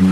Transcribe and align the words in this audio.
Cruise 0.00 0.08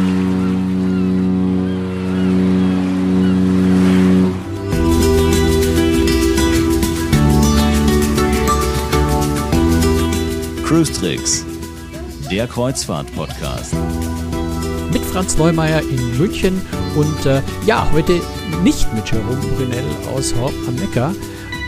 Tricks, 10.93 11.47
der 12.31 12.47
Kreuzfahrt-Podcast. 12.47 13.75
Mit 14.93 15.03
Franz 15.07 15.39
Neumeier 15.39 15.81
in 15.81 16.19
München 16.19 16.61
und 16.95 17.25
äh, 17.25 17.41
ja, 17.65 17.91
heute 17.91 18.21
nicht 18.63 18.93
mit 18.93 19.11
Jerome 19.11 19.41
Brunel 19.57 19.85
aus 20.15 20.35
Horb 20.35 20.53
am 20.67 20.75
Neckar. 20.75 21.15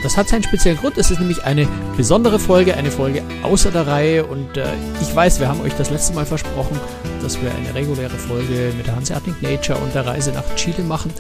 Das 0.03 0.17
hat 0.17 0.29
seinen 0.29 0.43
speziellen 0.43 0.79
Grund. 0.79 0.97
Es 0.97 1.11
ist 1.11 1.19
nämlich 1.19 1.45
eine 1.45 1.69
besondere 1.97 2.39
Folge, 2.39 2.75
eine 2.75 2.91
Folge 2.91 3.23
außer 3.43 3.71
der 3.71 3.87
Reihe. 3.87 4.25
Und 4.25 4.57
äh, 4.57 4.65
ich 5.01 5.15
weiß, 5.15 5.41
wir 5.41 5.49
haben 5.49 5.61
euch 5.61 5.75
das 5.75 5.91
letzte 5.91 6.15
Mal 6.15 6.25
versprochen, 6.25 6.81
dass 7.23 7.41
wir 7.41 7.51
eine 7.55 7.75
reguläre 7.75 8.17
Folge 8.17 8.73
mit 8.77 8.87
der 8.87 8.97
Hanseatic 8.97 9.43
Nature 9.43 9.79
und 9.79 9.95
der 9.95 10.07
Reise 10.07 10.33
nach 10.33 10.45
Chile 10.57 10.83
machen. 10.85 11.13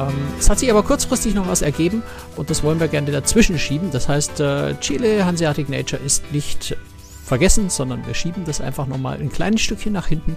Ähm, 0.00 0.14
es 0.38 0.48
hat 0.48 0.58
sich 0.58 0.70
aber 0.70 0.82
kurzfristig 0.82 1.34
noch 1.34 1.48
was 1.48 1.62
ergeben 1.62 2.02
und 2.36 2.50
das 2.50 2.62
wollen 2.62 2.80
wir 2.80 2.88
gerne 2.88 3.10
dazwischen 3.12 3.58
schieben. 3.58 3.90
Das 3.90 4.08
heißt, 4.08 4.40
äh, 4.40 4.74
Chile 4.80 5.24
Hanseatic 5.24 5.68
Nature 5.68 6.00
ist 6.02 6.32
nicht 6.32 6.76
vergessen, 7.24 7.70
sondern 7.70 8.06
wir 8.06 8.14
schieben 8.14 8.44
das 8.44 8.60
einfach 8.60 8.86
nochmal 8.86 9.18
ein 9.18 9.30
kleines 9.30 9.62
Stückchen 9.62 9.92
nach 9.92 10.06
hinten. 10.06 10.36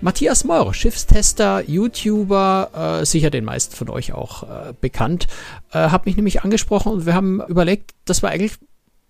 Matthias 0.00 0.44
Meurer, 0.44 0.74
Schiffstester, 0.74 1.62
YouTuber, 1.66 3.00
äh, 3.00 3.06
sicher 3.06 3.30
den 3.30 3.44
meisten 3.44 3.74
von 3.74 3.88
euch 3.88 4.12
auch 4.12 4.42
äh, 4.42 4.74
bekannt, 4.80 5.26
äh, 5.72 5.88
hat 5.90 6.06
mich 6.06 6.16
nämlich 6.16 6.42
angesprochen 6.42 6.92
und 6.92 7.06
wir 7.06 7.14
haben 7.14 7.40
überlegt, 7.48 7.94
dass 8.04 8.22
wir 8.22 8.30
eigentlich 8.30 8.58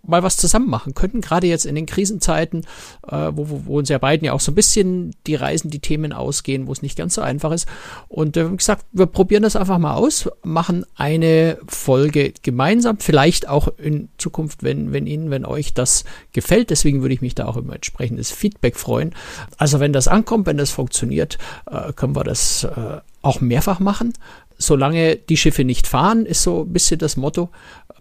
mal 0.06 0.22
was 0.22 0.36
zusammen 0.36 0.68
machen 0.68 0.94
könnten, 0.94 1.20
gerade 1.20 1.46
jetzt 1.46 1.66
in 1.66 1.74
den 1.74 1.86
Krisenzeiten, 1.86 2.62
äh, 3.06 3.30
wo, 3.32 3.50
wo, 3.50 3.62
wo 3.66 3.78
uns 3.78 3.88
ja 3.88 3.98
beiden 3.98 4.24
ja 4.24 4.32
auch 4.32 4.40
so 4.40 4.52
ein 4.52 4.54
bisschen 4.54 5.14
die 5.26 5.34
Reisen, 5.34 5.70
die 5.70 5.80
Themen 5.80 6.12
ausgehen, 6.12 6.66
wo 6.66 6.72
es 6.72 6.82
nicht 6.82 6.96
ganz 6.96 7.14
so 7.14 7.22
einfach 7.22 7.52
ist. 7.52 7.66
Und 8.08 8.36
äh, 8.36 8.50
wie 8.50 8.56
gesagt, 8.56 8.84
wir 8.92 9.06
probieren 9.06 9.42
das 9.42 9.56
einfach 9.56 9.78
mal 9.78 9.94
aus, 9.94 10.28
machen 10.42 10.84
eine 10.94 11.58
Folge 11.66 12.32
gemeinsam, 12.42 12.98
vielleicht 12.98 13.48
auch 13.48 13.68
in 13.78 14.08
Zukunft, 14.18 14.62
wenn, 14.62 14.92
wenn 14.92 15.06
Ihnen, 15.06 15.30
wenn 15.30 15.44
euch 15.44 15.74
das 15.74 16.04
gefällt. 16.32 16.70
Deswegen 16.70 17.02
würde 17.02 17.14
ich 17.14 17.22
mich 17.22 17.34
da 17.34 17.46
auch 17.46 17.56
über 17.56 17.74
entsprechendes 17.74 18.30
Feedback 18.30 18.76
freuen. 18.76 19.14
Also 19.56 19.80
wenn 19.80 19.92
das 19.92 20.08
ankommt, 20.08 20.46
wenn 20.46 20.56
das 20.58 20.70
funktioniert, 20.70 21.38
äh, 21.70 21.92
können 21.92 22.16
wir 22.16 22.24
das 22.24 22.64
äh, 22.64 23.00
auch 23.22 23.40
mehrfach 23.40 23.80
machen. 23.80 24.12
Solange 24.58 25.16
die 25.16 25.36
Schiffe 25.36 25.64
nicht 25.64 25.86
fahren, 25.86 26.24
ist 26.24 26.42
so 26.42 26.62
ein 26.62 26.72
bisschen 26.72 26.98
das 26.98 27.16
Motto 27.16 27.50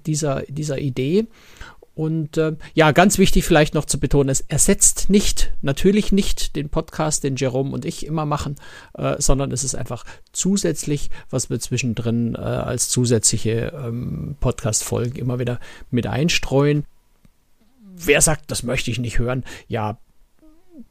dieser, 0.06 0.44
dieser 0.44 0.80
Idee. 0.80 1.26
Und 1.96 2.38
äh, 2.38 2.58
ja, 2.74 2.92
ganz 2.92 3.18
wichtig 3.18 3.46
vielleicht 3.46 3.74
noch 3.74 3.86
zu 3.86 4.00
betonen, 4.00 4.30
es 4.30 4.42
ersetzt 4.42 5.10
nicht, 5.10 5.54
natürlich 5.62 6.12
nicht 6.12 6.58
den 6.58 6.68
Podcast, 6.68 7.24
den 7.24 7.38
Jerome 7.38 7.72
und 7.72 7.86
ich 7.86 8.06
immer 8.06 8.26
machen, 8.26 8.56
äh, 8.98 9.16
sondern 9.20 9.52
es 9.54 9.64
ist 9.64 9.76
einfach 9.76 10.04
zusätzlich, 10.34 11.10
was 11.30 11.50
wir 11.50 11.60
zwischendrin 11.60 12.36
äh, 12.36 12.40
als 12.40 12.90
zusätzliche 12.90 13.74
ähm, 13.74 14.36
Podcast-Folgen 14.42 15.16
immer 15.16 15.40
wieder 15.40 15.62
mit 15.90 16.06
einstreuen. 16.06 16.84
Wer 17.82 18.20
sagt, 18.20 18.52
das 18.52 18.64
möchte 18.64 18.92
ich 18.92 19.00
nicht 19.00 19.18
hören? 19.18 19.46
Ja, 19.70 19.98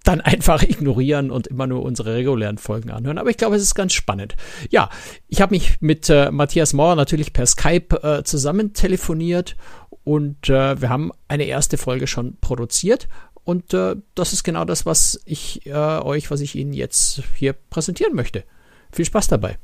dann 0.02 0.20
einfach 0.22 0.62
ignorieren 0.62 1.30
und 1.30 1.46
immer 1.46 1.66
nur 1.66 1.83
unsere 1.83 2.14
regulären 2.14 2.58
Folgen 2.58 2.91
anhören. 2.91 3.18
Aber 3.18 3.30
ich 3.30 3.36
glaube, 3.36 3.56
es 3.56 3.62
ist 3.62 3.74
ganz 3.74 3.92
spannend. 3.92 4.36
Ja, 4.70 4.89
ich 5.28 5.41
habe 5.41 5.55
mich 5.55 5.80
mit 5.80 6.08
äh, 6.08 6.30
Matthias 6.30 6.72
Mauer 6.72 6.96
natürlich 6.96 7.33
per 7.33 7.46
Skype 7.46 8.02
äh, 8.02 8.24
zusammen 8.24 8.72
telefoniert 8.72 9.56
und 10.05 10.48
äh, 10.48 10.80
wir 10.80 10.88
haben 10.91 11.10
eine 11.28 11.44
erste 11.44 11.78
Folge 11.78 12.06
schon 12.06 12.36
produziert. 12.41 13.08
Und 13.42 13.74
äh, 13.74 13.97
das 14.14 14.33
ist 14.33 14.44
genau 14.44 14.64
das, 14.64 14.86
was 14.86 15.20
ich 15.27 15.66
äh, 15.66 15.72
euch, 15.72 16.30
was 16.30 16.41
ich 16.41 16.55
Ihnen 16.55 16.72
jetzt 16.72 17.22
hier 17.36 17.52
präsentieren 17.52 18.14
möchte. 18.14 18.44
Viel 18.92 19.05
Spaß 19.05 19.28
dabei. 19.28 19.58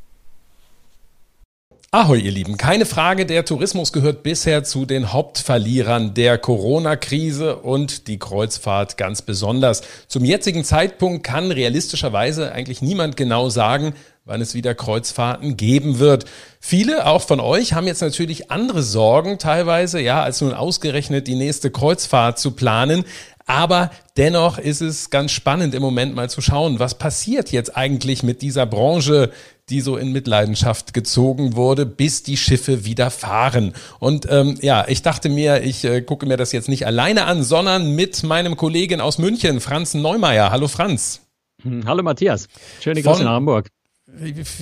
Ahoi, 1.93 2.21
ihr 2.21 2.31
Lieben. 2.31 2.57
Keine 2.57 2.87
Frage, 2.87 3.27
der 3.27 3.45
Tourismus 3.45 3.93
gehört 3.93 4.23
bisher 4.23 4.63
zu 4.63 4.87
den 4.87 5.13
Hauptverlierern 5.13 6.15
der 6.15 6.39
Corona-Krise 6.39 7.57
und 7.57 8.07
die 8.07 8.17
Kreuzfahrt 8.17 8.97
ganz 8.97 9.23
besonders. 9.23 9.83
Zum 10.07 10.25
jetzigen 10.25 10.63
Zeitpunkt 10.63 11.25
kann 11.25 11.51
realistischerweise 11.51 12.53
eigentlich 12.53 12.81
niemand 12.81 13.17
genau 13.17 13.49
sagen, 13.49 13.95
wann 14.25 14.41
es 14.41 14.55
wieder 14.55 14.75
Kreuzfahrten 14.75 15.57
geben 15.57 15.99
wird. 15.99 16.25
Viele, 16.61 17.07
auch 17.07 17.23
von 17.23 17.41
euch, 17.41 17.73
haben 17.73 17.87
jetzt 17.87 18.03
natürlich 18.03 18.51
andere 18.51 18.83
Sorgen 18.83 19.39
teilweise, 19.39 20.01
ja, 20.01 20.23
als 20.23 20.41
nun 20.41 20.53
ausgerechnet 20.53 21.27
die 21.27 21.35
nächste 21.35 21.71
Kreuzfahrt 21.71 22.39
zu 22.39 22.53
planen. 22.53 23.05
Aber 23.47 23.91
dennoch 24.17 24.59
ist 24.59 24.81
es 24.81 25.11
ganz 25.11 25.33
spannend 25.33 25.75
im 25.75 25.83
Moment 25.83 26.15
mal 26.15 26.31
zu 26.31 26.41
schauen, 26.41 26.79
was 26.79 26.99
passiert 26.99 27.51
jetzt 27.51 27.77
eigentlich 27.77 28.23
mit 28.23 28.43
dieser 28.43 28.67
Branche, 28.67 29.33
die 29.71 29.81
so 29.81 29.97
in 29.97 30.13
Mitleidenschaft 30.13 30.95
gezogen 30.95 31.57
wurde, 31.57 31.87
bis 31.87 32.23
die 32.23 32.37
Schiffe 32.37 32.85
wieder 32.85 33.11
fahren. 33.11 33.73
Und 33.99 34.29
ähm, 34.31 34.57
ja, 34.61 34.87
ich 34.87 35.03
dachte 35.03 35.29
mir, 35.29 35.63
ich 35.63 35.85
äh, 35.85 36.03
gucke 36.03 36.27
mir 36.27 36.37
das 36.37 36.53
jetzt 36.53 36.69
nicht 36.69 36.87
alleine 36.87 37.25
an, 37.25 37.43
sondern 37.43 37.97
mit 37.97 38.23
meinem 38.23 38.57
Kollegen 38.57 39.01
aus 39.01 39.19
München, 39.19 39.61
Franz 39.61 39.95
Neumeier. 39.95 40.53
Hallo 40.53 40.69
Franz. 40.69 41.23
Hm, 41.63 41.87
hallo 41.87 42.03
Matthias. 42.03 42.47
Schöne 42.81 43.03
Grüße 43.03 43.25
nach 43.25 43.33
Hamburg 43.33 43.67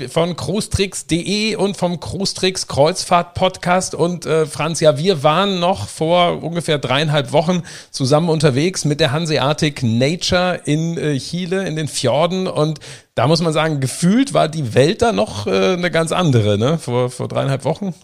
von 0.09 0.36
cruestricks.de 0.36 1.56
und 1.56 1.76
vom 1.76 2.00
Cruestricks 2.00 2.66
Kreuzfahrt 2.66 3.34
Podcast 3.34 3.94
und 3.94 4.26
äh, 4.26 4.47
Franz, 4.47 4.81
ja, 4.81 4.98
wir 4.98 5.22
waren 5.22 5.59
noch 5.59 5.88
vor 5.88 6.42
ungefähr 6.42 6.78
dreieinhalb 6.78 7.32
Wochen 7.32 7.62
zusammen 7.91 8.28
unterwegs 8.28 8.84
mit 8.84 9.00
der 9.00 9.12
Hanseatic 9.12 9.82
Nature 9.82 10.60
in 10.64 10.97
äh, 10.97 11.19
Chile, 11.19 11.66
in 11.66 11.76
den 11.76 11.88
Fjorden 11.88 12.47
und 12.47 12.81
da 13.14 13.26
muss 13.26 13.41
man 13.41 13.53
sagen, 13.53 13.81
gefühlt 13.81 14.34
war 14.34 14.48
die 14.48 14.75
Welt 14.75 15.03
da 15.03 15.12
noch 15.12 15.47
äh, 15.47 15.72
eine 15.72 15.91
ganz 15.91 16.12
andere, 16.12 16.58
ne, 16.58 16.78
vor, 16.78 17.10
vor 17.10 17.28
dreieinhalb 17.28 17.64
Wochen. 17.64 17.94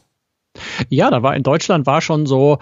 Ja, 0.88 1.10
da 1.10 1.22
war 1.22 1.34
in 1.34 1.42
Deutschland 1.42 1.87
war 1.87 2.00
schon 2.00 2.26
so, 2.26 2.59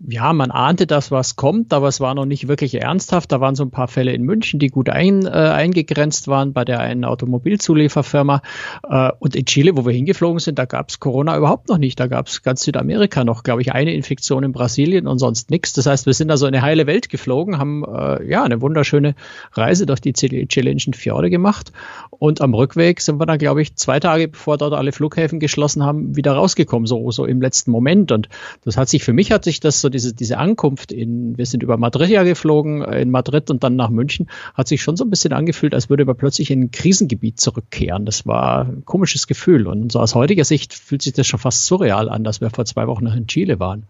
ja, 0.00 0.32
man 0.32 0.50
ahnte, 0.50 0.86
dass 0.86 1.10
was 1.10 1.36
kommt, 1.36 1.72
aber 1.72 1.88
es 1.88 2.00
war 2.00 2.14
noch 2.14 2.24
nicht 2.24 2.48
wirklich 2.48 2.74
ernsthaft. 2.74 3.30
Da 3.30 3.40
waren 3.40 3.54
so 3.54 3.62
ein 3.62 3.70
paar 3.70 3.88
Fälle 3.88 4.12
in 4.12 4.22
München, 4.22 4.58
die 4.58 4.68
gut 4.68 4.88
ein, 4.88 5.26
äh, 5.26 5.28
eingegrenzt 5.28 6.26
waren 6.26 6.52
bei 6.52 6.64
der 6.64 6.80
einen 6.80 7.04
Automobilzulieferfirma. 7.04 8.42
Äh, 8.88 9.12
und 9.20 9.36
in 9.36 9.46
Chile, 9.46 9.76
wo 9.76 9.86
wir 9.86 9.92
hingeflogen 9.92 10.40
sind, 10.40 10.58
da 10.58 10.64
gab 10.64 10.88
es 10.88 10.98
Corona 10.98 11.36
überhaupt 11.36 11.68
noch 11.68 11.78
nicht. 11.78 12.00
Da 12.00 12.08
gab 12.08 12.26
es 12.26 12.42
ganz 12.42 12.62
Südamerika 12.62 13.24
noch, 13.24 13.44
glaube 13.44 13.62
ich, 13.62 13.72
eine 13.72 13.94
Infektion 13.94 14.42
in 14.42 14.52
Brasilien 14.52 15.06
und 15.06 15.18
sonst 15.18 15.50
nichts. 15.50 15.72
Das 15.72 15.86
heißt, 15.86 16.06
wir 16.06 16.14
sind 16.14 16.30
also 16.30 16.46
in 16.46 16.54
eine 16.54 16.62
heile 16.62 16.86
Welt 16.86 17.08
geflogen, 17.08 17.58
haben 17.58 17.84
äh, 17.84 18.28
ja 18.28 18.42
eine 18.42 18.60
wunderschöne 18.60 19.14
Reise 19.52 19.86
durch 19.86 20.00
die 20.00 20.12
chilenischen 20.12 20.94
Fjorde 20.94 21.30
gemacht. 21.30 21.72
Und 22.10 22.40
am 22.40 22.54
Rückweg 22.54 23.00
sind 23.00 23.20
wir 23.20 23.26
dann, 23.26 23.38
glaube 23.38 23.62
ich, 23.62 23.76
zwei 23.76 24.00
Tage 24.00 24.28
bevor 24.28 24.56
dort 24.58 24.74
alle 24.74 24.92
Flughäfen 24.92 25.38
geschlossen 25.38 25.84
haben, 25.84 26.16
wieder 26.16 26.32
rausgekommen, 26.32 26.86
so, 26.86 27.10
so 27.10 27.24
im 27.24 27.35
letzten 27.40 27.70
Moment. 27.70 28.12
Und 28.12 28.28
das 28.64 28.76
hat 28.76 28.88
sich, 28.88 29.04
für 29.04 29.12
mich 29.12 29.32
hat 29.32 29.44
sich 29.44 29.60
das 29.60 29.80
so, 29.80 29.88
diese, 29.88 30.14
diese 30.14 30.38
Ankunft 30.38 30.92
in, 30.92 31.36
wir 31.36 31.46
sind 31.46 31.62
über 31.62 31.76
Madrid 31.76 32.10
ja 32.10 32.22
geflogen, 32.22 32.82
äh, 32.82 33.02
in 33.02 33.10
Madrid 33.10 33.50
und 33.50 33.64
dann 33.64 33.76
nach 33.76 33.90
München, 33.90 34.28
hat 34.54 34.68
sich 34.68 34.82
schon 34.82 34.96
so 34.96 35.04
ein 35.04 35.10
bisschen 35.10 35.32
angefühlt, 35.32 35.74
als 35.74 35.90
würde 35.90 36.04
man 36.04 36.16
plötzlich 36.16 36.50
in 36.50 36.62
ein 36.62 36.70
Krisengebiet 36.70 37.40
zurückkehren. 37.40 38.04
Das 38.04 38.26
war 38.26 38.66
ein 38.66 38.84
komisches 38.84 39.26
Gefühl. 39.26 39.66
Und 39.66 39.92
so 39.92 40.00
aus 40.00 40.14
heutiger 40.14 40.44
Sicht 40.44 40.74
fühlt 40.74 41.02
sich 41.02 41.12
das 41.12 41.26
schon 41.26 41.40
fast 41.40 41.66
surreal 41.66 42.08
an, 42.08 42.24
dass 42.24 42.40
wir 42.40 42.50
vor 42.50 42.64
zwei 42.64 42.86
Wochen 42.86 43.04
noch 43.04 43.14
in 43.14 43.26
Chile 43.26 43.60
waren. 43.60 43.84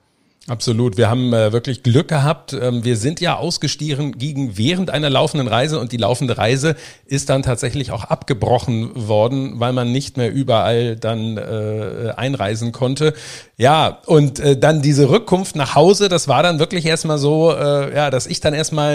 Absolut. 0.48 0.96
Wir 0.96 1.10
haben 1.10 1.32
äh, 1.32 1.52
wirklich 1.52 1.82
Glück 1.82 2.06
gehabt. 2.06 2.52
Ähm, 2.52 2.84
wir 2.84 2.96
sind 2.96 3.20
ja 3.20 3.36
ausgestiegen 3.36 4.16
gegen 4.16 4.56
während 4.56 4.90
einer 4.90 5.10
laufenden 5.10 5.48
Reise 5.48 5.80
und 5.80 5.90
die 5.90 5.96
laufende 5.96 6.38
Reise 6.38 6.76
ist 7.04 7.30
dann 7.30 7.42
tatsächlich 7.42 7.90
auch 7.90 8.04
abgebrochen 8.04 9.08
worden, 9.08 9.58
weil 9.58 9.72
man 9.72 9.90
nicht 9.90 10.16
mehr 10.16 10.32
überall 10.32 10.94
dann 10.94 11.36
äh, 11.36 12.12
einreisen 12.14 12.70
konnte. 12.70 13.12
Ja, 13.58 13.98
und 14.06 14.38
äh, 14.38 14.56
dann 14.56 14.82
diese 14.82 15.08
Rückkunft 15.08 15.56
nach 15.56 15.74
Hause, 15.74 16.08
das 16.08 16.28
war 16.28 16.44
dann 16.44 16.60
wirklich 16.60 16.84
erstmal 16.86 17.18
so, 17.18 17.52
äh, 17.52 17.92
ja, 17.92 18.10
dass 18.10 18.26
ich 18.26 18.40
dann 18.40 18.54
erstmal 18.54 18.94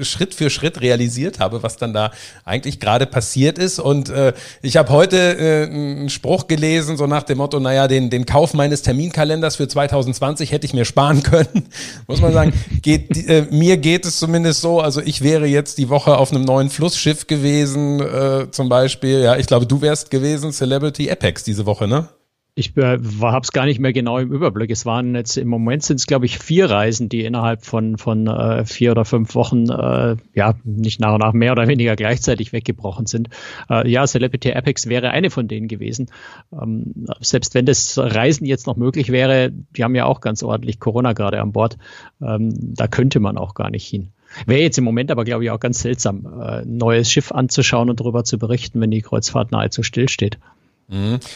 äh, 0.00 0.04
Schritt 0.04 0.34
für 0.34 0.50
Schritt 0.50 0.82
realisiert 0.82 1.40
habe, 1.40 1.64
was 1.64 1.78
dann 1.78 1.92
da 1.92 2.12
eigentlich 2.44 2.78
gerade 2.78 3.06
passiert 3.06 3.58
ist. 3.58 3.80
Und 3.80 4.08
äh, 4.10 4.34
ich 4.60 4.76
habe 4.76 4.90
heute 4.90 5.16
äh, 5.16 5.64
einen 5.64 6.10
Spruch 6.10 6.46
gelesen, 6.46 6.96
so 6.96 7.08
nach 7.08 7.24
dem 7.24 7.38
Motto, 7.38 7.58
naja, 7.58 7.88
den, 7.88 8.08
den 8.08 8.24
Kauf 8.24 8.54
meines 8.54 8.82
Terminkalenders 8.82 9.56
für 9.56 9.66
2020 9.66 10.52
hätte 10.52 10.66
ich 10.66 10.74
mir 10.74 10.84
sparen 10.92 11.22
können. 11.22 11.68
Muss 12.06 12.20
man 12.20 12.32
sagen, 12.32 12.52
geht, 12.82 13.16
äh, 13.28 13.46
mir 13.50 13.78
geht 13.78 14.04
es 14.04 14.18
zumindest 14.18 14.60
so, 14.60 14.80
also 14.80 15.00
ich 15.00 15.22
wäre 15.22 15.46
jetzt 15.46 15.78
die 15.78 15.88
Woche 15.88 16.18
auf 16.18 16.30
einem 16.30 16.44
neuen 16.44 16.68
Flussschiff 16.70 17.26
gewesen, 17.26 18.00
äh, 18.00 18.50
zum 18.50 18.68
Beispiel. 18.68 19.20
Ja, 19.20 19.36
ich 19.36 19.46
glaube, 19.46 19.66
du 19.66 19.80
wärst 19.80 20.10
gewesen, 20.10 20.52
Celebrity 20.52 21.10
Apex 21.10 21.44
diese 21.44 21.66
Woche, 21.66 21.88
ne? 21.88 22.08
Ich 22.54 22.76
äh, 22.76 22.98
habe 23.22 23.40
es 23.42 23.52
gar 23.52 23.64
nicht 23.64 23.80
mehr 23.80 23.94
genau 23.94 24.18
im 24.18 24.30
Überblick. 24.30 24.70
Es 24.70 24.84
waren 24.84 25.14
jetzt 25.14 25.38
im 25.38 25.48
Moment 25.48 25.84
sind 25.84 25.96
es 25.96 26.06
glaube 26.06 26.26
ich 26.26 26.38
vier 26.38 26.68
Reisen, 26.68 27.08
die 27.08 27.24
innerhalb 27.24 27.64
von 27.64 27.96
von 27.96 28.26
äh, 28.26 28.66
vier 28.66 28.90
oder 28.90 29.06
fünf 29.06 29.34
Wochen 29.34 29.70
äh, 29.70 30.16
ja 30.34 30.54
nicht 30.62 31.00
nach 31.00 31.14
und 31.14 31.20
nach 31.20 31.32
mehr 31.32 31.52
oder 31.52 31.66
weniger 31.66 31.96
gleichzeitig 31.96 32.52
weggebrochen 32.52 33.06
sind. 33.06 33.30
Äh, 33.70 33.90
ja, 33.90 34.06
Celebrity 34.06 34.52
Apex 34.52 34.86
wäre 34.86 35.12
eine 35.12 35.30
von 35.30 35.48
denen 35.48 35.66
gewesen. 35.66 36.10
Ähm, 36.52 37.06
selbst 37.20 37.54
wenn 37.54 37.64
das 37.64 37.96
Reisen 37.96 38.44
jetzt 38.44 38.66
noch 38.66 38.76
möglich 38.76 39.10
wäre, 39.10 39.50
die 39.50 39.82
haben 39.82 39.94
ja 39.94 40.04
auch 40.04 40.20
ganz 40.20 40.42
ordentlich 40.42 40.78
Corona 40.78 41.14
gerade 41.14 41.40
an 41.40 41.52
Bord. 41.52 41.78
Ähm, 42.20 42.50
da 42.74 42.86
könnte 42.86 43.18
man 43.18 43.38
auch 43.38 43.54
gar 43.54 43.70
nicht 43.70 43.86
hin. 43.86 44.08
Wäre 44.44 44.60
jetzt 44.60 44.76
im 44.76 44.84
Moment 44.84 45.10
aber, 45.10 45.24
glaube 45.24 45.44
ich, 45.44 45.50
auch 45.50 45.60
ganz 45.60 45.80
seltsam, 45.80 46.26
äh, 46.42 46.66
neues 46.66 47.10
Schiff 47.10 47.32
anzuschauen 47.32 47.88
und 47.88 48.00
darüber 48.00 48.24
zu 48.24 48.38
berichten, 48.38 48.78
wenn 48.82 48.90
die 48.90 49.00
Kreuzfahrt 49.00 49.52
nahezu 49.52 49.82
stillsteht. 49.82 50.38
Mhm. 50.38 50.61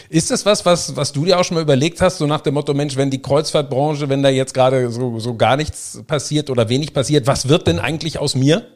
Ist 0.08 0.30
das 0.30 0.44
was, 0.44 0.64
was, 0.66 0.96
was 0.96 1.12
du 1.12 1.24
dir 1.24 1.38
auch 1.38 1.44
schon 1.44 1.54
mal 1.54 1.62
überlegt 1.62 2.00
hast, 2.00 2.18
so 2.18 2.26
nach 2.26 2.40
dem 2.40 2.54
Motto, 2.54 2.74
Mensch, 2.74 2.96
wenn 2.96 3.10
die 3.10 3.22
Kreuzfahrtbranche, 3.22 4.08
wenn 4.08 4.22
da 4.22 4.28
jetzt 4.28 4.54
gerade 4.54 4.90
so, 4.90 5.18
so 5.18 5.34
gar 5.36 5.56
nichts 5.56 6.02
passiert 6.06 6.50
oder 6.50 6.68
wenig 6.68 6.92
passiert, 6.92 7.26
was 7.26 7.48
wird 7.48 7.66
denn 7.66 7.78
eigentlich 7.78 8.18
aus 8.18 8.34
mir? 8.34 8.66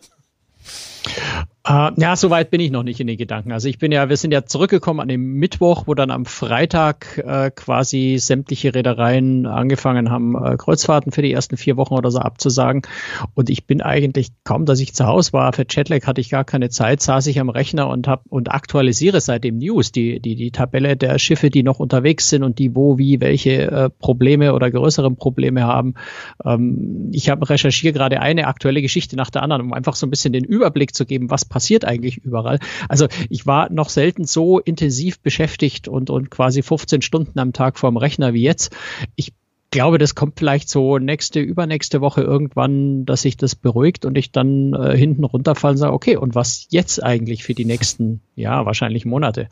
Uh, 1.69 1.91
ja, 1.99 2.17
so 2.17 2.31
weit 2.31 2.51
bin 2.51 2.59
ich 2.61 2.71
noch 2.71 2.83
nicht 2.83 3.01
in 3.01 3.07
den 3.07 3.19
Gedanken. 3.19 3.53
Also 3.53 3.69
ich 3.69 3.79
bin 3.79 3.93
ja, 3.93 4.09
wir 4.09 4.17
sind 4.17 4.33
ja 4.33 4.47
zurückgekommen 4.47 4.99
an 5.01 5.09
dem 5.09 5.35
Mittwoch, 5.35 5.83
wo 5.87 5.93
dann 5.95 6.11
am 6.11 6.25
Freitag 6.25 7.19
äh, 7.19 7.51
quasi 7.55 8.17
sämtliche 8.19 8.75
Reedereien 8.75 9.45
angefangen 9.45 10.11
haben, 10.11 10.43
äh, 10.43 10.57
Kreuzfahrten 10.57 11.13
für 11.13 11.21
die 11.21 11.33
ersten 11.33 11.59
vier 11.59 11.77
Wochen 11.77 11.93
oder 11.93 12.11
so 12.11 12.19
abzusagen. 12.19 12.81
Und 13.35 13.51
ich 13.51 13.67
bin 13.67 13.83
eigentlich 13.83 14.31
kaum, 14.43 14.65
dass 14.65 14.81
ich 14.81 14.95
zu 14.95 15.07
Hause 15.07 15.35
war. 15.35 15.53
Für 15.53 15.67
Jetlag 15.69 16.07
hatte 16.07 16.23
ich 16.23 16.31
gar 16.31 16.45
keine 16.45 16.71
Zeit, 16.71 17.03
saß 17.03 17.27
ich 17.27 17.39
am 17.39 17.51
Rechner 17.51 17.89
und 17.89 18.09
hab 18.09 18.25
und 18.31 18.51
aktualisiere 18.51 19.21
seitdem 19.21 19.59
News, 19.59 19.93
die 19.93 20.19
die 20.19 20.37
die 20.37 20.53
Tabelle 20.53 20.97
der 20.97 21.19
Schiffe, 21.19 21.51
die 21.51 21.63
noch 21.63 21.79
unterwegs 21.79 22.31
sind 22.31 22.43
und 22.43 22.59
die 22.59 22.75
wo 22.75 22.97
wie 22.97 23.21
welche 23.21 23.71
äh, 23.71 23.91
Probleme 23.91 24.55
oder 24.55 24.71
größeren 24.71 25.17
Probleme 25.17 25.65
haben. 25.65 25.93
Ähm, 26.43 27.11
ich 27.13 27.29
habe 27.29 27.51
recherchiere 27.51 27.93
gerade 27.93 28.21
eine 28.21 28.47
aktuelle 28.47 28.81
Geschichte 28.81 29.15
nach 29.15 29.29
der 29.29 29.43
anderen, 29.43 29.61
um 29.61 29.75
einfach 29.75 29.95
so 29.95 30.07
ein 30.07 30.11
bisschen 30.11 30.33
den 30.33 30.45
Überblick 30.45 30.95
zu 30.95 31.05
geben, 31.05 31.31
was 31.31 31.45
passiert 31.45 31.60
eigentlich 31.85 32.19
überall. 32.19 32.59
Also 32.89 33.07
ich 33.29 33.47
war 33.47 33.71
noch 33.71 33.89
selten 33.89 34.25
so 34.25 34.59
intensiv 34.59 35.21
beschäftigt 35.21 35.89
und, 35.89 36.11
und 36.11 36.31
quasi 36.31 36.63
15 36.63 37.03
Stunden 37.03 37.39
am 37.39 37.53
Tag 37.53 37.79
vorm 37.79 37.97
Rechner 37.97 38.35
wie 38.35 38.43
jetzt. 38.43 38.75
Ich 39.17 39.33
glaube, 39.71 39.99
das 39.99 40.15
kommt 40.15 40.39
vielleicht 40.39 40.69
so 40.69 40.99
nächste, 40.99 41.41
übernächste 41.41 42.01
Woche 42.01 42.23
irgendwann, 42.23 43.05
dass 43.07 43.23
sich 43.23 43.37
das 43.37 43.55
beruhigt 43.55 44.05
und 44.05 44.19
ich 44.19 44.33
dann 44.33 44.75
äh, 44.75 44.97
hinten 44.97 45.25
runterfallen 45.25 45.77
sage, 45.77 45.93
okay, 45.93 46.17
und 46.17 46.35
was 46.35 46.67
jetzt 46.71 47.03
eigentlich 47.03 47.45
für 47.45 47.55
die 47.55 47.65
nächsten, 47.65 48.21
ja, 48.35 48.67
wahrscheinlich 48.67 49.05
Monate? 49.05 49.49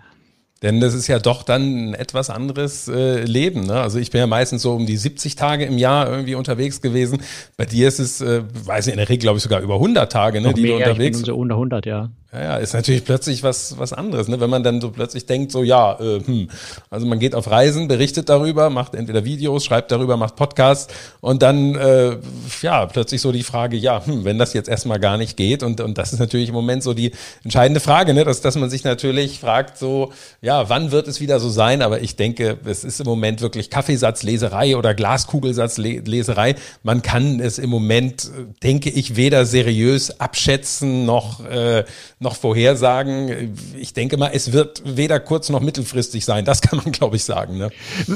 Denn 0.63 0.81
das 0.81 0.95
ist 0.95 1.07
ja 1.07 1.21
doch 1.21 1.45
dann 1.45 1.91
ein 1.91 1.95
etwas 1.95 2.31
anderes 2.31 2.89
äh, 2.89 3.23
Leben. 3.23 3.65
Ne? 3.65 3.81
Also 3.81 4.01
ich 4.01 4.11
bin 4.11 4.19
ja 4.19 4.27
meistens 4.27 4.63
so 4.63 4.75
um 4.75 4.87
die 4.87 4.97
70 4.97 5.37
Tage 5.37 5.65
im 5.65 5.79
Jahr 5.79 6.11
irgendwie 6.11 6.35
unterwegs 6.35 6.81
gewesen. 6.81 7.23
Bei 7.57 7.65
dir 7.65 7.87
ist 7.87 8.01
es, 8.01 8.21
äh, 8.21 8.43
weiß 8.65 8.87
nicht, 8.87 8.95
in 8.95 8.99
der 8.99 9.09
Regel 9.09 9.23
glaube 9.23 9.37
ich 9.37 9.45
sogar 9.45 9.61
über 9.61 9.75
100 9.75 10.11
Tage, 10.11 10.41
ne, 10.41 10.49
Noch 10.49 10.55
die 10.55 10.63
mehr, 10.63 10.73
du 10.73 10.77
unterwegs 10.79 11.19
bin 11.19 11.27
so 11.27 11.37
unter 11.37 11.55
100, 11.55 11.87
ja. 11.87 12.11
Ja, 12.31 12.43
ja, 12.43 12.57
ist 12.59 12.75
natürlich 12.75 13.07
plötzlich 13.07 13.43
was, 13.43 13.79
was 13.79 13.95
anderes, 13.95 14.29
ne? 14.29 14.39
wenn 14.39 14.51
man 14.51 14.63
dann 14.63 14.83
so 14.83 14.91
plötzlich 14.91 15.25
denkt, 15.25 15.51
so 15.51 15.63
ja, 15.63 15.99
äh, 15.99 16.21
hm. 16.23 16.51
also 16.91 17.07
man 17.07 17.19
geht 17.19 17.35
auf 17.35 17.51
Reisen, 17.51 17.89
berichtet 17.89 18.29
darüber, 18.29 18.69
macht 18.69 18.95
entweder 18.95 19.25
Videos, 19.25 19.65
schreibt 19.65 19.91
darüber, 19.93 20.19
macht 20.19 20.37
Podcasts 20.37 20.93
und 21.23 21.41
dann, 21.41 21.75
äh, 21.75 22.19
ja, 22.61 22.85
plötzlich 22.85 23.23
so 23.23 23.33
die 23.33 23.45
Frage, 23.45 23.79
ja, 23.79 24.05
hm, 24.05 24.27
wenn 24.27 24.37
das 24.37 24.53
jetzt 24.53 24.69
erstmal 24.69 25.01
gar 25.01 25.17
nicht 25.17 25.39
geht 25.39 25.63
und, 25.63 25.81
und 25.81 25.97
das 25.97 26.13
ist 26.13 26.19
natürlich 26.19 26.51
im 26.51 26.55
Moment 26.55 26.83
so 26.83 26.93
die 26.93 27.13
entscheidende 27.45 27.81
Frage, 27.81 28.13
ne? 28.13 28.27
dass, 28.27 28.43
dass 28.43 28.57
man 28.57 28.69
sich 28.69 28.85
natürlich 28.85 29.41
fragt, 29.41 29.79
so, 29.79 30.13
ja, 30.43 30.69
wann 30.69 30.91
wird 30.91 31.09
es 31.09 31.23
wieder 31.23 31.41
so 31.41 31.49
sein, 31.49 31.81
aber 31.81 32.03
ich 32.03 32.17
denke, 32.17 32.59
es 32.67 32.85
ist 32.85 33.01
im 33.01 33.07
Moment 33.07 33.41
wirklich 33.41 33.71
Kaffeesatzleserei 33.71 34.77
oder 34.77 34.93
Glaskugelsatzleserei. 34.93 36.57
Man 36.83 37.01
kann 37.01 37.41
es 37.41 37.59
im 37.59 37.71
Moment, 37.71 38.31
denke 38.63 38.91
ich, 38.91 39.17
weder 39.17 39.47
seriös 39.47 40.21
abschätzen 40.21 41.07
noch 41.07 41.43
äh, 41.47 41.85
noch 42.20 42.35
vorhersagen. 42.37 43.55
Ich 43.76 43.93
denke 43.93 44.17
mal, 44.17 44.31
es 44.32 44.53
wird 44.53 44.82
weder 44.85 45.20
kurz- 45.20 45.49
noch 45.50 45.61
mittelfristig 45.61 46.25
sein. 46.25 46.44
Das 46.44 46.61
kann 46.61 46.81
man, 46.82 46.93
glaube 46.93 47.17
ich, 47.17 47.25
sagen. 47.25 47.59
Ne? 47.59 47.70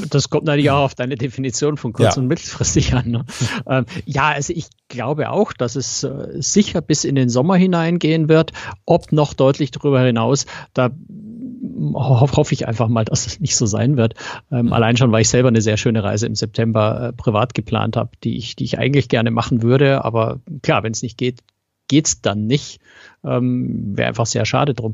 Das 0.09 0.29
kommt 0.29 0.45
natürlich 0.45 0.71
auch 0.71 0.83
auf 0.83 0.95
deine 0.95 1.15
Definition 1.15 1.77
von 1.77 1.93
kurz- 1.93 2.15
ja. 2.15 2.21
und 2.21 2.27
mittelfristig 2.27 2.93
an. 2.93 3.09
Ne? 3.09 3.25
ähm, 3.67 3.85
ja, 4.05 4.29
also 4.29 4.53
ich 4.53 4.67
glaube 4.89 5.29
auch, 5.29 5.53
dass 5.53 5.75
es 5.75 6.03
äh, 6.03 6.27
sicher 6.33 6.81
bis 6.81 7.05
in 7.05 7.15
den 7.15 7.29
Sommer 7.29 7.55
hineingehen 7.55 8.29
wird. 8.29 8.51
Ob 8.85 9.11
noch 9.11 9.33
deutlich 9.33 9.71
darüber 9.71 10.01
hinaus, 10.01 10.45
da 10.73 10.89
ho 11.93 12.21
hoffe 12.35 12.53
ich 12.53 12.67
einfach 12.67 12.87
mal, 12.87 13.05
dass 13.05 13.25
es 13.25 13.39
nicht 13.39 13.55
so 13.55 13.65
sein 13.65 13.97
wird. 13.97 14.15
Ähm, 14.51 14.73
allein 14.73 14.97
schon, 14.97 15.11
weil 15.11 15.21
ich 15.21 15.29
selber 15.29 15.47
eine 15.47 15.61
sehr 15.61 15.77
schöne 15.77 16.03
Reise 16.03 16.25
im 16.25 16.35
September 16.35 17.09
äh, 17.09 17.13
privat 17.13 17.53
geplant 17.53 17.95
habe, 17.95 18.11
die 18.23 18.37
ich, 18.37 18.55
die 18.55 18.65
ich 18.65 18.77
eigentlich 18.77 19.07
gerne 19.09 19.31
machen 19.31 19.61
würde. 19.61 20.03
Aber 20.03 20.39
klar, 20.61 20.83
wenn 20.83 20.91
es 20.91 21.01
nicht 21.01 21.17
geht, 21.17 21.39
geht's 21.87 22.21
dann 22.21 22.47
nicht. 22.47 22.79
Ähm, 23.25 23.97
Wäre 23.97 24.09
einfach 24.09 24.25
sehr 24.25 24.45
schade 24.45 24.73
drum. 24.73 24.93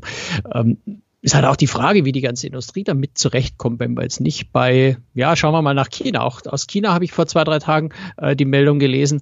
Ähm, 0.52 0.78
ist 1.22 1.34
halt 1.34 1.44
auch 1.44 1.56
die 1.56 1.66
Frage, 1.66 2.04
wie 2.04 2.12
die 2.12 2.22
ganze 2.22 2.46
Industrie 2.46 2.82
damit 2.82 3.18
zurechtkommt, 3.18 3.78
wenn 3.78 3.94
wir 3.94 4.02
jetzt 4.02 4.20
nicht 4.20 4.52
bei, 4.52 4.96
ja, 5.12 5.36
schauen 5.36 5.52
wir 5.52 5.60
mal 5.60 5.74
nach 5.74 5.90
China. 5.90 6.22
Auch 6.22 6.40
aus 6.46 6.66
China 6.66 6.94
habe 6.94 7.04
ich 7.04 7.12
vor 7.12 7.26
zwei, 7.26 7.44
drei 7.44 7.58
Tagen 7.58 7.90
äh, 8.16 8.34
die 8.34 8.46
Meldung 8.46 8.78
gelesen, 8.78 9.20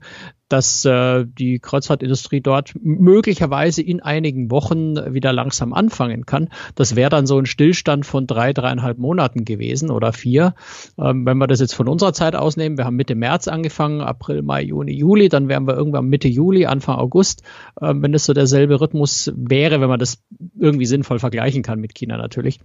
dass 0.48 0.84
äh, 0.84 1.24
die 1.26 1.58
Kreuzfahrtindustrie 1.58 2.40
dort 2.40 2.74
möglicherweise 2.80 3.82
in 3.82 4.00
einigen 4.00 4.50
Wochen 4.50 4.96
wieder 5.14 5.32
langsam 5.32 5.72
anfangen 5.72 6.26
kann. 6.26 6.48
Das 6.74 6.96
wäre 6.96 7.10
dann 7.10 7.26
so 7.26 7.38
ein 7.38 7.46
Stillstand 7.46 8.06
von 8.06 8.26
drei, 8.26 8.52
dreieinhalb 8.52 8.98
Monaten 8.98 9.44
gewesen 9.44 9.90
oder 9.90 10.12
vier. 10.12 10.54
Ähm, 10.98 11.26
wenn 11.26 11.38
wir 11.38 11.46
das 11.46 11.60
jetzt 11.60 11.74
von 11.74 11.88
unserer 11.88 12.12
Zeit 12.12 12.34
ausnehmen, 12.34 12.78
wir 12.78 12.84
haben 12.84 12.96
Mitte 12.96 13.14
März 13.14 13.48
angefangen, 13.48 14.00
April, 14.00 14.42
Mai, 14.42 14.62
Juni, 14.62 14.92
Juli, 14.92 15.28
dann 15.28 15.48
wären 15.48 15.66
wir 15.66 15.76
irgendwann 15.76 16.06
Mitte 16.06 16.28
Juli, 16.28 16.66
Anfang 16.66 16.96
August, 16.96 17.42
äh, 17.80 17.92
wenn 17.94 18.12
das 18.12 18.24
so 18.24 18.32
derselbe 18.32 18.80
Rhythmus 18.80 19.32
wäre, 19.36 19.80
wenn 19.80 19.88
man 19.88 19.98
das 19.98 20.22
irgendwie 20.58 20.86
sinnvoll 20.86 21.18
vergleichen 21.18 21.62
kann 21.62 21.80
mit 21.80 21.94
China 21.94 22.16
natürlich 22.16 22.60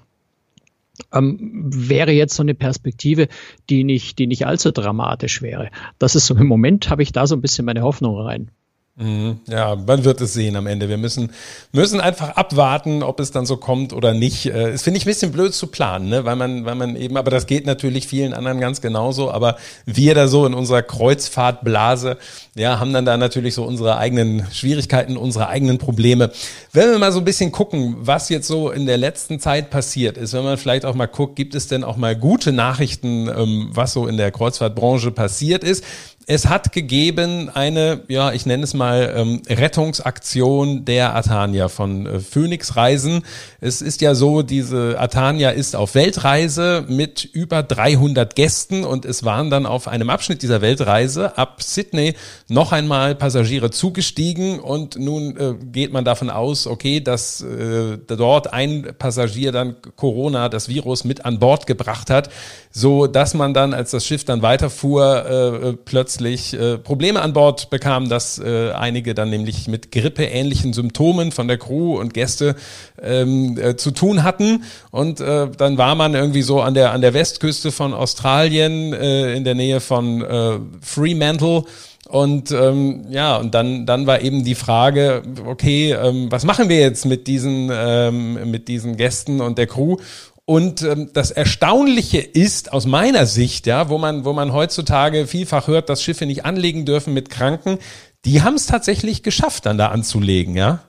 ähm, 1.12 1.70
wäre 1.74 2.12
jetzt 2.12 2.36
so 2.36 2.44
eine 2.44 2.56
Perspektive, 2.56 3.28
die 3.70 3.84
nicht, 3.84 4.20
die 4.20 4.28
nicht 4.28 4.46
allzu 4.46 4.72
dramatisch 4.72 5.42
wäre. 5.42 5.70
Das 6.00 6.16
ist 6.16 6.28
so 6.28 6.36
im 6.36 6.48
Moment 6.48 6.90
habe 6.90 7.04
ich 7.04 7.12
da 7.12 7.28
so 7.28 7.36
ein 7.36 7.42
bisschen 7.42 7.66
meine 7.66 7.82
Hoffnung 7.82 8.18
rein. 8.20 8.52
Mhm. 8.96 9.40
Ja, 9.48 9.76
man 9.76 10.04
wird 10.04 10.22
es 10.22 10.34
sehen 10.34 10.56
am 10.56 10.68
Ende. 10.68 10.88
Wir 10.88 11.00
müssen, 11.00 11.32
müssen 11.72 12.00
einfach 12.00 12.30
abwarten, 12.36 13.02
ob 13.02 13.20
es 13.20 13.32
dann 13.32 13.48
so 13.48 13.58
kommt 13.58 13.92
oder 13.92 14.14
nicht. 14.14 14.46
Äh, 14.46 14.70
es 14.70 14.84
finde 14.84 15.00
ich 15.00 15.06
ein 15.06 15.10
bisschen 15.10 15.32
blöd 15.32 15.56
zu 15.56 15.66
planen, 15.66 16.10
ne? 16.10 16.26
weil 16.26 16.36
man, 16.36 16.64
weil 16.66 16.76
man 16.76 16.96
eben, 16.96 17.18
aber 17.18 17.32
das 17.32 17.48
geht 17.48 17.66
natürlich 17.66 18.08
vielen 18.08 18.36
anderen 18.36 18.60
ganz 18.60 18.82
genauso. 18.82 19.32
Aber 19.32 19.58
wir 19.86 20.14
da 20.14 20.28
so 20.28 20.46
in 20.46 20.54
unserer 20.54 20.84
Kreuzfahrtblase, 20.84 22.18
ja, 22.54 22.80
haben 22.80 22.94
dann 22.94 23.06
da 23.06 23.18
natürlich 23.18 23.56
so 23.56 23.64
unsere 23.64 23.98
eigenen 23.98 24.46
Schwierigkeiten, 24.52 25.18
unsere 25.18 25.48
eigenen 25.48 25.80
Probleme. 25.80 26.32
Wenn 26.72 26.92
wir 26.92 27.00
mal 27.00 27.12
so 27.12 27.18
ein 27.18 27.26
bisschen 27.26 27.52
gucken, 27.52 27.96
was 27.98 28.30
jetzt 28.30 28.48
so 28.48 28.70
in 28.70 28.86
der 28.86 28.98
letzten 28.98 29.40
Zeit 29.40 29.72
passiert 29.72 30.18
ist, 30.18 30.34
wenn 30.34 30.44
man 30.44 30.60
vielleicht 30.60 30.86
auch 30.86 30.94
mal 30.94 31.08
guckt, 31.08 31.36
gibt 31.36 31.56
es 31.56 31.66
denn 31.66 31.84
auch 31.84 31.98
mal 31.98 32.16
gute 32.16 32.52
Nachrichten, 32.52 33.28
ähm, 33.28 33.70
was 33.72 33.94
so 33.94 34.06
in 34.06 34.18
der 34.18 34.30
Kreuzfahrtbranche 34.30 35.10
passiert 35.10 35.64
ist? 35.64 35.84
Es 36.26 36.48
hat 36.48 36.72
gegeben 36.72 37.50
eine, 37.54 38.04
ja, 38.08 38.32
ich 38.32 38.46
nenne 38.46 38.64
es 38.64 38.74
mal 38.74 39.14
ähm, 39.14 39.42
Rettungsaktion 39.50 40.86
der 40.86 41.16
Atania 41.16 41.68
von 41.68 42.06
äh, 42.06 42.20
Phoenix 42.20 42.78
Reisen. 42.78 43.24
Es 43.60 43.82
ist 43.82 44.00
ja 44.00 44.16
so, 44.16 44.42
diese 44.42 44.98
Atania 44.98 45.50
ist 45.50 45.76
auf 45.76 45.96
Weltreise 45.96 46.86
mit 46.88 47.26
über 47.26 47.62
300 47.62 48.38
Gästen 48.38 48.86
und 48.86 49.04
es 49.04 49.26
waren 49.26 49.50
dann 49.50 49.66
auf 49.66 49.90
einem 49.90 50.10
Abschnitt 50.10 50.44
dieser 50.44 50.62
Weltreise 50.62 51.38
ab 51.38 51.62
Sydney 51.62 52.14
noch 52.48 52.72
einmal 52.72 53.16
Passagiere 53.16 53.70
zugestiegen 53.70 54.62
und 54.62 54.98
nun 54.98 55.36
äh, 55.36 55.56
geht 55.74 55.92
man 55.92 56.06
davon 56.06 56.30
aus, 56.30 56.68
okay, 56.68 57.02
dass 57.02 57.42
äh, 57.42 57.98
dort 58.08 58.54
ein 58.54 58.94
Passagier 58.98 59.52
dann 59.52 59.76
Corona, 59.98 60.48
das 60.48 60.70
Virus 60.70 61.04
mit 61.04 61.26
an 61.26 61.40
Bord 61.40 61.68
gebracht 61.68 62.10
hat, 62.10 62.30
so 62.72 63.08
dass 63.08 63.34
man 63.34 63.54
dann, 63.54 63.74
als 63.74 63.92
das 63.92 64.06
Schiff 64.06 64.24
dann 64.24 64.42
weiterfuhr, 64.42 65.26
äh, 65.28 65.70
äh 65.70 65.74
plötzlich 65.74 66.13
plötzlich 66.18 66.54
äh, 66.54 66.78
Probleme 66.78 67.22
an 67.22 67.34
Bord 67.34 67.72
bekam, 67.72 68.08
dass 68.08 68.38
äh, 68.38 68.72
einige 68.72 69.16
dann 69.16 69.32
nämlich 69.32 69.68
mit 69.68 69.92
grippeähnlichen 69.92 70.72
Symptomen 70.72 71.32
von 71.32 71.48
der 71.48 71.58
Crew 71.58 72.00
und 72.00 72.14
Gäste 72.14 72.56
ähm, 73.02 73.58
äh, 73.58 73.76
zu 73.78 73.90
tun 73.90 74.24
hatten. 74.24 74.64
Und 74.92 75.20
äh, 75.20 75.48
dann 75.58 75.80
war 75.80 75.96
man 75.96 76.14
irgendwie 76.14 76.44
so 76.44 76.62
an 76.62 76.76
der, 76.76 76.92
an 76.92 77.02
der 77.02 77.16
Westküste 77.16 77.72
von 77.72 77.96
Australien, 77.96 78.94
äh, 78.94 79.34
in 79.34 79.44
der 79.44 79.56
Nähe 79.56 79.80
von 79.80 80.22
äh, 80.22 80.60
Fremantle. 80.82 81.64
Und 82.10 82.52
ähm, 82.52 83.06
ja, 83.10 83.38
und 83.38 83.56
dann, 83.56 83.88
dann 83.88 84.06
war 84.06 84.22
eben 84.22 84.44
die 84.44 84.56
Frage, 84.56 85.24
okay, 85.48 85.94
ähm, 85.94 86.28
was 86.30 86.46
machen 86.46 86.70
wir 86.70 86.80
jetzt 86.80 87.06
mit 87.06 87.26
diesen, 87.26 87.72
ähm, 87.74 88.52
mit 88.52 88.68
diesen 88.68 88.98
Gästen 88.98 89.42
und 89.42 89.58
der 89.58 89.66
Crew? 89.66 89.98
Und 90.46 90.82
ähm, 90.82 91.12
das 91.14 91.32
Erstaunliche 91.32 92.20
ist 92.20 92.74
aus 92.74 92.86
meiner 92.86 93.26
Sicht, 93.26 93.66
ja, 93.66 93.88
wo 93.88 93.98
man, 93.98 94.26
wo 94.26 94.34
man 94.34 94.52
heutzutage 94.52 95.26
vielfach 95.26 95.68
hört, 95.68 95.90
dass 95.90 96.04
Schiffe 96.04 96.26
nicht 96.26 96.44
anlegen 96.44 96.86
dürfen 96.86 97.14
mit 97.14 97.30
Kranken, 97.30 97.80
die 98.26 98.42
haben 98.42 98.56
es 98.56 98.66
tatsächlich 98.66 99.24
geschafft, 99.24 99.66
dann 99.66 99.78
da 99.78 99.90
anzulegen, 99.90 100.56
ja. 100.56 100.84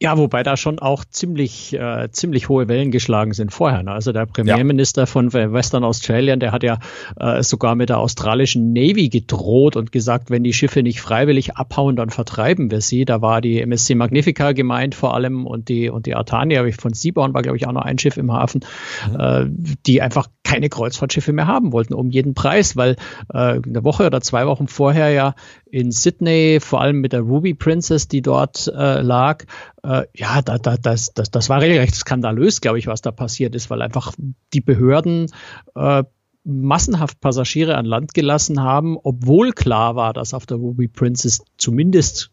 Ja, 0.00 0.16
wobei 0.18 0.42
da 0.42 0.56
schon 0.56 0.78
auch 0.78 1.04
ziemlich, 1.04 1.72
äh, 1.74 2.08
ziemlich 2.10 2.48
hohe 2.48 2.68
Wellen 2.68 2.90
geschlagen 2.90 3.32
sind 3.32 3.52
vorher. 3.52 3.82
Ne? 3.82 3.92
Also 3.92 4.12
der 4.12 4.26
Premierminister 4.26 5.02
ja. 5.02 5.06
von 5.06 5.32
Western 5.32 5.84
Australien, 5.84 6.40
der 6.40 6.52
hat 6.52 6.62
ja 6.62 6.78
äh, 7.18 7.42
sogar 7.42 7.74
mit 7.74 7.88
der 7.88 7.98
australischen 7.98 8.72
Navy 8.72 9.08
gedroht 9.08 9.76
und 9.76 9.92
gesagt, 9.92 10.30
wenn 10.30 10.44
die 10.44 10.52
Schiffe 10.52 10.82
nicht 10.82 11.00
freiwillig 11.00 11.56
abhauen, 11.56 11.96
dann 11.96 12.10
vertreiben 12.10 12.70
wir 12.70 12.80
sie. 12.80 13.04
Da 13.04 13.22
war 13.22 13.40
die 13.40 13.60
MSC 13.60 13.94
Magnifica 13.94 14.52
gemeint 14.52 14.94
vor 14.94 15.14
allem 15.14 15.46
und 15.46 15.68
die, 15.68 15.90
und 15.90 16.06
die 16.06 16.14
Artania 16.14 16.64
von 16.78 16.92
Seaborn 16.92 17.34
war, 17.34 17.42
glaube 17.42 17.56
ich, 17.56 17.66
auch 17.66 17.72
noch 17.72 17.82
ein 17.82 17.98
Schiff 17.98 18.16
im 18.16 18.32
Hafen, 18.32 18.64
mhm. 19.10 19.20
äh, 19.20 19.46
die 19.86 20.02
einfach 20.02 20.28
keine 20.44 20.68
Kreuzfahrtschiffe 20.68 21.32
mehr 21.32 21.46
haben 21.46 21.72
wollten, 21.72 21.94
um 21.94 22.10
jeden 22.10 22.34
Preis, 22.34 22.76
weil 22.76 22.96
äh, 23.32 23.60
eine 23.64 23.82
Woche 23.82 24.06
oder 24.06 24.20
zwei 24.20 24.46
Wochen 24.46 24.68
vorher 24.68 25.10
ja 25.10 25.34
in 25.74 25.90
Sydney, 25.90 26.60
vor 26.60 26.80
allem 26.80 27.00
mit 27.00 27.12
der 27.12 27.22
Ruby 27.22 27.52
Princess, 27.52 28.06
die 28.06 28.22
dort 28.22 28.68
äh, 28.68 29.00
lag, 29.00 29.44
äh, 29.82 30.04
ja, 30.14 30.40
da, 30.40 30.56
da, 30.56 30.76
das, 30.76 31.12
das, 31.14 31.32
das 31.32 31.48
war 31.48 31.60
regelrecht 31.60 31.96
skandalös, 31.96 32.60
glaube 32.60 32.78
ich, 32.78 32.86
was 32.86 33.02
da 33.02 33.10
passiert 33.10 33.56
ist, 33.56 33.70
weil 33.70 33.82
einfach 33.82 34.12
die 34.52 34.60
Behörden 34.60 35.26
äh, 35.74 36.04
massenhaft 36.44 37.20
Passagiere 37.20 37.76
an 37.76 37.86
Land 37.86 38.14
gelassen 38.14 38.62
haben, 38.62 38.96
obwohl 39.02 39.50
klar 39.50 39.96
war, 39.96 40.12
dass 40.12 40.32
auf 40.32 40.46
der 40.46 40.58
Ruby 40.58 40.86
Princess 40.86 41.42
zumindest 41.56 42.30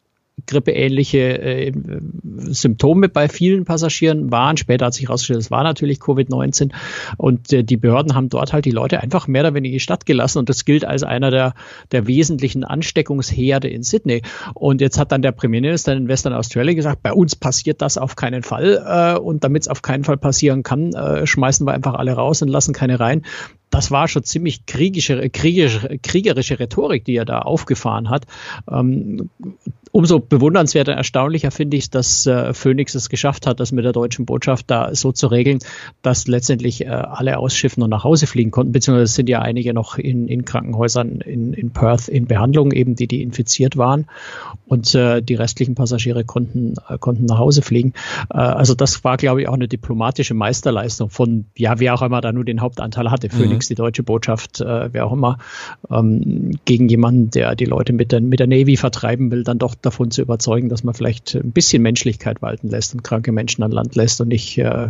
grippeähnliche 0.47 1.39
äh, 1.39 1.71
Symptome 2.47 3.09
bei 3.09 3.27
vielen 3.27 3.65
Passagieren 3.65 4.31
waren. 4.31 4.57
Später 4.57 4.87
hat 4.87 4.93
sich 4.93 5.07
herausgestellt, 5.07 5.39
es 5.39 5.51
war 5.51 5.63
natürlich 5.63 5.99
Covid-19 5.99 6.71
und 7.17 7.51
äh, 7.53 7.63
die 7.63 7.77
Behörden 7.77 8.15
haben 8.15 8.29
dort 8.29 8.53
halt 8.53 8.65
die 8.65 8.71
Leute 8.71 9.01
einfach 9.01 9.27
mehr 9.27 9.41
oder 9.41 9.53
weniger 9.53 9.71
in 9.71 9.75
die 9.75 9.79
Stadt 9.79 10.05
gelassen 10.05 10.39
und 10.39 10.49
das 10.49 10.65
gilt 10.65 10.85
als 10.85 11.03
einer 11.03 11.31
der, 11.31 11.53
der 11.91 12.07
wesentlichen 12.07 12.63
Ansteckungsherde 12.63 13.67
in 13.67 13.83
Sydney. 13.83 14.21
Und 14.53 14.81
jetzt 14.81 14.99
hat 14.99 15.11
dann 15.11 15.21
der 15.21 15.31
Premierminister 15.31 15.93
in 15.93 16.07
Western 16.07 16.33
Australia 16.33 16.73
gesagt, 16.73 17.03
bei 17.03 17.13
uns 17.13 17.35
passiert 17.35 17.81
das 17.81 17.97
auf 17.97 18.15
keinen 18.15 18.43
Fall 18.43 18.83
äh, 18.85 19.19
und 19.19 19.43
damit 19.43 19.63
es 19.63 19.67
auf 19.67 19.81
keinen 19.81 20.03
Fall 20.03 20.17
passieren 20.17 20.63
kann, 20.63 20.93
äh, 20.93 21.25
schmeißen 21.25 21.65
wir 21.65 21.73
einfach 21.73 21.93
alle 21.93 22.13
raus 22.13 22.41
und 22.41 22.47
lassen 22.47 22.73
keine 22.73 22.99
rein 22.99 23.23
das 23.71 23.89
war 23.89 24.07
schon 24.07 24.23
ziemlich 24.23 24.65
kriegische, 24.65 25.29
kriegerische, 25.29 25.97
kriegerische 25.97 26.59
Rhetorik, 26.59 27.05
die 27.05 27.15
er 27.15 27.25
da 27.25 27.39
aufgefahren 27.39 28.09
hat. 28.09 28.27
Ähm, 28.69 29.29
umso 29.91 30.19
bewundernswerter, 30.19 30.93
erstaunlicher 30.93 31.51
finde 31.51 31.77
ich, 31.77 31.89
dass 31.89 32.25
äh, 32.25 32.53
Phoenix 32.53 32.95
es 32.95 33.09
geschafft 33.09 33.47
hat, 33.47 33.59
das 33.59 33.71
mit 33.71 33.85
der 33.85 33.91
deutschen 33.91 34.25
Botschaft 34.25 34.69
da 34.71 34.95
so 34.95 35.11
zu 35.11 35.27
regeln, 35.27 35.59
dass 36.01 36.27
letztendlich 36.27 36.85
äh, 36.85 36.89
alle 36.89 37.37
ausschiffen 37.37 37.83
und 37.83 37.89
nach 37.89 38.03
Hause 38.03 38.27
fliegen 38.27 38.51
konnten, 38.51 38.71
beziehungsweise 38.71 39.03
es 39.03 39.15
sind 39.15 39.29
ja 39.29 39.41
einige 39.41 39.73
noch 39.73 39.97
in, 39.97 40.27
in 40.27 40.45
Krankenhäusern 40.45 41.21
in, 41.21 41.53
in 41.53 41.71
Perth 41.71 42.07
in 42.07 42.25
Behandlung, 42.25 42.71
eben 42.71 42.95
die, 42.95 43.07
die 43.07 43.21
infiziert 43.21 43.77
waren 43.77 44.07
und 44.65 44.95
äh, 44.95 45.21
die 45.21 45.35
restlichen 45.35 45.75
Passagiere 45.75 46.23
konnten, 46.23 46.75
äh, 46.87 46.97
konnten 46.97 47.25
nach 47.25 47.37
Hause 47.37 47.61
fliegen. 47.61 47.93
Äh, 48.33 48.37
also 48.37 48.73
das 48.73 49.03
war, 49.03 49.17
glaube 49.17 49.41
ich, 49.41 49.47
auch 49.49 49.53
eine 49.53 49.67
diplomatische 49.67 50.33
Meisterleistung 50.33 51.09
von, 51.09 51.45
ja, 51.57 51.79
wer 51.79 51.93
auch 51.93 52.01
immer 52.01 52.21
da 52.21 52.31
nur 52.31 52.45
den 52.45 52.61
Hauptanteil 52.61 53.11
hatte, 53.11 53.29
Phoenix, 53.29 53.69
mhm. 53.69 53.73
die 53.73 53.75
deutsche 53.75 54.03
Botschaft, 54.03 54.61
äh, 54.61 54.93
wer 54.93 55.05
auch 55.05 55.13
immer, 55.13 55.37
ähm, 55.89 56.51
gegen 56.65 56.87
jemanden, 56.87 57.29
der 57.31 57.55
die 57.55 57.65
Leute 57.65 57.91
mit 57.91 58.11
der, 58.11 58.21
mit 58.21 58.39
der 58.39 58.47
Navy 58.47 58.77
vertreiben 58.77 59.31
will, 59.31 59.43
dann 59.43 59.57
doch 59.57 59.75
davon 59.81 60.11
zu 60.11 60.21
überzeugen, 60.21 60.69
dass 60.69 60.83
man 60.83 60.93
vielleicht 60.93 61.35
ein 61.35 61.51
bisschen 61.51 61.81
Menschlichkeit 61.81 62.41
walten 62.41 62.69
lässt 62.69 62.93
und 62.93 63.03
kranke 63.03 63.31
Menschen 63.31 63.63
an 63.63 63.71
Land 63.71 63.95
lässt 63.95 64.21
und 64.21 64.29
nicht, 64.29 64.57
äh, 64.57 64.89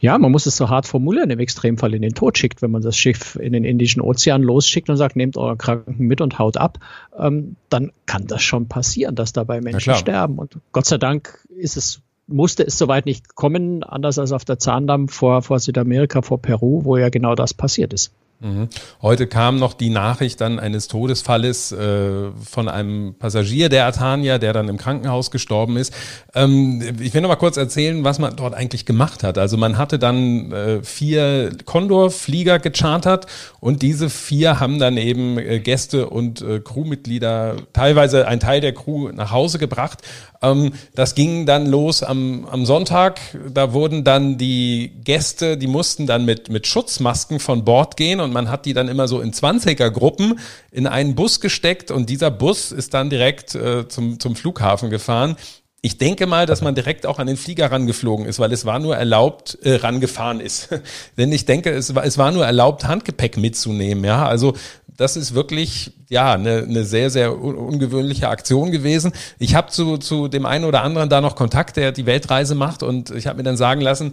ja, 0.00 0.18
man 0.18 0.30
muss 0.30 0.46
es 0.46 0.56
so 0.56 0.68
hart 0.68 0.86
formulieren, 0.86 1.30
im 1.30 1.40
Extremfall 1.40 1.94
in 1.94 2.02
den 2.02 2.14
Tod 2.14 2.38
schickt, 2.38 2.62
wenn 2.62 2.70
man 2.70 2.82
das 2.82 2.96
Schiff 2.96 3.36
in 3.36 3.52
den 3.52 3.64
Indischen 3.64 4.00
Ozean 4.00 4.42
losschickt 4.42 4.88
und 4.88 4.96
sagt, 4.96 5.16
nehmt 5.16 5.36
eure 5.36 5.56
Kranken 5.56 6.06
mit 6.06 6.20
und 6.20 6.38
haut 6.38 6.56
ab, 6.56 6.78
ähm, 7.18 7.56
dann 7.68 7.92
kann 8.06 8.26
das 8.26 8.42
schon 8.42 8.68
passieren, 8.68 9.14
dass 9.14 9.32
dabei 9.32 9.60
Menschen 9.60 9.94
sterben. 9.94 10.38
Und 10.38 10.58
Gott 10.72 10.86
sei 10.86 10.98
Dank 10.98 11.46
ist 11.56 11.76
es 11.76 12.02
musste 12.28 12.62
es 12.62 12.76
soweit 12.76 13.06
nicht 13.06 13.34
kommen, 13.34 13.82
anders 13.82 14.18
als 14.18 14.32
auf 14.32 14.44
der 14.44 14.58
Zahndamm 14.58 15.08
vor, 15.08 15.42
vor 15.42 15.58
Südamerika, 15.58 16.22
vor 16.22 16.40
Peru, 16.40 16.84
wo 16.84 16.96
ja 16.96 17.08
genau 17.08 17.34
das 17.34 17.54
passiert 17.54 17.92
ist. 17.92 18.12
Mhm. 18.40 18.68
Heute 19.02 19.26
kam 19.26 19.58
noch 19.58 19.74
die 19.74 19.90
Nachricht 19.90 20.40
dann 20.40 20.60
eines 20.60 20.86
Todesfalles 20.86 21.72
äh, 21.72 22.30
von 22.40 22.68
einem 22.68 23.14
Passagier 23.18 23.68
der 23.68 23.86
Atania, 23.86 24.38
der 24.38 24.52
dann 24.52 24.68
im 24.68 24.76
Krankenhaus 24.76 25.32
gestorben 25.32 25.76
ist. 25.76 25.92
Ähm, 26.36 26.80
ich 27.00 27.12
will 27.12 27.20
noch 27.20 27.28
mal 27.28 27.34
kurz 27.34 27.56
erzählen, 27.56 28.04
was 28.04 28.20
man 28.20 28.36
dort 28.36 28.54
eigentlich 28.54 28.86
gemacht 28.86 29.24
hat. 29.24 29.38
Also 29.38 29.56
man 29.56 29.76
hatte 29.76 29.98
dann 29.98 30.52
äh, 30.52 30.82
vier 30.84 31.50
Condor-Flieger 31.64 32.60
gechartert 32.60 33.26
und 33.58 33.82
diese 33.82 34.08
vier 34.08 34.60
haben 34.60 34.78
dann 34.78 34.98
eben 34.98 35.36
äh, 35.38 35.58
Gäste 35.58 36.08
und 36.08 36.40
äh, 36.40 36.60
Crewmitglieder, 36.60 37.56
teilweise 37.72 38.28
ein 38.28 38.38
Teil 38.38 38.60
der 38.60 38.72
Crew 38.72 39.10
nach 39.10 39.32
Hause 39.32 39.58
gebracht. 39.58 40.02
Ähm, 40.42 40.72
das 40.94 41.14
ging 41.14 41.46
dann 41.46 41.66
los 41.66 42.02
am, 42.02 42.46
am 42.46 42.66
Sonntag. 42.66 43.20
Da 43.52 43.72
wurden 43.72 44.04
dann 44.04 44.38
die 44.38 44.92
Gäste, 45.04 45.56
die 45.56 45.66
mussten 45.66 46.06
dann 46.06 46.24
mit, 46.24 46.48
mit 46.48 46.66
Schutzmasken 46.66 47.40
von 47.40 47.64
Bord 47.64 47.96
gehen 47.96 48.20
und 48.20 48.32
man 48.32 48.50
hat 48.50 48.66
die 48.66 48.74
dann 48.74 48.88
immer 48.88 49.08
so 49.08 49.20
in 49.20 49.32
20er-Gruppen 49.32 50.38
in 50.70 50.86
einen 50.86 51.14
Bus 51.14 51.40
gesteckt 51.40 51.90
und 51.90 52.08
dieser 52.10 52.30
Bus 52.30 52.72
ist 52.72 52.94
dann 52.94 53.10
direkt 53.10 53.54
äh, 53.54 53.88
zum, 53.88 54.20
zum 54.20 54.36
Flughafen 54.36 54.90
gefahren. 54.90 55.36
Ich 55.80 55.96
denke 55.96 56.26
mal, 56.26 56.44
dass 56.44 56.60
man 56.60 56.74
direkt 56.74 57.06
auch 57.06 57.20
an 57.20 57.28
den 57.28 57.36
Flieger 57.36 57.70
rangeflogen 57.70 58.26
ist, 58.26 58.40
weil 58.40 58.52
es 58.52 58.64
war 58.64 58.80
nur 58.80 58.96
erlaubt, 58.96 59.58
äh, 59.62 59.76
rangefahren 59.76 60.40
ist. 60.40 60.70
Denn 61.16 61.30
ich 61.30 61.44
denke, 61.44 61.70
es 61.70 61.94
war, 61.94 62.04
es 62.04 62.18
war 62.18 62.32
nur 62.32 62.44
erlaubt, 62.44 62.84
Handgepäck 62.84 63.36
mitzunehmen. 63.36 64.04
Ja, 64.04 64.26
also 64.26 64.54
das 64.98 65.16
ist 65.16 65.32
wirklich 65.32 65.92
ja 66.10 66.34
eine, 66.34 66.64
eine 66.64 66.84
sehr 66.84 67.08
sehr 67.08 67.40
ungewöhnliche 67.40 68.28
Aktion 68.28 68.70
gewesen. 68.72 69.12
Ich 69.38 69.54
habe 69.54 69.70
zu 69.70 69.96
zu 69.96 70.28
dem 70.28 70.44
einen 70.44 70.64
oder 70.64 70.82
anderen 70.82 71.08
da 71.08 71.20
noch 71.20 71.36
Kontakt, 71.36 71.76
der 71.76 71.92
die 71.92 72.04
Weltreise 72.04 72.54
macht 72.54 72.82
und 72.82 73.10
ich 73.10 73.26
habe 73.26 73.38
mir 73.38 73.44
dann 73.44 73.56
sagen 73.56 73.80
lassen, 73.80 74.12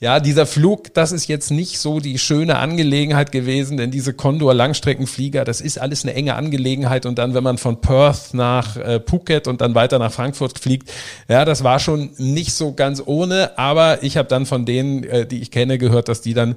ja, 0.00 0.18
dieser 0.18 0.46
Flug, 0.46 0.92
das 0.94 1.12
ist 1.12 1.28
jetzt 1.28 1.52
nicht 1.52 1.78
so 1.78 2.00
die 2.00 2.18
schöne 2.18 2.58
Angelegenheit 2.58 3.30
gewesen, 3.30 3.76
denn 3.76 3.92
diese 3.92 4.14
Condor 4.14 4.52
Langstreckenflieger, 4.52 5.44
das 5.44 5.60
ist 5.60 5.78
alles 5.78 6.02
eine 6.02 6.14
enge 6.14 6.34
Angelegenheit 6.34 7.06
und 7.06 7.18
dann, 7.18 7.34
wenn 7.34 7.44
man 7.44 7.56
von 7.56 7.80
Perth 7.80 8.34
nach 8.34 8.76
äh, 8.76 9.00
Phuket 9.06 9.46
und 9.46 9.60
dann 9.60 9.76
weiter 9.76 10.00
nach 10.00 10.10
Frankfurt 10.10 10.58
fliegt, 10.58 10.90
ja, 11.28 11.44
das 11.44 11.62
war 11.62 11.78
schon 11.78 12.10
nicht 12.16 12.52
so 12.52 12.72
ganz 12.72 13.00
ohne, 13.06 13.56
aber 13.58 14.02
ich 14.02 14.16
habe 14.16 14.28
dann 14.28 14.44
von 14.44 14.64
denen, 14.64 15.04
äh, 15.04 15.24
die 15.24 15.40
ich 15.40 15.52
kenne, 15.52 15.78
gehört, 15.78 16.08
dass 16.08 16.20
die 16.20 16.34
dann 16.34 16.56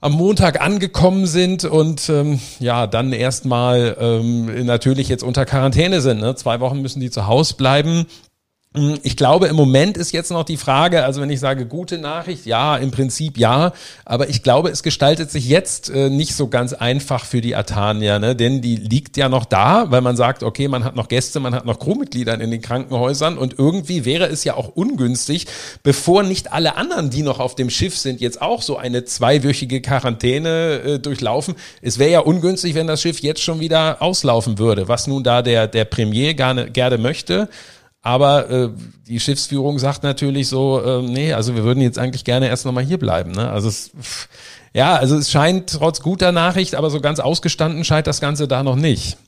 am 0.00 0.12
Montag 0.12 0.60
angekommen 0.60 1.26
sind 1.26 1.64
und 1.64 2.08
ähm, 2.08 2.38
ja, 2.60 2.86
dann 2.86 3.12
erstmal 3.12 3.96
ähm, 3.98 4.66
natürlich 4.66 5.08
jetzt 5.08 5.24
unter 5.24 5.46
Quarantäne 5.46 6.00
sind. 6.00 6.20
Ne? 6.20 6.34
Zwei 6.34 6.60
Wochen 6.60 6.82
müssen 6.82 7.00
die 7.00 7.10
zu 7.10 7.26
Hause 7.26 7.54
bleiben. 7.56 8.06
Hm, 8.76 8.98
ich 9.02 9.16
glaube, 9.16 9.46
im 9.46 9.56
Moment 9.56 9.96
ist 9.96 10.12
jetzt 10.12 10.30
noch 10.30 10.44
die 10.44 10.58
Frage, 10.58 11.02
also 11.02 11.22
wenn 11.22 11.30
ich 11.30 11.40
sage 11.40 11.64
gute 11.64 11.96
Nachricht, 11.96 12.44
ja, 12.44 12.76
im 12.76 12.90
Prinzip 12.90 13.38
ja, 13.38 13.72
aber 14.04 14.28
ich 14.28 14.42
glaube, 14.42 14.68
es 14.68 14.82
gestaltet 14.82 15.30
sich 15.30 15.48
jetzt 15.48 15.88
äh, 15.88 16.10
nicht 16.10 16.36
so 16.36 16.48
ganz 16.48 16.74
einfach 16.74 17.24
für 17.24 17.40
die 17.40 17.56
Atania, 17.56 18.18
ne? 18.18 18.36
denn 18.36 18.60
die 18.60 18.76
liegt 18.76 19.16
ja 19.16 19.30
noch 19.30 19.46
da, 19.46 19.90
weil 19.90 20.02
man 20.02 20.14
sagt, 20.16 20.42
okay, 20.42 20.68
man 20.68 20.84
hat 20.84 20.94
noch 20.94 21.08
Gäste, 21.08 21.40
man 21.40 21.54
hat 21.54 21.64
noch 21.64 21.78
Crewmitglieder 21.78 22.38
in 22.38 22.50
den 22.50 22.60
Krankenhäusern 22.60 23.38
und 23.38 23.58
irgendwie 23.58 24.04
wäre 24.04 24.26
es 24.26 24.44
ja 24.44 24.54
auch 24.54 24.68
ungünstig, 24.68 25.46
bevor 25.82 26.22
nicht 26.22 26.52
alle 26.52 26.76
anderen, 26.76 27.08
die 27.08 27.22
noch 27.22 27.40
auf 27.40 27.54
dem 27.54 27.70
Schiff 27.70 27.96
sind, 27.96 28.20
jetzt 28.20 28.42
auch 28.42 28.60
so 28.60 28.76
eine 28.76 29.06
zweiwöchige 29.06 29.80
Quarantäne 29.80 30.80
äh, 30.84 30.98
durchlaufen. 30.98 31.54
Es 31.80 31.98
wäre 31.98 32.10
ja 32.10 32.20
ungünstig, 32.20 32.74
wenn 32.74 32.86
das 32.86 33.00
Schiff 33.00 33.20
jetzt 33.20 33.42
schon 33.42 33.58
wieder 33.58 34.02
auslaufen 34.02 34.58
würde, 34.58 34.86
was 34.86 35.06
nun 35.06 35.24
da 35.24 35.40
der, 35.40 35.66
der 35.66 35.86
Premier 35.86 36.34
gerne, 36.34 36.70
gerne 36.70 36.98
möchte. 36.98 37.48
Aber 38.06 38.48
äh, 38.48 38.68
die 39.08 39.18
Schiffsführung 39.18 39.80
sagt 39.80 40.04
natürlich 40.04 40.46
so, 40.46 40.80
äh, 40.80 41.02
nee, 41.02 41.32
also 41.32 41.56
wir 41.56 41.64
würden 41.64 41.80
jetzt 41.80 41.98
eigentlich 41.98 42.22
gerne 42.22 42.46
erst 42.46 42.64
nochmal 42.64 42.84
hier 42.84 43.00
bleiben. 43.00 43.32
Ne? 43.32 43.50
Also 43.50 43.66
es, 43.68 43.90
ja, 44.72 44.94
also 44.94 45.16
es 45.16 45.28
scheint 45.28 45.70
trotz 45.70 46.02
guter 46.02 46.30
Nachricht, 46.30 46.76
aber 46.76 46.88
so 46.88 47.00
ganz 47.00 47.18
ausgestanden 47.18 47.82
scheint 47.82 48.06
das 48.06 48.20
Ganze 48.20 48.46
da 48.46 48.62
noch 48.62 48.76
nicht. 48.76 49.18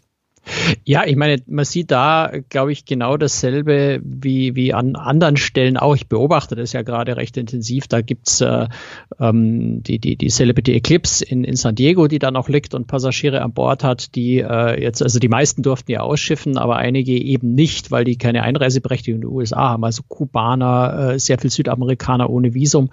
Ja, 0.85 1.05
ich 1.05 1.17
meine, 1.17 1.43
man 1.47 1.65
sieht 1.65 1.91
da, 1.91 2.31
glaube 2.49 2.73
ich, 2.73 2.85
genau 2.85 3.17
dasselbe 3.17 4.01
wie, 4.03 4.55
wie 4.55 4.75
an 4.75 4.97
anderen 4.97 5.37
Stellen 5.37 5.77
auch. 5.77 5.95
Ich 5.95 6.09
beobachte 6.09 6.57
das 6.57 6.73
ja 6.73 6.83
gerade 6.83 7.17
recht 7.17 7.37
intensiv. 7.37 7.89
Da 7.89 8.01
gibt's 8.01 8.41
äh, 8.41 8.69
ähm, 9.21 9.83
die, 9.83 9.99
die, 9.99 10.17
die 10.17 10.29
Celebrity 10.29 10.73
Eclipse 10.75 11.25
in, 11.25 11.45
in 11.45 11.57
San 11.57 11.75
Diego, 11.75 12.09
die 12.09 12.19
da 12.19 12.31
noch 12.31 12.49
liegt 12.49 12.75
und 12.75 12.87
Passagiere 12.87 13.43
an 13.43 13.53
Bord 13.53 13.85
hat, 13.85 14.15
die 14.15 14.39
äh, 14.39 14.81
jetzt, 14.81 15.03
also 15.03 15.19
die 15.19 15.29
meisten 15.29 15.63
durften 15.63 15.93
ja 15.93 16.01
ausschiffen, 16.01 16.59
aber 16.59 16.77
einige 16.77 17.13
eben 17.13 17.55
nicht, 17.55 17.91
weil 17.91 18.05
die 18.05 18.17
keine 18.17 18.43
Einreiseberechtigung 18.43 19.23
in 19.23 19.29
den 19.29 19.31
USA 19.31 19.71
haben. 19.71 19.85
Also 19.85 20.03
Kubaner, 20.09 21.13
äh, 21.13 21.19
sehr 21.19 21.39
viel 21.39 21.51
Südamerikaner 21.51 22.31
ohne 22.31 22.55
Visum, 22.55 22.91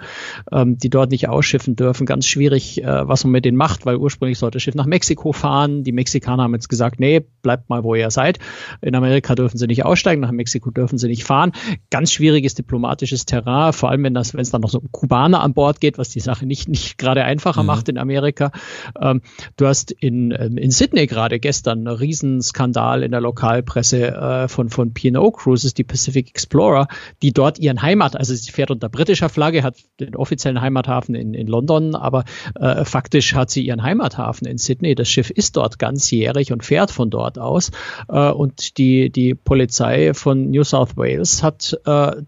ähm, 0.52 0.78
die 0.78 0.90
dort 0.90 1.12
nicht 1.12 1.30
ausschiffen 1.30 1.76
dürfen. 1.76 2.06
Ganz 2.06 2.28
schwierig, 2.28 2.84
äh, 2.84 3.08
was 3.08 3.24
man 3.24 3.32
mit 3.32 3.46
denen 3.46 3.58
macht, 3.58 3.86
weil 3.86 3.98
ursprünglich 3.98 4.40
sollte 4.40 4.58
das 4.58 4.64
Schiff 4.64 4.76
nach 4.76 4.86
Mexiko 4.86 5.32
fahren. 5.32 5.84
Die 5.84 5.92
Mexikaner 5.92 6.44
haben 6.44 6.54
jetzt 6.54 6.70
gesagt, 6.70 7.00
nee, 7.00 7.26
bleibt 7.46 7.70
mal, 7.70 7.84
wo 7.84 7.94
ihr 7.94 8.10
seid. 8.10 8.40
In 8.82 8.96
Amerika 8.96 9.36
dürfen 9.36 9.60
sie 9.60 9.68
nicht 9.68 9.86
aussteigen, 9.86 10.20
nach 10.20 10.32
Mexiko 10.32 10.72
dürfen 10.72 10.98
sie 10.98 11.08
nicht 11.08 11.24
fahren. 11.24 11.52
Ganz 11.92 12.12
schwieriges 12.12 12.56
diplomatisches 12.56 13.28
Terrain, 13.28 13.72
vor 13.72 13.92
allem 13.92 14.04
wenn 14.04 14.16
das, 14.16 14.34
wenn 14.34 14.42
es 14.42 14.50
dann 14.50 14.62
noch 14.62 14.70
so 14.70 14.80
um 14.80 14.92
Kubaner 14.92 15.42
an 15.42 15.54
Bord 15.54 15.80
geht, 15.80 16.00
was 16.00 16.10
die 16.10 16.20
Sache 16.20 16.48
nicht, 16.48 16.68
nicht 16.68 16.98
gerade 16.98 17.24
einfacher 17.24 17.62
mhm. 17.62 17.68
macht 17.68 17.88
in 17.88 18.00
Amerika. 18.00 18.52
Ähm, 19.00 19.22
du 19.58 19.68
hast 19.68 19.92
in, 19.92 20.32
ähm, 20.32 20.58
in 20.58 20.72
Sydney 20.72 21.06
gerade 21.06 21.40
gestern 21.40 21.88
einen 21.88 21.96
Riesenskandal 21.96 23.04
in 23.04 23.12
der 23.12 23.22
Lokalpresse 23.22 24.08
äh, 24.08 24.48
von, 24.48 24.70
von 24.70 24.96
P&O 24.96 25.30
Cruises, 25.30 25.76
die 25.76 25.84
Pacific 25.84 26.30
Explorer, 26.30 26.88
die 27.22 27.32
dort 27.32 27.60
ihren 27.60 27.84
Heimat, 27.84 28.16
also 28.16 28.34
sie 28.34 28.52
fährt 28.52 28.72
unter 28.72 28.90
britischer 28.90 29.30
Flagge, 29.30 29.62
hat 29.62 29.76
den 30.00 30.16
offiziellen 30.16 30.62
Heimathafen 30.62 31.14
in, 31.14 31.36
in 31.36 31.46
London, 31.46 31.94
aber 31.94 32.24
äh, 32.60 32.86
faktisch 32.86 33.36
hat 33.36 33.52
sie 33.52 33.66
ihren 33.66 33.84
Heimathafen 33.84 34.48
in 34.48 34.58
Sydney. 34.58 34.96
Das 34.96 35.10
Schiff 35.10 35.30
ist 35.30 35.58
dort 35.58 35.78
ganzjährig 35.78 36.52
und 36.52 36.64
fährt 36.64 36.90
von 36.90 37.10
dort 37.10 37.35
Aus. 37.38 37.72
Äh, 38.08 38.32
und 38.32 38.78
die, 38.78 39.10
die 39.10 39.36
Polizei 39.36 40.14
von 40.14 40.52
New 40.52 40.64
South 40.64 40.98
Wales 40.98 41.44
hat 41.44 41.80
äh, 41.86 42.22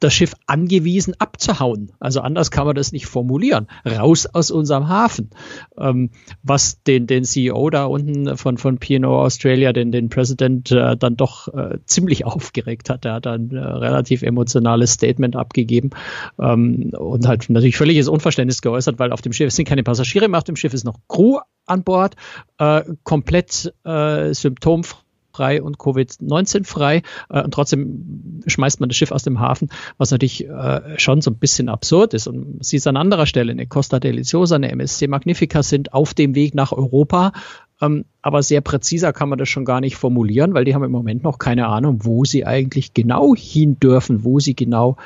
das 0.00 0.14
Schiff 0.14 0.34
angewiesen 0.46 1.14
abzuhauen. 1.18 1.92
Also 1.98 2.20
anders 2.20 2.50
kann 2.50 2.66
man 2.66 2.74
das 2.74 2.92
nicht 2.92 3.06
formulieren. 3.06 3.66
Raus 3.84 4.26
aus 4.26 4.50
unserem 4.50 4.88
Hafen. 4.88 5.30
Ähm, 5.78 6.10
was 6.42 6.82
den, 6.82 7.06
den 7.06 7.24
CEO 7.24 7.70
da 7.70 7.84
unten 7.84 8.36
von, 8.36 8.58
von 8.58 8.78
P&O 8.78 9.08
Australia, 9.08 9.72
den, 9.72 9.90
den 9.90 10.08
President, 10.08 10.70
äh, 10.70 10.96
dann 10.96 11.16
doch 11.16 11.48
äh, 11.48 11.78
ziemlich 11.84 12.24
aufgeregt 12.24 12.90
hat. 12.90 13.04
Er 13.04 13.14
hat 13.14 13.26
ein 13.26 13.50
äh, 13.50 13.58
relativ 13.58 14.22
emotionales 14.22 14.92
Statement 14.92 15.36
abgegeben 15.36 15.90
ähm, 16.40 16.92
und 16.96 17.26
halt 17.26 17.50
natürlich 17.50 17.76
völliges 17.76 18.08
Unverständnis 18.08 18.62
geäußert, 18.62 18.98
weil 18.98 19.12
auf 19.12 19.22
dem 19.22 19.32
Schiff 19.32 19.52
sind 19.52 19.66
keine 19.66 19.82
Passagiere 19.82 20.28
mehr, 20.28 20.38
auf 20.38 20.44
dem 20.44 20.56
Schiff 20.56 20.74
ist 20.74 20.84
noch 20.84 20.98
Crew 21.08 21.38
an 21.66 21.84
Bord, 21.84 22.14
äh, 22.58 22.82
komplett 23.04 23.74
äh, 23.84 24.32
symptomfrei 24.32 25.07
frei 25.38 25.62
und 25.62 25.78
Covid-19 25.78 26.64
frei 26.64 27.02
äh, 27.30 27.42
und 27.42 27.54
trotzdem 27.54 28.42
schmeißt 28.46 28.80
man 28.80 28.88
das 28.88 28.96
Schiff 28.96 29.12
aus 29.12 29.22
dem 29.22 29.38
Hafen, 29.38 29.68
was 29.96 30.10
natürlich 30.10 30.48
äh, 30.48 30.98
schon 30.98 31.20
so 31.20 31.30
ein 31.30 31.38
bisschen 31.38 31.68
absurd 31.68 32.12
ist. 32.12 32.26
Und 32.26 32.64
sie 32.64 32.76
ist 32.76 32.86
an 32.88 32.96
anderer 32.96 33.26
Stelle, 33.26 33.52
eine 33.52 33.66
Costa 33.66 34.00
Deliciosa, 34.00 34.56
eine 34.56 34.72
MSC 34.72 35.06
Magnifica 35.06 35.62
sind 35.62 35.94
auf 35.94 36.12
dem 36.12 36.34
Weg 36.34 36.54
nach 36.54 36.72
Europa. 36.72 37.32
Ähm, 37.80 38.04
aber 38.20 38.42
sehr 38.42 38.60
präziser 38.60 39.12
kann 39.12 39.28
man 39.28 39.38
das 39.38 39.48
schon 39.48 39.64
gar 39.64 39.80
nicht 39.80 39.96
formulieren, 39.96 40.52
weil 40.54 40.64
die 40.64 40.74
haben 40.74 40.82
im 40.82 40.90
Moment 40.90 41.22
noch 41.22 41.38
keine 41.38 41.68
Ahnung, 41.68 42.00
wo 42.02 42.24
sie 42.24 42.44
eigentlich 42.44 42.92
genau 42.92 43.36
hin 43.36 43.78
dürfen, 43.78 44.24
wo 44.24 44.40
sie 44.40 44.56
genau 44.56 44.96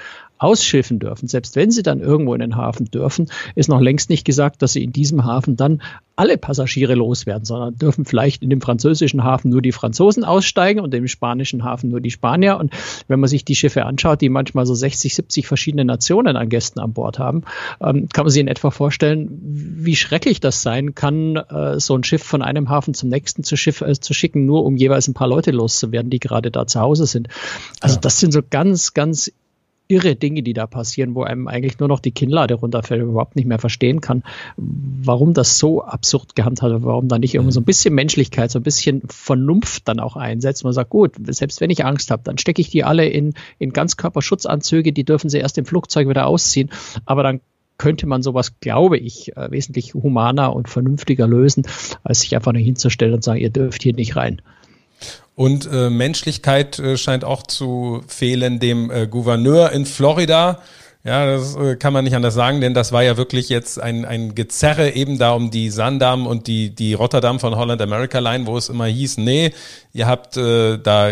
ausschiffen 0.43 0.99
dürfen. 0.99 1.29
Selbst 1.29 1.57
wenn 1.57 1.71
sie 1.71 1.83
dann 1.83 2.01
irgendwo 2.01 2.35
in 2.35 2.41
den 2.41 2.57
Hafen 2.57 2.87
dürfen, 2.87 3.29
ist 3.55 3.69
noch 3.69 3.81
längst 3.81 4.11
nicht 4.11 4.25
gesagt, 4.25 4.63
dass 4.63 4.73
sie 4.73 4.83
in 4.83 4.93
diesem 4.93 5.25
Hafen 5.25 5.57
dann 5.57 5.83
alle 6.17 6.37
Passagiere 6.37 6.95
loswerden, 6.95 7.45
sondern 7.45 7.77
dürfen 7.77 8.05
vielleicht 8.05 8.43
in 8.43 8.51
dem 8.51 8.61
französischen 8.61 9.25
Hafen 9.25 9.51
nur 9.51 9.63
die 9.63 9.73
Franzosen 9.73 10.25
aussteigen 10.25 10.81
und 10.81 10.93
im 10.95 11.09
spanischen 11.09 11.65
Hafen 11.65 11.91
nur 11.91 12.01
die 12.01 12.11
Spanier. 12.11 12.59
Und 12.59 12.73
wenn 13.09 13.21
man 13.21 13.29
sich 13.29 13.45
die 13.45 13.55
Schiffe 13.55 13.87
anschaut, 13.87 14.21
die 14.21 14.29
manchmal 14.29 14.67
so 14.67 14.75
60, 14.75 15.15
70 15.15 15.47
verschiedene 15.47 15.85
Nationen 15.85 16.37
an 16.37 16.49
Gästen 16.49 16.81
an 16.81 16.93
Bord 16.93 17.19
haben, 17.19 17.43
ähm, 17.81 18.09
kann 18.13 18.25
man 18.25 18.31
sich 18.31 18.41
in 18.41 18.49
etwa 18.49 18.71
vorstellen, 18.71 19.29
wie 19.43 19.97
schrecklich 19.97 20.41
das 20.41 20.63
sein 20.63 20.95
kann, 20.95 21.37
äh, 21.37 21.81
so 21.81 21.97
ein 21.97 22.05
Schiff 22.05 22.23
von 22.23 22.43
einem 22.43 22.69
Hafen 22.69 22.95
zum 22.95 23.09
nächsten 23.09 23.43
zu, 23.43 23.57
Schiff, 23.57 23.81
äh, 23.81 23.99
zu 23.99 24.13
schicken, 24.13 24.45
nur 24.45 24.65
um 24.65 24.77
jeweils 24.77 25.09
ein 25.09 25.15
paar 25.15 25.29
Leute 25.29 25.51
loszuwerden, 25.51 26.11
die 26.11 26.21
gerade 26.21 26.51
da 26.51 26.67
zu 26.67 26.81
Hause 26.81 27.07
sind. 27.07 27.29
Also 27.81 27.99
das 27.99 28.21
sind 28.21 28.33
so 28.33 28.41
ganz, 28.49 28.93
ganz 28.93 29.33
irre 29.93 30.17
Dinge, 30.17 30.43
die 30.43 30.55
da 30.55 30.67
passieren, 30.67 31.15
wo 31.15 31.23
einem 31.23 31.49
eigentlich 31.49 31.79
nur 31.79 31.89
noch 31.89 32.01
die 32.01 32.13
Kinnlade 32.13 32.55
runterfällt 32.55 33.03
und 33.03 33.11
überhaupt 33.11 33.37
nicht 33.37 33.47
mehr 33.47 33.59
verstehen 33.59 34.01
kann, 34.01 34.23
warum 34.57 35.35
das 35.35 35.59
so 35.59 35.85
absurd 35.85 36.35
gehandhabt 36.35 36.73
wird, 36.73 36.85
warum 36.85 37.09
da 37.09 37.19
nicht 37.19 37.35
irgendwie 37.35 37.53
so 37.53 37.61
ein 37.61 37.65
bisschen 37.65 37.95
Menschlichkeit, 37.95 38.51
so 38.51 38.59
ein 38.59 38.63
bisschen 38.63 39.03
Vernunft 39.09 39.87
dann 39.89 40.01
auch 40.01 40.17
einsetzt. 40.17 40.65
Man 40.65 40.73
sagt, 40.73 40.91
gut, 40.91 41.13
selbst 41.27 41.61
wenn 41.61 41.71
ich 41.71 41.85
Angst 41.85 42.11
habe, 42.11 42.23
dann 42.25 42.39
stecke 42.39 42.63
ich 42.63 42.71
die 42.71 42.85
alle 42.85 43.07
in, 43.07 43.35
in 43.59 43.73
Ganzkörperschutzanzüge, 43.73 44.93
die 44.93 45.05
dürfen 45.05 45.29
sie 45.29 45.39
erst 45.39 45.59
im 45.59 45.67
Flugzeug 45.67 46.09
wieder 46.09 46.27
ausziehen, 46.27 46.71
aber 47.05 47.23
dann 47.23 47.41
könnte 47.79 48.07
man 48.07 48.23
sowas, 48.23 48.61
glaube 48.61 48.97
ich, 48.97 49.37
äh, 49.37 49.51
wesentlich 49.51 49.93
humaner 49.95 50.55
und 50.55 50.69
vernünftiger 50.69 51.27
lösen, 51.27 51.67
als 52.05 52.21
sich 52.21 52.35
einfach 52.37 52.53
nur 52.53 52.63
hinzustellen 52.63 53.15
und 53.15 53.25
sagen, 53.25 53.41
ihr 53.41 53.51
dürft 53.51 53.83
hier 53.83 53.93
nicht 53.93 54.15
rein. 54.15 54.41
Und 55.35 55.69
äh, 55.73 55.91
Menschlichkeit 55.91 56.79
äh, 56.79 56.97
scheint 56.97 57.25
auch 57.25 57.43
zu 57.43 58.03
fehlen 58.07 58.61
dem 58.61 58.91
äh, 58.91 59.07
Gouverneur 59.07 59.73
in 59.73 59.87
Florida. 59.87 60.61
Ja, 61.05 61.27
das 61.27 61.57
äh, 61.57 61.75
kann 61.75 61.93
man 61.93 62.05
nicht 62.05 62.15
anders 62.15 62.35
sagen, 62.35 62.61
denn 62.61 62.75
das 62.75 62.93
war 62.93 63.03
ja 63.03 63.17
wirklich 63.17 63.49
jetzt 63.49 63.81
ein, 63.83 64.05
ein 64.05 64.37
Gezerre 64.37 64.91
eben 64.91 65.19
da 65.19 65.33
um 65.33 65.51
die 65.51 65.69
Sandam 65.69 66.29
und 66.29 66.47
die, 66.47 66.73
die 66.73 66.95
Rotterdam 66.95 67.41
von 67.41 67.57
Holland 67.57 67.83
America 67.83 68.21
Line, 68.21 68.47
wo 68.47 68.57
es 68.57 68.69
immer 68.69 68.87
hieß, 68.87 69.19
nee, 69.19 69.53
ihr 69.93 70.07
habt 70.07 70.37
äh, 70.37 70.79
da 70.79 71.11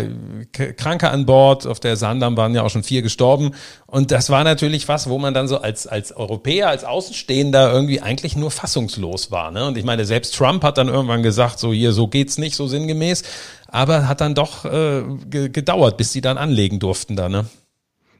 Kranke 0.77 1.09
an 1.09 1.25
Bord, 1.25 1.67
auf 1.67 1.81
der 1.81 1.97
Sandam 1.97 2.37
waren 2.37 2.55
ja 2.55 2.63
auch 2.63 2.69
schon 2.69 2.83
vier 2.83 3.01
gestorben. 3.01 3.51
Und 3.85 4.11
das 4.11 4.29
war 4.29 4.45
natürlich 4.45 4.87
was, 4.87 5.09
wo 5.09 5.17
man 5.17 5.33
dann 5.33 5.49
so 5.49 5.57
als, 5.57 5.87
als 5.87 6.15
Europäer, 6.15 6.69
als 6.69 6.85
Außenstehender 6.85 7.73
irgendwie 7.73 7.99
eigentlich 7.99 8.37
nur 8.37 8.49
fassungslos 8.49 9.29
war. 9.29 9.51
Ne? 9.51 9.65
Und 9.65 9.77
ich 9.77 9.83
meine, 9.83 10.05
selbst 10.05 10.35
Trump 10.35 10.63
hat 10.63 10.77
dann 10.77 10.87
irgendwann 10.87 11.21
gesagt, 11.21 11.59
so 11.59 11.73
hier, 11.73 11.91
so 11.91 12.07
geht's 12.07 12.37
nicht, 12.37 12.55
so 12.55 12.65
sinngemäß. 12.65 13.23
Aber 13.71 14.07
hat 14.07 14.21
dann 14.21 14.35
doch 14.35 14.65
äh, 14.65 15.03
gedauert, 15.29 15.97
bis 15.97 16.11
sie 16.11 16.21
dann 16.21 16.37
anlegen 16.37 16.79
durften 16.79 17.15
da, 17.15 17.29
ne? 17.29 17.45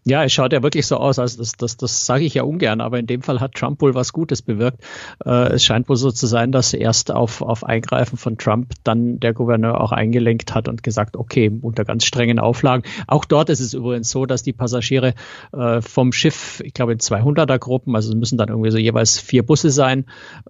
Ja, 0.03 0.23
es 0.23 0.33
schaut 0.33 0.51
ja 0.51 0.63
wirklich 0.63 0.87
so 0.87 0.97
aus, 0.97 1.19
also 1.19 1.37
das, 1.37 1.51
das, 1.51 1.77
das 1.77 2.07
sage 2.07 2.23
ich 2.23 2.33
ja 2.33 2.41
ungern, 2.41 2.81
aber 2.81 2.97
in 2.97 3.05
dem 3.05 3.21
Fall 3.21 3.39
hat 3.39 3.53
Trump 3.53 3.81
wohl 3.81 3.93
was 3.93 4.13
Gutes 4.13 4.41
bewirkt. 4.41 4.83
Äh, 5.23 5.53
es 5.53 5.63
scheint 5.63 5.89
wohl 5.89 5.95
so 5.95 6.09
zu 6.09 6.25
sein, 6.25 6.51
dass 6.51 6.73
erst 6.73 7.11
auf, 7.11 7.43
auf 7.43 7.63
Eingreifen 7.63 8.17
von 8.17 8.37
Trump 8.39 8.73
dann 8.83 9.19
der 9.19 9.33
Gouverneur 9.33 9.79
auch 9.79 9.91
eingelenkt 9.91 10.55
hat 10.55 10.67
und 10.67 10.81
gesagt, 10.81 11.17
okay, 11.17 11.51
unter 11.61 11.85
ganz 11.85 12.05
strengen 12.05 12.39
Auflagen. 12.39 12.83
Auch 13.05 13.25
dort 13.25 13.51
ist 13.51 13.59
es 13.59 13.75
übrigens 13.75 14.09
so, 14.09 14.25
dass 14.25 14.41
die 14.41 14.53
Passagiere 14.53 15.13
äh, 15.53 15.81
vom 15.81 16.13
Schiff, 16.13 16.63
ich 16.65 16.73
glaube 16.73 16.93
in 16.93 16.99
200er 16.99 17.59
Gruppen, 17.59 17.95
also 17.95 18.09
es 18.09 18.15
müssen 18.15 18.39
dann 18.39 18.49
irgendwie 18.49 18.71
so 18.71 18.79
jeweils 18.79 19.19
vier 19.19 19.45
Busse 19.45 19.69
sein, 19.69 20.05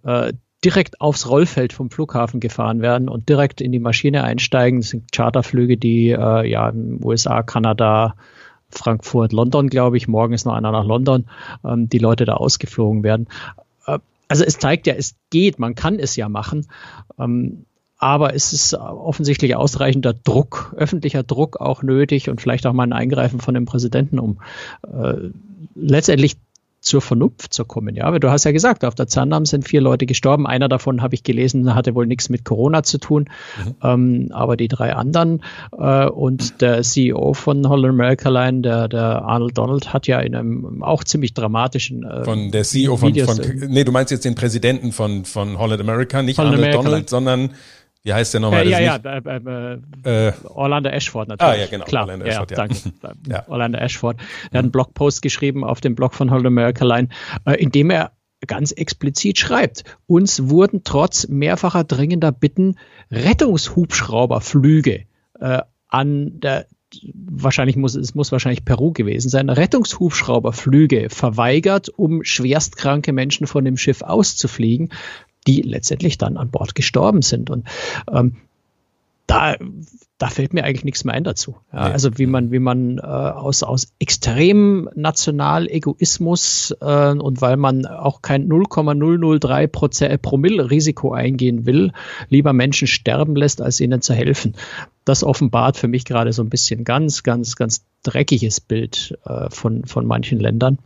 äh, 0.06 0.32
direkt 0.64 1.02
aufs 1.02 1.28
Rollfeld 1.28 1.74
vom 1.74 1.90
Flughafen 1.90 2.40
gefahren 2.40 2.82
werden 2.82 3.10
und 3.10 3.30
direkt 3.30 3.62
in 3.62 3.72
die 3.72 3.80
Maschine 3.80 4.24
einsteigen. 4.24 4.82
Das 4.82 4.90
sind 4.90 5.12
Charterflüge, 5.12 5.78
die 5.78 6.10
äh, 6.10 6.48
ja 6.48 6.70
in 6.70 7.04
USA, 7.04 7.42
Kanada, 7.42 8.16
Frankfurt, 8.70 9.34
London, 9.34 9.70
glaube 9.70 9.98
ich. 9.98 10.08
Morgen 10.08 10.34
ist 10.34 10.46
noch 10.46 10.54
einer 10.54 10.72
nach 10.72 10.86
London, 10.86 11.26
ähm, 11.64 11.90
die 11.90 11.98
Leute 11.98 12.26
da 12.26 12.36
ausgeflogen 12.36 13.04
werden. 13.04 13.28
Äh, 13.88 14.00
also 14.28 14.44
es 14.44 14.60
zeigt 14.60 14.88
ja, 14.88 14.94
es 14.94 15.16
geht, 15.32 15.58
man 15.58 15.76
kann 15.76 15.98
es 16.00 16.16
ja 16.16 16.30
machen. 16.30 16.68
Ähm, 17.20 17.66
aber 17.98 18.34
es 18.34 18.52
ist 18.52 18.74
offensichtlich 18.74 19.56
ausreichender 19.56 20.14
Druck, 20.14 20.74
öffentlicher 20.76 21.22
Druck 21.22 21.62
auch 21.62 21.84
nötig 21.84 22.30
und 22.30 22.42
vielleicht 22.42 22.66
auch 22.66 22.74
mal 22.74 22.84
ein 22.84 22.94
Eingreifen 22.94 23.40
von 23.40 23.54
dem 23.54 23.66
Präsidenten, 23.66 24.18
um 24.18 24.42
äh, 24.92 25.30
letztendlich 25.76 26.38
zur 26.82 27.02
Vernunft 27.02 27.54
zu 27.54 27.64
kommen. 27.64 27.96
Ja, 27.96 28.06
aber 28.06 28.20
du 28.20 28.32
hast 28.32 28.44
ja 28.44 28.52
gesagt, 28.52 28.84
auf 28.84 28.96
der 28.96 29.08
Zahndarm 29.08 29.46
sind 29.46 29.68
vier 29.68 29.82
Leute 29.82 30.08
gestorben. 30.08 30.48
Einer 30.48 30.68
davon 30.68 31.04
habe 31.04 31.14
ich 31.14 31.24
gelesen, 31.24 31.74
hatte 31.76 31.94
wohl 31.94 32.08
nichts 32.08 32.30
mit 32.30 32.44
Corona 32.44 32.82
zu 32.82 32.98
tun. 32.98 33.30
Mhm. 33.64 33.76
Ähm, 33.84 34.28
aber 34.32 34.58
die 34.58 34.68
drei 34.68 34.94
anderen 34.94 35.44
äh, 35.78 36.08
und 36.08 36.60
der 36.62 36.82
CEO 36.82 37.34
von 37.34 37.70
Holland 37.70 37.94
America 37.94 38.30
Line, 38.30 38.62
der, 38.62 38.88
der 38.88 39.22
Arnold 39.22 39.58
Donald, 39.58 39.94
hat 39.94 40.08
ja 40.08 40.20
in 40.20 40.36
einem 40.36 40.84
auch 40.84 41.04
ziemlich 41.04 41.36
dramatischen 41.36 42.04
äh, 42.04 42.24
von 42.24 42.50
der 42.52 42.64
CEO 42.64 42.98
von, 42.98 43.10
Videos, 43.10 43.40
von 43.40 43.70
nee, 43.70 43.84
du 43.84 43.92
meinst 43.92 44.12
jetzt 44.12 44.26
den 44.26 44.36
Präsidenten 44.36 44.92
von 44.92 45.26
von 45.26 45.60
Holland 45.60 45.82
America, 45.82 46.24
nicht 46.24 46.40
Holland 46.40 46.56
Arnold 46.56 46.76
America 46.76 46.84
Donald, 46.84 47.02
Line. 47.02 47.10
sondern 47.10 47.50
wie 48.04 48.14
heißt 48.14 48.34
der 48.34 48.42
nochmal? 48.42 48.66
Äh, 48.66 48.72
ja, 48.72 48.80
ja, 48.80 48.96
äh, 48.96 49.78
äh, 50.04 50.28
äh, 50.28 50.34
Orlando 50.46 50.90
Ashford 50.90 51.28
natürlich. 51.30 51.54
Ah, 51.54 51.56
ja, 51.56 51.68
genau. 51.68 51.86
Klar, 51.86 52.04
Orlando 52.04 52.26
Ashford, 52.26 52.52
ja, 52.52 52.58
danke. 52.58 52.76
ja. 53.28 53.48
Orlando 53.48 53.78
Ashford. 53.78 54.18
Der 54.52 54.60
hat 54.60 54.64
einen 54.64 54.72
Blogpost 54.72 55.22
geschrieben 55.22 55.64
auf 55.64 55.82
dem 55.82 55.96
Blog 55.96 56.16
von 56.16 56.32
Hold 56.32 56.46
America 56.46 56.84
Line, 56.84 57.10
äh, 57.46 57.62
in 57.62 57.72
dem 57.72 57.92
er 57.92 58.12
ganz 58.48 58.72
explizit 58.72 59.38
schreibt, 59.38 59.84
uns 60.08 60.50
wurden 60.50 60.84
trotz 60.84 61.28
mehrfacher 61.28 61.84
dringender 61.84 62.32
Bitten 62.32 62.78
Rettungshubschrauberflüge 63.12 65.06
äh, 65.40 65.62
an 65.88 66.40
der 66.40 66.66
wahrscheinlich 67.14 67.78
muss 67.78 67.96
es 67.96 68.16
muss 68.16 68.32
wahrscheinlich 68.32 68.66
Peru 68.66 68.92
gewesen 68.92 69.30
sein, 69.30 69.50
Rettungshubschrauberflüge 69.50 71.10
verweigert, 71.10 71.90
um 71.90 72.24
schwerstkranke 72.24 73.14
Menschen 73.14 73.48
von 73.48 73.64
dem 73.64 73.78
Schiff 73.78 74.02
auszufliegen, 74.02 74.92
die 75.48 75.62
letztendlich 75.62 76.18
dann 76.18 76.38
an 76.38 76.52
Bord 76.52 76.76
gestorben 76.76 77.22
sind. 77.22 77.50
Und 77.50 77.68
ähm, 78.12 78.38
da, 79.28 79.56
da 80.18 80.28
fällt 80.28 80.54
mir 80.54 80.66
eigentlich 80.66 80.84
nichts 80.84 81.06
mehr 81.06 81.16
ein 81.16 81.24
dazu. 81.24 81.56
Ja, 81.72 81.88
nee. 81.88 81.94
Also 81.94 82.18
wie 82.18 82.26
man, 82.26 82.52
wie 82.52 82.60
man 82.60 82.98
äh, 82.98 83.02
aus, 83.02 83.64
aus 83.64 83.94
extremem 83.98 84.90
Nationalegoismus 84.94 86.76
äh, 86.82 87.12
und 87.14 87.42
weil 87.42 87.56
man 87.56 87.86
auch 87.86 88.22
kein 88.22 88.48
0,003 88.48 89.68
Prozent 89.68 90.22
Promille 90.22 90.70
Risiko 90.70 91.14
eingehen 91.14 91.66
will, 91.66 91.94
lieber 92.30 92.52
Menschen 92.52 92.88
sterben 92.88 93.36
lässt, 93.36 93.62
als 93.62 93.80
ihnen 93.80 94.02
zu 94.02 94.14
helfen. 94.14 94.56
Das 95.06 95.24
offenbart 95.24 95.78
für 95.78 95.88
mich 95.88 96.04
gerade 96.04 96.34
so 96.34 96.44
ein 96.44 96.50
bisschen 96.50 96.84
ganz, 96.84 97.24
ganz, 97.24 97.56
ganz 97.56 97.86
dreckiges 98.04 98.60
Bild 98.60 99.18
äh, 99.26 99.50
von, 99.50 99.86
von 99.86 100.06
manchen 100.06 100.40
Ländern. 100.40 100.78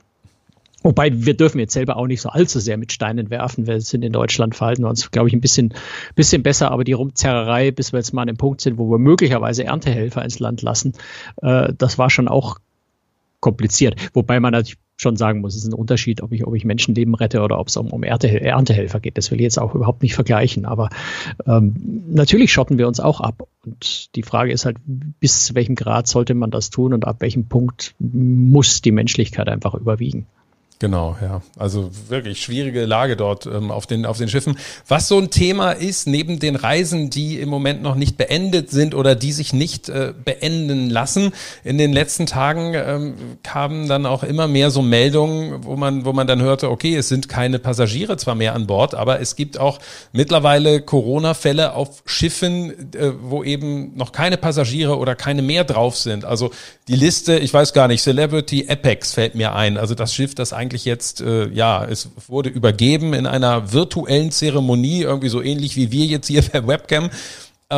Wobei 0.85 1.09
wir 1.11 1.35
dürfen 1.35 1.57
jetzt 1.57 1.73
selber 1.73 1.97
auch 1.97 2.05
nicht 2.05 2.21
so 2.21 2.29
allzu 2.29 2.59
sehr 2.59 2.77
mit 2.77 2.91
Steinen 2.91 3.31
werfen. 3.31 3.65
Wir 3.65 3.81
sind 3.81 4.03
in 4.03 4.11
Deutschland, 4.11 4.53
verhalten 4.53 4.85
uns, 4.85 5.09
glaube 5.09 5.27
ich, 5.27 5.33
ein 5.33 5.41
bisschen, 5.41 5.73
bisschen 6.13 6.43
besser. 6.43 6.69
Aber 6.69 6.83
die 6.83 6.93
Rumzerrerei, 6.93 7.71
bis 7.71 7.91
wir 7.91 7.97
jetzt 7.97 8.13
mal 8.13 8.21
an 8.21 8.27
dem 8.27 8.37
Punkt 8.37 8.61
sind, 8.61 8.77
wo 8.77 8.91
wir 8.91 8.99
möglicherweise 8.99 9.63
Erntehelfer 9.63 10.23
ins 10.23 10.37
Land 10.37 10.61
lassen, 10.61 10.93
äh, 11.41 11.73
das 11.75 11.97
war 11.97 12.11
schon 12.11 12.27
auch 12.27 12.59
kompliziert. 13.39 13.95
Wobei 14.13 14.39
man 14.39 14.51
natürlich 14.51 14.77
schon 14.97 15.17
sagen 15.17 15.41
muss, 15.41 15.55
es 15.55 15.63
ist 15.63 15.69
ein 15.69 15.73
Unterschied, 15.73 16.21
ob 16.21 16.31
ich, 16.31 16.45
ob 16.45 16.53
ich 16.53 16.65
Menschenleben 16.65 17.15
rette 17.15 17.41
oder 17.41 17.57
ob 17.57 17.69
es 17.69 17.77
um, 17.77 17.87
um 17.87 18.03
Erntehelfer 18.03 18.99
geht. 18.99 19.17
Das 19.17 19.31
will 19.31 19.39
ich 19.39 19.43
jetzt 19.43 19.57
auch 19.57 19.73
überhaupt 19.73 20.03
nicht 20.03 20.13
vergleichen. 20.13 20.65
Aber 20.65 20.91
ähm, 21.47 22.03
natürlich 22.11 22.53
schotten 22.53 22.77
wir 22.77 22.87
uns 22.87 22.99
auch 22.99 23.21
ab. 23.21 23.47
Und 23.65 24.15
die 24.15 24.23
Frage 24.23 24.51
ist 24.51 24.65
halt, 24.65 24.77
bis 24.85 25.45
zu 25.45 25.55
welchem 25.55 25.73
Grad 25.73 26.05
sollte 26.05 26.35
man 26.35 26.51
das 26.51 26.69
tun 26.69 26.93
und 26.93 27.07
ab 27.07 27.21
welchem 27.21 27.47
Punkt 27.47 27.95
muss 27.97 28.83
die 28.83 28.91
Menschlichkeit 28.91 29.49
einfach 29.49 29.73
überwiegen. 29.73 30.27
Genau, 30.79 31.15
ja. 31.21 31.41
Also 31.57 31.89
wirklich 32.09 32.41
schwierige 32.41 32.83
Lage 32.85 33.15
dort 33.15 33.45
ähm, 33.45 33.71
auf, 33.71 33.87
den, 33.87 34.05
auf 34.05 34.17
den 34.17 34.27
Schiffen. 34.27 34.57
Was 34.89 35.07
so 35.07 35.17
ein 35.17 35.29
Thema 35.29 35.71
ist, 35.71 36.05
neben 36.05 36.39
den 36.39 36.57
Reisen, 36.57 37.09
die 37.09 37.39
im 37.39 37.47
Moment 37.47 37.81
noch 37.81 37.95
nicht 37.95 38.17
beendet 38.17 38.71
sind 38.71 38.93
oder 38.93 39.15
die 39.15 39.31
sich 39.31 39.53
nicht 39.53 39.87
äh, 39.87 40.13
beenden 40.13 40.89
lassen, 40.89 41.31
in 41.63 41.77
den 41.77 41.93
letzten 41.93 42.25
Tagen 42.25 42.73
ähm, 42.75 43.13
kamen 43.41 43.87
dann 43.87 44.05
auch 44.05 44.23
immer 44.23 44.49
mehr 44.49 44.69
so 44.69 44.81
Meldungen, 44.81 45.63
wo 45.63 45.77
man, 45.77 46.03
wo 46.03 46.11
man 46.11 46.27
dann 46.27 46.41
hörte, 46.41 46.69
okay, 46.69 46.97
es 46.97 47.07
sind 47.07 47.29
keine 47.29 47.57
Passagiere 47.57 48.17
zwar 48.17 48.35
mehr 48.35 48.53
an 48.53 48.67
Bord, 48.67 48.95
aber 48.95 49.21
es 49.21 49.37
gibt 49.37 49.57
auch 49.57 49.79
mittlerweile 50.11 50.81
Corona-Fälle 50.81 51.73
auf 51.73 52.03
Schiffen, 52.05 52.93
äh, 52.93 53.13
wo 53.21 53.45
eben 53.45 53.95
noch 53.95 54.11
keine 54.11 54.35
Passagiere 54.35 54.97
oder 54.97 55.15
keine 55.15 55.41
mehr 55.41 55.63
drauf 55.63 55.95
sind. 55.95 56.25
Also 56.25 56.51
die 56.89 56.95
Liste, 56.95 57.39
ich 57.39 57.53
weiß 57.53 57.71
gar 57.71 57.87
nicht, 57.87 58.03
Celebrity 58.03 58.67
Apex 58.69 59.13
fällt 59.13 59.35
mir 59.35 59.55
ein. 59.55 59.77
Also 59.77 59.95
das 59.95 60.13
Schiff, 60.13 60.35
das 60.35 60.51
jetzt, 60.73 61.21
äh, 61.21 61.47
ja, 61.49 61.85
es 61.85 62.09
wurde 62.27 62.49
übergeben 62.49 63.13
in 63.13 63.27
einer 63.27 63.71
virtuellen 63.71 64.31
Zeremonie, 64.31 65.01
irgendwie 65.01 65.29
so 65.29 65.41
ähnlich 65.41 65.75
wie 65.75 65.91
wir 65.91 66.05
jetzt 66.05 66.27
hier 66.27 66.41
per 66.41 66.67
Webcam. 66.67 67.09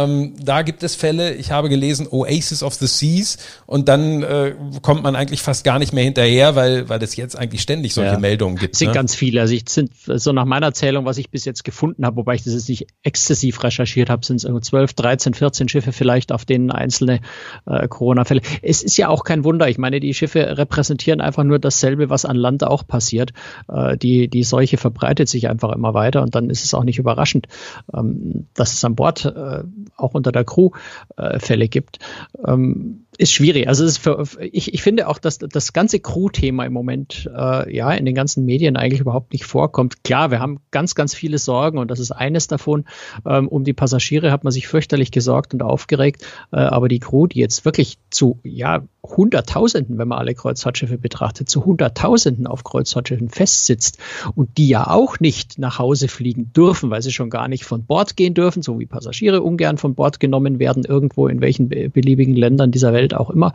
Ähm, 0.04 0.34
da 0.40 0.62
gibt 0.62 0.84
es 0.84 0.96
Fälle, 0.96 1.34
ich 1.34 1.52
habe 1.52 1.70
gelesen, 1.70 2.08
Oasis 2.10 2.64
of 2.64 2.74
the 2.76 2.88
Seas 2.88 3.38
und 3.66 3.88
dann 3.88 4.24
äh, 4.24 4.56
kommt 4.82 5.04
man 5.04 5.16
eigentlich 5.16 5.42
fast 5.42 5.64
gar 5.64 5.80
nicht 5.80 5.94
mehr 5.94 6.04
hinterher, 6.04 6.56
weil, 6.56 6.90
weil 6.90 7.02
es 7.04 7.16
jetzt 7.16 7.38
eigentlich 7.38 7.62
ständig 7.62 7.94
solche 7.94 8.14
ja. 8.14 8.20
Meldungen 8.20 8.58
gibt. 8.58 8.74
Es 8.74 8.80
sind 8.80 8.90
ne? 8.90 8.94
ganz 8.94 9.16
viele. 9.16 9.42
Also 9.42 9.54
ich 9.54 9.68
sind 9.70 9.92
so 10.06 10.32
nach 10.32 10.46
meiner 10.46 10.74
Zählung, 10.74 11.06
was 11.06 11.18
ich 11.18 11.30
bis 11.30 11.46
jetzt 11.46 11.64
gefunden 11.64 12.06
habe, 12.06 12.18
wobei 12.18 12.36
ich 12.36 12.44
das 12.44 12.54
jetzt 12.54 12.70
nicht 12.70 12.88
exzessiv 13.04 13.64
recherchiert 13.64 14.10
habe, 14.10 14.26
sind 14.26 14.44
es 14.44 14.68
12, 14.68 14.94
13, 14.94 15.34
14 15.34 15.70
Schiffe 15.70 15.92
vielleicht, 15.92 16.32
auf 16.32 16.46
denen 16.46 16.72
einzelne 16.72 17.22
äh, 17.66 17.88
Corona-Fälle. 17.88 18.42
Es 18.62 18.84
ist 18.84 18.98
ja 18.98 19.10
auch 19.10 19.24
kein 19.24 19.44
Wunder. 19.44 19.70
Ich 19.70 19.78
meine, 19.78 20.00
die 20.00 20.14
Schiffe 20.14 20.58
repräsentieren 20.58 21.22
einfach 21.22 21.44
nur 21.44 21.60
dasselbe, 21.60 22.10
was 22.10 22.26
an 22.26 22.36
Land 22.36 22.64
auch 22.64 22.86
passiert. 22.88 23.32
Äh, 23.68 23.98
die, 23.98 24.28
die 24.28 24.44
Seuche 24.44 24.78
verbreitet 24.78 25.30
sich 25.30 25.48
einfach 25.48 25.72
immer 25.72 25.94
weiter 25.94 26.22
und 26.22 26.36
dann 26.36 26.50
ist 26.50 26.64
es 26.64 26.74
auch 26.74 26.84
nicht 26.84 27.00
überraschend, 27.00 27.48
ähm, 27.94 28.48
dass 28.54 28.74
es 28.74 28.84
an 28.84 28.96
Bord 28.96 29.26
äh, 29.26 29.64
auch 29.96 30.14
unter 30.14 30.32
der 30.32 30.44
Crew 30.44 30.72
äh, 31.18 31.40
Fälle 31.40 31.68
gibt. 31.68 32.00
Ähm, 32.46 33.07
ist 33.18 33.32
schwierig. 33.32 33.68
Also 33.68 33.84
ist 33.84 33.98
für, 33.98 34.24
ich, 34.40 34.74
ich 34.74 34.84
finde 34.84 35.08
auch, 35.08 35.18
dass 35.18 35.40
das 35.40 35.74
ganze 35.74 36.00
Crew-Thema 36.00 36.66
im 36.66 36.74
Moment 36.74 37.30
äh, 37.36 37.76
ja 37.76 37.92
in 37.92 38.06
den 38.06 38.16
ganzen 38.16 38.46
Medien 38.46 38.78
eigentlich 38.78 39.02
überhaupt 39.02 39.34
nicht 39.34 39.46
vorkommt. 39.46 40.04
Klar, 40.04 40.32
wir 40.32 40.40
haben 40.40 40.60
ganz, 40.72 40.96
ganz 40.96 41.16
viele 41.16 41.38
Sorgen 41.38 41.80
und 41.80 41.90
das 41.90 42.00
ist 42.00 42.12
eines 42.12 42.48
davon. 42.48 42.86
Ähm, 43.26 43.48
um 43.48 43.64
die 43.64 43.74
Passagiere 43.74 44.32
hat 44.32 44.44
man 44.44 44.52
sich 44.52 44.68
fürchterlich 44.68 45.12
gesorgt 45.12 45.54
und 45.54 45.64
aufgeregt, 45.64 46.26
äh, 46.52 46.58
aber 46.58 46.88
die 46.88 47.00
Crew, 47.00 47.28
die 47.28 47.40
jetzt 47.40 47.66
wirklich 47.66 47.98
zu 48.10 48.40
ja 48.44 48.84
Hunderttausenden, 49.16 49.98
wenn 49.98 50.08
man 50.08 50.20
alle 50.20 50.36
Kreuzfahrtschiffe 50.36 50.98
betrachtet, 50.98 51.50
zu 51.50 51.66
Hunderttausenden 51.66 52.48
auf 52.48 52.64
Kreuzfahrtschiffen 52.64 53.30
festsitzt 53.30 54.00
und 54.36 54.58
die 54.58 54.68
ja 54.68 54.88
auch 54.88 55.20
nicht 55.20 55.60
nach 55.60 55.80
Hause 55.80 56.08
fliegen 56.08 56.52
dürfen, 56.54 56.90
weil 56.90 57.02
sie 57.02 57.12
schon 57.12 57.30
gar 57.30 57.48
nicht 57.48 57.64
von 57.64 57.86
Bord 57.86 58.18
gehen 58.18 58.34
dürfen, 58.34 58.62
so 58.62 58.80
wie 58.80 58.86
Passagiere 58.86 59.42
ungern 59.42 59.78
von 59.78 59.96
Bord 59.96 60.20
genommen 60.20 60.60
werden, 60.60 60.84
irgendwo 60.84 61.28
in 61.28 61.42
welchen 61.42 61.70
beliebigen 61.70 62.36
Ländern 62.36 62.72
dieser 62.72 62.94
Welt 62.94 63.07
auch 63.14 63.30
immer, 63.30 63.54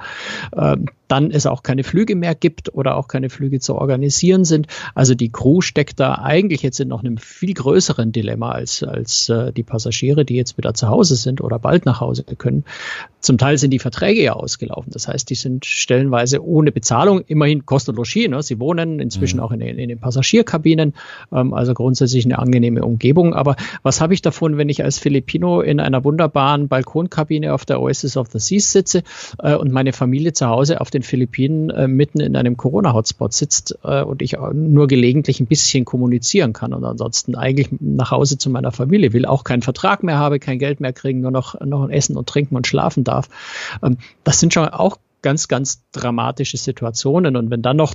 äh, 0.57 0.77
dann 1.13 1.31
es 1.31 1.45
auch 1.45 1.63
keine 1.63 1.85
Flüge 1.85 2.17
mehr 2.17 2.35
gibt 2.35 2.75
oder 2.75 2.97
auch 2.97 3.07
keine 3.07 3.29
Flüge 3.29 3.61
zu 3.61 3.75
organisieren 3.75 4.47
sind. 4.47 4.67
Also 4.95 5.15
die 5.15 5.31
Crew 5.31 5.61
steckt 5.61 6.01
da 6.01 6.15
eigentlich 6.15 6.63
jetzt 6.63 6.81
in 6.81 6.89
noch 6.89 7.01
einem 7.01 7.19
viel 7.19 7.53
größeren 7.53 8.13
Dilemma 8.13 8.53
als, 8.53 8.83
als 8.83 9.29
äh, 9.29 9.53
die 9.53 9.63
Passagiere, 9.63 10.25
die 10.25 10.37
jetzt 10.37 10.57
wieder 10.57 10.73
zu 10.73 10.89
Hause 10.89 11.17
sind 11.17 11.43
oder 11.43 11.59
bald 11.59 11.85
nach 11.85 12.01
Hause 12.01 12.25
können. 12.25 12.65
Zum 13.21 13.37
Teil 13.37 13.59
sind 13.59 13.73
die 13.73 13.79
Verträge 13.79 14.23
ja 14.23 14.33
ausgelaufen. 14.33 14.91
Das 14.91 15.07
heißt, 15.07 15.29
die 15.29 15.35
sind 15.35 15.67
stellenweise 15.67 16.45
ohne 16.45 16.73
Bezahlung, 16.73 17.21
immerhin 17.21 17.67
Kost 17.67 17.91
und 17.91 17.97
Logis. 17.97 18.29
Ne? 18.29 18.43
Sie 18.43 18.59
wohnen 18.59 18.99
inzwischen 18.99 19.37
mhm. 19.37 19.43
auch 19.43 19.53
in, 19.53 19.61
in, 19.61 19.89
den 19.89 20.01
Passagierkabinen, 20.01 20.95
ähm, 21.31 21.53
also 21.53 21.75
grundsätzlich 21.75 22.25
eine 22.25 22.39
angenehme 22.39 22.83
Umgebung. 22.83 23.35
Aber 23.35 23.57
was 23.83 24.01
habe 24.01 24.15
ich 24.15 24.23
davon, 24.23 24.57
wenn 24.57 24.71
ich 24.71 24.83
als 24.83 24.99
Filipino 24.99 25.61
in 25.61 25.79
einer 25.79 26.05
wunderbaren 26.05 26.69
Balkonkabine 26.69 27.53
auf 27.53 27.67
der 27.67 27.83
Oasis 27.83 28.17
of 28.17 28.29
the 28.33 28.39
Seas 28.39 28.73
sitze 28.73 29.03
äh, 29.39 29.55
und 29.55 29.73
meine 29.73 29.93
Familie 29.93 30.33
zu 30.33 30.47
Hause 30.47 30.81
auf 30.81 30.91
den 30.91 31.02
Philippinen 31.03 31.71
äh, 31.71 31.89
mitten 31.89 32.21
in 32.21 32.37
einem 32.37 32.57
Corona-Hotspot 32.57 33.33
sitzt 33.33 33.79
äh, 33.85 34.03
und 34.03 34.23
ich 34.23 34.37
nur 34.53 34.87
gelegentlich 34.87 35.41
ein 35.41 35.47
bisschen 35.47 35.85
kommunizieren 35.85 36.53
kann 36.53 36.73
und 36.73 36.85
ansonsten 36.85 37.35
eigentlich 37.35 37.69
nach 37.81 38.11
Hause 38.11 38.39
zu 38.39 38.51
meiner 38.51 38.73
Familie 38.73 39.13
will, 39.13 39.27
auch 39.27 39.45
keinen 39.45 39.63
Vertrag 39.63 40.03
mehr 40.03 40.19
habe, 40.19 40.39
kein 40.39 40.59
Geld 40.59 40.81
mehr 40.81 40.93
kriegen, 40.93 41.21
nur 41.21 41.31
noch, 41.31 41.61
noch 41.61 41.89
Essen 41.89 42.17
und 42.17 42.29
Trinken 42.29 42.57
und 42.57 42.67
Schlafen 42.67 43.05
darf. 43.05 43.29
Ähm, 43.83 43.99
das 44.25 44.41
sind 44.41 44.55
schon 44.55 44.69
auch 44.69 44.99
ganz, 45.23 45.49
ganz 45.49 45.83
dramatische 45.93 46.57
Situationen. 46.57 47.37
Und 47.37 47.51
wenn 47.51 47.63
dann 47.63 47.77
noch 47.77 47.95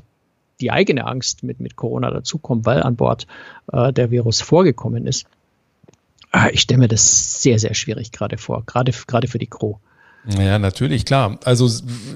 die 0.60 0.72
eigene 0.72 1.06
Angst 1.06 1.44
mit, 1.44 1.60
mit 1.60 1.76
Corona 1.76 2.10
dazukommt, 2.10 2.66
weil 2.66 2.82
an 2.82 2.96
Bord 2.96 3.28
äh, 3.72 3.94
der 3.94 4.10
Virus 4.10 4.42
vorgekommen 4.42 5.06
ist, 5.06 5.28
äh, 6.34 6.52
ich 6.52 6.62
stelle 6.62 6.80
mir 6.80 6.88
das 6.88 7.42
sehr, 7.42 7.60
sehr 7.60 7.74
schwierig 7.74 8.12
gerade 8.12 8.38
vor, 8.38 8.64
gerade, 8.66 8.92
gerade 9.06 9.28
für 9.28 9.40
die 9.40 9.48
Crew. 9.48 9.76
Ja, 10.26 10.60
natürlich, 10.60 11.06
klar. 11.06 11.40
Also 11.46 11.70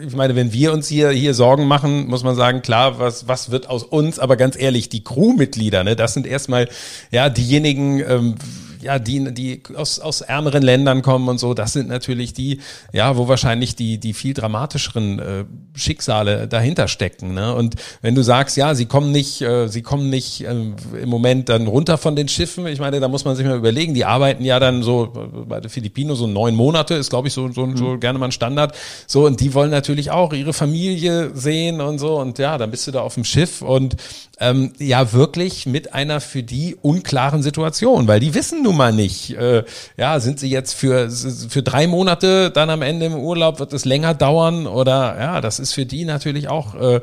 ich 0.06 0.16
meine, 0.16 0.36
wenn 0.36 0.52
wir 0.52 0.74
uns 0.74 0.88
hier 0.88 1.12
hier 1.12 1.34
Sorgen 1.34 1.66
machen, 1.66 2.08
muss 2.08 2.24
man 2.24 2.36
sagen, 2.36 2.62
klar, 2.62 3.00
was 3.00 3.28
was 3.28 3.52
wird 3.52 3.70
aus 3.70 3.84
uns? 3.84 4.20
Aber 4.20 4.36
ganz 4.36 4.60
ehrlich, 4.60 4.90
die 4.90 5.04
Crewmitglieder, 5.04 5.84
ne, 5.84 5.96
das 5.96 6.14
sind 6.14 6.28
erstmal 6.28 6.68
ja 7.12 7.30
diejenigen. 7.30 8.00
Ähm, 8.00 8.36
ja, 8.82 9.00
die, 9.00 9.34
die 9.34 9.62
aus, 9.76 10.00
aus 10.00 10.22
ärmeren 10.22 10.64
Ländern 10.64 11.02
kommen 11.02 11.30
und 11.30 11.40
so, 11.40 11.54
das 11.54 11.74
sind 11.74 11.90
natürlich 11.90 12.34
die, 12.34 12.60
ja, 12.92 13.18
wo 13.18 13.28
wahrscheinlich 13.28 13.76
die, 13.76 13.98
die 13.98 14.14
viel 14.14 14.34
dramatischeren 14.34 15.20
äh, 15.20 15.46
Schicksale 15.76 16.48
dahinter 16.48 16.88
stecken. 16.88 17.34
Ne? 17.34 17.54
Und 17.54 17.76
wenn 18.02 18.16
du 18.16 18.22
sagst, 18.22 18.58
ja, 18.58 18.76
sie 18.76 18.86
kommen 18.86 19.12
nicht, 19.12 19.42
äh, 19.42 19.68
sie 19.68 19.82
kommen 19.82 20.10
nicht 20.10 20.42
äh, 20.42 20.52
im 20.52 21.10
Moment 21.10 21.50
dann 21.50 21.68
runter 21.68 21.98
von 21.98 22.16
den 22.16 22.28
Schiffen, 22.28 22.68
ich 22.68 22.80
meine, 22.80 23.00
da 23.00 23.08
muss 23.08 23.26
man 23.26 23.36
sich 23.36 23.46
mal 23.46 23.58
überlegen, 23.58 23.94
die 23.94 24.06
arbeiten 24.06 24.44
ja 24.44 24.60
dann 24.60 24.84
so 24.84 25.12
bei 25.48 25.60
der 25.60 25.70
Filipino 25.70 26.16
so 26.16 26.28
neun 26.28 26.56
Monate, 26.56 26.96
ist 26.96 27.10
glaube 27.10 27.28
ich 27.28 27.34
so, 27.34 27.52
so, 27.52 27.76
so 27.76 27.86
mhm. 27.86 28.00
gerne 28.00 28.20
mal 28.20 28.26
ein 28.26 28.32
Standard. 28.32 28.76
So, 29.08 29.26
und 29.26 29.40
die 29.40 29.54
wollen 29.54 29.72
natürlich 29.72 30.12
auch 30.12 30.34
ihre 30.34 30.54
Familie 30.54 31.32
sehen 31.36 31.82
und 31.82 32.00
so. 32.00 32.20
Und 32.20 32.40
ja, 32.40 32.58
dann 32.58 32.72
bist 32.72 32.88
du 32.88 32.92
da 32.92 33.02
auf 33.02 33.14
dem 33.14 33.24
Schiff 33.24 33.62
und 33.62 33.96
ähm, 34.40 34.74
ja 34.80 35.14
wirklich 35.14 35.66
mit 35.66 35.94
einer 35.94 36.20
für 36.20 36.44
die 36.44 36.76
unklaren 36.82 37.44
Situation, 37.44 38.08
weil 38.08 38.20
die 38.20 38.34
wissen 38.34 38.64
nun 38.72 38.78
mal 38.78 38.94
nicht, 38.94 39.32
äh, 39.32 39.64
ja, 39.98 40.20
sind 40.20 40.40
sie 40.40 40.50
jetzt 40.50 40.74
für, 40.74 41.10
für 41.10 41.62
drei 41.62 41.88
Monate 41.88 42.52
dann 42.52 42.70
am 42.70 42.82
Ende 42.82 43.06
im 43.08 43.16
Urlaub, 43.16 43.60
wird 43.60 43.74
es 43.74 43.86
länger 43.86 44.14
dauern 44.14 44.66
oder 44.66 45.18
ja, 45.20 45.42
das 45.42 45.60
ist 45.60 45.74
für 45.74 45.86
die 45.86 46.06
natürlich 46.06 46.50
auch 46.50 46.76
äh, 46.76 47.02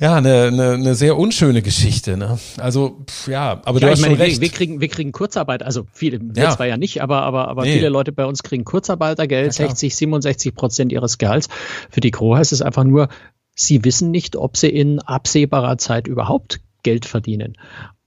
ja, 0.00 0.16
eine, 0.16 0.44
eine, 0.44 0.72
eine 0.72 0.94
sehr 0.94 1.18
unschöne 1.18 1.60
Geschichte. 1.60 2.16
Ne? 2.16 2.38
Also 2.56 3.04
pff, 3.06 3.28
ja, 3.28 3.60
aber 3.64 3.80
ja, 3.80 3.86
du 3.86 3.92
hast 3.92 4.00
meine, 4.00 4.14
schon 4.14 4.22
recht. 4.22 4.40
Wir, 4.40 4.48
wir, 4.48 4.48
kriegen, 4.48 4.80
wir 4.80 4.88
kriegen 4.88 5.12
Kurzarbeit, 5.12 5.62
also 5.62 5.86
viele, 5.92 6.18
wir 6.22 6.42
ja. 6.42 6.50
zwar 6.50 6.66
ja 6.66 6.78
nicht, 6.78 7.02
aber 7.02 7.22
aber 7.22 7.48
aber 7.48 7.64
nee. 7.64 7.74
viele 7.74 7.90
Leute 7.90 8.10
bei 8.10 8.24
uns 8.24 8.42
kriegen 8.42 8.64
Kurzarbeitergeld, 8.64 9.58
ja, 9.58 9.66
60, 9.66 9.94
67 9.94 10.54
Prozent 10.54 10.92
ihres 10.92 11.18
Gehalts. 11.18 11.48
Für 11.90 12.00
die 12.00 12.10
Gro 12.10 12.36
heißt 12.36 12.52
es 12.52 12.62
einfach 12.62 12.84
nur, 12.84 13.08
sie 13.54 13.84
wissen 13.84 14.10
nicht, 14.10 14.36
ob 14.36 14.56
sie 14.56 14.70
in 14.70 15.00
absehbarer 15.00 15.76
Zeit 15.76 16.08
überhaupt 16.08 16.60
Geld 16.82 17.04
verdienen. 17.04 17.58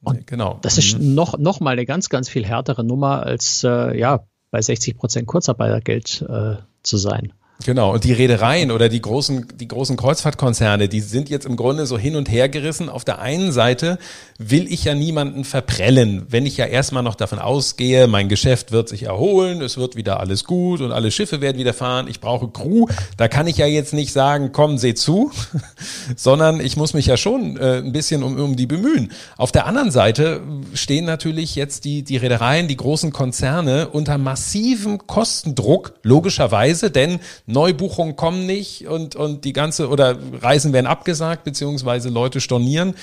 Und 0.04 0.28
genau. 0.28 0.60
Das 0.62 0.78
ist 0.78 1.00
mhm. 1.00 1.16
noch, 1.16 1.38
noch 1.38 1.60
mal 1.60 1.72
eine 1.72 1.86
ganz, 1.86 2.10
ganz 2.10 2.30
viel 2.30 2.46
härtere 2.46 2.84
Nummer 2.84 3.24
als 3.24 3.64
äh, 3.64 3.98
ja, 3.98 4.26
bei 4.52 4.62
60 4.62 4.98
Prozent 4.98 5.28
Kurzarbeitergeld 5.28 6.26
äh, 6.28 6.56
zu 6.84 6.98
sein. 6.98 7.34
Genau, 7.66 7.94
und 7.94 8.04
die 8.04 8.12
Reedereien 8.12 8.72
oder 8.72 8.90
die 8.90 9.02
großen, 9.02 9.48
die 9.56 9.70
großen 9.70 9.96
Kreuzfahrtkonzerne, 9.96 10.90
die 10.90 11.00
sind 11.00 11.30
jetzt 11.30 11.46
im 11.46 11.56
Grunde 11.56 11.86
so 11.86 11.98
hin 11.98 12.18
und 12.18 12.30
her 12.30 12.50
gerissen. 12.50 12.90
Auf 12.90 13.06
der 13.06 13.20
einen 13.20 13.54
Seite 13.54 14.00
will 14.38 14.72
ich 14.72 14.84
ja 14.84 14.96
niemanden 14.96 15.46
verprellen, 15.46 16.26
wenn 16.30 16.46
ich 16.46 16.58
ja 16.58 16.66
erstmal 16.66 17.04
noch 17.04 17.16
davon 17.16 17.40
ausgehe, 17.40 18.08
mein 18.08 18.28
Geschäft 18.28 18.74
wird 18.74 18.90
sich 18.90 19.04
erholen, 19.04 19.62
es 19.62 19.78
wird 19.78 19.96
wieder 19.96 20.20
alles 20.20 20.44
gut 20.44 20.82
und 20.82 20.92
alle 20.92 21.10
Schiffe 21.10 21.40
werden 21.40 21.58
wieder 21.58 21.74
fahren, 21.74 22.08
ich 22.10 22.20
brauche 22.20 22.50
Crew. 22.50 22.88
Da 23.16 23.30
kann 23.30 23.48
ich 23.48 23.58
ja 23.58 23.66
jetzt 23.66 23.94
nicht 23.94 24.12
sagen, 24.12 24.52
komm, 24.52 24.78
seh 24.78 24.94
zu, 24.94 25.32
sondern 26.18 26.60
ich 26.60 26.76
muss 26.76 26.94
mich 26.94 27.06
ja 27.06 27.16
schon 27.16 27.56
äh, 27.56 27.78
ein 27.78 27.94
bisschen 27.94 28.24
um, 28.24 28.38
um 28.38 28.56
die 28.58 28.68
bemühen. 28.68 29.12
Auf 29.38 29.54
der 29.54 29.68
anderen 29.68 29.92
Seite 29.92 30.42
stehen 30.74 31.06
natürlich 31.06 31.56
jetzt 31.56 31.86
die, 31.86 32.04
die 32.04 32.18
Reedereien, 32.18 32.68
die 32.68 32.78
großen 32.78 33.14
Konzerne 33.14 33.88
unter 33.88 34.18
massivem 34.18 35.08
Kostendruck, 35.08 35.94
logischerweise, 36.04 36.92
denn 36.92 37.20
Neubuchungen 37.54 38.16
kommen 38.16 38.46
nicht 38.46 38.88
und, 38.88 39.16
und 39.16 39.46
die 39.46 39.54
ganze, 39.54 39.88
oder 39.90 40.18
Reisen 40.42 40.74
werden 40.74 40.88
abgesagt, 40.88 41.44
beziehungsweise 41.44 42.10
Leute 42.10 42.42
stornieren. 42.42 42.96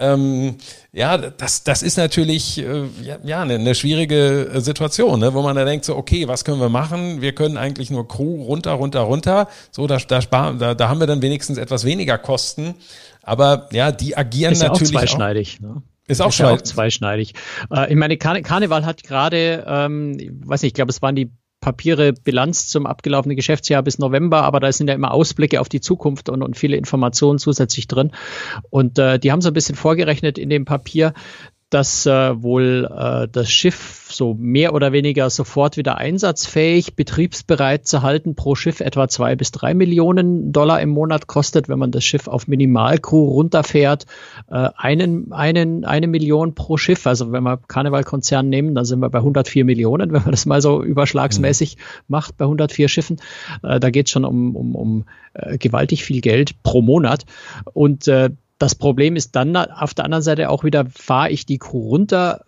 Ähm, 0.00 0.56
ja, 0.92 1.18
das, 1.18 1.64
das 1.64 1.82
ist 1.82 1.96
natürlich 1.96 2.58
äh, 2.58 2.84
ja, 3.24 3.42
eine, 3.42 3.54
eine 3.54 3.74
schwierige 3.74 4.50
Situation, 4.56 5.18
ne? 5.18 5.34
wo 5.34 5.42
man 5.42 5.56
da 5.56 5.64
denkt 5.64 5.84
so, 5.84 5.96
okay, 5.96 6.28
was 6.28 6.44
können 6.44 6.60
wir 6.60 6.68
machen? 6.68 7.20
Wir 7.20 7.34
können 7.34 7.56
eigentlich 7.56 7.90
nur 7.90 8.06
Crew 8.06 8.42
runter, 8.44 8.72
runter, 8.72 9.00
runter. 9.00 9.48
So, 9.72 9.86
da, 9.86 9.98
da, 9.98 10.22
sparen, 10.22 10.58
da, 10.58 10.74
da 10.74 10.88
haben 10.88 11.00
wir 11.00 11.08
dann 11.08 11.20
wenigstens 11.20 11.58
etwas 11.58 11.84
weniger 11.84 12.16
Kosten. 12.16 12.74
Aber 13.22 13.68
ja, 13.72 13.90
die 13.90 14.16
agieren 14.16 14.52
ist 14.52 14.62
natürlich. 14.62 14.92
Ja 14.92 14.98
auch 14.98 15.02
zweischneidig. 15.02 15.58
Auch, 15.58 15.68
ne? 15.68 15.82
Ist 16.06 16.22
auch, 16.22 16.30
ist 16.30 16.38
ja 16.38 16.50
auch 16.50 16.62
zweischneidig. 16.62 17.34
Äh, 17.70 17.90
ich 17.90 17.96
meine, 17.96 18.16
Karne 18.16 18.42
Karneval 18.42 18.86
hat 18.86 19.02
gerade, 19.02 19.64
ähm, 19.66 20.16
weiß 20.44 20.62
nicht, 20.62 20.70
ich 20.70 20.74
glaube, 20.74 20.90
es 20.90 21.02
waren 21.02 21.16
die 21.16 21.30
Papiere, 21.60 22.12
Bilanz 22.12 22.68
zum 22.68 22.86
abgelaufenen 22.86 23.36
Geschäftsjahr 23.36 23.82
bis 23.82 23.98
November, 23.98 24.42
aber 24.42 24.60
da 24.60 24.70
sind 24.70 24.88
ja 24.88 24.94
immer 24.94 25.12
Ausblicke 25.12 25.60
auf 25.60 25.68
die 25.68 25.80
Zukunft 25.80 26.28
und, 26.28 26.42
und 26.42 26.56
viele 26.56 26.76
Informationen 26.76 27.38
zusätzlich 27.38 27.88
drin. 27.88 28.12
Und 28.70 28.98
äh, 28.98 29.18
die 29.18 29.32
haben 29.32 29.40
so 29.40 29.48
ein 29.48 29.54
bisschen 29.54 29.74
vorgerechnet 29.74 30.38
in 30.38 30.50
dem 30.50 30.64
Papier, 30.64 31.14
dass 31.70 32.06
äh, 32.06 32.42
wohl 32.42 32.88
äh, 32.90 33.28
das 33.30 33.50
Schiff 33.50 34.08
so 34.10 34.34
mehr 34.34 34.74
oder 34.74 34.92
weniger 34.92 35.28
sofort 35.28 35.76
wieder 35.76 35.98
einsatzfähig, 35.98 36.96
betriebsbereit 36.96 37.86
zu 37.86 38.02
halten, 38.02 38.34
pro 38.34 38.54
Schiff 38.54 38.80
etwa 38.80 39.06
zwei 39.08 39.36
bis 39.36 39.52
drei 39.52 39.74
Millionen 39.74 40.50
Dollar 40.50 40.80
im 40.80 40.88
Monat 40.88 41.26
kostet, 41.26 41.68
wenn 41.68 41.78
man 41.78 41.90
das 41.90 42.04
Schiff 42.04 42.26
auf 42.26 42.48
Minimalcrew 42.48 43.22
runterfährt, 43.22 44.06
äh, 44.50 44.70
einen, 44.76 45.32
einen, 45.32 45.84
eine 45.84 46.06
Million 46.06 46.54
pro 46.54 46.78
Schiff. 46.78 47.06
Also 47.06 47.32
wenn 47.32 47.42
wir 47.42 47.58
Karnevalkonzern 47.58 48.48
nehmen, 48.48 48.74
dann 48.74 48.86
sind 48.86 49.00
wir 49.00 49.10
bei 49.10 49.18
104 49.18 49.66
Millionen, 49.66 50.12
wenn 50.12 50.22
man 50.22 50.30
das 50.30 50.46
mal 50.46 50.62
so 50.62 50.82
überschlagsmäßig 50.82 51.76
mhm. 51.76 52.04
macht 52.08 52.36
bei 52.38 52.46
104 52.46 52.88
Schiffen. 52.88 53.20
Äh, 53.62 53.78
da 53.78 53.90
geht 53.90 54.06
es 54.06 54.12
schon 54.12 54.24
um, 54.24 54.56
um, 54.56 54.74
um 54.74 55.04
äh, 55.34 55.58
gewaltig 55.58 56.04
viel 56.04 56.22
Geld 56.22 56.62
pro 56.62 56.80
Monat. 56.80 57.26
Und 57.74 58.08
äh, 58.08 58.30
das 58.58 58.74
Problem 58.74 59.14
ist 59.14 59.36
dann 59.36 59.56
auf 59.56 59.94
der 59.94 60.04
anderen 60.04 60.22
Seite 60.22 60.50
auch 60.50 60.64
wieder, 60.64 60.84
fahre 60.86 61.30
ich 61.30 61.46
die 61.46 61.58
Crew 61.58 61.90
runter, 61.90 62.44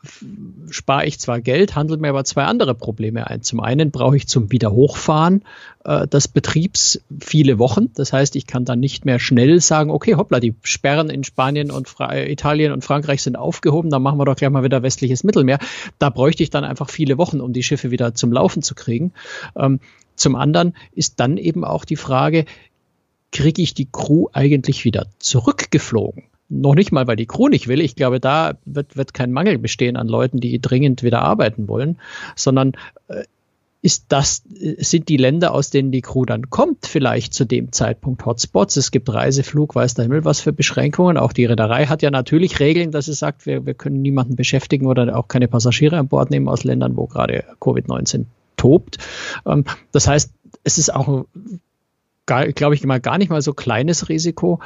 spare 0.69 1.07
ich 1.07 1.21
zwar 1.21 1.41
Geld, 1.41 1.77
handelt 1.77 2.01
mir 2.01 2.09
aber 2.09 2.25
zwei 2.25 2.45
andere 2.45 2.75
Probleme 2.75 3.29
ein. 3.29 3.43
Zum 3.43 3.61
einen 3.61 3.93
brauche 3.93 4.17
ich 4.17 4.27
zum 4.27 4.51
Wiederhochfahren 4.51 5.45
äh, 5.85 6.09
des 6.09 6.27
Betriebs 6.27 7.01
viele 7.21 7.61
Wochen. 7.61 7.93
Das 7.95 8.13
heißt, 8.13 8.35
ich 8.35 8.49
kann 8.49 8.65
dann 8.65 8.81
nicht 8.81 9.05
mehr 9.05 9.21
schnell 9.21 9.61
sagen, 9.61 9.91
okay, 9.91 10.17
hoppla, 10.17 10.41
die 10.41 10.55
Sperren 10.65 11.11
in 11.11 11.23
Spanien 11.23 11.71
und 11.71 11.89
Fra 11.89 12.17
Italien 12.17 12.73
und 12.73 12.85
Frankreich 12.85 13.23
sind 13.23 13.37
aufgehoben, 13.37 13.91
dann 13.91 14.03
machen 14.03 14.19
wir 14.19 14.25
doch 14.25 14.37
gleich 14.37 14.51
mal 14.51 14.65
wieder 14.65 14.83
westliches 14.83 15.23
Mittelmeer. 15.23 15.61
Da 16.01 16.11
bräuchte 16.11 16.43
ich 16.43 16.51
dann 16.51 16.65
einfach 16.65 16.91
viele 16.91 17.19
Wochen, 17.19 17.41
um 17.41 17.53
die 17.53 17.63
Schiffe 17.63 17.93
wieder 17.93 18.15
zum 18.15 18.33
Laufen 18.33 18.63
zu 18.63 18.75
kriegen. 18.75 19.13
Ähm, 19.57 19.79
zum 20.17 20.37
anderen 20.37 20.75
ist 20.93 21.19
dann 21.19 21.39
eben 21.39 21.65
auch 21.65 21.87
die 21.87 21.97
Frage, 21.97 22.45
kriege 23.33 23.63
ich 23.63 23.75
die 23.75 23.89
Crew 23.91 24.27
eigentlich 24.33 24.85
wieder 24.85 25.07
zurückgeflogen. 25.19 26.25
Noch 26.49 26.75
nicht 26.75 26.91
mal, 26.91 27.07
weil 27.07 27.17
die 27.17 27.27
Crew 27.27 27.49
nicht 27.49 27.69
will. 27.69 27.81
Ich 27.81 27.95
glaube, 27.95 28.19
da 28.19 28.55
wird, 28.65 28.97
wird 28.97 29.15
kein 29.15 29.31
Mangel 29.31 29.59
bestehen 29.59 29.97
an 29.97 30.09
Leuten, 30.09 30.41
die 30.41 30.61
dringend 30.61 31.05
wieder 31.05 31.23
arbeiten 31.23 31.69
wollen, 31.69 31.99
sondern 32.35 32.73
äh, 33.07 33.25
ist 33.83 34.07
das, 34.09 34.43
sind 34.79 35.09
die 35.09 35.17
Länder, 35.17 35.55
aus 35.55 35.71
denen 35.71 35.91
die 35.91 36.03
Crew 36.03 36.27
dann 36.27 36.51
kommt, 36.51 36.87
vielleicht 36.87 37.33
zu 37.33 37.47
dem 37.47 37.73
Zeitpunkt 37.73 38.27
Hotspots. 38.27 38.77
Es 38.77 38.91
gibt 38.91 39.13
Reiseflug, 39.13 39.75
weiß 39.75 39.95
der 39.95 40.05
Himmel 40.05 40.25
was 40.25 40.41
für 40.41 40.53
Beschränkungen. 40.53 41.17
Auch 41.17 41.33
die 41.33 41.47
Reederei 41.47 41.87
hat 41.87 42.03
ja 42.03 42.11
natürlich 42.11 42.61
Regeln, 42.61 42.91
dass 42.91 43.07
sie 43.07 43.15
sagt, 43.15 43.47
wir, 43.47 43.65
wir 43.65 43.75
können 43.75 44.03
niemanden 44.03 44.37
beschäftigen 44.37 44.87
oder 44.87 45.17
auch 45.17 45.29
keine 45.29 45.49
Passagiere 45.49 45.99
an 45.99 46.09
Bord 46.09 46.31
nehmen 46.31 46.49
aus 46.49 46.65
Ländern, 46.65 46.97
wo 46.97 47.07
gerade 47.07 47.45
Covid-19 47.61 48.27
tobt. 48.57 48.99
Ähm, 49.47 49.65
das 49.93 50.07
heißt, 50.07 50.31
es 50.63 50.77
ist 50.77 50.95
auch 50.95 51.25
glaube 52.55 52.75
ich, 52.75 52.85
mal 52.85 53.01
gar 53.01 53.19
nicht 53.19 53.31
mal 53.31 53.43
so 53.43 53.53
kleines 53.53 54.09
Risiko, 54.09 54.61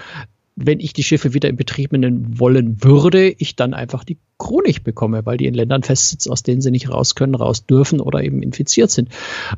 wenn 0.56 0.80
ich 0.80 0.92
die 0.92 1.02
Schiffe 1.02 1.34
wieder 1.34 1.48
in 1.48 1.56
Betrieb 1.56 1.92
nehmen 1.92 2.38
wollen 2.38 2.82
würde, 2.84 3.28
ich 3.28 3.56
dann 3.56 3.74
einfach 3.74 4.04
die 4.04 4.18
nicht 4.64 4.84
bekomme, 4.84 5.24
weil 5.24 5.38
die 5.38 5.46
in 5.46 5.54
Ländern 5.54 5.82
festsitzt, 5.82 6.30
aus 6.30 6.42
denen 6.42 6.60
sie 6.60 6.70
nicht 6.70 6.90
raus 6.90 7.14
können, 7.14 7.34
raus 7.34 7.66
dürfen 7.66 8.00
oder 8.00 8.22
eben 8.22 8.42
infiziert 8.42 8.90
sind. 8.90 9.08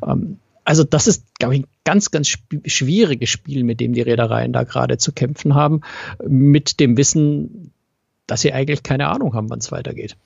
Ähm, 0.06 0.38
also 0.64 0.84
das 0.84 1.06
ist, 1.06 1.24
glaube 1.38 1.54
ich, 1.54 1.62
ein 1.62 1.66
ganz, 1.84 2.10
ganz 2.10 2.28
schwieriges 2.66 3.30
Spiel, 3.30 3.62
mit 3.62 3.78
dem 3.78 3.92
die 3.92 4.00
Reedereien 4.00 4.52
da 4.52 4.64
gerade 4.64 4.98
zu 4.98 5.12
kämpfen 5.12 5.54
haben, 5.54 5.82
mit 6.26 6.80
dem 6.80 6.96
Wissen, 6.96 7.65
dass 8.26 8.40
sie 8.40 8.52
eigentlich 8.52 8.82
keine 8.82 9.08
Ahnung 9.08 9.34
haben, 9.34 9.48
wann 9.50 9.60
es 9.60 9.70
weitergeht. 9.70 10.16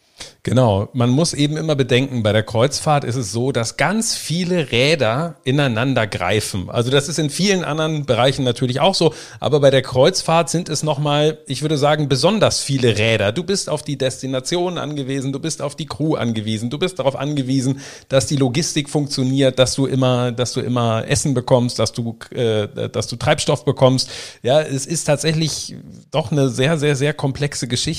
Genau, 0.42 0.88
man 0.92 1.10
muss 1.10 1.34
eben 1.34 1.56
immer 1.56 1.76
bedenken, 1.76 2.22
bei 2.22 2.32
der 2.32 2.42
Kreuzfahrt 2.42 3.04
ist 3.04 3.16
es 3.16 3.32
so, 3.32 3.52
dass 3.52 3.76
ganz 3.76 4.16
viele 4.16 4.70
Räder 4.70 5.36
ineinander 5.44 6.06
greifen. 6.06 6.70
Also 6.70 6.90
das 6.90 7.08
ist 7.08 7.18
in 7.18 7.30
vielen 7.30 7.62
anderen 7.62 8.06
Bereichen 8.06 8.44
natürlich 8.44 8.80
auch 8.80 8.94
so, 8.94 9.14
aber 9.38 9.60
bei 9.60 9.70
der 9.70 9.82
Kreuzfahrt 9.82 10.48
sind 10.48 10.68
es 10.68 10.82
nochmal, 10.82 11.38
ich 11.46 11.62
würde 11.62 11.76
sagen, 11.76 12.08
besonders 12.08 12.60
viele 12.60 12.98
Räder. 12.98 13.32
Du 13.32 13.44
bist 13.44 13.68
auf 13.68 13.82
die 13.82 13.98
Destination 13.98 14.78
angewiesen, 14.78 15.32
du 15.32 15.40
bist 15.40 15.60
auf 15.60 15.74
die 15.74 15.86
Crew 15.86 16.14
angewiesen, 16.16 16.70
du 16.70 16.78
bist 16.78 16.98
darauf 16.98 17.16
angewiesen, 17.16 17.80
dass 18.08 18.26
die 18.26 18.36
Logistik 18.36 18.88
funktioniert, 18.88 19.58
dass 19.58 19.74
du 19.74 19.86
immer, 19.86 20.32
dass 20.32 20.52
du 20.52 20.60
immer 20.60 21.06
Essen 21.06 21.34
bekommst, 21.34 21.78
dass 21.78 21.92
du, 21.92 22.18
äh, 22.30 22.68
dass 22.88 23.08
du 23.08 23.16
Treibstoff 23.16 23.64
bekommst. 23.64 24.10
Ja, 24.42 24.60
es 24.60 24.86
ist 24.86 25.04
tatsächlich 25.04 25.76
doch 26.10 26.32
eine 26.32 26.48
sehr, 26.48 26.78
sehr, 26.78 26.96
sehr 26.96 27.12
komplexe 27.12 27.68
Geschichte 27.68 27.89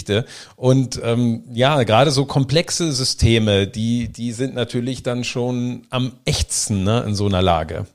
und 0.55 0.99
ähm, 1.03 1.43
ja, 1.53 1.83
gerade 1.83 2.01
gerade 2.01 2.09
so 2.09 2.25
komplexe 2.25 2.91
Systeme, 2.91 3.67
die, 3.67 4.07
die 4.07 4.31
sind 4.31 4.55
natürlich 4.55 5.03
dann 5.03 5.23
schon 5.23 5.83
am 5.91 6.13
echtsten 6.25 6.83
ne, 6.83 7.03
in 7.05 7.13
so 7.13 7.27
einer 7.27 7.43
Lage. 7.43 7.85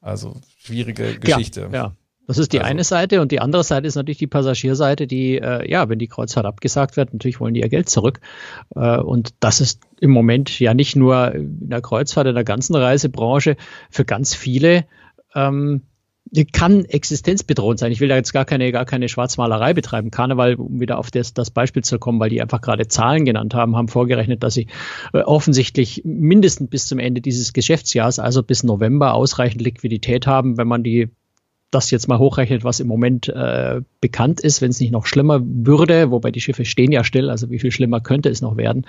Also 0.00 0.36
schwierige 0.58 1.18
Geschichte. 1.18 1.68
Ja, 1.70 1.76
ja. 1.76 1.92
Das 2.26 2.38
ist 2.38 2.54
die 2.54 2.60
also. 2.60 2.70
eine 2.70 2.84
Seite 2.84 3.20
und 3.20 3.30
die 3.30 3.40
andere 3.40 3.62
Seite 3.62 3.86
ist 3.86 3.96
natürlich 3.96 4.16
die 4.16 4.26
Passagierseite, 4.26 5.06
die, 5.06 5.36
äh, 5.36 5.70
ja, 5.70 5.90
wenn 5.90 5.98
die 5.98 6.08
Kreuzfahrt 6.08 6.46
abgesagt 6.46 6.96
wird, 6.96 7.12
natürlich 7.12 7.40
wollen 7.40 7.52
die 7.52 7.60
ihr 7.60 7.68
Geld 7.68 7.90
zurück. 7.90 8.20
Äh, 8.74 8.96
und 8.96 9.34
das 9.40 9.60
ist 9.60 9.82
im 10.00 10.10
Moment 10.10 10.58
ja 10.58 10.72
nicht 10.72 10.96
nur 10.96 11.34
in 11.34 11.68
der 11.68 11.82
Kreuzfahrt, 11.82 12.26
in 12.26 12.34
der 12.34 12.44
ganzen 12.44 12.74
Reisebranche 12.74 13.56
für 13.90 14.06
ganz 14.06 14.34
viele 14.34 14.86
ähm, 15.34 15.82
kann 16.52 16.84
existenzbedrohend 16.84 17.78
sein. 17.78 17.92
Ich 17.92 18.00
will 18.00 18.08
da 18.08 18.16
jetzt 18.16 18.32
gar 18.32 18.44
keine, 18.44 18.72
gar 18.72 18.84
keine 18.84 19.08
Schwarzmalerei 19.08 19.74
betreiben. 19.74 20.10
Karneval, 20.10 20.54
um 20.54 20.80
wieder 20.80 20.98
auf 20.98 21.10
das, 21.10 21.34
das 21.34 21.50
Beispiel 21.50 21.84
zu 21.84 21.98
kommen, 21.98 22.18
weil 22.18 22.30
die 22.30 22.42
einfach 22.42 22.60
gerade 22.60 22.88
Zahlen 22.88 23.24
genannt 23.24 23.54
haben, 23.54 23.76
haben 23.76 23.88
vorgerechnet, 23.88 24.42
dass 24.42 24.54
sie 24.54 24.66
äh, 25.12 25.20
offensichtlich 25.20 26.02
mindestens 26.04 26.70
bis 26.70 26.86
zum 26.86 26.98
Ende 26.98 27.20
dieses 27.20 27.52
Geschäftsjahres, 27.52 28.18
also 28.18 28.42
bis 28.42 28.64
November, 28.64 29.14
ausreichend 29.14 29.62
Liquidität 29.62 30.26
haben, 30.26 30.56
wenn 30.56 30.68
man 30.68 30.82
die 30.82 31.10
das 31.74 31.90
jetzt 31.90 32.08
mal 32.08 32.18
hochrechnet, 32.18 32.64
was 32.64 32.80
im 32.80 32.86
Moment 32.86 33.28
äh, 33.28 33.80
bekannt 34.00 34.40
ist, 34.40 34.62
wenn 34.62 34.70
es 34.70 34.80
nicht 34.80 34.92
noch 34.92 35.06
schlimmer 35.06 35.40
würde, 35.42 36.10
wobei 36.10 36.30
die 36.30 36.40
Schiffe 36.40 36.64
stehen 36.64 36.92
ja 36.92 37.04
still, 37.04 37.30
also 37.30 37.50
wie 37.50 37.58
viel 37.58 37.70
schlimmer 37.70 38.00
könnte 38.00 38.28
es 38.28 38.42
noch 38.42 38.56
werden, 38.56 38.86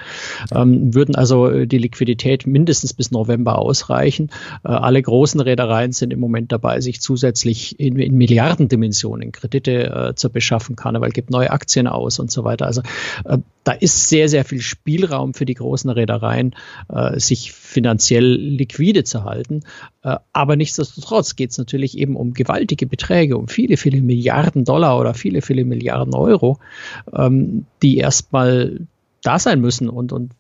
ähm, 0.54 0.94
würden 0.94 1.16
also 1.16 1.50
äh, 1.50 1.68
die 1.68 1.78
Liquidität 1.78 2.46
mindestens 2.46 2.94
bis 2.94 3.12
November 3.12 3.58
ausreichen. 3.58 4.30
Äh, 4.64 4.70
alle 4.70 5.02
großen 5.02 5.40
Reedereien 5.40 5.92
sind 5.92 6.12
im 6.12 6.20
Moment 6.20 6.52
dabei, 6.52 6.82
sich 6.82 7.02
zusätzlich 7.02 7.80
in, 7.80 7.98
in 7.98 8.16
Milliardendimensionen 8.16 9.32
Kredite 9.32 10.10
äh, 10.12 10.16
zu 10.16 10.30
beschaffen. 10.30 10.76
Karneval 10.76 11.12
gibt 11.12 11.30
neue 11.30 11.52
Aktien 11.52 11.88
aus 11.88 12.20
und 12.20 12.30
so 12.30 12.44
weiter. 12.44 12.66
Also 12.66 12.82
äh, 13.24 13.38
da 13.64 13.72
ist 13.72 14.10
sehr, 14.10 14.30
sehr 14.30 14.46
viel 14.46 14.62
Spielraum 14.62 15.34
für 15.34 15.46
die 15.46 15.56
großen 15.56 15.90
Reedereien, 15.90 16.56
äh, 16.90 17.20
sich 17.20 17.52
finanziell 17.52 18.26
liquide 18.26 19.04
zu 19.04 19.24
halten. 19.24 19.62
Aber 20.34 20.56
nichtsdestotrotz 20.56 21.36
geht 21.36 21.50
es 21.50 21.58
natürlich 21.58 21.98
eben 21.98 22.16
um 22.16 22.36
gewaltige 22.36 22.75
Beträge, 22.84 23.38
um 23.38 23.48
viele, 23.48 23.78
viele 23.78 24.02
Milliarden 24.02 24.66
Dollar 24.66 25.00
oder 25.00 25.14
viele, 25.14 25.42
viele 25.42 25.64
Milliarden 25.64 26.14
Euro, 26.14 26.60
ähm, 27.14 27.66
die 27.82 27.98
erstmal 27.98 28.82
da 29.22 29.40
sein 29.40 29.62
müssen 29.62 29.90
und, 29.90 30.12
und 30.12 30.32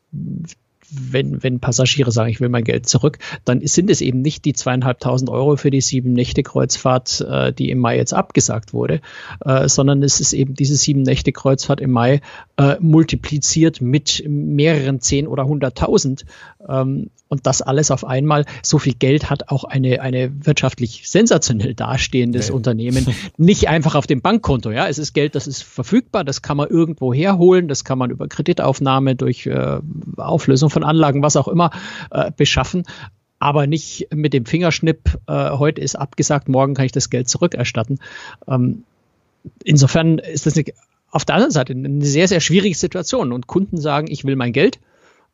wenn, 0.91 1.43
wenn 1.43 1.59
Passagiere 1.59 2.11
sagen, 2.11 2.29
ich 2.29 2.39
will 2.39 2.49
mein 2.49 2.63
Geld 2.63 2.87
zurück, 2.87 3.17
dann 3.43 3.65
sind 3.65 3.89
es 3.89 4.01
eben 4.01 4.21
nicht 4.21 4.45
die 4.45 4.53
zweieinhalbtausend 4.53 5.29
Euro 5.29 5.57
für 5.57 5.71
die 5.71 5.81
sieben 5.81 6.13
Nächte 6.13 6.43
Kreuzfahrt, 6.43 7.21
äh, 7.21 7.53
die 7.53 7.69
im 7.69 7.79
Mai 7.79 7.97
jetzt 7.97 8.13
abgesagt 8.13 8.73
wurde, 8.73 9.01
äh, 9.43 9.67
sondern 9.67 10.03
es 10.03 10.19
ist 10.19 10.33
eben 10.33 10.53
diese 10.53 10.75
sieben 10.75 11.01
Nächte 11.01 11.31
Kreuzfahrt 11.31 11.81
im 11.81 11.91
Mai 11.91 12.21
äh, 12.57 12.75
multipliziert 12.79 13.81
mit 13.81 14.23
mehreren 14.27 15.01
zehn 15.01 15.27
oder 15.27 15.45
hunderttausend. 15.45 16.25
Ähm, 16.67 17.09
und 17.27 17.47
das 17.47 17.61
alles 17.61 17.91
auf 17.91 18.05
einmal. 18.05 18.45
So 18.61 18.77
viel 18.77 18.93
Geld 18.93 19.29
hat 19.29 19.49
auch 19.49 19.63
eine, 19.63 20.01
eine 20.01 20.31
wirtschaftlich 20.45 21.09
sensationell 21.09 21.73
dastehendes 21.73 22.49
nee. 22.49 22.55
Unternehmen 22.55 23.07
nicht 23.37 23.67
einfach 23.67 23.95
auf 23.95 24.07
dem 24.07 24.21
Bankkonto. 24.21 24.71
Ja, 24.71 24.87
es 24.87 24.97
ist 24.97 25.13
Geld, 25.13 25.35
das 25.35 25.47
ist 25.47 25.63
verfügbar, 25.63 26.23
das 26.23 26.41
kann 26.41 26.57
man 26.57 26.69
irgendwo 26.69 27.13
herholen, 27.13 27.67
das 27.67 27.83
kann 27.83 27.97
man 27.97 28.11
über 28.11 28.27
Kreditaufnahme, 28.27 29.15
durch 29.15 29.45
äh, 29.47 29.79
Auflösung 30.17 30.69
von 30.69 30.83
Anlagen, 30.83 31.23
was 31.23 31.35
auch 31.35 31.47
immer, 31.47 31.71
äh, 32.11 32.31
beschaffen 32.35 32.83
aber 33.37 33.67
nicht 33.67 34.07
mit 34.13 34.33
dem 34.33 34.45
Fingerschnipp, 34.45 35.19
äh, 35.27 35.51
heute 35.51 35.81
ist 35.81 35.95
abgesagt, 35.95 36.49
morgen 36.49 36.73
kann 36.73 36.85
ich 36.85 36.91
das 36.91 37.09
Geld 37.09 37.29
zurückerstatten. 37.29 37.99
Ähm, 38.47 38.85
insofern 39.63 40.19
ist 40.19 40.45
das 40.45 40.55
eine, 40.55 40.65
auf 41.11 41.25
der 41.25 41.35
anderen 41.35 41.51
Seite 41.51 41.73
eine 41.73 42.03
sehr, 42.03 42.27
sehr 42.27 42.39
schwierige 42.39 42.75
Situation 42.75 43.31
und 43.31 43.45
Kunden 43.45 43.77
sagen, 43.77 44.07
ich 44.09 44.23
will 44.23 44.35
mein 44.35 44.53
Geld 44.53 44.79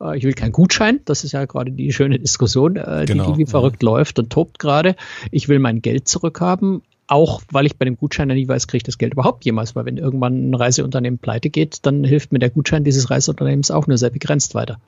äh, 0.02 0.18
ich 0.18 0.24
will 0.24 0.34
keinen 0.34 0.52
Gutschein. 0.52 1.00
Das 1.06 1.24
ist 1.24 1.32
ja 1.32 1.46
gerade 1.46 1.72
die 1.72 1.92
schöne 1.94 2.20
Diskussion, 2.20 2.76
äh, 2.76 3.06
genau. 3.08 3.32
die, 3.32 3.40
wie 3.40 3.46
verrückt 3.46 3.84
läuft 3.84 4.20
und 4.20 4.30
tobt 4.32 4.60
gerade. 4.60 4.96
Ich 5.32 5.50
will 5.50 5.60
mein 5.60 5.82
Geld 5.82 6.08
zurückhaben. 6.08 6.82
Auch 7.12 7.42
weil 7.52 7.66
ich 7.66 7.76
bei 7.76 7.84
dem 7.84 7.98
Gutschein 7.98 8.30
ja 8.30 8.36
nie 8.36 8.48
weiß, 8.48 8.68
kriege 8.68 8.78
ich 8.78 8.84
das 8.84 8.98
Geld 8.98 9.12
überhaupt 9.12 9.44
jemals, 9.44 9.76
weil 9.76 9.84
wenn 9.84 9.98
irgendwann 9.98 10.50
ein 10.50 10.56
Reiseunternehmen 10.56 11.20
pleite 11.20 11.50
geht, 11.50 11.86
dann 11.86 12.06
hilft 12.06 12.32
mir 12.32 12.40
der 12.40 12.52
Gutschein 12.52 12.86
dieses 12.86 13.10
Reiseunternehmens 13.10 13.70
auch 13.70 13.86
nur 13.86 13.98
sehr 13.98 14.12
begrenzt 14.12 14.56
weiter. 14.56 14.80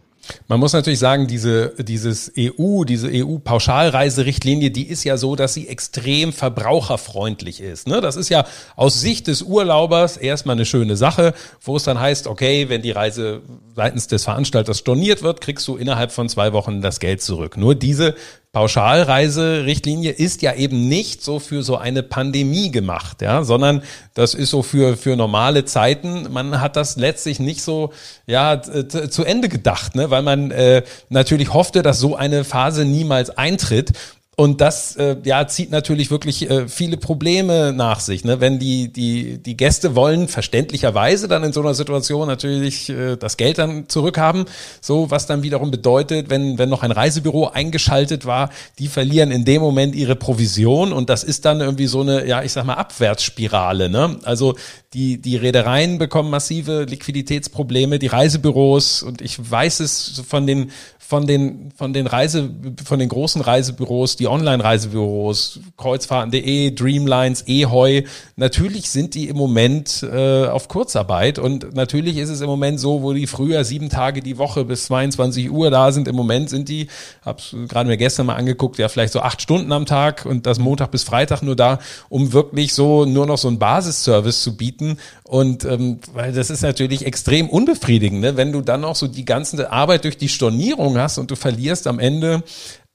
Man 0.48 0.62
muss 0.62 0.72
natürlich 0.72 1.00
sagen, 1.00 1.28
diese, 1.28 1.74
dieses 1.80 2.32
EU, 2.40 2.86
diese 2.86 3.10
EU-Pauschalreiserichtlinie, 3.12 4.72
die 4.72 4.88
ist 4.88 5.04
ja 5.04 5.18
so, 5.18 5.36
dass 5.36 5.54
sie 5.54 5.68
extrem 5.68 6.32
verbraucherfreundlich 6.32 7.60
ist. 7.60 7.90
Ne? 7.90 8.00
Das 8.00 8.16
ist 8.16 8.30
ja 8.30 8.46
aus 8.78 9.02
Sicht 9.02 9.28
des 9.28 9.42
Urlaubers 9.42 10.16
erstmal 10.16 10.56
eine 10.56 10.66
schöne 10.66 10.96
Sache, 10.96 11.34
wo 11.60 11.76
es 11.76 11.84
dann 11.84 12.00
heißt, 12.00 12.28
okay, 12.28 12.70
wenn 12.70 12.82
die 12.82 12.92
Reise 12.92 13.42
seitens 13.76 14.08
des 14.08 14.24
Veranstalters 14.24 14.80
storniert 14.80 15.24
wird, 15.24 15.42
kriegst 15.42 15.68
du 15.68 15.76
innerhalb 15.76 16.14
von 16.14 16.30
zwei 16.30 16.54
Wochen 16.54 16.82
das 16.82 17.02
Geld 17.02 17.22
zurück. 17.22 17.58
Nur 17.58 17.76
diese 17.76 18.16
Pauschalreiserichtlinie 18.54 20.12
ist 20.12 20.44
ja 20.44 20.54
eben 20.54 20.88
nicht 20.88 21.24
so 21.24 21.40
für 21.40 21.64
so 21.64 21.76
eine 21.76 22.04
Pandemie 22.04 22.70
gemacht, 22.70 23.24
ja, 23.24 23.44
sondern 23.44 23.82
das 24.14 24.36
ist 24.36 24.52
so 24.52 24.62
für, 24.62 24.96
für 24.96 25.16
normale 25.16 25.66
Zeiten. 25.66 26.32
Man 26.32 26.62
hat 26.62 26.76
das 26.76 26.96
letztlich 26.96 27.40
nicht 27.40 27.64
so, 27.64 27.94
ja, 28.28 28.62
zu 28.62 29.24
Ende 29.24 29.50
gedacht, 29.50 29.96
ne, 29.96 30.12
weil 30.12 30.22
man 30.22 30.52
äh, 30.52 30.84
natürlich 31.10 31.52
hoffte, 31.52 31.82
dass 31.82 32.00
so 32.00 32.16
eine 32.16 32.44
Phase 32.44 32.86
niemals 32.86 33.32
eintritt. 33.32 33.94
Und 34.36 34.62
das 34.62 34.96
äh, 34.96 35.16
ja, 35.26 35.48
zieht 35.48 35.70
natürlich 35.70 36.10
wirklich 36.10 36.50
äh, 36.50 36.68
viele 36.68 36.98
Probleme 36.98 37.72
nach 37.72 38.00
sich. 38.00 38.24
Ne? 38.24 38.42
Wenn 38.42 38.58
die, 38.58 38.92
die, 38.92 39.38
die 39.38 39.56
Gäste 39.56 39.96
wollen 39.96 40.28
verständlicherweise 40.28 41.28
dann 41.28 41.44
in 41.44 41.54
so 41.54 41.62
einer 41.62 41.76
Situation 41.76 42.28
natürlich 42.28 42.90
äh, 42.90 43.16
das 43.16 43.38
Geld 43.38 43.60
dann 43.60 43.90
zurückhaben. 43.90 44.46
So, 44.82 45.12
was 45.12 45.28
dann 45.28 45.44
wiederum 45.44 45.70
bedeutet, 45.70 46.32
wenn, 46.32 46.58
wenn 46.58 46.68
noch 46.68 46.82
ein 46.82 46.92
Reisebüro 46.92 47.50
eingeschaltet 47.50 48.26
war, 48.26 48.50
die 48.80 48.88
verlieren 48.88 49.30
in 49.30 49.46
dem 49.46 49.62
Moment 49.62 49.94
ihre 49.94 50.16
Provision 50.16 50.94
und 50.94 51.12
das 51.12 51.24
ist 51.24 51.46
dann 51.46 51.62
irgendwie 51.62 51.86
so 51.86 52.02
eine, 52.02 52.26
ja, 52.26 52.42
ich 52.42 52.54
sag 52.54 52.66
mal, 52.66 52.74
Abwärtsspirale. 52.74 53.88
Ne? 53.88 54.18
Also 54.24 54.56
die, 54.96 55.22
die 55.22 55.38
Reedereien 55.38 56.00
bekommen 56.00 56.32
massive 56.32 56.86
Liquiditätsprobleme, 56.86 58.00
die 58.00 58.08
Reisebüros 58.08 59.04
und 59.04 59.22
ich 59.22 59.38
weiß 59.52 59.80
es 59.80 60.24
von 60.28 60.48
den 60.48 60.72
von 61.14 61.28
den, 61.28 61.72
von 61.76 61.94
den 61.94 62.08
Reise, 62.08 62.50
von 62.84 62.98
den 62.98 63.10
großen 63.10 63.42
Reisebüros, 63.42 64.16
die 64.16 64.23
Online-Reisebüros, 64.28 65.60
Kreuzfahrten.de, 65.78 66.72
Dreamlines, 66.72 67.44
Eheu, 67.48 68.04
natürlich 68.36 68.90
sind 68.90 69.16
die 69.16 69.28
im 69.28 69.38
Moment 69.38 70.04
äh, 70.04 70.46
auf 70.46 70.68
Kurzarbeit 70.68 71.40
und 71.40 71.74
natürlich 71.76 72.18
ist 72.18 72.30
es 72.30 72.42
im 72.42 72.48
Moment 72.48 72.80
so, 72.80 73.02
wo 73.02 73.14
die 73.14 73.28
früher 73.28 73.64
sieben 73.64 73.90
Tage 73.90 74.22
die 74.22 74.38
Woche 74.38 74.66
bis 74.66 74.86
22 74.86 75.52
Uhr 75.52 75.72
da 75.72 75.92
sind, 75.92 76.08
im 76.08 76.16
Moment 76.16 76.50
sind 76.50 76.70
die, 76.70 76.88
hab's 77.24 77.56
gerade 77.68 77.90
mir 77.90 77.98
gestern 77.98 78.26
mal 78.26 78.36
angeguckt, 78.36 78.78
ja 78.78 78.90
vielleicht 78.90 79.14
so 79.14 79.22
acht 79.22 79.42
Stunden 79.42 79.72
am 79.72 79.86
Tag 79.86 80.26
und 80.26 80.46
das 80.46 80.60
Montag 80.60 80.92
bis 80.92 81.04
Freitag 81.04 81.42
nur 81.42 81.56
da, 81.56 81.80
um 82.10 82.34
wirklich 82.34 82.74
so 82.74 83.06
nur 83.06 83.26
noch 83.26 83.38
so 83.38 83.48
einen 83.48 83.60
Basisservice 83.60 84.44
zu 84.44 84.58
bieten 84.58 84.98
und 85.24 85.66
ähm, 85.66 86.00
weil 86.14 86.32
das 86.34 86.50
ist 86.50 86.62
natürlich 86.62 87.06
extrem 87.06 87.50
unbefriedigend, 87.50 88.22
ne? 88.22 88.38
wenn 88.38 88.52
du 88.52 88.62
dann 88.62 88.82
noch 88.82 88.96
so 88.96 89.08
die 89.08 89.26
ganze 89.26 89.72
Arbeit 89.72 90.04
durch 90.04 90.18
die 90.18 90.30
Stornierung 90.30 90.98
hast 90.98 91.18
und 91.18 91.32
du 91.32 91.36
verlierst 91.36 91.88
am 91.88 92.00
Ende 92.00 92.44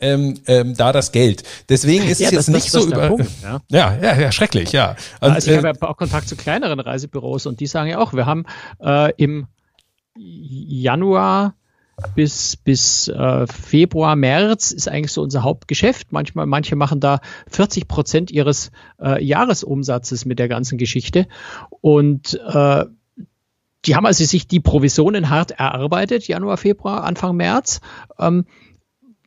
ähm, 0.00 0.40
ähm, 0.46 0.74
da 0.76 0.92
das 0.92 1.12
Geld. 1.12 1.42
Deswegen 1.68 2.06
ist 2.06 2.20
ja, 2.20 2.28
es 2.28 2.32
jetzt 2.32 2.48
das, 2.48 2.54
nicht 2.54 2.74
das, 2.74 2.82
so 2.82 2.88
über. 2.88 3.08
Punkt, 3.08 3.30
ja. 3.42 3.60
ja. 3.68 3.98
ja, 4.00 4.20
ja, 4.20 4.32
schrecklich, 4.32 4.72
ja. 4.72 4.96
Und, 5.20 5.32
also 5.32 5.50
ich 5.50 5.56
äh, 5.56 5.62
habe 5.62 5.78
ja 5.80 5.88
auch 5.88 5.96
Kontakt 5.96 6.28
zu 6.28 6.36
kleineren 6.36 6.80
Reisebüros 6.80 7.46
und 7.46 7.60
die 7.60 7.66
sagen 7.66 7.90
ja 7.90 7.98
auch, 7.98 8.12
wir 8.12 8.26
haben 8.26 8.44
äh, 8.80 9.12
im 9.16 9.46
Januar 10.16 11.54
bis, 12.14 12.56
bis 12.56 13.08
äh, 13.08 13.46
Februar, 13.46 14.14
März 14.14 14.70
ist 14.70 14.88
eigentlich 14.88 15.12
so 15.12 15.22
unser 15.22 15.42
Hauptgeschäft. 15.42 16.12
Manchmal, 16.12 16.46
manche 16.46 16.76
machen 16.76 17.00
da 17.00 17.20
40 17.50 17.88
Prozent 17.88 18.30
ihres 18.30 18.70
äh, 19.02 19.22
Jahresumsatzes 19.22 20.24
mit 20.24 20.38
der 20.38 20.48
ganzen 20.48 20.78
Geschichte. 20.78 21.26
Und 21.80 22.40
äh, 22.46 22.84
die 23.84 23.96
haben 23.96 24.06
also 24.06 24.24
sich 24.24 24.46
die 24.46 24.60
Provisionen 24.60 25.30
hart 25.30 25.52
erarbeitet, 25.52 26.28
Januar, 26.28 26.56
Februar, 26.56 27.04
Anfang 27.04 27.36
März. 27.36 27.80
Ähm, 28.18 28.44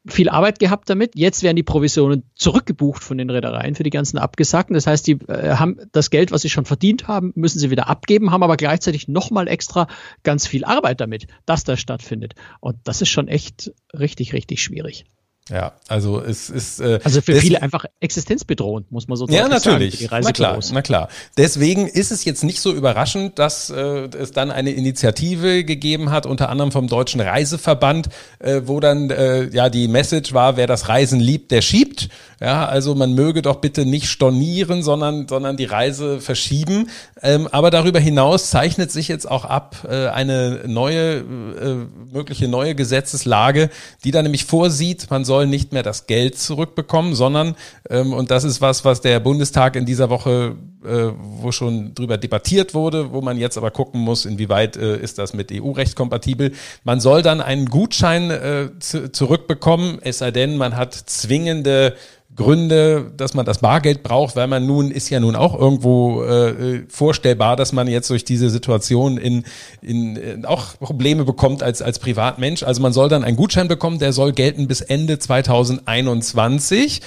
viel 0.06 0.30
Arbeit 0.30 0.60
gehabt 0.60 0.90
damit. 0.90 1.12
Jetzt 1.16 1.44
werden 1.44 1.56
die 1.56 1.64
Provisionen 1.64 2.24
zurückgebucht 2.36 3.04
von 3.04 3.18
den 3.18 3.30
Reedereien 3.30 3.76
für 3.76 3.84
die 3.84 3.90
ganzen 3.90 4.18
Abgesagten. 4.18 4.74
Das 4.74 4.88
heißt, 4.88 5.06
die 5.06 5.20
äh, 5.28 5.56
haben 5.56 5.78
das 5.92 6.10
Geld, 6.10 6.32
was 6.32 6.42
sie 6.42 6.50
schon 6.50 6.66
verdient 6.66 7.08
haben, 7.08 7.32
müssen 7.36 7.60
sie 7.60 7.70
wieder 7.70 7.88
abgeben, 7.88 8.32
haben 8.32 8.44
aber 8.44 8.58
gleichzeitig 8.58 9.08
nochmal 9.08 9.48
extra 9.48 9.88
ganz 10.24 10.48
viel 10.48 10.66
Arbeit 10.66 11.02
damit, 11.02 11.28
dass 11.46 11.64
das 11.64 11.80
stattfindet. 11.80 12.34
Und 12.60 12.78
das 12.84 13.02
ist 13.02 13.10
schon 13.10 13.28
echt 13.28 13.72
richtig, 13.94 14.34
richtig 14.34 14.64
schwierig. 14.64 15.06
Ja, 15.52 15.74
also 15.90 16.22
es 16.22 16.50
ist 16.50 16.80
äh, 16.80 17.00
also 17.04 17.22
für 17.22 17.36
viele 17.36 17.62
einfach 17.62 17.84
existenzbedrohend, 18.00 18.90
muss 18.90 19.10
man 19.10 19.18
so 19.18 19.26
sagen. 19.26 19.38
Ja, 19.38 19.50
natürlich. 19.50 20.10
na 20.10 20.32
klar, 20.32 20.60
na 20.72 20.82
klar. 20.82 21.10
Deswegen 21.36 21.88
ist 21.88 22.12
es 22.12 22.24
jetzt 22.24 22.46
nicht 22.46 22.62
so 22.62 22.72
überraschend, 22.72 23.38
dass 23.38 23.70
äh, 23.70 24.08
es 24.18 24.32
dann 24.32 24.50
eine 24.50 24.72
Initiative 24.72 25.66
gegeben 25.66 26.10
hat, 26.10 26.26
unter 26.26 26.48
anderem 26.48 26.72
vom 26.72 26.88
Deutschen 26.88 27.20
Reiseverband, 27.20 28.08
äh, 28.40 28.62
wo 28.64 28.80
dann 28.80 29.10
äh, 29.10 29.50
ja 29.50 29.70
die 29.70 29.90
Message 29.90 30.34
war, 30.34 30.56
wer 30.56 30.68
das 30.68 30.88
Reisen 30.88 31.20
liebt, 31.20 31.52
der 31.52 31.62
schiebt. 31.62 32.08
Ja, 32.42 32.66
also 32.66 32.96
man 32.96 33.14
möge 33.14 33.42
doch 33.42 33.58
bitte 33.58 33.86
nicht 33.86 34.08
stornieren, 34.08 34.84
sondern 34.84 35.28
sondern 35.28 35.58
die 35.58 35.66
Reise 35.66 36.22
verschieben. 36.22 36.90
Ähm, 37.22 37.48
aber 37.52 37.72
darüber 37.72 38.00
hinaus 38.00 38.50
zeichnet 38.50 38.92
sich 38.92 39.08
jetzt 39.08 39.30
auch 39.30 39.46
ab 39.46 39.88
äh, 39.90 40.08
eine 40.08 40.62
neue 40.66 41.18
äh, 41.20 41.76
mögliche 42.12 42.48
neue 42.48 42.76
Gesetzeslage, 42.76 43.70
die 44.04 44.12
dann 44.12 44.24
nämlich 44.24 44.46
vorsieht, 44.46 45.10
man 45.10 45.26
soll 45.26 45.42
soll 45.42 45.48
nicht 45.48 45.72
mehr 45.72 45.82
das 45.82 46.08
Geld 46.08 46.38
zurückbekommen, 46.38 47.16
sondern, 47.16 47.56
ähm, 47.90 48.14
und 48.14 48.32
das 48.32 48.44
ist 48.44 48.60
was, 48.60 48.86
was 48.86 49.02
der 49.02 49.20
Bundestag 49.20 49.76
in 49.76 49.86
dieser 49.86 50.10
Woche, 50.10 50.56
äh, 50.84 51.12
wo 51.18 51.52
schon 51.52 51.96
drüber 51.96 52.18
debattiert 52.18 52.74
wurde, 52.74 53.12
wo 53.12 53.22
man 53.22 53.38
jetzt 53.38 53.58
aber 53.58 53.72
gucken 53.72 54.02
muss, 54.02 54.26
inwieweit 54.26 54.76
äh, 54.76 54.98
ist 54.98 55.18
das 55.18 55.34
mit 55.34 55.52
EU-Recht 55.52 55.96
kompatibel. 55.96 56.52
Man 56.84 57.00
soll 57.00 57.22
dann 57.22 57.40
einen 57.40 57.68
Gutschein 57.68 58.30
äh, 58.30 58.70
zurückbekommen, 58.80 60.00
es 60.02 60.18
sei 60.18 60.32
denn, 60.32 60.58
man 60.58 60.76
hat 60.76 60.94
zwingende 60.94 61.96
Gründe, 62.36 63.12
dass 63.18 63.34
man 63.34 63.46
das 63.46 63.60
Bargeld 63.60 64.04
braucht, 64.04 64.36
weil 64.36 64.48
man 64.48 64.66
nun 64.66 64.90
ist 64.90 65.10
ja 65.10 65.20
nun 65.20 65.36
auch 65.36 65.58
irgendwo 65.58 66.24
äh, 66.24 66.84
vorstellbar, 66.88 67.56
dass 67.56 67.74
man 67.74 67.88
jetzt 67.88 68.10
durch 68.10 68.24
diese 68.24 68.50
Situation 68.50 69.18
in, 69.18 69.44
in, 69.82 70.16
in 70.16 70.46
auch 70.46 70.80
Probleme 70.80 71.26
bekommt 71.26 71.62
als 71.62 71.82
als 71.82 72.00
Privatmensch. 72.00 72.64
Also 72.64 72.82
man 72.82 72.94
soll 72.94 73.10
dann 73.10 73.24
einen 73.24 73.38
Gutschein 73.38 73.68
bekommen, 73.68 74.00
der 74.00 74.14
soll 74.14 74.32
gelten 74.32 74.68
bis 74.68 74.82
Ende 74.82 75.20
2021. 75.20 77.02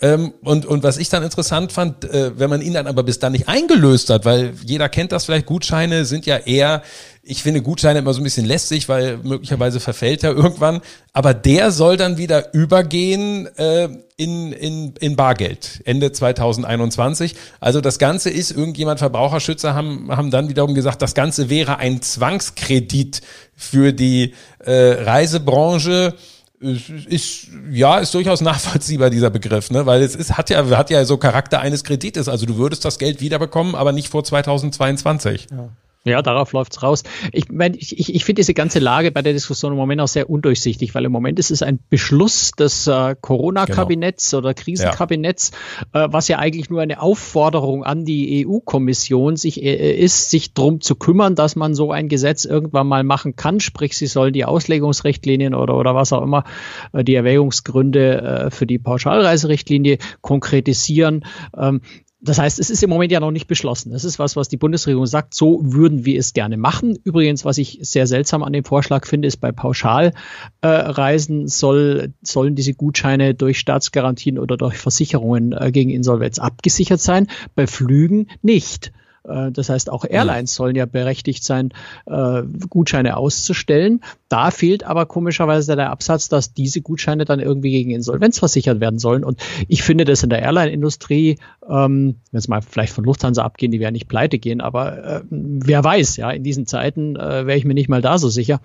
Ähm, 0.00 0.32
und, 0.42 0.64
und 0.64 0.84
was 0.84 0.96
ich 0.98 1.08
dann 1.08 1.24
interessant 1.24 1.72
fand, 1.72 2.04
äh, 2.04 2.38
wenn 2.38 2.50
man 2.50 2.62
ihn 2.62 2.74
dann 2.74 2.86
aber 2.86 3.02
bis 3.02 3.18
dann 3.18 3.32
nicht 3.32 3.48
eingelöst 3.48 4.10
hat, 4.10 4.24
weil 4.24 4.52
jeder 4.64 4.88
kennt 4.88 5.10
das 5.10 5.24
vielleicht, 5.24 5.46
Gutscheine 5.46 6.04
sind 6.04 6.24
ja 6.24 6.36
eher 6.36 6.82
ich 7.28 7.42
finde 7.42 7.62
Gutscheine 7.62 7.98
immer 7.98 8.14
so 8.14 8.20
ein 8.20 8.24
bisschen 8.24 8.46
lästig, 8.46 8.88
weil 8.88 9.18
möglicherweise 9.18 9.80
verfällt 9.80 10.24
er 10.24 10.32
irgendwann. 10.32 10.80
Aber 11.12 11.34
der 11.34 11.70
soll 11.70 11.96
dann 11.96 12.16
wieder 12.16 12.54
übergehen 12.54 13.46
äh, 13.56 13.88
in, 14.16 14.52
in, 14.52 14.94
in 14.98 15.16
Bargeld 15.16 15.82
Ende 15.84 16.10
2021. 16.10 17.34
Also 17.60 17.80
das 17.80 17.98
Ganze 17.98 18.30
ist, 18.30 18.50
irgendjemand, 18.50 18.98
Verbraucherschützer 18.98 19.74
haben, 19.74 20.08
haben 20.10 20.30
dann 20.30 20.48
wiederum 20.48 20.74
gesagt, 20.74 21.02
das 21.02 21.14
Ganze 21.14 21.50
wäre 21.50 21.78
ein 21.78 22.00
Zwangskredit 22.00 23.20
für 23.54 23.92
die 23.92 24.34
äh, 24.60 24.72
Reisebranche 24.72 26.14
ist 26.60 27.46
ja 27.70 27.98
ist 27.98 28.12
durchaus 28.14 28.40
nachvollziehbar 28.40 29.10
dieser 29.10 29.30
Begriff, 29.30 29.70
ne, 29.70 29.86
weil 29.86 30.02
es 30.02 30.16
ist 30.16 30.36
hat 30.36 30.50
ja 30.50 30.68
hat 30.76 30.90
ja 30.90 31.04
so 31.04 31.16
Charakter 31.16 31.60
eines 31.60 31.84
Kredites, 31.84 32.28
also 32.28 32.46
du 32.46 32.56
würdest 32.56 32.84
das 32.84 32.98
Geld 32.98 33.20
wiederbekommen, 33.20 33.76
aber 33.76 33.92
nicht 33.92 34.08
vor 34.08 34.24
2022. 34.24 35.46
Ja. 35.52 35.68
Ja, 36.04 36.22
darauf 36.22 36.52
läuft's 36.52 36.82
raus. 36.82 37.02
Ich 37.32 37.50
meine, 37.50 37.76
ich, 37.76 38.14
ich 38.14 38.24
finde 38.24 38.40
diese 38.40 38.54
ganze 38.54 38.78
Lage 38.78 39.10
bei 39.10 39.20
der 39.20 39.32
Diskussion 39.32 39.72
im 39.72 39.78
Moment 39.78 40.00
auch 40.00 40.08
sehr 40.08 40.30
undurchsichtig, 40.30 40.94
weil 40.94 41.04
im 41.04 41.12
Moment 41.12 41.38
ist 41.38 41.50
es 41.50 41.62
ein 41.62 41.80
Beschluss 41.90 42.52
des 42.52 42.86
äh, 42.86 43.16
Corona-Kabinetts 43.20 44.30
genau. 44.30 44.38
oder 44.38 44.54
Krisenkabinetts, 44.54 45.50
ja. 45.92 46.04
Äh, 46.04 46.12
was 46.12 46.28
ja 46.28 46.38
eigentlich 46.38 46.70
nur 46.70 46.80
eine 46.80 47.02
Aufforderung 47.02 47.84
an 47.84 48.04
die 48.04 48.46
EU-Kommission 48.46 49.36
sich 49.36 49.62
äh, 49.62 49.96
ist, 49.96 50.30
sich 50.30 50.54
drum 50.54 50.80
zu 50.80 50.94
kümmern, 50.94 51.34
dass 51.34 51.56
man 51.56 51.74
so 51.74 51.90
ein 51.90 52.08
Gesetz 52.08 52.44
irgendwann 52.44 52.86
mal 52.86 53.02
machen 53.02 53.34
kann. 53.36 53.60
Sprich, 53.60 53.96
sie 53.96 54.06
sollen 54.06 54.32
die 54.32 54.44
Auslegungsrichtlinien 54.44 55.54
oder 55.54 55.76
oder 55.76 55.94
was 55.94 56.12
auch 56.12 56.22
immer 56.22 56.44
äh, 56.92 57.02
die 57.02 57.16
Erwägungsgründe 57.16 58.22
äh, 58.22 58.50
für 58.50 58.66
die 58.66 58.78
Pauschalreiserichtlinie 58.78 59.98
konkretisieren. 60.20 61.24
Ähm, 61.56 61.80
das 62.20 62.38
heißt, 62.38 62.58
es 62.58 62.68
ist 62.68 62.82
im 62.82 62.90
Moment 62.90 63.12
ja 63.12 63.20
noch 63.20 63.30
nicht 63.30 63.46
beschlossen. 63.46 63.92
Das 63.92 64.04
ist 64.04 64.18
was, 64.18 64.34
was 64.34 64.48
die 64.48 64.56
Bundesregierung 64.56 65.06
sagt, 65.06 65.34
so 65.34 65.60
würden 65.62 66.04
wir 66.04 66.18
es 66.18 66.32
gerne 66.32 66.56
machen. 66.56 66.98
Übrigens, 67.04 67.44
was 67.44 67.58
ich 67.58 67.78
sehr 67.82 68.08
seltsam 68.08 68.42
an 68.42 68.52
dem 68.52 68.64
Vorschlag 68.64 69.06
finde, 69.06 69.28
ist 69.28 69.36
bei 69.36 69.52
Pauschalreisen 69.52 71.44
äh, 71.44 71.48
soll, 71.48 72.12
sollen 72.22 72.56
diese 72.56 72.74
Gutscheine 72.74 73.34
durch 73.34 73.60
Staatsgarantien 73.60 74.38
oder 74.38 74.56
durch 74.56 74.78
Versicherungen 74.78 75.52
äh, 75.52 75.70
gegen 75.70 75.90
Insolvenz 75.90 76.40
abgesichert 76.40 77.00
sein, 77.00 77.28
bei 77.54 77.68
Flügen 77.68 78.26
nicht. 78.42 78.92
Äh, 79.28 79.52
das 79.52 79.68
heißt, 79.68 79.90
auch 79.90 80.04
Airlines 80.04 80.54
sollen 80.54 80.76
ja 80.76 80.86
berechtigt 80.86 81.44
sein, 81.44 81.70
äh, 82.06 82.42
Gutscheine 82.68 83.16
auszustellen. 83.16 84.00
Da 84.28 84.50
fehlt 84.50 84.84
aber 84.84 85.06
komischerweise 85.06 85.76
der 85.76 85.90
Absatz, 85.90 86.28
dass 86.28 86.54
diese 86.54 86.80
Gutscheine 86.80 87.24
dann 87.24 87.40
irgendwie 87.40 87.70
gegen 87.70 87.90
Insolvenz 87.90 88.38
versichert 88.38 88.80
werden 88.80 88.98
sollen. 88.98 89.24
Und 89.24 89.40
ich 89.68 89.82
finde 89.82 90.04
das 90.04 90.22
in 90.22 90.30
der 90.30 90.42
Airline-Industrie, 90.42 91.38
ähm, 91.68 92.16
wenn 92.30 92.38
es 92.38 92.48
mal 92.48 92.62
vielleicht 92.62 92.92
von 92.92 93.04
Lufthansa 93.04 93.42
abgehen, 93.42 93.72
die 93.72 93.80
werden 93.80 93.94
nicht 93.94 94.08
pleite 94.08 94.38
gehen, 94.38 94.60
aber 94.60 95.04
äh, 95.04 95.22
wer 95.30 95.84
weiß, 95.84 96.16
ja, 96.16 96.30
in 96.30 96.42
diesen 96.42 96.66
Zeiten 96.66 97.16
äh, 97.16 97.46
wäre 97.46 97.56
ich 97.56 97.64
mir 97.64 97.74
nicht 97.74 97.88
mal 97.88 98.02
da 98.02 98.18
so 98.18 98.28
sicher 98.28 98.60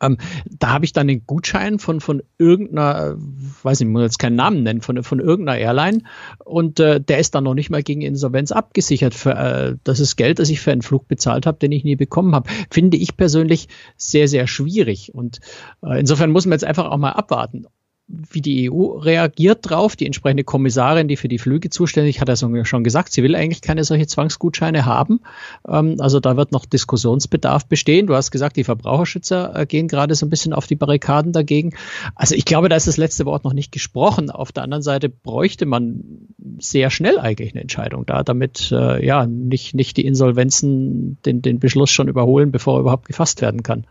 Ähm, 0.00 0.18
da 0.46 0.70
habe 0.70 0.84
ich 0.84 0.92
dann 0.92 1.08
den 1.08 1.26
Gutschein 1.26 1.78
von, 1.78 2.00
von 2.00 2.22
irgendeiner, 2.38 3.16
weiß 3.62 3.80
nicht, 3.80 3.88
ich 3.88 3.92
muss 3.92 4.02
jetzt 4.02 4.18
keinen 4.18 4.36
Namen 4.36 4.62
nennen, 4.62 4.80
von, 4.80 5.02
von 5.02 5.20
irgendeiner 5.20 5.58
Airline 5.58 6.02
und 6.44 6.80
äh, 6.80 7.00
der 7.00 7.18
ist 7.18 7.34
dann 7.34 7.44
noch 7.44 7.54
nicht 7.54 7.70
mal 7.70 7.82
gegen 7.82 8.02
Insolvenz 8.02 8.52
abgesichert. 8.52 9.14
Für, 9.14 9.30
äh, 9.34 9.76
das 9.84 10.00
ist 10.00 10.16
Geld, 10.16 10.38
das 10.38 10.50
ich 10.50 10.60
für 10.60 10.72
einen 10.72 10.82
Flug 10.82 11.08
bezahlt 11.08 11.46
habe, 11.46 11.58
den 11.58 11.72
ich 11.72 11.84
nie 11.84 11.96
bekommen 11.96 12.34
habe. 12.34 12.48
Finde 12.70 12.96
ich 12.96 13.16
persönlich 13.16 13.68
sehr, 13.96 14.28
sehr 14.28 14.46
schwierig. 14.46 15.14
Und 15.14 15.40
äh, 15.82 16.00
insofern 16.00 16.30
muss 16.30 16.46
man 16.46 16.52
jetzt 16.52 16.64
einfach 16.64 16.86
auch 16.86 16.96
mal 16.96 17.12
abwarten, 17.12 17.66
wie 18.08 18.40
die 18.40 18.70
EU 18.70 18.96
reagiert 18.98 19.58
drauf. 19.62 19.94
Die 19.94 20.06
entsprechende 20.06 20.42
Kommissarin, 20.42 21.08
die 21.08 21.16
für 21.16 21.28
die 21.28 21.38
Flüge 21.38 21.68
zuständig, 21.68 22.20
hat 22.20 22.28
ja 22.28 22.64
schon 22.64 22.84
gesagt, 22.84 23.12
sie 23.12 23.22
will 23.22 23.36
eigentlich 23.36 23.60
keine 23.60 23.84
solche 23.84 24.06
Zwangsgutscheine 24.06 24.86
haben. 24.86 25.20
Ähm, 25.68 25.96
also 25.98 26.18
da 26.18 26.36
wird 26.36 26.50
noch 26.50 26.64
Diskussionsbedarf 26.64 27.66
bestehen. 27.66 28.06
Du 28.06 28.14
hast 28.14 28.30
gesagt, 28.30 28.56
die 28.56 28.64
Verbraucherschützer 28.64 29.54
äh, 29.54 29.66
gehen 29.66 29.88
gerade 29.88 30.14
so 30.14 30.24
ein 30.24 30.30
bisschen 30.30 30.54
auf 30.54 30.66
die 30.66 30.76
Barrikaden 30.76 31.32
dagegen. 31.32 31.74
Also 32.14 32.34
ich 32.34 32.46
glaube, 32.46 32.70
da 32.70 32.76
ist 32.76 32.88
das 32.88 32.96
letzte 32.96 33.26
Wort 33.26 33.44
noch 33.44 33.52
nicht 33.52 33.72
gesprochen. 33.72 34.30
Auf 34.30 34.52
der 34.52 34.62
anderen 34.62 34.82
Seite 34.82 35.10
bräuchte 35.10 35.66
man 35.66 36.28
sehr 36.58 36.88
schnell 36.90 37.18
eigentlich 37.18 37.52
eine 37.52 37.60
Entscheidung 37.60 38.06
da, 38.06 38.22
damit 38.22 38.72
äh, 38.72 39.04
ja 39.04 39.26
nicht, 39.26 39.74
nicht 39.74 39.98
die 39.98 40.06
Insolvenzen 40.06 41.18
den, 41.26 41.42
den 41.42 41.58
Beschluss 41.58 41.90
schon 41.90 42.08
überholen, 42.08 42.52
bevor 42.52 42.78
er 42.78 42.80
überhaupt 42.80 43.06
gefasst 43.06 43.42
werden 43.42 43.62
kann. 43.62 43.86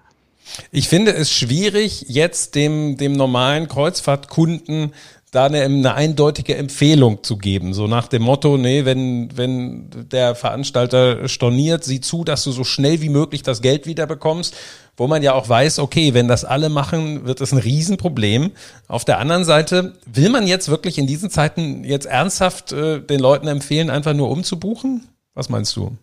Ich 0.72 0.88
finde 0.88 1.14
es 1.14 1.32
schwierig, 1.32 2.06
jetzt 2.08 2.56
dem, 2.56 2.98
dem 2.98 3.14
normalen 3.14 3.68
Kreuzfahrtkunden 3.68 4.94
da 5.32 5.46
eine, 5.46 5.62
eine 5.62 5.94
eindeutige 5.94 6.56
Empfehlung 6.56 7.24
zu 7.24 7.38
geben. 7.38 7.74
So 7.74 7.88
nach 7.88 8.08
dem 8.08 8.24
Motto, 8.24 8.58
nee, 8.58 8.86
wenn, 8.86 9.30
wenn 9.36 9.90
der 10.10 10.36
Veranstalter 10.36 11.28
storniert, 11.28 11.84
sieh 11.84 12.00
zu, 12.00 12.24
dass 12.24 12.44
du 12.44 12.52
so 12.52 12.64
schnell 12.64 13.02
wie 13.02 13.10
möglich 13.10 13.44
das 13.44 13.62
Geld 13.62 13.86
wieder 13.86 14.08
bekommst. 14.08 14.56
Wo 14.96 15.06
man 15.06 15.22
ja 15.22 15.34
auch 15.34 15.48
weiß, 15.48 15.78
okay, 15.78 16.16
wenn 16.16 16.28
das 16.28 16.44
alle 16.44 16.70
machen, 16.70 17.26
wird 17.28 17.40
es 17.42 17.52
ein 17.52 17.60
Riesenproblem. 17.60 18.52
Auf 18.88 19.06
der 19.06 19.20
anderen 19.20 19.46
Seite, 19.46 19.94
will 20.06 20.30
man 20.30 20.48
jetzt 20.48 20.70
wirklich 20.70 20.98
in 20.98 21.06
diesen 21.06 21.30
Zeiten 21.30 21.84
jetzt 21.84 22.08
ernsthaft 22.08 22.72
äh, 22.72 23.00
den 23.02 23.20
Leuten 23.20 23.48
empfehlen, 23.48 23.92
einfach 23.92 24.14
nur 24.14 24.32
umzubuchen? 24.32 25.08
Was 25.36 25.50
meinst 25.50 25.76
du? 25.76 25.96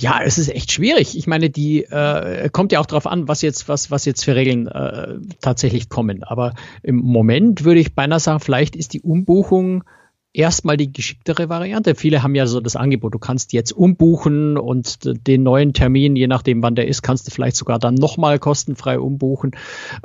Ja, 0.00 0.20
es 0.22 0.38
ist 0.38 0.48
echt 0.48 0.72
schwierig. 0.72 1.16
Ich 1.16 1.26
meine, 1.26 1.50
die 1.50 1.84
äh, 1.84 2.48
kommt 2.50 2.72
ja 2.72 2.80
auch 2.80 2.86
darauf 2.86 3.06
an, 3.06 3.28
was 3.28 3.42
jetzt, 3.42 3.68
was, 3.68 3.90
was 3.90 4.04
jetzt 4.04 4.24
für 4.24 4.34
Regeln 4.34 4.66
äh, 4.66 5.18
tatsächlich 5.40 5.88
kommen. 5.88 6.22
Aber 6.22 6.54
im 6.82 6.96
Moment 6.96 7.64
würde 7.64 7.80
ich 7.80 7.94
beinahe 7.94 8.20
sagen, 8.20 8.40
vielleicht 8.40 8.76
ist 8.76 8.92
die 8.92 9.00
Umbuchung 9.00 9.84
erstmal 10.32 10.76
die 10.76 10.92
geschicktere 10.92 11.48
Variante. 11.48 11.94
Viele 11.94 12.22
haben 12.22 12.34
ja 12.34 12.46
so 12.46 12.60
das 12.60 12.76
Angebot, 12.76 13.14
du 13.14 13.18
kannst 13.18 13.52
jetzt 13.52 13.72
umbuchen 13.72 14.56
und 14.56 15.00
den 15.26 15.42
neuen 15.42 15.72
Termin, 15.72 16.16
je 16.16 16.28
nachdem 16.28 16.62
wann 16.62 16.74
der 16.74 16.86
ist, 16.86 17.02
kannst 17.02 17.26
du 17.26 17.30
vielleicht 17.30 17.56
sogar 17.56 17.78
dann 17.78 17.94
nochmal 17.94 18.38
kostenfrei 18.38 18.98
umbuchen. 18.98 19.52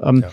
Ähm, 0.02 0.22
ja. 0.22 0.30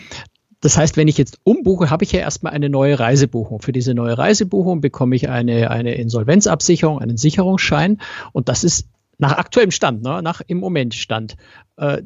Das 0.60 0.76
heißt, 0.76 0.96
wenn 0.96 1.08
ich 1.08 1.16
jetzt 1.16 1.38
umbuche, 1.42 1.90
habe 1.90 2.04
ich 2.04 2.12
ja 2.12 2.20
erstmal 2.20 2.52
eine 2.52 2.68
neue 2.68 2.98
Reisebuchung. 2.98 3.62
Für 3.62 3.72
diese 3.72 3.94
neue 3.94 4.16
Reisebuchung 4.18 4.82
bekomme 4.82 5.16
ich 5.16 5.28
eine, 5.28 5.70
eine 5.70 5.94
Insolvenzabsicherung, 5.94 6.98
einen 6.98 7.16
Sicherungsschein. 7.16 7.98
Und 8.32 8.50
das 8.50 8.62
ist 8.62 8.86
nach 9.20 9.32
aktuellem 9.32 9.70
Stand, 9.70 10.02
ne, 10.02 10.22
nach 10.22 10.40
im 10.46 10.58
Moment 10.58 10.94
Stand, 10.94 11.36
äh, 11.76 12.02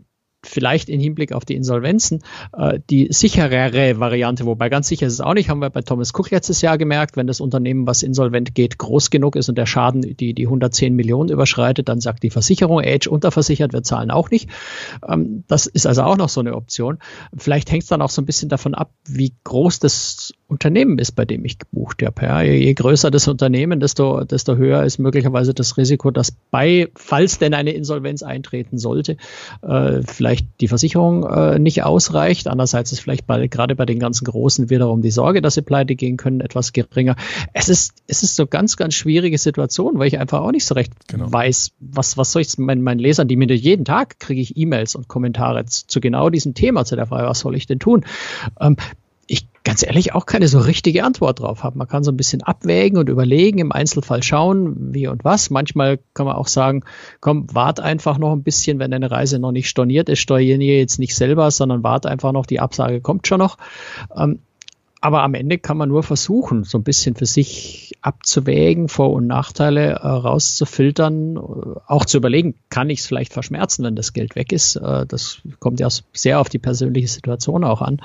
vielleicht 0.46 0.88
im 0.88 1.00
Hinblick 1.00 1.32
auf 1.32 1.44
die 1.44 1.54
Insolvenzen 1.54 2.22
äh, 2.56 2.80
die 2.90 3.08
sicherere 3.10 3.98
Variante, 4.00 4.46
wobei 4.46 4.68
ganz 4.68 4.88
sicher 4.88 5.06
ist 5.06 5.14
es 5.14 5.20
auch 5.20 5.34
nicht, 5.34 5.48
haben 5.48 5.60
wir 5.60 5.70
bei 5.70 5.82
Thomas 5.82 6.12
Cook 6.14 6.30
letztes 6.30 6.60
Jahr 6.60 6.78
gemerkt, 6.78 7.16
wenn 7.16 7.26
das 7.26 7.40
Unternehmen, 7.40 7.86
was 7.86 8.02
insolvent 8.02 8.54
geht, 8.54 8.78
groß 8.78 9.10
genug 9.10 9.36
ist 9.36 9.48
und 9.48 9.56
der 9.56 9.66
Schaden 9.66 10.02
die, 10.02 10.34
die 10.34 10.46
110 10.46 10.94
Millionen 10.94 11.30
überschreitet, 11.30 11.88
dann 11.88 12.00
sagt 12.00 12.22
die 12.22 12.30
Versicherung, 12.30 12.80
Age 12.80 13.06
unterversichert, 13.06 13.72
wir 13.72 13.82
zahlen 13.82 14.10
auch 14.10 14.30
nicht. 14.30 14.48
Ähm, 15.08 15.44
das 15.48 15.66
ist 15.66 15.86
also 15.86 16.02
auch 16.02 16.16
noch 16.16 16.28
so 16.28 16.40
eine 16.40 16.54
Option. 16.54 16.98
Vielleicht 17.36 17.70
hängt 17.70 17.84
es 17.84 17.88
dann 17.88 18.02
auch 18.02 18.10
so 18.10 18.22
ein 18.22 18.26
bisschen 18.26 18.48
davon 18.48 18.74
ab, 18.74 18.90
wie 19.06 19.32
groß 19.44 19.78
das 19.80 20.32
Unternehmen 20.46 20.98
ist, 20.98 21.12
bei 21.12 21.24
dem 21.24 21.44
ich 21.44 21.58
gebucht 21.58 22.02
habe. 22.02 22.22
Ja, 22.22 22.42
je, 22.42 22.54
je 22.54 22.74
größer 22.74 23.10
das 23.10 23.28
Unternehmen, 23.28 23.80
desto, 23.80 24.24
desto 24.24 24.56
höher 24.56 24.84
ist 24.84 24.98
möglicherweise 24.98 25.54
das 25.54 25.76
Risiko, 25.76 26.10
dass 26.10 26.32
bei, 26.32 26.88
falls 26.94 27.38
denn 27.38 27.54
eine 27.54 27.72
Insolvenz 27.72 28.22
eintreten 28.22 28.78
sollte, 28.78 29.16
äh, 29.62 30.02
vielleicht 30.02 30.33
vielleicht 30.34 30.60
die 30.60 30.68
Versicherung 30.68 31.24
äh, 31.24 31.58
nicht 31.58 31.82
ausreicht. 31.82 32.48
Andererseits 32.48 32.92
ist 32.92 33.00
vielleicht 33.00 33.26
bei, 33.26 33.46
gerade 33.46 33.76
bei 33.76 33.86
den 33.86 33.98
ganzen 33.98 34.24
Großen 34.24 34.70
wiederum 34.70 35.02
die 35.02 35.10
Sorge, 35.10 35.40
dass 35.40 35.54
sie 35.54 35.62
pleite 35.62 35.94
gehen 35.94 36.16
können, 36.16 36.40
etwas 36.40 36.72
geringer. 36.72 37.16
Es 37.52 37.68
ist, 37.68 38.02
es 38.06 38.22
ist 38.22 38.36
so 38.36 38.46
ganz, 38.46 38.76
ganz 38.76 38.94
schwierige 38.94 39.38
Situation, 39.38 39.98
weil 39.98 40.08
ich 40.08 40.18
einfach 40.18 40.40
auch 40.40 40.52
nicht 40.52 40.64
so 40.64 40.74
recht 40.74 40.92
genau. 41.06 41.32
weiß, 41.32 41.72
was, 41.80 42.16
was 42.16 42.32
soll 42.32 42.42
ich 42.42 42.58
meinen, 42.58 42.82
meinen 42.82 42.98
Lesern, 42.98 43.28
die 43.28 43.36
mir 43.36 43.44
jeden 43.54 43.84
Tag 43.84 44.18
kriege 44.18 44.40
ich 44.40 44.56
E-Mails 44.56 44.94
und 44.96 45.06
Kommentare 45.06 45.64
zu, 45.66 45.86
zu, 45.86 46.00
genau 46.00 46.30
diesem 46.30 46.54
Thema, 46.54 46.84
zu 46.84 46.96
der 46.96 47.06
Frage, 47.06 47.28
was 47.28 47.40
soll 47.40 47.54
ich 47.54 47.66
denn 47.66 47.78
tun? 47.78 48.04
Ähm, 48.60 48.76
ich 49.26 49.48
ganz 49.64 49.82
ehrlich 49.82 50.14
auch 50.14 50.26
keine 50.26 50.48
so 50.48 50.58
richtige 50.58 51.04
Antwort 51.04 51.40
drauf 51.40 51.62
habe. 51.62 51.78
Man 51.78 51.88
kann 51.88 52.04
so 52.04 52.12
ein 52.12 52.16
bisschen 52.16 52.42
abwägen 52.42 52.98
und 52.98 53.08
überlegen, 53.08 53.58
im 53.58 53.72
Einzelfall 53.72 54.22
schauen, 54.22 54.94
wie 54.94 55.08
und 55.08 55.24
was. 55.24 55.50
Manchmal 55.50 55.98
kann 56.12 56.26
man 56.26 56.36
auch 56.36 56.48
sagen, 56.48 56.82
komm, 57.20 57.46
wart 57.52 57.80
einfach 57.80 58.18
noch 58.18 58.32
ein 58.32 58.42
bisschen, 58.42 58.78
wenn 58.78 58.90
deine 58.90 59.10
Reise 59.10 59.38
noch 59.38 59.52
nicht 59.52 59.68
storniert 59.68 60.08
ist, 60.08 60.20
storniere 60.20 60.78
jetzt 60.78 60.98
nicht 60.98 61.14
selber, 61.14 61.50
sondern 61.50 61.82
wart 61.82 62.06
einfach 62.06 62.32
noch, 62.32 62.46
die 62.46 62.60
Absage 62.60 63.00
kommt 63.00 63.26
schon 63.26 63.38
noch. 63.38 63.56
Ähm, 64.16 64.40
aber 65.04 65.22
am 65.22 65.34
Ende 65.34 65.58
kann 65.58 65.76
man 65.76 65.90
nur 65.90 66.02
versuchen, 66.02 66.64
so 66.64 66.78
ein 66.78 66.82
bisschen 66.82 67.14
für 67.14 67.26
sich 67.26 67.92
abzuwägen, 68.00 68.88
Vor- 68.88 69.12
und 69.12 69.26
Nachteile 69.26 69.90
äh, 69.90 70.06
rauszufiltern, 70.06 71.36
äh, 71.36 71.40
auch 71.86 72.06
zu 72.06 72.16
überlegen, 72.16 72.54
kann 72.70 72.88
ich 72.88 73.00
es 73.00 73.06
vielleicht 73.06 73.34
verschmerzen, 73.34 73.84
wenn 73.84 73.96
das 73.96 74.14
Geld 74.14 74.34
weg 74.34 74.50
ist. 74.50 74.76
Äh, 74.76 75.04
das 75.04 75.42
kommt 75.58 75.78
ja 75.78 75.88
sehr 76.14 76.40
auf 76.40 76.48
die 76.48 76.58
persönliche 76.58 77.08
Situation 77.08 77.64
auch 77.64 77.82
an. 77.82 78.00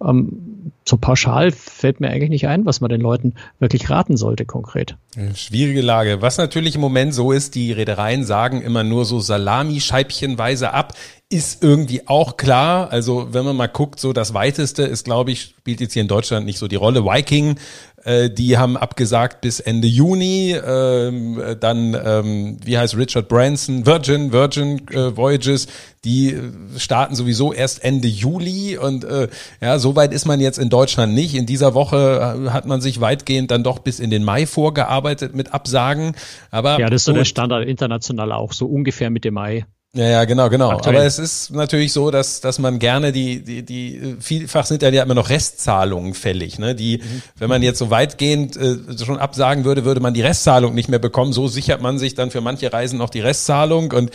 Ähm, 0.00 0.70
so 0.84 0.98
pauschal 0.98 1.50
fällt 1.50 1.98
mir 1.98 2.10
eigentlich 2.10 2.30
nicht 2.30 2.46
ein, 2.46 2.64
was 2.64 2.80
man 2.80 2.90
den 2.90 3.00
Leuten 3.00 3.34
wirklich 3.58 3.90
raten 3.90 4.16
sollte 4.16 4.44
konkret. 4.44 4.96
Schwierige 5.34 5.80
Lage. 5.80 6.22
Was 6.22 6.38
natürlich 6.38 6.76
im 6.76 6.80
Moment 6.80 7.12
so 7.12 7.32
ist, 7.32 7.56
die 7.56 7.72
Reedereien 7.72 8.22
sagen 8.22 8.62
immer 8.62 8.84
nur 8.84 9.04
so 9.04 9.18
Salami-Scheibchenweise 9.18 10.72
ab 10.72 10.94
ist 11.28 11.64
irgendwie 11.64 12.06
auch 12.06 12.36
klar. 12.36 12.90
Also 12.92 13.28
wenn 13.32 13.44
man 13.44 13.56
mal 13.56 13.66
guckt, 13.66 13.98
so 13.98 14.12
das 14.12 14.32
weiteste 14.32 14.84
ist, 14.84 15.04
glaube 15.04 15.32
ich, 15.32 15.54
spielt 15.58 15.80
jetzt 15.80 15.94
hier 15.94 16.02
in 16.02 16.08
Deutschland 16.08 16.46
nicht 16.46 16.58
so 16.58 16.68
die 16.68 16.76
Rolle. 16.76 17.04
Viking, 17.04 17.58
äh, 18.04 18.30
die 18.30 18.56
haben 18.56 18.76
abgesagt 18.76 19.40
bis 19.40 19.58
Ende 19.58 19.88
Juni. 19.88 20.52
Ähm, 20.52 21.42
dann, 21.58 21.96
ähm, 22.00 22.58
wie 22.64 22.78
heißt 22.78 22.96
Richard 22.96 23.26
Branson, 23.28 23.86
Virgin, 23.86 24.32
Virgin 24.32 24.86
äh, 24.90 25.16
Voyages, 25.16 25.66
die 26.04 26.38
starten 26.76 27.16
sowieso 27.16 27.52
erst 27.52 27.82
Ende 27.82 28.06
Juli. 28.06 28.78
Und 28.78 29.02
äh, 29.02 29.26
ja, 29.60 29.80
so 29.80 29.96
weit 29.96 30.12
ist 30.12 30.26
man 30.26 30.38
jetzt 30.38 30.58
in 30.58 30.68
Deutschland 30.68 31.12
nicht. 31.12 31.34
In 31.34 31.46
dieser 31.46 31.74
Woche 31.74 32.46
äh, 32.46 32.50
hat 32.50 32.66
man 32.66 32.80
sich 32.80 33.00
weitgehend 33.00 33.50
dann 33.50 33.64
doch 33.64 33.80
bis 33.80 33.98
in 33.98 34.10
den 34.10 34.22
Mai 34.22 34.46
vorgearbeitet 34.46 35.34
mit 35.34 35.52
Absagen. 35.52 36.14
Aber 36.52 36.78
ja, 36.78 36.88
das 36.88 37.00
ist 37.00 37.06
so 37.06 37.12
der 37.12 37.24
Standard 37.24 37.66
international 37.66 38.30
auch, 38.30 38.52
so 38.52 38.66
ungefähr 38.66 39.10
Mitte 39.10 39.32
Mai. 39.32 39.66
Ja, 39.96 40.08
ja, 40.08 40.24
genau, 40.26 40.50
genau. 40.50 40.72
Aktuell. 40.72 40.96
Aber 40.96 41.06
es 41.06 41.18
ist 41.18 41.50
natürlich 41.52 41.94
so, 41.94 42.10
dass, 42.10 42.42
dass 42.42 42.58
man 42.58 42.78
gerne 42.78 43.12
die, 43.12 43.42
die, 43.42 43.62
die, 43.62 44.16
vielfach 44.20 44.66
sind 44.66 44.82
ja 44.82 44.90
immer 45.02 45.14
noch 45.14 45.30
Restzahlungen 45.30 46.12
fällig, 46.12 46.58
ne? 46.58 46.74
Die, 46.74 46.98
mhm. 46.98 47.22
wenn 47.38 47.48
man 47.48 47.62
jetzt 47.62 47.78
so 47.78 47.88
weitgehend 47.88 48.56
äh, 48.58 48.76
schon 49.02 49.18
absagen 49.18 49.64
würde, 49.64 49.86
würde 49.86 50.00
man 50.00 50.12
die 50.12 50.20
Restzahlung 50.20 50.74
nicht 50.74 50.90
mehr 50.90 50.98
bekommen. 50.98 51.32
So 51.32 51.48
sichert 51.48 51.80
man 51.80 51.98
sich 51.98 52.14
dann 52.14 52.30
für 52.30 52.42
manche 52.42 52.70
Reisen 52.70 52.98
noch 52.98 53.08
die 53.08 53.20
Restzahlung 53.20 53.92
und 53.92 54.10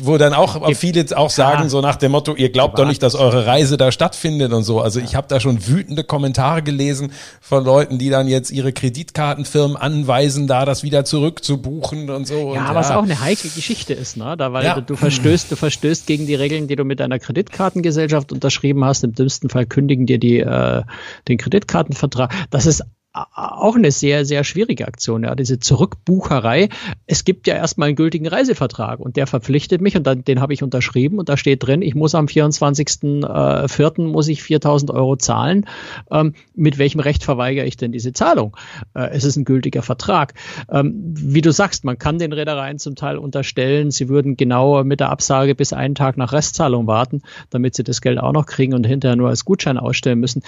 wo 0.00 0.16
dann 0.16 0.32
auch 0.32 0.74
viele 0.74 1.04
auch 1.14 1.30
sagen, 1.30 1.68
so 1.68 1.82
nach 1.82 1.96
dem 1.96 2.12
Motto, 2.12 2.34
ihr 2.34 2.50
glaubt 2.50 2.78
doch 2.78 2.86
nicht, 2.86 3.02
dass 3.02 3.14
eure 3.14 3.44
Reise 3.44 3.76
da 3.76 3.92
stattfindet 3.92 4.54
und 4.54 4.62
so. 4.62 4.80
Also 4.80 5.00
ja. 5.00 5.04
ich 5.04 5.16
habe 5.16 5.26
da 5.28 5.38
schon 5.38 5.66
wütende 5.66 6.02
Kommentare 6.02 6.62
gelesen 6.62 7.12
von 7.42 7.62
Leuten, 7.62 7.98
die 7.98 8.08
dann 8.08 8.26
jetzt 8.26 8.50
ihre 8.50 8.72
Kreditkartenfirmen 8.72 9.76
anweisen, 9.76 10.46
da 10.46 10.64
das 10.64 10.82
wieder 10.82 11.04
zurückzubuchen 11.04 12.08
und 12.08 12.26
so. 12.26 12.54
Ja, 12.54 12.70
und, 12.70 12.74
was 12.74 12.88
ja. 12.88 12.96
auch 12.96 13.02
eine 13.02 13.20
heikle 13.20 13.50
Geschichte 13.50 13.92
ist, 13.92 14.16
ne? 14.16 14.34
Da, 14.38 14.54
weil 14.54 14.64
ja. 14.64 14.80
du 14.80 14.96
verstehst 14.96 15.25
verstößt, 15.26 15.50
du 15.50 15.56
verstößt 15.56 16.06
gegen 16.06 16.26
die 16.26 16.36
Regeln, 16.36 16.68
die 16.68 16.76
du 16.76 16.84
mit 16.84 17.00
deiner 17.00 17.18
Kreditkartengesellschaft 17.18 18.30
unterschrieben 18.30 18.84
hast. 18.84 19.02
Im 19.02 19.12
dümmsten 19.12 19.50
Fall 19.50 19.66
kündigen 19.66 20.06
dir 20.06 20.18
die 20.18 20.38
äh, 20.38 20.82
den 21.26 21.38
Kreditkartenvertrag. 21.38 22.32
Das 22.50 22.66
ist 22.66 22.84
auch 23.34 23.76
eine 23.76 23.90
sehr, 23.90 24.24
sehr 24.24 24.44
schwierige 24.44 24.86
Aktion, 24.86 25.24
ja, 25.24 25.34
diese 25.34 25.58
Zurückbucherei. 25.58 26.68
Es 27.06 27.24
gibt 27.24 27.46
ja 27.46 27.54
erstmal 27.54 27.88
einen 27.88 27.96
gültigen 27.96 28.26
Reisevertrag 28.26 29.00
und 29.00 29.16
der 29.16 29.26
verpflichtet 29.26 29.80
mich 29.80 29.96
und 29.96 30.06
dann, 30.06 30.24
den 30.24 30.40
habe 30.40 30.52
ich 30.52 30.62
unterschrieben 30.62 31.18
und 31.18 31.28
da 31.28 31.36
steht 31.36 31.66
drin, 31.66 31.80
ich 31.82 31.94
muss 31.94 32.14
am 32.14 32.26
24.04. 32.26 33.98
Äh, 33.98 34.02
muss 34.02 34.28
ich 34.28 34.42
4000 34.42 34.90
Euro 34.90 35.16
zahlen. 35.16 35.66
Ähm, 36.10 36.34
mit 36.54 36.78
welchem 36.78 37.00
Recht 37.00 37.24
verweigere 37.24 37.64
ich 37.64 37.76
denn 37.76 37.92
diese 37.92 38.12
Zahlung? 38.12 38.56
Äh, 38.94 39.08
es 39.12 39.24
ist 39.24 39.36
ein 39.36 39.44
gültiger 39.44 39.82
Vertrag. 39.82 40.34
Ähm, 40.70 40.94
wie 41.16 41.40
du 41.40 41.52
sagst, 41.52 41.84
man 41.84 41.98
kann 41.98 42.18
den 42.18 42.32
Reedereien 42.32 42.78
zum 42.78 42.96
Teil 42.96 43.16
unterstellen, 43.16 43.90
sie 43.90 44.08
würden 44.08 44.36
genau 44.36 44.84
mit 44.84 45.00
der 45.00 45.10
Absage 45.10 45.54
bis 45.54 45.72
einen 45.72 45.94
Tag 45.94 46.16
nach 46.18 46.32
Restzahlung 46.32 46.86
warten, 46.86 47.22
damit 47.50 47.74
sie 47.74 47.84
das 47.84 48.00
Geld 48.00 48.18
auch 48.18 48.32
noch 48.32 48.46
kriegen 48.46 48.74
und 48.74 48.84
hinterher 48.84 49.16
nur 49.16 49.30
als 49.30 49.44
Gutschein 49.44 49.78
ausstellen 49.78 50.20
müssen. 50.20 50.42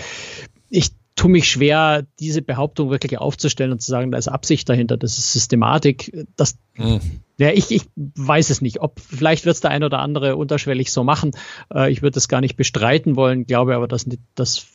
Ich 0.69 0.91
tue 1.19 1.31
mich 1.31 1.49
schwer, 1.49 2.07
diese 2.21 2.43
Behauptung 2.43 2.91
wirklich 2.91 3.19
aufzustellen 3.19 3.73
und 3.73 3.83
zu 3.83 3.91
sagen, 3.91 4.11
da 4.13 4.19
ist 4.19 4.29
Absicht 4.29 4.69
dahinter, 4.69 4.97
das 4.97 5.19
ist 5.19 5.33
Systematik. 5.33 6.27
Das, 6.37 6.57
mhm. 6.77 7.01
ja, 7.39 7.51
ich, 7.51 7.71
ich 7.71 7.83
weiß 7.97 8.51
es 8.51 8.61
nicht. 8.61 8.81
Ob 8.81 9.01
vielleicht 9.01 9.45
wird 9.45 9.55
es 9.55 9.61
der 9.61 9.73
ein 9.73 9.83
oder 9.83 9.99
andere 9.99 10.37
unterschwellig 10.37 10.93
so 10.93 11.03
machen. 11.05 11.33
Äh, 11.75 11.91
ich 11.91 12.03
würde 12.03 12.15
das 12.15 12.29
gar 12.29 12.41
nicht 12.41 12.57
bestreiten 12.57 13.17
wollen, 13.17 13.47
glaube 13.47 13.75
aber, 13.75 13.89
dass 13.89 14.07
das 14.37 14.67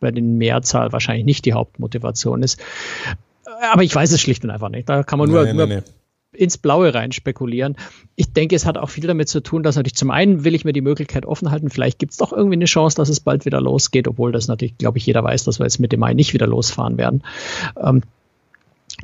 bei 0.00 0.10
den 0.10 0.36
Mehrzahl 0.36 0.92
wahrscheinlich 0.92 1.24
nicht 1.24 1.44
die 1.44 1.52
Hauptmotivation 1.52 2.42
ist. 2.42 2.60
Aber 3.72 3.84
ich 3.84 3.94
weiß 3.94 4.10
es 4.10 4.20
schlicht 4.20 4.44
und 4.44 4.50
einfach 4.50 4.70
nicht. 4.70 4.88
Da 4.88 5.04
kann 5.04 5.20
man 5.20 5.30
nur, 5.30 5.44
nee, 5.44 5.52
nee, 5.52 5.56
nur 5.56 5.66
nee 5.66 5.82
ins 6.34 6.58
Blaue 6.58 6.94
rein 6.94 7.12
spekulieren. 7.12 7.76
Ich 8.16 8.32
denke, 8.32 8.56
es 8.56 8.66
hat 8.66 8.78
auch 8.78 8.90
viel 8.90 9.06
damit 9.06 9.28
zu 9.28 9.40
tun, 9.40 9.62
dass 9.62 9.76
natürlich 9.76 9.94
zum 9.94 10.10
einen 10.10 10.44
will 10.44 10.54
ich 10.54 10.64
mir 10.64 10.72
die 10.72 10.80
Möglichkeit 10.80 11.26
offen 11.26 11.50
halten, 11.50 11.70
vielleicht 11.70 11.98
gibt 11.98 12.12
es 12.12 12.18
doch 12.18 12.32
irgendwie 12.32 12.56
eine 12.56 12.64
Chance, 12.66 12.96
dass 12.96 13.08
es 13.08 13.20
bald 13.20 13.44
wieder 13.44 13.60
losgeht, 13.60 14.08
obwohl 14.08 14.32
das 14.32 14.48
natürlich, 14.48 14.78
glaube 14.78 14.98
ich, 14.98 15.06
jeder 15.06 15.24
weiß, 15.24 15.44
dass 15.44 15.58
wir 15.58 15.66
jetzt 15.66 15.78
mit 15.78 15.92
dem 15.92 16.00
Mai 16.00 16.14
nicht 16.14 16.34
wieder 16.34 16.46
losfahren 16.46 16.98
werden. 16.98 17.22
Ähm, 17.82 18.02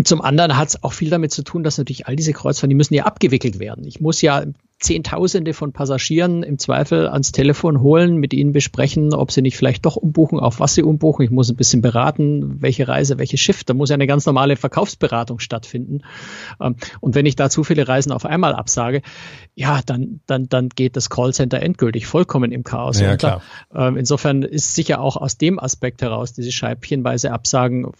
zum 0.06 0.20
anderen 0.20 0.56
hat 0.56 0.68
es 0.68 0.82
auch 0.82 0.92
viel 0.92 1.10
damit 1.10 1.32
zu 1.32 1.42
tun, 1.42 1.62
dass 1.62 1.78
natürlich 1.78 2.06
all 2.06 2.16
diese 2.16 2.32
Kreuzfahrten, 2.32 2.70
die 2.70 2.76
müssen 2.76 2.94
ja 2.94 3.04
abgewickelt 3.04 3.58
werden. 3.58 3.84
Ich 3.84 4.00
muss 4.00 4.22
ja 4.22 4.44
Zehntausende 4.80 5.52
von 5.52 5.72
Passagieren 5.72 6.42
im 6.42 6.58
Zweifel 6.58 7.06
ans 7.06 7.32
Telefon 7.32 7.82
holen, 7.82 8.16
mit 8.16 8.32
ihnen 8.32 8.52
besprechen, 8.52 9.12
ob 9.12 9.30
sie 9.30 9.42
nicht 9.42 9.58
vielleicht 9.58 9.84
doch 9.84 9.96
umbuchen, 9.96 10.40
auf 10.40 10.58
was 10.58 10.74
sie 10.74 10.82
umbuchen. 10.82 11.22
Ich 11.22 11.30
muss 11.30 11.50
ein 11.50 11.56
bisschen 11.56 11.82
beraten, 11.82 12.62
welche 12.62 12.88
Reise, 12.88 13.18
welches 13.18 13.40
Schiff. 13.40 13.62
Da 13.62 13.74
muss 13.74 13.90
ja 13.90 13.94
eine 13.94 14.06
ganz 14.06 14.24
normale 14.24 14.56
Verkaufsberatung 14.56 15.38
stattfinden. 15.38 16.00
Ähm, 16.60 16.76
und 17.00 17.14
wenn 17.14 17.26
ich 17.26 17.36
da 17.36 17.50
zu 17.50 17.62
viele 17.62 17.86
Reisen 17.88 18.10
auf 18.10 18.24
einmal 18.24 18.54
absage, 18.54 19.02
ja, 19.54 19.80
dann, 19.84 20.20
dann, 20.26 20.48
dann 20.48 20.70
geht 20.70 20.96
das 20.96 21.10
Callcenter 21.10 21.60
endgültig 21.60 22.06
vollkommen 22.06 22.50
im 22.50 22.64
Chaos 22.64 23.00
ja, 23.00 23.12
unter. 23.12 23.42
Klar. 23.68 23.88
Ähm, 23.88 23.98
insofern 23.98 24.42
ist 24.42 24.74
sicher 24.74 25.02
auch 25.02 25.18
aus 25.18 25.36
dem 25.36 25.58
Aspekt 25.58 26.00
heraus 26.00 26.32
diese 26.32 26.52
scheibchenweise 26.52 27.32
Absagen 27.32 27.92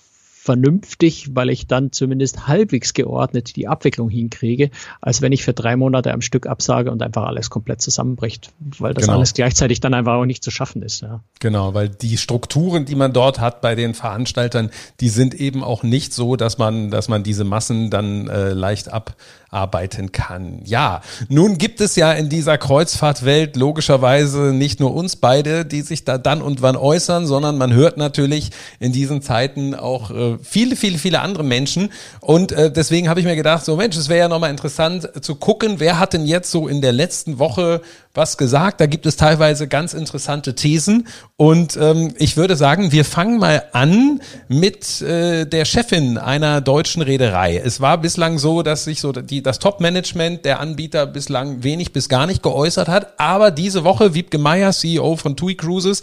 vernünftig, 0.43 1.36
weil 1.36 1.51
ich 1.51 1.66
dann 1.66 1.93
zumindest 1.93 2.47
halbwegs 2.47 2.95
geordnet 2.95 3.57
die 3.57 3.68
Abwicklung 3.68 4.09
hinkriege, 4.09 4.70
als 5.03 5.20
wenn 5.20 5.32
ich 5.32 5.45
für 5.45 5.53
drei 5.53 5.76
Monate 5.76 6.14
am 6.14 6.22
Stück 6.22 6.47
absage 6.47 6.91
und 6.91 7.03
einfach 7.03 7.24
alles 7.24 7.51
komplett 7.51 7.82
zusammenbricht, 7.82 8.51
weil 8.78 8.95
das 8.95 9.05
genau. 9.05 9.18
alles 9.18 9.34
gleichzeitig 9.34 9.80
dann 9.80 9.93
einfach 9.93 10.14
auch 10.14 10.24
nicht 10.24 10.43
zu 10.43 10.51
schaffen 10.51 10.80
ist. 10.80 11.03
Ja. 11.03 11.22
Genau, 11.41 11.74
weil 11.74 11.91
die 11.91 12.16
Strukturen, 12.16 12.86
die 12.86 12.95
man 12.95 13.12
dort 13.12 13.38
hat 13.38 13.61
bei 13.61 13.74
den 13.74 13.93
Veranstaltern, 13.93 14.70
die 15.01 15.11
sind 15.11 15.34
eben 15.34 15.62
auch 15.62 15.82
nicht 15.82 16.14
so, 16.14 16.36
dass 16.36 16.57
man, 16.57 16.91
dass 16.91 17.09
man 17.09 17.22
diese 17.22 17.45
Massen 17.45 17.91
dann 17.91 18.26
äh, 18.28 18.55
leicht 18.55 18.91
ab 18.91 19.16
arbeiten 19.51 20.13
kann. 20.13 20.61
Ja, 20.65 21.03
nun 21.29 21.59
gibt 21.59 21.81
es 21.81 21.97
ja 21.97 22.13
in 22.13 22.29
dieser 22.29 22.57
Kreuzfahrtwelt 22.57 23.57
logischerweise 23.57 24.53
nicht 24.53 24.79
nur 24.79 24.95
uns 24.95 25.17
beide, 25.17 25.65
die 25.65 25.83
sich 25.83 26.05
da 26.05 26.19
dann 26.19 26.41
und 26.41 26.63
wann 26.63 26.77
äußern, 26.77 27.27
sondern 27.27 27.59
man 27.59 27.73
hört 27.73 27.97
natürlich 27.97 28.51
in 28.79 28.93
diesen 28.93 29.23
Zeiten 29.23 29.75
auch 29.75 30.11
äh, 30.11 30.39
viele, 30.43 30.77
viele, 30.77 30.99
viele 30.99 31.21
andere 31.21 31.43
Menschen. 31.43 31.91
Und 32.21 32.53
äh, 32.53 32.71
deswegen 32.71 33.09
habe 33.09 33.19
ich 33.19 33.27
mir 33.27 33.37
gedacht, 33.37 33.65
so 33.65 33.77
Mensch, 33.77 33.97
es 33.97 34.09
wäre 34.09 34.21
ja 34.21 34.29
nochmal 34.29 34.51
interessant 34.51 35.11
zu 35.21 35.35
gucken, 35.35 35.77
wer 35.79 35.99
hat 35.99 36.13
denn 36.13 36.27
jetzt 36.27 36.51
so 36.51 36.69
in 36.69 36.81
der 36.81 36.93
letzten 36.93 37.39
Woche 37.39 37.83
was 38.13 38.37
gesagt. 38.37 38.81
Da 38.81 38.87
gibt 38.87 39.07
es 39.07 39.17
teilweise 39.17 39.69
ganz 39.69 39.95
interessante 39.95 40.55
Thesen. 40.55 41.07
Und 41.37 41.77
ähm, 41.77 42.13
ich 42.19 42.37
würde 42.37 42.57
sagen, 42.57 42.93
wir 42.93 43.05
fangen 43.05 43.39
mal 43.39 43.65
an 43.73 44.21
mit 44.49 45.01
äh, 45.01 45.47
der 45.47 45.65
Chefin 45.65 46.19
einer 46.19 46.61
deutschen 46.61 47.03
Reederei. 47.03 47.57
Es 47.57 47.81
war 47.81 47.99
bislang 47.99 48.39
so, 48.39 48.63
dass 48.63 48.85
sich 48.85 49.01
so 49.01 49.13
die, 49.13 49.43
das 49.43 49.61
Top-Management 49.61 50.45
der 50.45 50.61
Anbieter 50.61 51.07
bislang 51.07 51.63
wenig 51.63 51.93
bis 51.93 52.09
gar 52.09 52.27
nicht 52.27 52.43
geäußert 52.43 52.89
hat. 52.89 53.19
Aber 53.21 53.51
diese 53.51 53.85
Woche, 53.85 54.15
Wiebke 54.15 54.39
Meyer, 54.39 54.73
CEO 54.73 55.17
von 55.17 55.37
TUI 55.37 55.55
Cruises, 55.55 56.03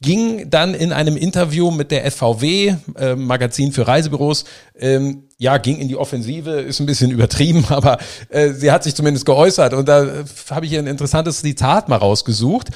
ging 0.00 0.48
dann 0.48 0.74
in 0.74 0.92
einem 0.92 1.16
Interview 1.16 1.70
mit 1.70 1.90
der 1.90 2.10
FVW, 2.10 2.74
äh, 2.96 3.16
Magazin 3.16 3.72
für 3.72 3.86
Reisebüros, 3.88 4.44
ähm, 4.78 5.24
ja, 5.40 5.56
ging 5.58 5.78
in 5.78 5.86
die 5.86 5.96
Offensive, 5.96 6.50
ist 6.50 6.80
ein 6.80 6.86
bisschen 6.86 7.12
übertrieben, 7.12 7.64
aber 7.68 7.98
äh, 8.28 8.50
sie 8.50 8.72
hat 8.72 8.82
sich 8.82 8.94
zumindest 8.94 9.24
geäußert. 9.24 9.72
Und 9.72 9.88
da 9.88 10.02
äh, 10.02 10.24
habe 10.50 10.66
ich 10.66 10.72
hier 10.72 10.80
ein 10.80 10.88
interessantes 10.88 11.42
Zitat 11.42 11.88
mal 11.88 11.96
rausgesucht. 11.96 12.70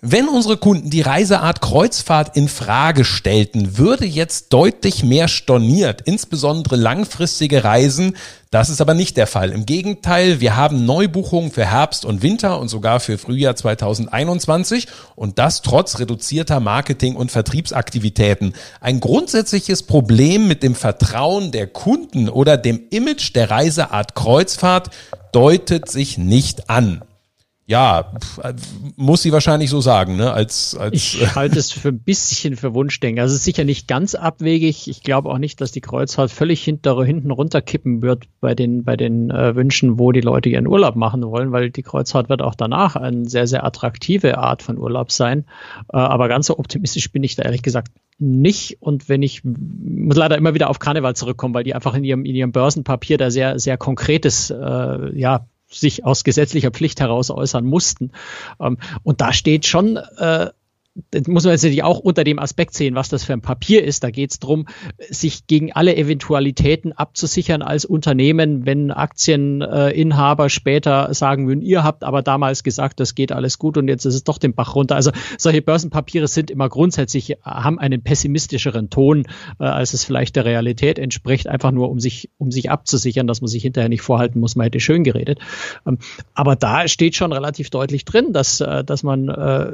Wenn 0.00 0.28
unsere 0.28 0.56
Kunden 0.56 0.90
die 0.90 1.00
Reiseart 1.00 1.60
Kreuzfahrt 1.60 2.36
in 2.36 2.48
Frage 2.48 3.04
stellten, 3.04 3.78
würde 3.78 4.06
jetzt 4.06 4.52
deutlich 4.52 5.02
mehr 5.02 5.26
storniert, 5.26 6.02
insbesondere 6.02 6.76
langfristige 6.76 7.64
Reisen. 7.64 8.16
Das 8.54 8.70
ist 8.70 8.80
aber 8.80 8.94
nicht 8.94 9.16
der 9.16 9.26
Fall. 9.26 9.50
Im 9.50 9.66
Gegenteil, 9.66 10.38
wir 10.38 10.54
haben 10.54 10.86
Neubuchungen 10.86 11.50
für 11.50 11.66
Herbst 11.66 12.04
und 12.04 12.22
Winter 12.22 12.60
und 12.60 12.68
sogar 12.68 13.00
für 13.00 13.18
Frühjahr 13.18 13.56
2021 13.56 14.86
und 15.16 15.40
das 15.40 15.60
trotz 15.60 15.98
reduzierter 15.98 16.60
Marketing- 16.60 17.16
und 17.16 17.32
Vertriebsaktivitäten. 17.32 18.52
Ein 18.80 19.00
grundsätzliches 19.00 19.82
Problem 19.82 20.46
mit 20.46 20.62
dem 20.62 20.76
Vertrauen 20.76 21.50
der 21.50 21.66
Kunden 21.66 22.28
oder 22.28 22.56
dem 22.56 22.80
Image 22.90 23.34
der 23.34 23.50
Reiseart 23.50 24.14
Kreuzfahrt 24.14 24.90
deutet 25.32 25.90
sich 25.90 26.16
nicht 26.16 26.70
an. 26.70 27.02
Ja, 27.66 28.12
muss 28.96 29.22
sie 29.22 29.32
wahrscheinlich 29.32 29.70
so 29.70 29.80
sagen, 29.80 30.16
ne? 30.16 30.34
Als, 30.34 30.76
als 30.76 30.94
ich 30.94 31.34
halte 31.34 31.58
es 31.58 31.72
für 31.72 31.88
ein 31.88 31.98
bisschen 31.98 32.56
für 32.56 32.74
Wunschdenken. 32.74 33.22
Also 33.22 33.32
es 33.32 33.38
ist 33.38 33.44
sicher 33.44 33.64
nicht 33.64 33.88
ganz 33.88 34.14
abwegig. 34.14 34.86
Ich 34.86 35.02
glaube 35.02 35.30
auch 35.30 35.38
nicht, 35.38 35.62
dass 35.62 35.72
die 35.72 35.80
Kreuzfahrt 35.80 36.30
völlig 36.30 36.62
hinter, 36.62 37.02
hinten 37.02 37.30
runterkippen 37.30 38.02
wird 38.02 38.24
bei 38.40 38.54
den, 38.54 38.84
bei 38.84 38.98
den 38.98 39.30
äh, 39.30 39.56
Wünschen, 39.56 39.98
wo 39.98 40.12
die 40.12 40.20
Leute 40.20 40.50
ihren 40.50 40.66
Urlaub 40.66 40.94
machen 40.94 41.24
wollen, 41.24 41.52
weil 41.52 41.70
die 41.70 41.82
Kreuzfahrt 41.82 42.28
wird 42.28 42.42
auch 42.42 42.54
danach 42.54 42.96
eine 42.96 43.26
sehr, 43.30 43.46
sehr 43.46 43.64
attraktive 43.64 44.36
Art 44.36 44.62
von 44.62 44.76
Urlaub 44.76 45.10
sein. 45.10 45.46
Äh, 45.90 45.96
aber 45.96 46.28
ganz 46.28 46.48
so 46.48 46.58
optimistisch 46.58 47.12
bin 47.12 47.24
ich 47.24 47.34
da 47.36 47.44
ehrlich 47.44 47.62
gesagt 47.62 47.92
nicht. 48.18 48.82
Und 48.82 49.08
wenn 49.08 49.22
ich 49.22 49.42
muss 49.42 50.16
leider 50.16 50.36
immer 50.36 50.52
wieder 50.52 50.68
auf 50.68 50.80
Karneval 50.80 51.16
zurückkommen, 51.16 51.54
weil 51.54 51.64
die 51.64 51.74
einfach 51.74 51.94
in 51.94 52.04
ihrem, 52.04 52.26
in 52.26 52.34
ihrem 52.34 52.52
Börsenpapier 52.52 53.16
da 53.16 53.30
sehr, 53.30 53.58
sehr 53.58 53.78
konkretes, 53.78 54.50
äh, 54.50 55.18
ja, 55.18 55.46
sich 55.78 56.04
aus 56.04 56.24
gesetzlicher 56.24 56.70
Pflicht 56.70 57.00
heraus 57.00 57.30
äußern 57.30 57.64
mussten. 57.64 58.12
Ähm, 58.60 58.78
und 59.02 59.20
da 59.20 59.32
steht 59.32 59.66
schon 59.66 59.96
äh, 59.96 60.50
das 61.10 61.26
muss 61.26 61.44
man 61.44 61.54
natürlich 61.54 61.82
auch 61.82 61.98
unter 61.98 62.22
dem 62.22 62.38
Aspekt 62.38 62.74
sehen, 62.74 62.94
was 62.94 63.08
das 63.08 63.24
für 63.24 63.32
ein 63.32 63.40
Papier 63.40 63.82
ist. 63.82 64.04
Da 64.04 64.10
geht 64.10 64.30
es 64.30 64.38
darum, 64.38 64.66
sich 65.08 65.48
gegen 65.48 65.72
alle 65.72 65.96
Eventualitäten 65.96 66.92
abzusichern 66.92 67.62
als 67.62 67.84
Unternehmen, 67.84 68.64
wenn 68.64 68.92
Aktieninhaber 68.92 70.48
später 70.48 71.12
sagen 71.12 71.48
würden, 71.48 71.62
ihr 71.62 71.82
habt 71.82 72.04
aber 72.04 72.22
damals 72.22 72.62
gesagt, 72.62 73.00
das 73.00 73.16
geht 73.16 73.32
alles 73.32 73.58
gut 73.58 73.76
und 73.76 73.88
jetzt 73.88 74.04
ist 74.04 74.14
es 74.14 74.22
doch 74.22 74.38
den 74.38 74.54
Bach 74.54 74.76
runter. 74.76 74.94
Also 74.94 75.10
solche 75.36 75.62
Börsenpapiere 75.62 76.28
sind 76.28 76.50
immer 76.50 76.68
grundsätzlich, 76.68 77.38
haben 77.42 77.80
einen 77.80 78.02
pessimistischeren 78.02 78.88
Ton, 78.88 79.26
äh, 79.58 79.64
als 79.64 79.94
es 79.94 80.04
vielleicht 80.04 80.36
der 80.36 80.44
Realität 80.44 81.00
entspricht, 81.00 81.48
einfach 81.48 81.72
nur 81.72 81.90
um 81.90 81.98
sich, 81.98 82.30
um 82.38 82.52
sich 82.52 82.70
abzusichern, 82.70 83.26
dass 83.26 83.40
man 83.40 83.48
sich 83.48 83.62
hinterher 83.62 83.88
nicht 83.88 84.02
vorhalten 84.02 84.38
muss, 84.38 84.54
man 84.54 84.64
hätte 84.64 84.78
schön 84.78 85.02
geredet. 85.02 85.40
Ähm, 85.86 85.98
aber 86.34 86.54
da 86.54 86.86
steht 86.86 87.16
schon 87.16 87.32
relativ 87.32 87.70
deutlich 87.70 88.04
drin, 88.04 88.32
dass, 88.32 88.60
äh, 88.60 88.84
dass 88.84 89.02
man 89.02 89.28
äh, 89.28 89.72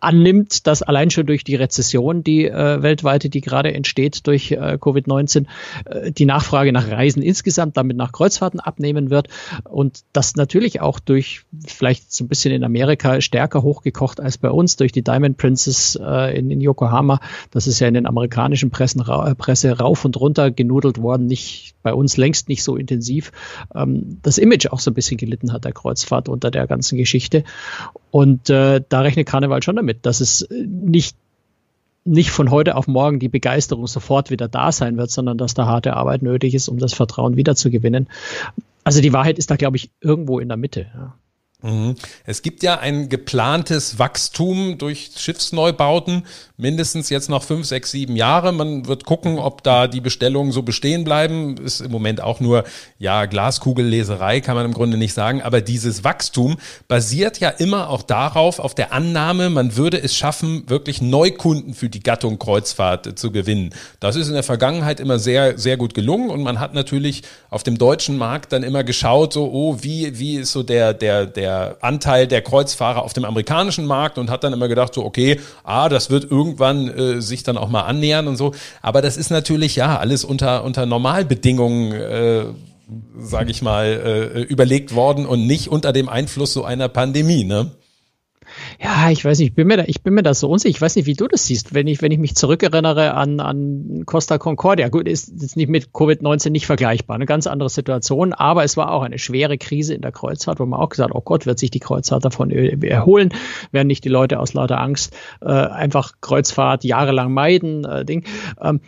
annimmt, 0.00 0.66
dass 0.66 0.82
allein 0.82 1.10
schon 1.10 1.26
durch 1.26 1.44
die 1.44 1.56
Rezession, 1.56 2.22
die 2.22 2.46
äh, 2.46 2.82
weltweite, 2.82 3.28
die 3.28 3.40
gerade 3.40 3.72
entsteht 3.74 4.26
durch 4.26 4.52
äh, 4.52 4.78
Covid-19, 4.80 5.46
äh, 5.86 6.12
die 6.12 6.24
Nachfrage 6.24 6.72
nach 6.72 6.88
Reisen 6.88 7.22
insgesamt, 7.22 7.76
damit 7.76 7.96
nach 7.96 8.12
Kreuzfahrten 8.12 8.60
abnehmen 8.60 9.10
wird 9.10 9.28
und 9.64 10.00
das 10.12 10.36
natürlich 10.36 10.80
auch 10.80 11.00
durch 11.00 11.42
vielleicht 11.66 12.12
so 12.12 12.24
ein 12.24 12.28
bisschen 12.28 12.52
in 12.54 12.64
Amerika 12.64 13.20
stärker 13.20 13.62
hochgekocht 13.62 14.20
als 14.20 14.38
bei 14.38 14.50
uns 14.50 14.76
durch 14.76 14.92
die 14.92 15.02
Diamond 15.02 15.36
Princess 15.36 15.98
äh, 16.00 16.38
in, 16.38 16.50
in 16.50 16.60
Yokohama. 16.60 17.20
Das 17.50 17.66
ist 17.66 17.80
ja 17.80 17.88
in 17.88 17.94
den 17.94 18.06
amerikanischen 18.06 18.70
Pressen, 18.70 19.00
ra 19.00 19.34
Presse 19.34 19.78
rauf 19.78 20.04
und 20.04 20.18
runter 20.18 20.50
genudelt 20.50 20.98
worden, 21.00 21.26
nicht 21.26 21.74
bei 21.82 21.92
uns 21.92 22.16
längst 22.16 22.48
nicht 22.48 22.62
so 22.62 22.76
intensiv. 22.76 23.32
Ähm, 23.74 24.18
das 24.22 24.38
Image 24.38 24.66
auch 24.68 24.80
so 24.80 24.90
ein 24.90 24.94
bisschen 24.94 25.16
gelitten 25.16 25.52
hat 25.52 25.64
der 25.64 25.72
Kreuzfahrt 25.72 26.28
unter 26.28 26.50
der 26.50 26.66
ganzen 26.66 26.98
Geschichte 26.98 27.44
und 28.10 28.48
äh, 28.48 28.80
da 28.88 29.00
rechnet 29.00 29.26
Karneval 29.26 29.62
schon 29.62 29.76
damit, 29.76 29.87
dass 29.94 30.20
es 30.20 30.42
äh, 30.42 30.64
nicht 30.66 31.16
nicht 32.04 32.30
von 32.30 32.50
heute 32.50 32.76
auf 32.76 32.86
morgen 32.88 33.18
die 33.18 33.28
Begeisterung 33.28 33.86
sofort 33.86 34.30
wieder 34.30 34.48
da 34.48 34.72
sein 34.72 34.96
wird, 34.96 35.10
sondern 35.10 35.36
dass 35.36 35.52
da 35.52 35.66
harte 35.66 35.94
Arbeit 35.94 36.22
nötig 36.22 36.54
ist, 36.54 36.68
um 36.68 36.78
das 36.78 36.94
Vertrauen 36.94 37.36
wiederzugewinnen. 37.36 38.08
Also 38.82 39.02
die 39.02 39.12
Wahrheit 39.12 39.38
ist 39.38 39.50
da, 39.50 39.56
glaube 39.56 39.76
ich, 39.76 39.90
irgendwo 40.00 40.38
in 40.38 40.48
der 40.48 40.56
Mitte. 40.56 40.86
Ja. 40.94 41.14
Mhm. 41.60 41.96
Es 42.24 42.42
gibt 42.42 42.62
ja 42.62 42.78
ein 42.78 43.08
geplantes 43.08 43.98
Wachstum 43.98 44.78
durch 44.78 45.10
Schiffsneubauten, 45.16 46.24
mindestens 46.56 47.10
jetzt 47.10 47.28
noch 47.28 47.42
fünf, 47.42 47.66
sechs, 47.66 47.90
sieben 47.90 48.14
Jahre. 48.14 48.52
Man 48.52 48.86
wird 48.86 49.04
gucken, 49.04 49.40
ob 49.40 49.64
da 49.64 49.88
die 49.88 50.00
Bestellungen 50.00 50.52
so 50.52 50.62
bestehen 50.62 51.02
bleiben. 51.02 51.56
Ist 51.56 51.80
im 51.80 51.90
Moment 51.90 52.20
auch 52.20 52.38
nur, 52.38 52.62
ja, 53.00 53.26
Glaskugelleserei, 53.26 54.40
kann 54.40 54.54
man 54.54 54.66
im 54.66 54.72
Grunde 54.72 54.98
nicht 54.98 55.14
sagen. 55.14 55.42
Aber 55.42 55.60
dieses 55.60 56.04
Wachstum 56.04 56.58
basiert 56.86 57.40
ja 57.40 57.48
immer 57.48 57.90
auch 57.90 58.02
darauf, 58.02 58.60
auf 58.60 58.76
der 58.76 58.92
Annahme, 58.92 59.50
man 59.50 59.74
würde 59.74 60.00
es 60.00 60.14
schaffen, 60.14 60.62
wirklich 60.70 61.02
Neukunden 61.02 61.74
für 61.74 61.88
die 61.88 62.04
Gattung 62.04 62.38
Kreuzfahrt 62.38 63.18
zu 63.18 63.32
gewinnen. 63.32 63.74
Das 63.98 64.14
ist 64.14 64.28
in 64.28 64.34
der 64.34 64.44
Vergangenheit 64.44 65.00
immer 65.00 65.18
sehr, 65.18 65.58
sehr 65.58 65.76
gut 65.76 65.92
gelungen 65.94 66.30
und 66.30 66.44
man 66.44 66.60
hat 66.60 66.72
natürlich 66.72 67.24
auf 67.50 67.64
dem 67.64 67.78
deutschen 67.78 68.16
Markt 68.16 68.52
dann 68.52 68.62
immer 68.62 68.84
geschaut, 68.84 69.32
so, 69.32 69.50
oh, 69.50 69.78
wie, 69.80 70.20
wie 70.20 70.36
ist 70.36 70.52
so 70.52 70.62
der, 70.62 70.94
der, 70.94 71.26
der 71.26 71.47
der 71.48 71.78
Anteil 71.80 72.26
der 72.26 72.42
Kreuzfahrer 72.42 73.02
auf 73.02 73.14
dem 73.14 73.24
amerikanischen 73.24 73.86
Markt 73.86 74.18
und 74.18 74.30
hat 74.30 74.44
dann 74.44 74.52
immer 74.52 74.68
gedacht, 74.68 74.92
so, 74.92 75.04
okay, 75.04 75.40
ah, 75.64 75.88
das 75.88 76.10
wird 76.10 76.30
irgendwann 76.30 76.88
äh, 76.88 77.22
sich 77.22 77.42
dann 77.42 77.56
auch 77.56 77.70
mal 77.70 77.82
annähern 77.82 78.28
und 78.28 78.36
so. 78.36 78.52
Aber 78.82 79.00
das 79.00 79.16
ist 79.16 79.30
natürlich 79.30 79.76
ja 79.76 79.98
alles 79.98 80.24
unter, 80.24 80.64
unter 80.64 80.84
Normalbedingungen, 80.84 81.92
äh, 81.92 82.44
sage 83.18 83.50
ich 83.50 83.62
mal, 83.62 83.86
äh, 83.86 84.40
überlegt 84.42 84.94
worden 84.94 85.26
und 85.26 85.46
nicht 85.46 85.68
unter 85.68 85.92
dem 85.92 86.08
Einfluss 86.08 86.52
so 86.52 86.64
einer 86.64 86.88
Pandemie, 86.88 87.44
ne? 87.44 87.70
Ja, 88.80 89.10
ich 89.10 89.24
weiß 89.24 89.40
nicht, 89.40 89.48
ich 89.48 89.54
bin 89.54 89.66
mir 89.66 89.76
da, 89.76 89.84
ich 89.88 90.02
bin 90.02 90.14
mir 90.14 90.22
da 90.22 90.34
so 90.34 90.48
unsicher. 90.48 90.70
Ich 90.70 90.80
weiß 90.80 90.94
nicht, 90.94 91.06
wie 91.06 91.14
du 91.14 91.26
das 91.26 91.46
siehst. 91.46 91.74
Wenn 91.74 91.88
ich, 91.88 92.00
wenn 92.00 92.12
ich 92.12 92.18
mich 92.18 92.36
zurückerinnere 92.36 93.12
an, 93.14 93.40
an 93.40 94.04
Costa 94.06 94.38
Concordia, 94.38 94.88
gut, 94.88 95.08
ist 95.08 95.32
jetzt 95.40 95.56
nicht 95.56 95.68
mit 95.68 95.88
Covid-19 95.88 96.50
nicht 96.50 96.66
vergleichbar, 96.66 97.16
eine 97.16 97.26
ganz 97.26 97.48
andere 97.48 97.70
Situation, 97.70 98.32
aber 98.32 98.62
es 98.62 98.76
war 98.76 98.92
auch 98.92 99.02
eine 99.02 99.18
schwere 99.18 99.58
Krise 99.58 99.94
in 99.94 100.00
der 100.00 100.12
Kreuzfahrt, 100.12 100.60
wo 100.60 100.66
man 100.66 100.78
auch 100.78 100.90
gesagt, 100.90 101.10
oh 101.12 101.20
Gott, 101.20 101.44
wird 101.44 101.58
sich 101.58 101.72
die 101.72 101.80
Kreuzfahrt 101.80 102.24
davon 102.24 102.52
erholen, 102.52 103.30
werden 103.72 103.88
nicht 103.88 104.04
die 104.04 104.10
Leute 104.10 104.38
aus 104.38 104.54
lauter 104.54 104.80
Angst 104.80 105.12
äh, 105.40 105.48
einfach 105.48 106.12
Kreuzfahrt 106.20 106.84
jahrelang 106.84 107.32
meiden, 107.32 107.84
äh, 107.84 108.04
Ding. 108.04 108.22
Ähm, 108.62 108.80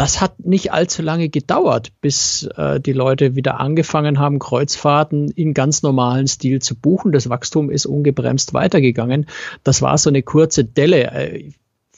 das 0.00 0.22
hat 0.22 0.40
nicht 0.46 0.72
allzu 0.72 1.02
lange 1.02 1.28
gedauert, 1.28 1.92
bis 2.00 2.48
äh, 2.56 2.80
die 2.80 2.94
Leute 2.94 3.36
wieder 3.36 3.60
angefangen 3.60 4.18
haben, 4.18 4.38
Kreuzfahrten 4.38 5.30
in 5.30 5.52
ganz 5.52 5.82
normalen 5.82 6.26
Stil 6.26 6.62
zu 6.62 6.74
buchen. 6.74 7.12
Das 7.12 7.28
Wachstum 7.28 7.70
ist 7.70 7.84
ungebremst 7.84 8.54
weitergegangen. 8.54 9.26
Das 9.62 9.82
war 9.82 9.98
so 9.98 10.08
eine 10.08 10.22
kurze 10.22 10.64
Delle. 10.64 11.10
Äh, 11.10 11.50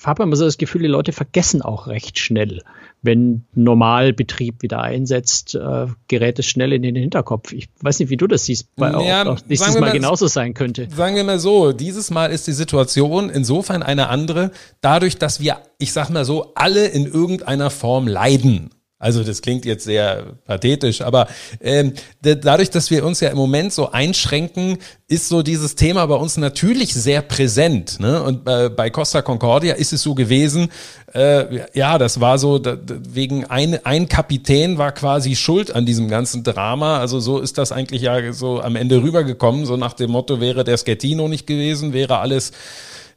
habe 0.03 0.25
immer 0.25 0.35
so 0.35 0.45
das 0.45 0.59
Gefühl, 0.59 0.83
die 0.83 0.89
Leute 0.89 1.13
vergessen 1.13 1.63
auch 1.63 1.87
recht 1.87 2.19
schnell, 2.19 2.63
wenn 3.03 3.45
Normalbetrieb 3.55 4.63
wieder 4.63 4.81
einsetzt, 4.81 5.55
äh, 5.55 5.87
gerät 6.09 6.39
es 6.39 6.47
schnell 6.47 6.73
in 6.73 6.83
den 6.83 6.95
Hinterkopf. 6.95 7.53
Ich 7.53 7.69
weiß 7.81 7.99
nicht, 7.99 8.11
wie 8.11 8.17
du 8.17 8.27
das 8.27 8.45
siehst, 8.45 8.69
weil 8.77 8.93
ja, 9.05 9.23
auch, 9.23 9.33
auch 9.33 9.39
nächstes 9.49 9.75
Mal, 9.75 9.81
mal 9.81 9.93
genauso 9.93 10.29
sein 10.29 10.55
könnte. 10.55 10.89
Sagen 10.95 11.17
wir 11.17 11.25
mal 11.25 11.41
so, 11.41 11.73
dieses 11.73 12.11
Mal 12.11 12.27
ist 12.27 12.47
die 12.47 12.53
Situation 12.53 13.29
insofern 13.29 13.83
eine 13.83 14.09
andere, 14.09 14.53
dadurch, 14.81 15.19
dass 15.19 15.41
wir, 15.41 15.59
ich 15.79 15.93
sag 15.93 16.11
mal 16.11 16.25
so, 16.25 16.53
alle 16.55 16.87
in 16.87 17.07
irgendeiner 17.07 17.71
Form 17.71 18.07
leiden. 18.07 18.71
Also 19.03 19.25
das 19.25 19.43
klingt 19.43 19.65
jetzt 19.65 19.83
sehr 19.83 20.37
pathetisch, 20.47 21.01
aber 21.01 21.27
ähm, 21.61 21.93
dadurch, 22.23 22.71
dass 22.71 22.89
wir 22.93 23.05
uns 23.05 23.19
ja 23.19 23.31
im 23.31 23.37
Moment 23.37 23.73
so 23.73 23.91
einschränken, 23.91 24.79
ist 25.09 25.29
so 25.29 25.43
dieses 25.43 25.75
Thema 25.75 26.07
bei 26.07 26.15
uns 26.15 26.37
natürlich 26.37 26.95
sehr 26.95 27.21
präsent. 27.21 27.99
Ne? 27.99 28.23
Und 28.23 28.49
äh, 28.49 28.71
bei 28.71 28.91
Costa 28.91 29.21
Concordia 29.21 29.75
ist 29.75 29.93
es 29.93 30.03
so 30.03 30.15
gewesen, 30.15 30.69
äh, 31.15 31.67
ja, 31.75 31.99
das 31.99 32.21
war 32.21 32.39
so, 32.39 32.61
da, 32.61 32.79
wegen 32.87 33.45
ein, 33.47 33.85
ein 33.85 34.09
Kapitän 34.09 34.79
war 34.79 34.93
quasi 34.93 35.35
schuld 35.35 35.75
an 35.75 35.85
diesem 35.85 36.09
ganzen 36.09 36.45
Drama. 36.45 37.01
Also 37.01 37.19
so 37.19 37.41
ist 37.41 37.59
das 37.59 37.73
eigentlich 37.73 38.03
ja 38.03 38.33
so 38.33 38.61
am 38.61 38.77
Ende 38.77 39.03
rübergekommen. 39.03 39.67
So 39.67 39.77
nach 39.77 39.95
dem 39.95 40.13
Motto, 40.13 40.41
wäre 40.41 40.63
der 40.63 40.79
Schettino 40.79 41.27
nicht 41.27 41.49
gewesen, 41.49 41.93
wäre 41.93 42.21
alles 42.21 42.53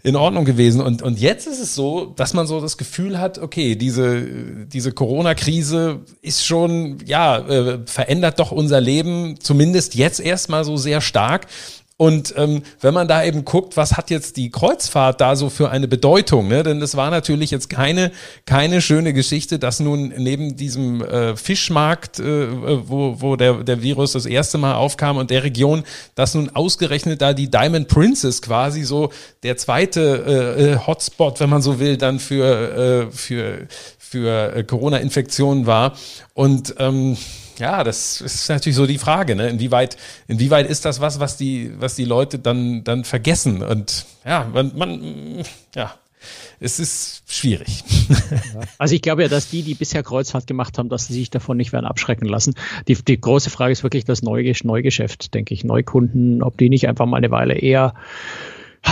in 0.05 0.15
Ordnung 0.15 0.45
gewesen. 0.45 0.81
Und, 0.81 1.01
und 1.01 1.19
jetzt 1.19 1.47
ist 1.47 1.59
es 1.59 1.73
so, 1.73 2.05
dass 2.05 2.35
man 2.35 2.45
so 2.45 2.61
das 2.61 2.77
Gefühl 2.77 3.19
hat, 3.19 3.39
okay, 3.39 3.75
diese, 3.75 4.21
diese 4.67 4.91
Corona-Krise 4.91 6.01
ist 6.21 6.45
schon, 6.45 6.99
ja, 7.05 7.39
äh, 7.39 7.79
verändert 7.87 8.39
doch 8.39 8.51
unser 8.51 8.79
Leben, 8.79 9.39
zumindest 9.39 9.95
jetzt 9.95 10.19
erstmal 10.19 10.63
so 10.63 10.77
sehr 10.77 11.01
stark. 11.01 11.47
Und 11.97 12.33
ähm, 12.35 12.61
wenn 12.81 12.93
man 12.93 13.07
da 13.07 13.23
eben 13.23 13.45
guckt, 13.45 13.77
was 13.77 13.95
hat 13.95 14.09
jetzt 14.09 14.35
die 14.35 14.51
Kreuzfahrt 14.51 15.21
da 15.21 15.37
so 15.37 15.49
für 15.49 15.71
eine 15.71 15.87
Bedeutung, 15.87 16.49
ne? 16.49 16.61
denn 16.61 16.81
es 16.81 16.97
war 16.97 17.09
natürlich 17.09 17.51
jetzt 17.51 17.69
keine 17.69 18.11
keine 18.45 18.81
schöne 18.81 19.13
Geschichte, 19.13 19.59
dass 19.59 19.79
nun 19.79 20.09
neben 20.17 20.57
diesem 20.57 21.01
äh, 21.01 21.37
Fischmarkt, 21.37 22.19
äh, 22.19 22.47
wo, 22.89 23.21
wo 23.21 23.37
der, 23.37 23.63
der 23.63 23.81
Virus 23.81 24.11
das 24.11 24.25
erste 24.25 24.57
Mal 24.57 24.75
aufkam 24.75 25.15
und 25.15 25.29
der 25.29 25.45
Region, 25.45 25.85
dass 26.15 26.35
nun 26.35 26.49
ausgerechnet 26.53 27.21
da 27.21 27.31
die 27.31 27.49
Diamond 27.49 27.87
Princess 27.87 28.41
quasi 28.41 28.83
so 28.83 29.09
der 29.43 29.55
zweite 29.55 30.01
äh, 30.57 30.73
äh 30.73 30.77
Hotspot, 30.85 31.39
wenn 31.39 31.49
man 31.49 31.61
so 31.61 31.79
will, 31.79 31.95
dann 31.95 32.19
für, 32.19 33.07
äh, 33.07 33.11
für, 33.11 33.67
für 34.09 34.55
äh, 34.55 34.63
Corona-Infektionen 34.63 35.65
war. 35.65 35.95
Und 36.33 36.75
ähm, 36.77 37.17
ja, 37.57 37.83
das 37.83 38.21
ist 38.21 38.49
natürlich 38.49 38.75
so 38.75 38.85
die 38.85 38.97
Frage, 38.97 39.35
ne? 39.35 39.49
Inwieweit, 39.49 39.97
inwieweit 40.27 40.69
ist 40.69 40.85
das 40.85 40.99
was, 41.01 41.19
was 41.19 41.37
die, 41.37 41.71
was 41.79 41.95
die 41.95 42.05
Leute 42.05 42.39
dann, 42.39 42.83
dann 42.83 43.03
vergessen? 43.03 43.63
Und 43.63 44.05
ja, 44.25 44.49
man, 44.53 44.71
man 44.75 45.43
ja, 45.75 45.93
es 46.59 46.79
ist 46.79 47.23
schwierig. 47.27 47.83
Also 48.77 48.95
ich 48.95 49.01
glaube 49.01 49.23
ja, 49.23 49.27
dass 49.27 49.49
die, 49.49 49.63
die 49.63 49.73
bisher 49.73 50.03
Kreuzfahrt 50.03 50.47
gemacht 50.47 50.77
haben, 50.77 50.89
dass 50.89 51.07
sie 51.07 51.13
sich 51.13 51.29
davon 51.29 51.57
nicht 51.57 51.73
werden 51.73 51.85
abschrecken 51.85 52.27
lassen. 52.27 52.55
Die, 52.87 52.95
die 52.95 53.19
große 53.19 53.49
Frage 53.49 53.71
ist 53.71 53.83
wirklich 53.83 54.05
das 54.05 54.21
Neugeschäft, 54.21 55.33
denke 55.33 55.53
ich. 55.53 55.63
Neukunden, 55.63 56.43
ob 56.43 56.57
die 56.57 56.69
nicht 56.69 56.87
einfach 56.87 57.05
mal 57.05 57.17
eine 57.17 57.31
Weile 57.31 57.55
eher 57.55 57.93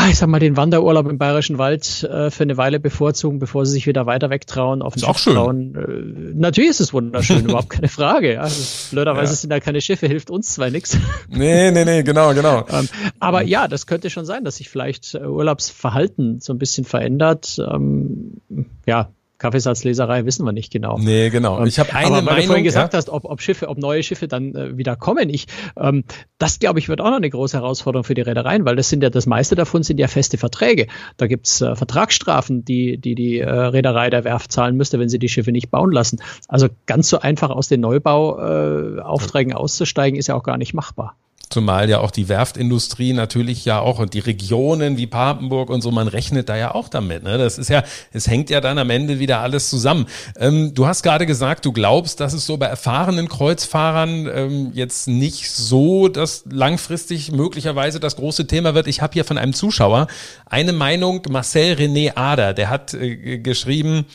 ich 0.09 0.17
sag 0.17 0.27
mal, 0.27 0.39
den 0.39 0.57
Wanderurlaub 0.57 1.07
im 1.07 1.17
Bayerischen 1.17 1.57
Wald 1.57 2.03
äh, 2.03 2.31
für 2.31 2.43
eine 2.43 2.57
Weile 2.57 2.79
bevorzugen, 2.79 3.39
bevor 3.39 3.65
sie 3.65 3.73
sich 3.73 3.87
wieder 3.87 4.05
weiter 4.05 4.29
wegtrauen, 4.29 4.81
auf 4.81 4.95
ist 4.95 5.03
auch 5.03 5.17
schön. 5.17 5.33
trauen. 5.33 5.75
Äh, 5.75 6.33
natürlich 6.37 6.71
ist 6.71 6.79
es 6.81 6.93
wunderschön, 6.93 7.45
überhaupt 7.49 7.69
keine 7.69 7.87
Frage. 7.87 8.41
Also, 8.41 8.91
blöderweise 8.91 9.33
ja. 9.33 9.37
sind 9.37 9.49
da 9.49 9.59
keine 9.59 9.81
Schiffe, 9.81 10.07
hilft 10.07 10.29
uns 10.29 10.53
zwei 10.53 10.69
nichts. 10.69 10.97
Nee, 11.29 11.71
nee, 11.71 11.85
nee, 11.85 12.03
genau, 12.03 12.33
genau. 12.33 12.65
ähm, 12.71 12.87
aber 13.19 13.43
ja, 13.43 13.67
das 13.67 13.87
könnte 13.87 14.09
schon 14.09 14.25
sein, 14.25 14.43
dass 14.43 14.57
sich 14.57 14.69
vielleicht 14.69 15.15
äh, 15.15 15.25
Urlaubsverhalten 15.25 16.39
so 16.41 16.53
ein 16.53 16.59
bisschen 16.59 16.85
verändert. 16.85 17.59
Ähm, 17.59 18.41
ja, 18.85 19.09
Kaffeesatzleserei 19.43 20.25
wissen 20.25 20.45
wir 20.45 20.53
nicht 20.53 20.71
genau. 20.71 20.97
Nee, 20.97 21.29
genau. 21.29 21.59
Ähm, 21.59 21.65
ich 21.65 21.77
habe 21.77 21.93
eine 21.93 22.05
aber 22.05 22.15
weil 22.15 22.23
Meinung, 22.23 22.39
du 22.39 22.47
vorhin 22.47 22.63
gesagt 22.63 22.93
ja? 22.93 22.97
hast, 22.97 23.09
ob, 23.09 23.25
ob 23.25 23.41
Schiffe, 23.41 23.67
ob 23.67 23.77
neue 23.77 24.01
Schiffe 24.01 24.29
dann 24.29 24.55
äh, 24.55 24.77
wieder 24.77 24.95
kommen. 24.95 25.27
Ich, 25.27 25.47
ähm, 25.75 26.05
das 26.37 26.59
glaube 26.59 26.79
ich 26.79 26.87
wird 26.87 27.01
auch 27.01 27.09
noch 27.09 27.17
eine 27.17 27.29
große 27.29 27.57
Herausforderung 27.57 28.05
für 28.05 28.13
die 28.13 28.21
Reedereien, 28.21 28.63
weil 28.63 28.77
das 28.77 28.87
sind 28.87 29.03
ja 29.03 29.09
das 29.09 29.25
meiste 29.25 29.55
davon 29.55 29.83
sind 29.83 29.99
ja 29.99 30.07
feste 30.07 30.37
Verträge. 30.37 30.87
Da 31.17 31.27
gibt's 31.27 31.59
äh, 31.59 31.75
Vertragsstrafen, 31.75 32.63
die 32.63 32.97
die 32.97 33.15
die 33.15 33.39
äh, 33.39 33.49
Reederei 33.49 34.09
der 34.09 34.23
Werft 34.23 34.53
zahlen 34.53 34.77
müsste, 34.77 34.97
wenn 34.97 35.09
sie 35.09 35.19
die 35.19 35.27
Schiffe 35.27 35.51
nicht 35.51 35.69
bauen 35.69 35.91
lassen. 35.91 36.21
Also 36.47 36.69
ganz 36.85 37.09
so 37.09 37.19
einfach 37.19 37.49
aus 37.49 37.67
den 37.67 37.81
Neubauaufträgen 37.81 39.51
äh, 39.51 39.55
auszusteigen, 39.55 40.17
ist 40.17 40.27
ja 40.27 40.35
auch 40.35 40.43
gar 40.43 40.57
nicht 40.57 40.73
machbar. 40.73 41.17
Zumal 41.53 41.87
ja 41.87 41.99
auch 41.99 42.09
die 42.09 42.29
Werftindustrie 42.29 43.13
natürlich 43.13 43.63
ja 43.63 43.79
auch 43.79 43.99
und 43.99 44.15
die 44.15 44.19
Regionen 44.19 44.97
wie 44.97 45.05
Papenburg 45.05 45.69
und 45.69 45.81
so, 45.81 45.91
man 45.91 46.07
rechnet 46.07 46.49
da 46.49 46.57
ja 46.57 46.73
auch 46.73 46.89
damit. 46.89 47.21
Ne? 47.21 47.37
Das 47.37 47.59
ist 47.59 47.69
ja, 47.69 47.83
es 48.11 48.27
hängt 48.27 48.49
ja 48.49 48.59
dann 48.59 48.79
am 48.79 48.89
Ende 48.89 49.19
wieder 49.19 49.41
alles 49.41 49.69
zusammen. 49.69 50.07
Ähm, 50.39 50.73
du 50.73 50.87
hast 50.87 51.03
gerade 51.03 51.27
gesagt, 51.27 51.65
du 51.65 51.71
glaubst, 51.71 52.19
dass 52.19 52.33
es 52.33 52.47
so 52.47 52.57
bei 52.57 52.65
erfahrenen 52.65 53.29
Kreuzfahrern 53.29 54.27
ähm, 54.33 54.71
jetzt 54.73 55.07
nicht 55.07 55.51
so, 55.51 56.07
dass 56.07 56.43
langfristig 56.49 57.31
möglicherweise 57.31 57.99
das 57.99 58.15
große 58.15 58.47
Thema 58.47 58.73
wird. 58.73 58.87
Ich 58.87 59.03
habe 59.03 59.13
hier 59.13 59.23
von 59.23 59.37
einem 59.37 59.53
Zuschauer 59.53 60.07
eine 60.47 60.73
Meinung, 60.73 61.21
Marcel 61.29 61.75
René 61.75 62.13
Ader, 62.15 62.55
der 62.55 62.71
hat 62.71 62.95
äh, 62.95 63.37
geschrieben, 63.37 64.05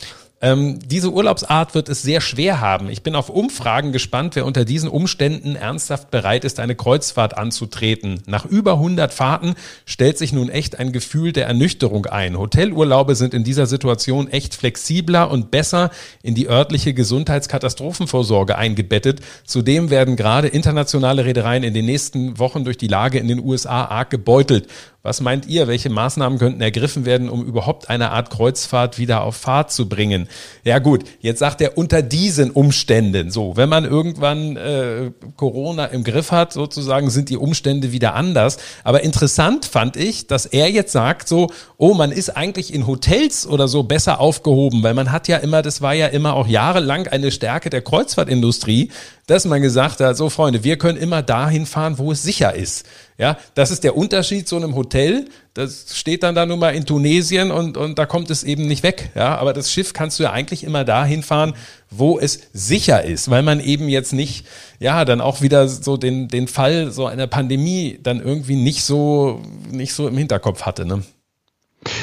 ähm, 0.41 0.79
diese 0.85 1.11
Urlaubsart 1.11 1.75
wird 1.75 1.89
es 1.89 2.01
sehr 2.01 2.21
schwer 2.21 2.61
haben. 2.61 2.89
Ich 2.89 3.03
bin 3.03 3.15
auf 3.15 3.29
Umfragen 3.29 3.91
gespannt, 3.91 4.37
wer 4.37 4.45
unter 4.45 4.63
diesen 4.63 4.89
Umständen 4.89 5.57
ernsthaft 5.57 6.11
bereit 6.11 6.45
ist, 6.45 6.61
eine 6.61 6.75
Kreuzfahrt 6.75 7.37
anzutreten. 7.37 8.21
Nach 8.25 8.45
über 8.45 8.73
100 8.73 9.13
Fahrten 9.13 9.55
stellt 9.85 10.17
sich 10.17 10.31
nun 10.31 10.47
echt 10.47 10.79
ein 10.79 10.93
Gefühl 10.93 11.33
der 11.33 11.47
Ernüchterung 11.47 12.05
ein. 12.05 12.37
Hotelurlaube 12.37 13.15
sind 13.15 13.33
in 13.33 13.43
dieser 13.43 13.65
Situation 13.65 14.29
echt 14.29 14.55
flexibler 14.55 15.29
und 15.29 15.51
besser 15.51 15.91
in 16.23 16.35
die 16.35 16.47
örtliche 16.47 16.93
Gesundheitskatastrophenvorsorge 16.93 18.57
eingebettet. 18.57 19.19
Zudem 19.45 19.89
werden 19.89 20.15
gerade 20.15 20.47
internationale 20.47 21.25
Reedereien 21.25 21.63
in 21.63 21.73
den 21.73 21.85
nächsten 21.85 22.39
Wochen 22.39 22.63
durch 22.63 22.77
die 22.77 22.87
Lage 22.87 23.19
in 23.19 23.27
den 23.27 23.43
USA 23.43 23.85
arg 23.85 24.09
gebeutelt. 24.09 24.67
Was 25.01 25.21
meint 25.21 25.47
ihr, 25.47 25.67
welche 25.67 25.89
Maßnahmen 25.89 26.39
könnten 26.39 26.61
ergriffen 26.61 27.05
werden, 27.05 27.29
um 27.29 27.45
überhaupt 27.45 27.89
eine 27.89 28.11
Art 28.11 28.29
Kreuzfahrt 28.29 28.97
wieder 28.97 29.23
auf 29.23 29.35
Fahrt 29.35 29.71
zu 29.71 29.87
bringen? 29.87 30.28
Ja 30.63 30.79
gut, 30.79 31.03
jetzt 31.19 31.39
sagt 31.39 31.61
er 31.61 31.77
unter 31.77 32.01
diesen 32.01 32.51
Umständen. 32.51 33.31
So, 33.31 33.55
wenn 33.57 33.69
man 33.69 33.85
irgendwann 33.85 34.57
äh, 34.57 35.11
Corona 35.35 35.85
im 35.85 36.03
Griff 36.03 36.31
hat, 36.31 36.53
sozusagen, 36.53 37.09
sind 37.09 37.29
die 37.29 37.37
Umstände 37.37 37.91
wieder 37.91 38.15
anders. 38.15 38.57
Aber 38.83 39.03
interessant 39.03 39.65
fand 39.65 39.95
ich, 39.95 40.27
dass 40.27 40.45
er 40.45 40.69
jetzt 40.69 40.91
sagt, 40.91 41.27
so, 41.27 41.49
oh, 41.77 41.93
man 41.93 42.11
ist 42.11 42.35
eigentlich 42.35 42.73
in 42.73 42.87
Hotels 42.87 43.47
oder 43.47 43.67
so 43.67 43.83
besser 43.83 44.19
aufgehoben, 44.19 44.83
weil 44.83 44.93
man 44.93 45.11
hat 45.11 45.27
ja 45.27 45.37
immer, 45.37 45.61
das 45.61 45.81
war 45.81 45.93
ja 45.93 46.07
immer 46.07 46.35
auch 46.35 46.47
jahrelang 46.47 47.07
eine 47.07 47.31
Stärke 47.31 47.69
der 47.69 47.81
Kreuzfahrtindustrie, 47.81 48.91
dass 49.27 49.45
man 49.45 49.61
gesagt 49.61 49.99
hat, 49.99 50.17
so 50.17 50.29
Freunde, 50.29 50.63
wir 50.63 50.77
können 50.77 50.97
immer 50.97 51.21
dahin 51.21 51.65
fahren, 51.65 51.97
wo 51.97 52.11
es 52.11 52.23
sicher 52.23 52.55
ist. 52.55 52.85
Ja, 53.19 53.37
das 53.53 53.69
ist 53.69 53.83
der 53.83 53.97
Unterschied 53.97 54.47
zu 54.47 54.55
einem 54.55 54.75
Hotel. 54.75 55.25
Das 55.53 55.87
steht 55.93 56.23
dann 56.23 56.35
da 56.35 56.45
nun 56.45 56.57
mal 56.57 56.73
in 56.73 56.85
Tunesien 56.85 57.51
und, 57.51 57.75
und 57.75 57.99
da 57.99 58.05
kommt 58.05 58.29
es 58.29 58.45
eben 58.45 58.65
nicht 58.65 58.81
weg. 58.81 59.11
Ja, 59.13 59.37
aber 59.37 59.51
das 59.51 59.73
Schiff 59.73 59.91
kannst 59.91 60.19
du 60.19 60.23
ja 60.23 60.31
eigentlich 60.31 60.63
immer 60.63 60.85
dahin 60.85 61.21
fahren, 61.21 61.53
wo 61.89 62.17
es 62.17 62.39
sicher 62.53 63.03
ist, 63.03 63.29
weil 63.29 63.43
man 63.43 63.59
eben 63.59 63.89
jetzt 63.89 64.13
nicht, 64.13 64.45
ja, 64.79 65.03
dann 65.03 65.19
auch 65.19 65.41
wieder 65.41 65.67
so 65.67 65.97
den, 65.97 66.29
den 66.29 66.47
Fall 66.47 66.91
so 66.91 67.07
einer 67.07 67.27
Pandemie 67.27 67.99
dann 68.01 68.21
irgendwie 68.21 68.55
nicht 68.55 68.85
so, 68.85 69.41
nicht 69.69 69.93
so 69.93 70.07
im 70.07 70.17
Hinterkopf 70.17 70.61
hatte, 70.61 70.85
ne? 70.85 71.03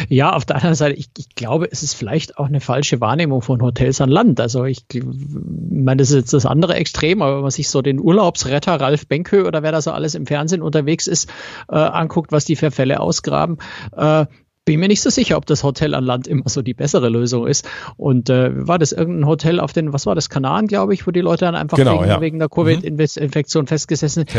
Ja, 0.08 0.32
auf 0.32 0.44
der 0.44 0.56
anderen 0.56 0.74
Seite, 0.74 0.94
ich, 0.94 1.08
ich, 1.18 1.34
glaube, 1.34 1.68
es 1.70 1.82
ist 1.82 1.94
vielleicht 1.94 2.38
auch 2.38 2.46
eine 2.46 2.60
falsche 2.60 3.00
Wahrnehmung 3.00 3.42
von 3.42 3.60
Hotels 3.60 4.00
an 4.00 4.08
Land. 4.08 4.40
Also 4.40 4.64
ich 4.64 4.84
meine, 5.70 5.98
das 5.98 6.10
ist 6.10 6.16
jetzt 6.16 6.32
das 6.32 6.46
andere 6.46 6.74
Extrem, 6.74 7.22
aber 7.22 7.36
wenn 7.36 7.42
man 7.42 7.50
sich 7.50 7.68
so 7.68 7.82
den 7.82 7.98
Urlaubsretter 7.98 8.80
Ralf 8.80 9.06
Benkö 9.06 9.46
oder 9.46 9.62
wer 9.62 9.72
da 9.72 9.80
so 9.80 9.90
alles 9.92 10.14
im 10.14 10.26
Fernsehen 10.26 10.62
unterwegs 10.62 11.06
ist, 11.06 11.28
äh, 11.68 11.76
anguckt, 11.76 12.32
was 12.32 12.44
die 12.44 12.56
für 12.56 12.70
Fälle 12.70 13.00
ausgraben, 13.00 13.58
äh, 13.96 14.26
bin 14.66 14.80
mir 14.80 14.88
nicht 14.88 15.00
so 15.00 15.10
sicher, 15.10 15.36
ob 15.36 15.46
das 15.46 15.62
Hotel 15.62 15.94
an 15.94 16.04
Land 16.04 16.26
immer 16.26 16.48
so 16.48 16.60
die 16.60 16.74
bessere 16.74 17.08
Lösung 17.08 17.46
ist. 17.46 17.66
Und 17.96 18.28
äh, 18.28 18.50
war 18.66 18.78
das 18.78 18.90
irgendein 18.90 19.26
Hotel 19.26 19.60
auf 19.60 19.72
den, 19.72 19.92
was 19.92 20.06
war 20.06 20.16
das, 20.16 20.28
Kanaren, 20.28 20.66
glaube 20.66 20.92
ich, 20.92 21.06
wo 21.06 21.12
die 21.12 21.20
Leute 21.20 21.44
dann 21.44 21.54
einfach 21.54 21.78
genau, 21.78 22.00
wegen, 22.00 22.08
ja. 22.08 22.20
wegen 22.20 22.38
der 22.40 22.48
Covid-Infektion 22.48 23.62
mhm. 23.62 23.66
festgesessen 23.68 24.26
sind. 24.26 24.30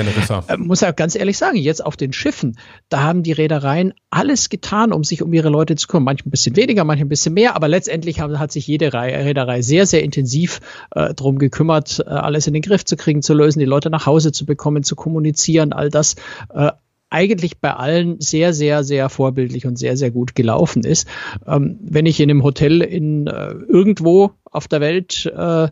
Äh, 0.49 0.57
muss 0.57 0.81
ja 0.81 0.91
ganz 0.91 1.15
ehrlich 1.15 1.37
sagen, 1.37 1.57
jetzt 1.57 1.83
auf 1.83 1.95
den 1.95 2.11
Schiffen, 2.11 2.59
da 2.89 3.03
haben 3.03 3.23
die 3.23 3.31
Reedereien 3.31 3.93
alles 4.09 4.49
getan, 4.49 4.91
um 4.91 5.05
sich 5.05 5.21
um 5.21 5.33
ihre 5.33 5.49
Leute 5.49 5.77
zu 5.77 5.87
kümmern. 5.87 6.03
Manche 6.03 6.27
ein 6.27 6.31
bisschen 6.31 6.57
weniger, 6.57 6.83
manche 6.83 7.05
ein 7.05 7.09
bisschen 7.09 7.33
mehr, 7.33 7.55
aber 7.55 7.69
letztendlich 7.69 8.19
haben, 8.19 8.37
hat 8.37 8.51
sich 8.51 8.67
jede 8.67 8.93
Reederei 8.93 9.61
sehr, 9.61 9.85
sehr 9.85 10.03
intensiv 10.03 10.59
äh, 10.91 11.13
drum 11.13 11.39
gekümmert, 11.39 12.03
äh, 12.05 12.09
alles 12.09 12.47
in 12.47 12.53
den 12.53 12.61
Griff 12.61 12.83
zu 12.83 12.97
kriegen, 12.97 13.21
zu 13.21 13.33
lösen, 13.33 13.59
die 13.59 13.65
Leute 13.65 13.89
nach 13.89 14.05
Hause 14.05 14.33
zu 14.33 14.45
bekommen, 14.45 14.83
zu 14.83 14.97
kommunizieren, 14.97 15.71
all 15.71 15.89
das. 15.89 16.15
Äh, 16.53 16.71
eigentlich 17.09 17.59
bei 17.59 17.73
allen 17.73 18.19
sehr, 18.19 18.53
sehr, 18.53 18.83
sehr 18.83 19.09
vorbildlich 19.09 19.65
und 19.65 19.77
sehr, 19.77 19.95
sehr 19.95 20.11
gut 20.11 20.35
gelaufen 20.35 20.83
ist. 20.83 21.07
Ähm, 21.45 21.79
wenn 21.81 22.05
ich 22.05 22.19
in 22.19 22.29
einem 22.29 22.43
Hotel 22.43 22.81
in 22.81 23.27
äh, 23.27 23.51
irgendwo 23.51 24.31
auf 24.43 24.67
der 24.67 24.81
Welt 24.81 25.25
äh, 25.25 25.69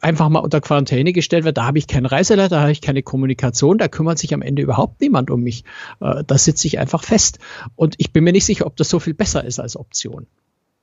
einfach 0.00 0.28
mal 0.28 0.40
unter 0.40 0.60
Quarantäne 0.60 1.12
gestellt 1.12 1.44
werde, 1.44 1.54
da 1.54 1.66
habe 1.66 1.78
ich 1.78 1.86
keinen 1.86 2.06
Reiseleiter, 2.06 2.56
da 2.56 2.60
habe 2.62 2.72
ich 2.72 2.80
keine 2.80 3.02
Kommunikation, 3.02 3.78
da 3.78 3.88
kümmert 3.88 4.18
sich 4.18 4.34
am 4.34 4.42
Ende 4.42 4.62
überhaupt 4.62 5.00
niemand 5.00 5.30
um 5.30 5.42
mich. 5.42 5.64
Äh, 6.00 6.24
da 6.26 6.38
sitze 6.38 6.66
ich 6.66 6.78
einfach 6.78 7.04
fest. 7.04 7.38
Und 7.76 7.94
ich 7.98 8.12
bin 8.12 8.24
mir 8.24 8.32
nicht 8.32 8.46
sicher, 8.46 8.66
ob 8.66 8.76
das 8.76 8.88
so 8.88 8.98
viel 8.98 9.14
besser 9.14 9.44
ist 9.44 9.60
als 9.60 9.76
Option. 9.76 10.26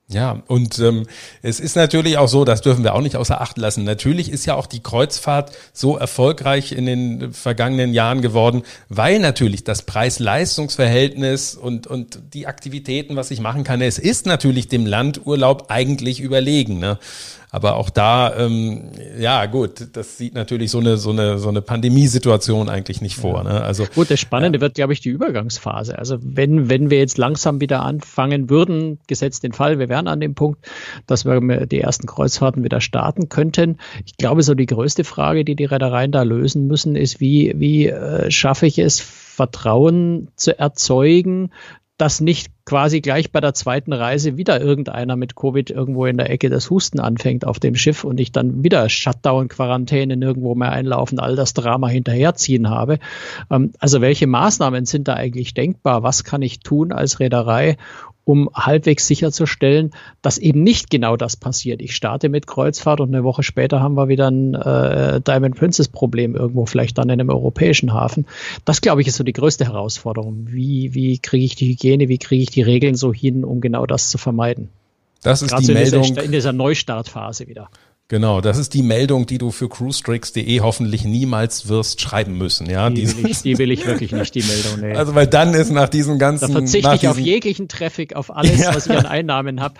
Ja, 0.08 0.44
und 0.46 0.78
ähm, 0.78 1.06
es 1.42 1.58
ist 1.58 1.74
natürlich 1.74 2.16
auch 2.16 2.28
so, 2.28 2.44
das 2.44 2.60
dürfen 2.60 2.84
wir 2.84 2.94
auch 2.94 3.00
nicht 3.00 3.16
außer 3.16 3.40
Acht 3.40 3.58
lassen. 3.58 3.82
Natürlich 3.82 4.30
ist 4.30 4.46
ja 4.46 4.54
auch 4.54 4.66
die 4.66 4.80
Kreuzfahrt 4.80 5.50
so 5.72 5.96
erfolgreich 5.96 6.70
in 6.70 6.86
den 6.86 7.32
vergangenen 7.32 7.92
Jahren 7.92 8.22
geworden, 8.22 8.62
weil 8.88 9.18
natürlich 9.18 9.64
das 9.64 9.82
Preis-Leistungs-Verhältnis 9.82 11.56
und, 11.56 11.88
und 11.88 12.20
die 12.34 12.46
Aktivitäten, 12.46 13.16
was 13.16 13.32
ich 13.32 13.40
machen 13.40 13.64
kann, 13.64 13.80
es 13.80 13.98
ist 13.98 14.26
natürlich 14.26 14.68
dem 14.68 14.86
Landurlaub 14.86 15.66
eigentlich 15.70 16.20
überlegen. 16.20 16.78
Ne? 16.78 17.00
Aber 17.56 17.76
auch 17.76 17.88
da, 17.88 18.36
ähm, 18.36 18.90
ja 19.18 19.46
gut, 19.46 19.88
das 19.94 20.18
sieht 20.18 20.34
natürlich 20.34 20.70
so 20.70 20.78
eine 20.78 20.98
so 20.98 21.08
eine 21.08 21.38
so 21.38 21.48
eine 21.48 21.62
Pandemiesituation 21.62 22.68
eigentlich 22.68 23.00
nicht 23.00 23.16
vor. 23.16 23.44
Ja. 23.44 23.44
Ne? 23.44 23.62
Also 23.62 23.86
gut, 23.94 24.10
das 24.10 24.20
Spannende 24.20 24.58
ja. 24.58 24.60
wird, 24.60 24.74
glaube 24.74 24.92
ich, 24.92 25.00
die 25.00 25.08
Übergangsphase. 25.08 25.98
Also 25.98 26.18
wenn 26.20 26.68
wenn 26.68 26.90
wir 26.90 26.98
jetzt 26.98 27.16
langsam 27.16 27.58
wieder 27.62 27.82
anfangen 27.82 28.50
würden, 28.50 28.98
gesetzt 29.06 29.42
den 29.42 29.54
Fall, 29.54 29.78
wir 29.78 29.88
wären 29.88 30.06
an 30.06 30.20
dem 30.20 30.34
Punkt, 30.34 30.68
dass 31.06 31.24
wir 31.24 31.64
die 31.64 31.80
ersten 31.80 32.06
Kreuzfahrten 32.06 32.62
wieder 32.62 32.82
starten 32.82 33.30
könnten. 33.30 33.78
Ich 34.04 34.18
glaube, 34.18 34.42
so 34.42 34.52
die 34.52 34.66
größte 34.66 35.04
Frage, 35.04 35.42
die 35.46 35.56
die 35.56 35.64
Reedereien 35.64 36.12
da 36.12 36.24
lösen 36.24 36.66
müssen, 36.66 36.94
ist, 36.94 37.20
wie 37.20 37.54
wie 37.56 37.86
äh, 37.86 38.30
schaffe 38.30 38.66
ich 38.66 38.78
es 38.78 39.00
Vertrauen 39.00 40.28
zu 40.36 40.58
erzeugen, 40.58 41.52
dass 41.98 42.20
nicht 42.20 42.48
quasi 42.66 43.00
gleich 43.00 43.32
bei 43.32 43.40
der 43.40 43.54
zweiten 43.54 43.92
Reise 43.92 44.36
wieder 44.36 44.60
irgendeiner 44.60 45.16
mit 45.16 45.36
Covid 45.36 45.70
irgendwo 45.70 46.04
in 46.06 46.16
der 46.16 46.30
Ecke 46.30 46.50
das 46.50 46.68
Husten 46.68 47.00
anfängt 47.00 47.46
auf 47.46 47.58
dem 47.58 47.74
Schiff 47.74 48.04
und 48.04 48.20
ich 48.20 48.32
dann 48.32 48.62
wieder 48.64 48.88
Shutdown, 48.88 49.48
Quarantäne 49.48 50.16
nirgendwo 50.16 50.54
mehr 50.54 50.72
einlaufen, 50.72 51.18
all 51.18 51.36
das 51.36 51.54
Drama 51.54 51.88
hinterherziehen 51.88 52.68
habe. 52.68 52.98
Ähm, 53.50 53.72
also 53.78 54.00
welche 54.00 54.26
Maßnahmen 54.26 54.84
sind 54.84 55.08
da 55.08 55.14
eigentlich 55.14 55.54
denkbar? 55.54 56.02
Was 56.02 56.24
kann 56.24 56.42
ich 56.42 56.60
tun 56.60 56.92
als 56.92 57.20
Reederei, 57.20 57.76
um 58.26 58.50
halbwegs 58.52 59.06
sicherzustellen, 59.06 59.92
dass 60.20 60.36
eben 60.36 60.64
nicht 60.64 60.90
genau 60.90 61.16
das 61.16 61.36
passiert. 61.36 61.80
Ich 61.80 61.94
starte 61.94 62.28
mit 62.28 62.48
Kreuzfahrt 62.48 63.00
und 63.00 63.14
eine 63.14 63.22
Woche 63.22 63.44
später 63.44 63.78
haben 63.80 63.94
wir 63.94 64.08
wieder 64.08 64.28
ein 64.28 64.54
äh, 64.54 65.20
Diamond 65.20 65.54
Princess 65.54 65.86
Problem 65.86 66.34
irgendwo, 66.34 66.66
vielleicht 66.66 66.98
dann 66.98 67.08
in 67.08 67.20
einem 67.20 67.30
europäischen 67.30 67.94
Hafen. 67.94 68.26
Das, 68.64 68.80
glaube 68.80 69.00
ich, 69.00 69.06
ist 69.06 69.16
so 69.16 69.22
die 69.22 69.32
größte 69.32 69.66
Herausforderung. 69.66 70.48
Wie, 70.48 70.92
wie 70.92 71.18
kriege 71.18 71.44
ich 71.44 71.54
die 71.54 71.68
Hygiene, 71.68 72.08
wie 72.08 72.18
kriege 72.18 72.42
ich 72.42 72.50
die 72.50 72.62
Regeln 72.62 72.96
so 72.96 73.14
hin, 73.14 73.44
um 73.44 73.60
genau 73.60 73.86
das 73.86 74.10
zu 74.10 74.18
vermeiden? 74.18 74.70
Das 75.22 75.42
ist 75.42 75.50
Gerade 75.50 75.64
die 75.64 75.72
Meldung. 75.74 76.02
In 76.02 76.08
dieser, 76.08 76.24
in 76.24 76.32
dieser 76.32 76.52
Neustartphase 76.52 77.46
wieder. 77.46 77.70
Genau, 78.08 78.40
das 78.40 78.56
ist 78.56 78.72
die 78.74 78.84
Meldung, 78.84 79.26
die 79.26 79.38
du 79.38 79.50
für 79.50 79.68
cruistricks.de 79.68 80.60
hoffentlich 80.60 81.04
niemals 81.04 81.68
wirst 81.68 82.00
schreiben 82.00 82.38
müssen. 82.38 82.70
Ja, 82.70 82.88
die, 82.88 83.16
will 83.16 83.28
ich, 83.28 83.42
die 83.42 83.58
will 83.58 83.72
ich 83.72 83.84
wirklich 83.84 84.12
nicht, 84.12 84.32
die 84.32 84.44
Meldung. 84.44 84.80
Nee. 84.80 84.94
Also 84.94 85.16
weil 85.16 85.26
dann 85.26 85.54
ist 85.54 85.72
nach 85.72 85.88
diesen 85.88 86.20
ganzen... 86.20 86.52
Da 86.52 86.60
verzichte 86.60 86.94
ich 86.94 87.08
auf 87.08 87.18
jeglichen 87.18 87.66
Traffic, 87.66 88.14
auf 88.14 88.34
alles, 88.34 88.60
ja. 88.60 88.72
was 88.72 88.86
ich 88.86 88.92
an 88.92 89.06
Einnahmen 89.06 89.60
habe. 89.60 89.74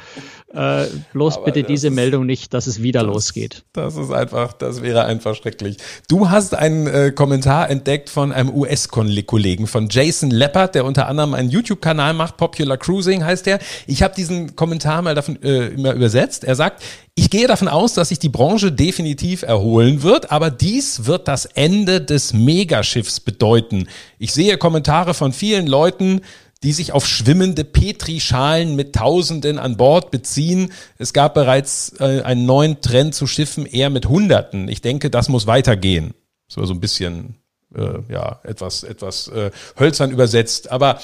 Äh, 0.53 0.87
bloß 1.13 1.37
Aber 1.37 1.45
bitte 1.47 1.63
diese 1.63 1.89
ist, 1.89 1.95
Meldung 1.95 2.27
nicht, 2.27 2.53
dass 2.53 2.67
es 2.67 2.83
wieder 2.83 3.05
das, 3.05 3.15
losgeht. 3.15 3.65
Das 3.73 3.97
ist 3.97 4.11
einfach, 4.11 4.53
das 4.55 4.83
wäre 4.83 5.05
einfach 5.05 5.37
schrecklich. 5.37 5.77
Du 6.09 6.29
hast 6.29 6.55
einen 6.55 6.89
äh, 6.89 7.13
Kommentar 7.13 7.71
entdeckt 7.71 8.11
von 8.11 8.33
einem 8.33 8.53
US-Kollegen, 8.53 9.69
von 9.69 9.89
Jason 9.89 10.33
Leppard, 10.33 10.75
der 10.75 10.85
unter 10.85 11.07
anderem 11.07 11.35
einen 11.35 11.51
YouTube-Kanal 11.51 12.15
macht, 12.15 12.39
Popular 12.39 12.77
Cruising 12.77 13.25
heißt 13.25 13.47
der. 13.47 13.61
Ich 13.87 14.03
habe 14.03 14.15
diesen 14.17 14.57
Kommentar 14.57 15.03
mal 15.03 15.15
davon 15.15 15.41
äh, 15.43 15.69
immer 15.69 15.93
übersetzt. 15.93 16.43
Er 16.43 16.57
sagt, 16.57 16.83
ich 17.19 17.31
gehe 17.31 17.47
davon 17.47 17.69
aus, 17.69 17.95
dass 17.95 18.11
sich 18.11 18.19
die 18.19 18.29
Branche 18.29 18.71
definitiv 18.71 19.43
erholen 19.43 20.03
wird, 20.03 20.31
aber 20.31 20.51
dies 20.51 21.07
wird 21.07 21.29
das 21.29 21.47
Ende 21.47 22.03
des 22.03 22.35
Megaschiffs 22.35 23.21
bedeuten. 23.21 23.89
Ich 24.19 24.35
sehe 24.35 24.59
Kommentare 24.59 25.15
von 25.15 25.33
vielen 25.33 25.67
Leuten, 25.67 26.21
die 26.63 26.73
sich 26.73 26.93
auf 26.93 27.07
schwimmende 27.07 27.65
Petrischalen 27.65 28.77
mit 28.77 28.95
Tausenden 28.95 29.59
an 29.59 29.79
Bord 29.79 30.11
beziehen. 30.11 30.73
Es 30.99 31.15
gab 31.15 31.33
bereits 31.33 31.95
äh, 32.01 32.21
einen 32.21 32.45
neuen 32.45 32.83
Trend 32.83 33.15
zu 33.15 33.27
Schiffen 33.27 33.65
eher 33.65 33.89
mit 33.89 34.07
Hunderten. 34.09 34.69
Ich 34.69 34.83
denke, 34.83 35.09
das 35.09 35.31
muss 35.31 35.47
weitergehen. 35.47 36.13
So 36.49 36.65
so 36.67 36.75
ein 36.75 36.81
bisschen 36.81 37.37
äh, 37.75 38.13
ja 38.13 38.41
etwas 38.45 38.83
etwas 38.83 39.29
äh, 39.29 39.51
hölzern 39.79 40.11
übersetzt. 40.11 40.71
Aber 40.71 40.99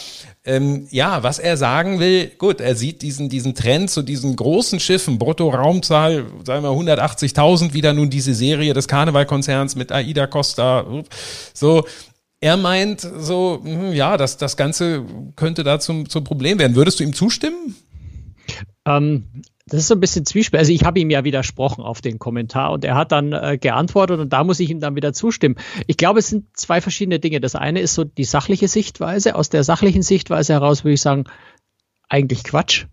ähm, 0.44 0.86
ja, 0.90 1.22
was 1.22 1.38
er 1.38 1.56
sagen 1.56 2.00
will, 2.00 2.30
gut, 2.38 2.60
er 2.60 2.74
sieht 2.74 3.02
diesen 3.02 3.28
diesen 3.28 3.54
Trend 3.54 3.90
zu 3.90 4.02
diesen 4.02 4.36
großen 4.36 4.80
Schiffen, 4.80 5.18
Brutto-Raumzahl, 5.18 6.26
sagen 6.44 6.64
wir 6.64 6.70
180.000, 6.70 7.72
wieder 7.72 7.92
nun 7.92 8.10
diese 8.10 8.34
Serie 8.34 8.74
des 8.74 8.88
Karnevalkonzerns 8.88 9.76
mit 9.76 9.92
Aida 9.92 10.26
Costa, 10.26 10.86
so. 11.54 11.84
Er 12.44 12.56
meint 12.56 13.00
so, 13.00 13.60
hm, 13.62 13.92
ja, 13.92 14.16
das, 14.16 14.36
das 14.36 14.56
Ganze 14.56 15.04
könnte 15.36 15.62
da 15.62 15.78
zum, 15.78 16.08
zum 16.08 16.24
Problem 16.24 16.58
werden. 16.58 16.74
Würdest 16.74 16.98
du 16.98 17.04
ihm 17.04 17.12
zustimmen? 17.12 17.76
Ähm, 18.84 19.44
das 19.72 19.80
ist 19.80 19.88
so 19.88 19.94
ein 19.94 20.00
bisschen 20.00 20.26
Zwiespalt. 20.26 20.58
Also 20.58 20.72
ich 20.72 20.84
habe 20.84 21.00
ihm 21.00 21.08
ja 21.08 21.24
widersprochen 21.24 21.82
auf 21.82 22.02
den 22.02 22.18
Kommentar 22.18 22.72
und 22.72 22.84
er 22.84 22.94
hat 22.94 23.10
dann 23.10 23.32
äh, 23.32 23.56
geantwortet 23.56 24.20
und 24.20 24.30
da 24.30 24.44
muss 24.44 24.60
ich 24.60 24.68
ihm 24.68 24.80
dann 24.80 24.96
wieder 24.96 25.14
zustimmen. 25.14 25.56
Ich 25.86 25.96
glaube, 25.96 26.18
es 26.18 26.28
sind 26.28 26.54
zwei 26.54 26.82
verschiedene 26.82 27.18
Dinge. 27.18 27.40
Das 27.40 27.54
eine 27.54 27.80
ist 27.80 27.94
so 27.94 28.04
die 28.04 28.24
sachliche 28.24 28.68
Sichtweise. 28.68 29.34
Aus 29.34 29.48
der 29.48 29.64
sachlichen 29.64 30.02
Sichtweise 30.02 30.52
heraus 30.52 30.84
würde 30.84 30.92
ich 30.92 31.00
sagen, 31.00 31.24
eigentlich 32.10 32.44
Quatsch. 32.44 32.84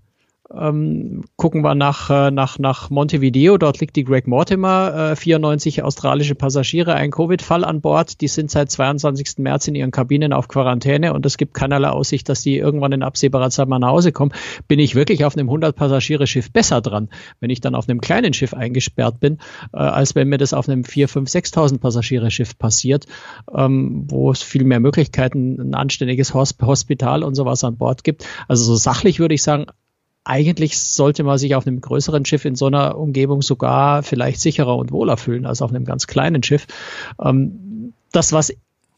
Ähm, 0.51 1.25
gucken 1.35 1.61
wir 1.63 1.75
nach, 1.75 2.09
äh, 2.09 2.31
nach, 2.31 2.57
nach 2.57 2.89
Montevideo, 2.89 3.59
dort 3.59 3.79
liegt 3.79 3.95
die 3.95 4.03
Greg 4.03 4.27
Mortimer, 4.27 5.11
äh, 5.11 5.15
94 5.15 5.83
australische 5.83 6.33
Passagiere, 6.33 6.95
ein 6.95 7.11
Covid-Fall 7.11 7.63
an 7.63 7.81
Bord. 7.81 8.19
Die 8.21 8.27
sind 8.27 8.49
seit 8.49 8.71
22. 8.71 9.37
März 9.37 9.67
in 9.67 9.75
ihren 9.75 9.91
Kabinen 9.91 10.33
auf 10.33 10.47
Quarantäne 10.47 11.13
und 11.13 11.23
es 11.27 11.37
gibt 11.37 11.53
keinerlei 11.53 11.89
Aussicht, 11.89 12.29
dass 12.29 12.41
die 12.41 12.57
irgendwann 12.57 12.93
in 12.93 13.03
absehbarer 13.03 13.51
Zeit 13.51 13.67
mal 13.67 13.77
nach 13.77 13.89
Hause 13.89 14.11
kommen. 14.11 14.31
Bin 14.67 14.79
ich 14.79 14.95
wirklich 14.95 15.23
auf 15.23 15.37
einem 15.37 15.51
100-Passagiere-Schiff 15.51 16.51
besser 16.51 16.81
dran, 16.81 17.09
wenn 17.39 17.51
ich 17.51 17.61
dann 17.61 17.75
auf 17.75 17.87
einem 17.87 18.01
kleinen 18.01 18.33
Schiff 18.33 18.55
eingesperrt 18.55 19.19
bin, 19.19 19.37
äh, 19.71 19.77
als 19.77 20.15
wenn 20.15 20.29
mir 20.29 20.39
das 20.39 20.53
auf 20.53 20.67
einem 20.67 20.83
4, 20.83 21.09
5, 21.09 21.29
6.000 21.29 21.79
Passagiere-Schiff 21.79 22.57
passiert, 22.57 23.05
ähm, 23.55 24.05
wo 24.09 24.31
es 24.31 24.41
viel 24.41 24.63
mehr 24.63 24.79
Möglichkeiten, 24.79 25.59
ein 25.59 25.75
anständiges 25.75 26.33
Hospital 26.33 27.23
und 27.23 27.35
sowas 27.35 27.63
an 27.63 27.77
Bord 27.77 28.03
gibt. 28.03 28.25
Also 28.47 28.63
so 28.63 28.75
sachlich 28.75 29.19
würde 29.19 29.35
ich 29.35 29.43
sagen, 29.43 29.67
eigentlich 30.23 30.79
sollte 30.79 31.23
man 31.23 31.37
sich 31.37 31.55
auf 31.55 31.65
einem 31.65 31.81
größeren 31.81 32.25
Schiff 32.25 32.45
in 32.45 32.55
so 32.55 32.67
einer 32.67 32.97
Umgebung 32.97 33.41
sogar 33.41 34.03
vielleicht 34.03 34.39
sicherer 34.41 34.75
und 34.75 34.91
wohler 34.91 35.17
fühlen 35.17 35.45
als 35.45 35.61
auf 35.61 35.71
einem 35.71 35.85
ganz 35.85 36.07
kleinen 36.07 36.43
Schiff. 36.43 36.67
Ähm, 37.21 37.93
das, 38.11 38.33
was 38.33 38.53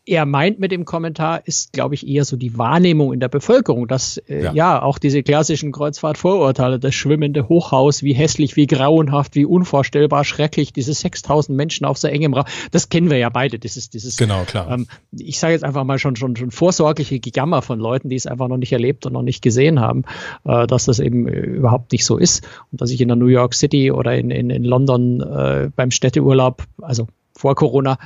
er 0.06 0.26
meint 0.26 0.60
mit 0.60 0.72
dem 0.72 0.84
Kommentar, 0.84 1.46
ist, 1.46 1.74
glaube 1.74 1.94
ich, 1.94 2.08
eher 2.08 2.26
so 2.26 2.36
die 2.36 2.58
Wahrnehmung 2.58 3.14
in 3.14 3.20
der 3.20 3.28
Bevölkerung, 3.28 3.88
dass 3.88 4.18
äh, 4.18 4.46
ja. 4.46 4.54
ja. 4.54 4.82
auch 4.82 4.98
diese 4.98 5.22
klassischen 5.22 5.72
Kreuzfahrtvorurteile, 5.72 6.80
das 6.80 6.96
schwimmende 6.96 7.48
Hochhaus, 7.48 8.02
wie 8.02 8.14
hässlich, 8.14 8.56
wie 8.56 8.66
grauenhaft, 8.66 9.36
wie 9.36 9.46
unvorstellbar 9.46 10.24
schrecklich, 10.24 10.74
diese 10.74 10.94
6000 10.94 11.56
Menschen 11.56 11.86
auf 11.86 12.00
so 12.00 12.08
engem 12.08 12.34
Raum, 12.34 12.46
das 12.72 12.90
kennen 12.90 13.12
wir 13.12 13.18
ja 13.18 13.30
beide. 13.30 13.60
Dieses, 13.60 13.92
dieses, 13.92 14.18
genau, 14.18 14.44
klar. 14.44 14.72
Ähm, 14.72 14.88
ich 15.12 15.38
sage 15.38 15.54
jetzt 15.54 15.64
einfach 15.64 15.84
mal 15.84 16.00
schon, 16.00 16.16
schon, 16.16 16.36
schon 16.36 16.50
vorsorgliche 16.50 17.20
Gejammer 17.20 17.62
von 17.62 17.80
Leuten, 17.80 18.10
die 18.10 18.16
es 18.16 18.26
einfach 18.26 18.48
noch 18.48 18.58
nicht 18.58 18.72
erlebt 18.74 19.06
und 19.06 19.14
noch 19.14 19.22
nicht 19.22 19.44
gesehen 19.44 19.80
haben, 19.80 20.04
äh, 20.46 20.66
dass 20.66 20.86
das 20.86 21.00
eben 21.00 21.28
äh, 21.28 21.40
überhaupt 21.40 21.92
nicht 21.92 22.06
so 22.06 22.18
ist 22.18 22.48
und 22.72 22.82
dass 22.82 22.90
ich 22.90 23.02
in 23.02 23.08
der 23.08 23.18
New 23.18 23.28
York 23.28 23.54
City 23.54 23.92
oder 23.92 24.18
in, 24.18 24.32
in, 24.32 24.50
in 24.50 24.64
London 24.64 25.22
äh, 25.22 25.70
beim 25.76 25.92
Städteurlaub, 25.92 26.64
also 26.82 27.08
vor 27.42 27.56
Corona 27.56 27.98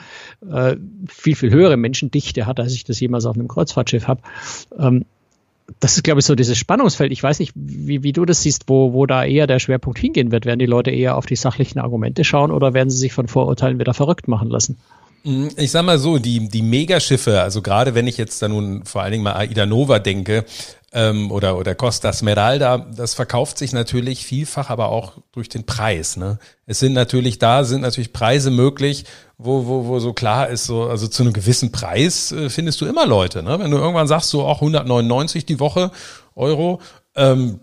äh, 0.49 0.77
viel, 1.07 1.35
viel 1.35 1.51
höhere 1.51 1.77
Menschendichte 1.77 2.45
hat, 2.45 2.59
als 2.59 2.73
ich 2.73 2.85
das 2.85 2.99
jemals 2.99 3.25
auf 3.25 3.35
einem 3.35 3.47
Kreuzfahrtschiff 3.47 4.07
habe. 4.07 4.21
Ähm, 4.79 5.05
das 5.79 5.95
ist, 5.95 6.03
glaube 6.03 6.19
ich, 6.19 6.25
so 6.25 6.35
dieses 6.35 6.57
Spannungsfeld. 6.57 7.11
Ich 7.11 7.21
weiß 7.21 7.39
nicht, 7.39 7.51
wie, 7.55 8.03
wie 8.03 8.13
du 8.13 8.25
das 8.25 8.41
siehst, 8.41 8.65
wo, 8.67 8.93
wo 8.93 9.05
da 9.05 9.25
eher 9.25 9.47
der 9.47 9.59
Schwerpunkt 9.59 9.99
hingehen 9.99 10.31
wird. 10.31 10.45
Werden 10.45 10.59
die 10.59 10.67
Leute 10.67 10.91
eher 10.91 11.17
auf 11.17 11.25
die 11.25 11.35
sachlichen 11.35 11.79
Argumente 11.79 12.23
schauen 12.23 12.51
oder 12.51 12.73
werden 12.73 12.89
sie 12.89 12.97
sich 12.97 13.13
von 13.13 13.27
Vorurteilen 13.27 13.79
wieder 13.79 13.93
verrückt 13.93 14.27
machen 14.27 14.49
lassen? 14.49 14.77
Mm, 15.23 15.47
ich 15.57 15.71
sag 15.71 15.83
mal 15.83 15.97
so, 15.97 16.19
die, 16.19 16.47
die 16.47 16.61
Megaschiffe, 16.61 17.41
also 17.41 17.61
gerade 17.61 17.95
wenn 17.95 18.07
ich 18.07 18.17
jetzt 18.17 18.41
da 18.41 18.47
nun 18.47 18.85
vor 18.85 19.01
allen 19.01 19.11
Dingen 19.11 19.23
mal 19.23 19.35
Aida 19.35 19.65
Nova 19.65 19.99
denke, 19.99 20.45
ähm, 20.95 21.29
oder, 21.29 21.57
oder 21.57 21.75
Costa 21.75 22.13
Smeralda, 22.13 22.77
das 22.77 23.13
verkauft 23.13 23.57
sich 23.57 23.73
natürlich 23.73 24.25
vielfach, 24.25 24.69
aber 24.69 24.89
auch 24.89 25.17
durch 25.33 25.49
den 25.49 25.65
Preis. 25.65 26.15
Ne? 26.15 26.39
Es 26.65 26.79
sind 26.79 26.93
natürlich 26.93 27.37
da, 27.37 27.65
sind 27.65 27.81
natürlich 27.81 28.13
Preise 28.13 28.49
möglich, 28.49 29.03
wo, 29.37 29.67
wo, 29.67 29.87
wo 29.87 29.99
so 29.99 30.13
klar 30.13 30.47
ist, 30.47 30.63
so, 30.63 30.83
also 30.83 31.09
zu 31.09 31.23
einem 31.23 31.33
gewissen 31.33 31.73
Preis 31.73 32.31
äh, 32.31 32.49
findest 32.49 32.79
du 32.79 32.85
immer 32.85 33.05
Leute. 33.05 33.43
Ne? 33.43 33.59
Wenn 33.59 33.71
du 33.71 33.77
irgendwann 33.77 34.07
sagst, 34.07 34.29
so 34.29 34.45
auch 34.45 34.61
199 34.61 35.45
die 35.45 35.59
Woche 35.59 35.91
Euro, 36.33 36.79
ähm, 37.15 37.59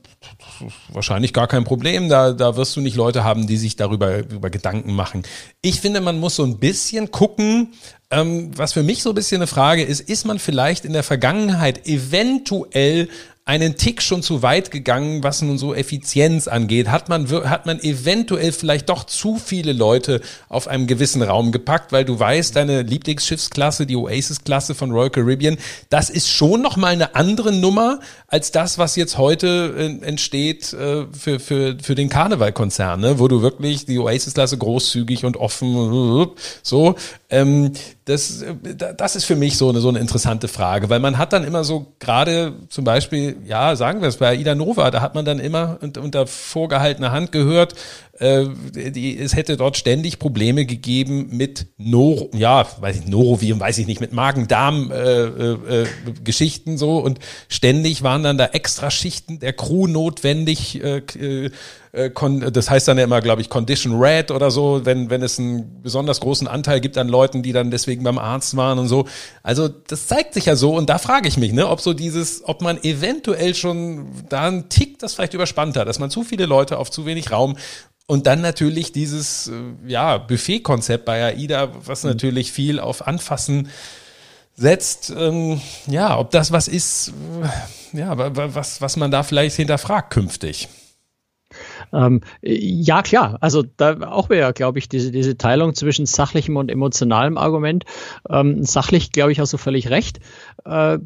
wahrscheinlich 0.88 1.32
gar 1.32 1.48
kein 1.48 1.64
Problem. 1.64 2.08
Da, 2.08 2.32
da 2.32 2.56
wirst 2.56 2.76
du 2.76 2.80
nicht 2.80 2.96
Leute 2.96 3.24
haben, 3.24 3.46
die 3.46 3.56
sich 3.56 3.76
darüber 3.76 4.18
über 4.18 4.50
Gedanken 4.50 4.94
machen. 4.94 5.22
Ich 5.60 5.80
finde, 5.80 6.00
man 6.00 6.18
muss 6.18 6.36
so 6.36 6.44
ein 6.44 6.58
bisschen 6.58 7.10
gucken, 7.10 7.72
ähm, 8.10 8.50
was 8.56 8.72
für 8.72 8.82
mich 8.82 9.02
so 9.02 9.10
ein 9.10 9.14
bisschen 9.14 9.38
eine 9.38 9.46
Frage 9.46 9.82
ist, 9.82 10.00
ist 10.00 10.26
man 10.26 10.38
vielleicht 10.38 10.84
in 10.84 10.92
der 10.92 11.02
Vergangenheit 11.02 11.86
eventuell 11.86 13.08
einen 13.52 13.76
Tick 13.76 14.00
schon 14.00 14.22
zu 14.22 14.40
weit 14.40 14.70
gegangen, 14.70 15.22
was 15.22 15.42
nun 15.42 15.58
so 15.58 15.74
Effizienz 15.74 16.48
angeht? 16.48 16.88
Hat 16.88 17.10
man, 17.10 17.30
hat 17.50 17.66
man 17.66 17.80
eventuell 17.80 18.50
vielleicht 18.50 18.88
doch 18.88 19.04
zu 19.04 19.36
viele 19.36 19.74
Leute 19.74 20.22
auf 20.48 20.68
einem 20.68 20.86
gewissen 20.86 21.20
Raum 21.20 21.52
gepackt, 21.52 21.92
weil 21.92 22.06
du 22.06 22.18
weißt, 22.18 22.56
deine 22.56 22.80
Lieblingsschiffsklasse, 22.80 23.84
die 23.84 23.96
Oasis-Klasse 23.96 24.74
von 24.74 24.90
Royal 24.90 25.10
Caribbean, 25.10 25.58
das 25.90 26.08
ist 26.08 26.30
schon 26.30 26.62
nochmal 26.62 26.92
eine 26.94 27.14
andere 27.14 27.52
Nummer 27.52 28.00
als 28.26 28.52
das, 28.52 28.78
was 28.78 28.96
jetzt 28.96 29.18
heute 29.18 29.74
äh, 29.76 30.06
entsteht 30.06 30.72
äh, 30.72 31.04
für, 31.12 31.38
für, 31.38 31.76
für 31.78 31.94
den 31.94 32.08
Karnevalkonzern, 32.08 33.00
ne? 33.00 33.18
wo 33.18 33.28
du 33.28 33.42
wirklich 33.42 33.84
die 33.84 33.98
Oasis-Klasse 33.98 34.56
großzügig 34.56 35.26
und 35.26 35.36
offen 35.36 36.30
so 36.62 36.94
ähm, 37.28 37.72
das, 38.04 38.42
äh, 38.42 38.54
das 38.96 39.16
ist 39.16 39.24
für 39.24 39.36
mich 39.36 39.56
so 39.56 39.68
eine, 39.68 39.80
so 39.80 39.88
eine 39.88 39.98
interessante 39.98 40.48
Frage, 40.48 40.90
weil 40.90 41.00
man 41.00 41.18
hat 41.18 41.32
dann 41.32 41.44
immer 41.44 41.64
so 41.64 41.86
gerade 41.98 42.54
zum 42.68 42.84
Beispiel, 42.84 43.36
ja, 43.44 43.76
sagen 43.76 44.00
wir 44.00 44.08
es 44.08 44.16
bei 44.16 44.34
Ida 44.34 44.54
Nova, 44.54 44.90
da 44.90 45.00
hat 45.00 45.14
man 45.14 45.24
dann 45.24 45.38
immer 45.38 45.78
unter 45.80 46.26
vorgehaltener 46.26 47.12
Hand 47.12 47.32
gehört, 47.32 47.74
äh, 48.18 48.46
die, 48.74 49.18
es 49.18 49.34
hätte 49.34 49.56
dort 49.56 49.76
ständig 49.76 50.18
Probleme 50.18 50.66
gegeben 50.66 51.28
mit 51.32 51.66
Noro, 51.76 52.30
ja, 52.34 52.66
weiß 52.80 53.00
ich, 53.00 53.06
Noroviren, 53.06 53.60
weiß 53.60 53.78
ich 53.78 53.86
nicht, 53.86 54.00
mit 54.00 54.12
Magen-Darm-Geschichten 54.12 56.70
äh, 56.70 56.74
äh, 56.74 56.78
so 56.78 56.98
und 56.98 57.18
ständig 57.48 58.02
waren 58.02 58.22
dann 58.22 58.38
da 58.38 58.46
extra 58.46 58.90
Schichten 58.90 59.38
der 59.38 59.52
Crew 59.52 59.86
notwendig, 59.86 60.80
äh, 61.92 62.10
das 62.50 62.70
heißt 62.70 62.88
dann 62.88 62.98
ja 62.98 63.04
immer, 63.04 63.20
glaube 63.20 63.42
ich, 63.42 63.48
Condition 63.48 64.00
Red 64.00 64.30
oder 64.30 64.50
so, 64.50 64.84
wenn, 64.84 65.10
wenn 65.10 65.22
es 65.22 65.38
einen 65.38 65.82
besonders 65.82 66.20
großen 66.20 66.48
Anteil 66.48 66.80
gibt 66.80 66.96
an 66.98 67.08
Leuten, 67.08 67.42
die 67.42 67.52
dann 67.52 67.70
deswegen 67.70 68.02
beim 68.02 68.18
Arzt 68.18 68.56
waren 68.56 68.78
und 68.78 68.88
so. 68.88 69.06
Also 69.42 69.68
das 69.68 70.06
zeigt 70.06 70.34
sich 70.34 70.46
ja 70.46 70.56
so 70.56 70.74
und 70.74 70.88
da 70.88 70.98
frage 70.98 71.28
ich 71.28 71.36
mich, 71.36 71.52
ne, 71.52 71.68
ob 71.68 71.80
so 71.80 71.92
dieses, 71.92 72.42
ob 72.46 72.62
man 72.62 72.82
eventuell 72.82 73.54
schon 73.54 74.08
da 74.28 74.48
einen 74.48 74.68
Tick 74.68 74.98
das 74.98 75.14
vielleicht 75.14 75.34
überspannt 75.34 75.76
hat, 75.76 75.86
dass 75.86 75.98
man 75.98 76.10
zu 76.10 76.24
viele 76.24 76.46
Leute 76.46 76.78
auf 76.78 76.90
zu 76.90 77.06
wenig 77.06 77.30
Raum 77.30 77.56
und 78.06 78.26
dann 78.26 78.40
natürlich 78.40 78.92
dieses 78.92 79.48
äh, 79.48 79.52
ja, 79.86 80.18
Buffet-Konzept 80.18 81.04
bei 81.04 81.24
AIDA, 81.24 81.70
was 81.84 82.02
mhm. 82.02 82.10
natürlich 82.10 82.52
viel 82.52 82.80
auf 82.80 83.06
Anfassen 83.06 83.68
setzt. 84.54 85.10
Ähm, 85.16 85.60
ja, 85.86 86.18
ob 86.18 86.30
das 86.30 86.52
was 86.52 86.68
ist, 86.68 87.12
äh, 87.92 87.98
ja, 87.98 88.14
was, 88.16 88.80
was 88.80 88.96
man 88.96 89.10
da 89.10 89.22
vielleicht 89.22 89.56
hinterfragt 89.56 90.10
künftig. 90.10 90.68
Ähm, 91.92 92.20
ja, 92.40 93.02
klar. 93.02 93.38
Also 93.40 93.62
da 93.62 94.00
auch 94.10 94.30
wäre, 94.30 94.52
glaube 94.52 94.78
ich, 94.78 94.88
diese, 94.88 95.10
diese 95.10 95.36
Teilung 95.36 95.74
zwischen 95.74 96.06
sachlichem 96.06 96.56
und 96.56 96.70
emotionalem 96.70 97.36
Argument. 97.36 97.84
Ähm, 98.28 98.64
sachlich, 98.64 99.12
glaube 99.12 99.32
ich, 99.32 99.40
hast 99.40 99.52
du 99.52 99.58
völlig 99.58 99.90
recht. 99.90 100.20
Äh, 100.64 100.98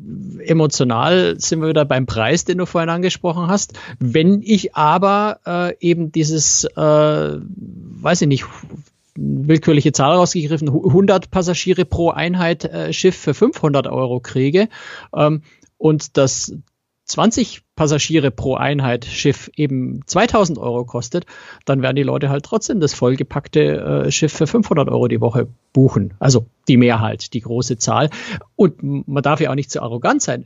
emotional 0.44 1.38
sind 1.38 1.60
wir 1.60 1.68
wieder 1.68 1.84
beim 1.84 2.06
Preis, 2.06 2.44
den 2.44 2.58
du 2.58 2.66
vorhin 2.66 2.90
angesprochen 2.90 3.48
hast. 3.48 3.74
Wenn 3.98 4.42
ich 4.42 4.74
aber 4.74 5.40
äh, 5.46 5.74
eben 5.80 6.12
dieses, 6.12 6.64
äh, 6.64 6.70
weiß 6.76 8.22
ich 8.22 8.28
nicht, 8.28 8.44
willkürliche 9.16 9.92
Zahl 9.92 10.14
rausgegriffen, 10.14 10.68
100 10.68 11.30
Passagiere 11.30 11.84
pro 11.84 12.10
Einheit 12.10 12.64
äh, 12.64 12.92
Schiff 12.92 13.16
für 13.16 13.34
500 13.34 13.86
Euro 13.86 14.20
kriege 14.20 14.68
ähm, 15.14 15.42
und 15.78 16.16
das 16.16 16.52
20 17.06 17.62
Passagiere 17.76 18.30
pro 18.30 18.54
Einheit 18.56 19.04
Schiff 19.04 19.50
eben 19.56 20.00
2000 20.06 20.58
Euro 20.58 20.84
kostet, 20.84 21.24
dann 21.64 21.80
werden 21.80 21.96
die 21.96 22.02
Leute 22.02 22.28
halt 22.28 22.44
trotzdem 22.44 22.80
das 22.80 22.94
vollgepackte 22.94 24.06
äh, 24.06 24.10
Schiff 24.10 24.32
für 24.32 24.46
500 24.46 24.88
Euro 24.88 25.06
die 25.06 25.20
Woche 25.20 25.46
buchen. 25.72 26.14
Also 26.18 26.46
die 26.68 26.76
Mehrheit, 26.76 27.32
die 27.32 27.40
große 27.40 27.78
Zahl. 27.78 28.10
Und 28.56 28.82
man 28.82 29.22
darf 29.22 29.40
ja 29.40 29.50
auch 29.50 29.54
nicht 29.54 29.70
zu 29.70 29.82
arrogant 29.82 30.20
sein. 30.20 30.44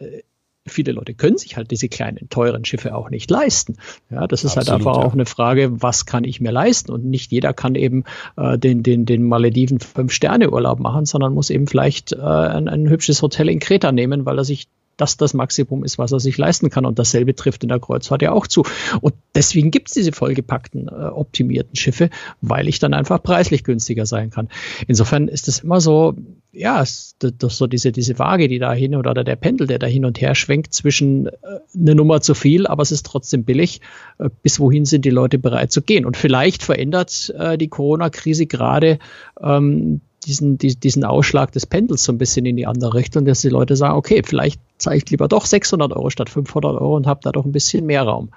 Viele 0.67 0.93
Leute 0.93 1.15
können 1.15 1.39
sich 1.39 1.57
halt 1.57 1.71
diese 1.71 1.89
kleinen, 1.89 2.29
teuren 2.29 2.67
Schiffe 2.67 2.95
auch 2.95 3.09
nicht 3.09 3.31
leisten. 3.31 3.79
Ja, 4.11 4.27
das 4.27 4.45
ist 4.45 4.57
halt 4.57 4.69
Absolut, 4.69 4.87
halt 4.87 4.97
einfach 4.97 5.03
ja. 5.03 5.09
auch 5.09 5.15
eine 5.15 5.25
Frage, 5.25 5.81
was 5.81 6.05
kann 6.05 6.25
ich 6.25 6.43
mir 6.43 6.53
leisten? 6.53 6.93
Und 6.93 7.07
nicht 7.07 7.33
jeder 7.33 7.55
kann 7.55 7.75
eben 7.75 8.05
äh, 8.37 8.59
den, 8.59 8.83
den, 8.83 9.07
den 9.07 9.23
Malediven 9.23 9.81
Fünf-Sterne-Urlaub 9.81 10.79
machen, 10.79 11.07
sondern 11.07 11.33
muss 11.33 11.49
eben 11.49 11.67
vielleicht 11.67 12.13
äh, 12.13 12.19
ein, 12.19 12.69
ein 12.69 12.91
hübsches 12.91 13.23
Hotel 13.23 13.49
in 13.49 13.61
Kreta 13.61 13.93
nehmen, 13.93 14.27
weil 14.27 14.37
er 14.37 14.45
sich 14.45 14.69
das 15.01 15.17
das 15.17 15.35
Maximum 15.35 15.85
ist, 15.85 15.99
was 15.99 16.13
er 16.13 16.21
sich 16.21 16.37
leisten 16.39 16.71
kann. 16.71 16.87
Und 16.87 16.99
dasselbe 16.99 17.35
trifft 17.35 17.63
in 17.63 17.69
der 17.69 17.81
Kreuzfahrt 17.81 18.23
ja 18.23 18.33
auch 18.33 18.47
zu. 18.47 18.65
Und 19.01 19.15
deswegen 19.35 19.71
gibt 19.71 19.89
es 19.89 19.95
diese 19.95 20.13
vollgepackten, 20.13 20.89
äh, 20.89 20.91
optimierten 20.91 21.77
Schiffe, 21.77 22.11
weil 22.41 22.69
ich 22.69 22.79
dann 22.79 22.95
einfach 22.95 23.23
preislich 23.23 23.65
günstiger 23.65 24.07
sein 24.07 24.31
kann. 24.31 24.49
Insofern 24.87 25.29
ist 25.29 25.49
es 25.49 25.61
immer 25.61 25.81
so, 25.81 26.15
ja, 26.53 26.81
das 26.81 27.17
so 27.57 27.67
diese, 27.67 27.93
diese 27.93 28.19
Waage, 28.19 28.49
die 28.49 28.59
da 28.59 28.73
hin 28.73 28.97
oder 28.97 29.15
der 29.15 29.37
Pendel, 29.37 29.67
der 29.67 29.79
da 29.79 29.87
hin 29.87 30.05
und 30.05 30.21
her 30.21 30.35
schwenkt 30.35 30.75
zwischen 30.75 31.27
äh, 31.27 31.31
eine 31.75 31.95
Nummer 31.95 32.21
zu 32.21 32.35
viel, 32.35 32.67
aber 32.67 32.83
es 32.83 32.93
ist 32.93 33.07
trotzdem 33.07 33.45
billig. 33.45 33.81
Äh, 34.19 34.31
bis 34.43 34.59
wohin 34.61 34.85
sind 34.85 35.05
die 35.05 35.11
Leute 35.11 35.39
bereit 35.39 35.73
zu 35.73 35.83
gehen? 35.83 36.05
Und 36.05 36.17
vielleicht 36.17 36.63
verändert 36.63 37.33
äh, 37.39 37.57
die 37.57 37.69
Corona-Krise 37.69 38.47
gerade 38.47 38.99
ähm, 39.41 40.01
diesen, 40.31 40.57
die, 40.59 40.77
diesen 40.77 41.05
Ausschlag 41.05 41.53
des 41.53 41.67
Pendels 41.67 42.05
so 42.05 42.13
ein 42.13 42.19
bisschen 42.19 42.47
in 42.47 42.57
die 42.57 42.67
andere 42.67 42.95
Richtung, 42.95 43.25
dass 43.25 43.41
die 43.41 43.49
Leute 43.49 43.77
sagen, 43.77 43.97
okay, 43.97 44.23
vielleicht 44.25 44.61
zahle 44.79 44.97
ich 44.97 45.11
lieber 45.11 45.29
doch 45.29 45.45
600 45.45 45.93
Euro 45.93 46.09
statt 46.09 46.31
500 46.31 46.77
Euro 46.77 46.97
und 46.97 47.07
habe 47.07 47.21
da 47.23 47.33
doch 47.33 47.45
ein 47.45 47.53
bisschen 47.53 47.85
mehr 47.85 48.05
Raum. 48.05 48.31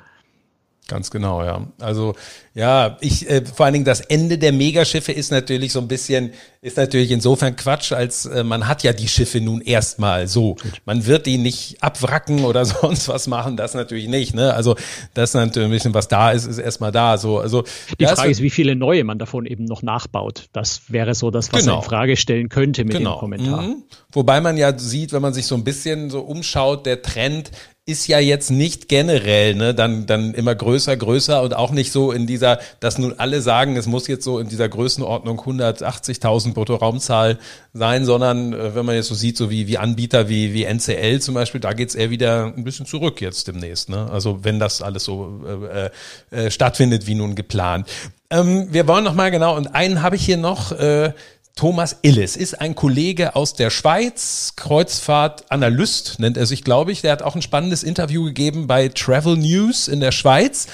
Ganz 0.89 1.11
genau, 1.11 1.43
ja. 1.43 1.65
Also 1.79 2.13
ja, 2.53 2.97
ich 2.99 3.29
äh, 3.29 3.45
vor 3.45 3.65
allen 3.65 3.73
Dingen 3.73 3.85
das 3.85 4.01
Ende 4.01 4.37
der 4.37 4.51
Megaschiffe 4.51 5.13
ist 5.13 5.31
natürlich 5.31 5.71
so 5.71 5.79
ein 5.79 5.87
bisschen, 5.87 6.31
ist 6.61 6.75
natürlich 6.75 7.09
insofern 7.11 7.55
Quatsch, 7.55 7.93
als 7.93 8.25
äh, 8.25 8.43
man 8.43 8.67
hat 8.67 8.83
ja 8.83 8.91
die 8.91 9.07
Schiffe 9.07 9.39
nun 9.39 9.61
erstmal 9.61 10.27
so. 10.27 10.57
Man 10.85 11.05
wird 11.05 11.25
die 11.25 11.37
nicht 11.37 11.81
abwracken 11.81 12.43
oder 12.43 12.65
sonst 12.65 13.07
was 13.07 13.27
machen, 13.27 13.55
das 13.55 13.73
natürlich 13.75 14.09
nicht. 14.09 14.35
Ne? 14.35 14.53
Also 14.53 14.75
das 15.13 15.33
natürlich 15.33 15.67
ein 15.67 15.71
bisschen, 15.71 15.93
was 15.93 16.09
da 16.09 16.31
ist, 16.31 16.45
ist 16.45 16.57
erstmal 16.57 16.91
da. 16.91 17.17
So, 17.17 17.39
also 17.39 17.63
die 17.97 18.05
Frage 18.05 18.29
ist, 18.29 18.41
wie 18.41 18.49
viele 18.49 18.75
neue 18.75 19.05
man 19.05 19.17
davon 19.19 19.45
eben 19.45 19.63
noch 19.63 19.83
nachbaut. 19.83 20.49
Das 20.51 20.81
wäre 20.89 21.15
so 21.15 21.31
das, 21.31 21.53
was 21.53 21.61
genau. 21.61 21.77
in 21.77 21.83
Frage 21.83 22.17
stellen 22.17 22.49
könnte 22.49 22.83
mit 22.83 22.97
genau. 22.97 23.15
dem 23.15 23.19
Kommentar. 23.19 23.61
Mhm. 23.61 23.83
Wobei 24.11 24.41
man 24.41 24.57
ja 24.57 24.77
sieht, 24.77 25.13
wenn 25.13 25.21
man 25.21 25.33
sich 25.33 25.45
so 25.45 25.55
ein 25.55 25.63
bisschen 25.63 26.09
so 26.09 26.19
umschaut, 26.19 26.85
der 26.85 27.01
Trend 27.01 27.51
ist 27.85 28.07
ja 28.07 28.19
jetzt 28.19 28.49
nicht 28.49 28.87
generell, 28.87 29.55
ne, 29.55 29.75
dann, 29.75 30.05
dann 30.05 30.33
immer 30.33 30.55
größer, 30.55 30.95
größer 30.95 31.41
und 31.41 31.53
auch 31.53 31.71
nicht 31.71 31.91
so 31.91 32.13
in 32.13 32.25
dieser, 32.25 32.59
dass 32.79 32.97
nun 32.97 33.15
alle 33.17 33.41
sagen, 33.41 33.75
es 33.75 33.87
muss 33.87 34.07
jetzt 34.07 34.23
so 34.23 34.39
in 34.39 34.47
dieser 34.47 34.69
Größenordnung 34.69 35.41
180.000 35.41 36.53
Bruttoraumzahl 36.53 37.39
sein, 37.73 38.05
sondern 38.05 38.53
äh, 38.53 38.73
wenn 38.73 38.85
man 38.85 38.95
jetzt 38.95 39.09
so 39.09 39.15
sieht, 39.15 39.35
so 39.35 39.49
wie, 39.49 39.67
wie 39.67 39.77
Anbieter 39.77 40.29
wie, 40.29 40.53
wie 40.53 40.63
NCL 40.63 41.19
zum 41.19 41.35
Beispiel, 41.35 41.59
da 41.59 41.73
geht's 41.73 41.93
eher 41.93 42.09
wieder 42.09 42.53
ein 42.55 42.63
bisschen 42.63 42.85
zurück 42.85 43.19
jetzt 43.19 43.49
demnächst, 43.49 43.89
ne? 43.89 44.09
Also 44.09 44.45
wenn 44.45 44.59
das 44.59 44.81
alles 44.81 45.03
so 45.03 45.41
äh, 45.45 45.89
äh, 46.31 46.51
stattfindet 46.51 47.05
wie 47.05 47.15
nun 47.15 47.35
geplant. 47.35 47.89
Ähm, 48.29 48.67
wir 48.71 48.87
wollen 48.87 49.03
noch 49.03 49.13
mal 49.13 49.29
genau, 49.29 49.57
und 49.57 49.75
einen 49.75 50.01
habe 50.01 50.15
ich 50.15 50.25
hier 50.25 50.37
noch, 50.37 50.71
äh, 50.71 51.11
Thomas 51.55 51.97
Illis 52.01 52.35
ist 52.35 52.59
ein 52.59 52.73
Kollege 52.73 53.35
aus 53.35 53.53
der 53.53 53.69
Schweiz, 53.69 54.53
Kreuzfahrtanalyst 54.55 56.19
nennt 56.19 56.35
er 56.35 56.47
sich, 56.47 56.63
glaube 56.63 56.91
ich. 56.91 57.01
Der 57.01 57.11
hat 57.11 57.21
auch 57.21 57.35
ein 57.35 57.43
spannendes 57.43 57.83
Interview 57.83 58.23
gegeben 58.23 58.65
bei 58.65 58.87
Travel 58.87 59.37
News 59.37 59.87
in 59.87 59.99
der 59.99 60.11
Schweiz 60.11 60.65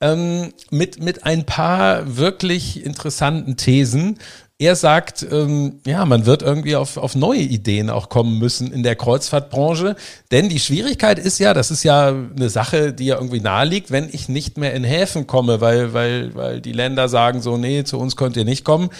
ähm, 0.00 0.54
mit, 0.70 1.02
mit 1.02 1.24
ein 1.24 1.44
paar 1.44 2.16
wirklich 2.16 2.82
interessanten 2.82 3.58
Thesen. 3.58 4.18
Er 4.58 4.74
sagt, 4.74 5.26
ähm, 5.30 5.80
ja, 5.86 6.04
man 6.06 6.24
wird 6.24 6.42
irgendwie 6.42 6.76
auf, 6.76 6.96
auf 6.96 7.14
neue 7.14 7.40
Ideen 7.40 7.90
auch 7.90 8.08
kommen 8.08 8.38
müssen 8.38 8.72
in 8.72 8.82
der 8.82 8.96
Kreuzfahrtbranche. 8.96 9.96
Denn 10.30 10.48
die 10.48 10.60
Schwierigkeit 10.60 11.18
ist 11.18 11.40
ja, 11.40 11.52
das 11.52 11.70
ist 11.70 11.82
ja 11.82 12.08
eine 12.08 12.48
Sache, 12.48 12.92
die 12.92 13.06
ja 13.06 13.16
irgendwie 13.16 13.40
naheliegt, 13.40 13.90
wenn 13.90 14.08
ich 14.10 14.28
nicht 14.28 14.56
mehr 14.58 14.72
in 14.72 14.84
Häfen 14.84 15.26
komme, 15.26 15.60
weil, 15.60 15.92
weil, 15.92 16.34
weil 16.34 16.60
die 16.60 16.72
Länder 16.72 17.08
sagen 17.08 17.42
so, 17.42 17.58
nee, 17.58 17.84
zu 17.84 17.98
uns 17.98 18.16
könnt 18.16 18.36
ihr 18.36 18.44
nicht 18.44 18.64
kommen 18.64 18.90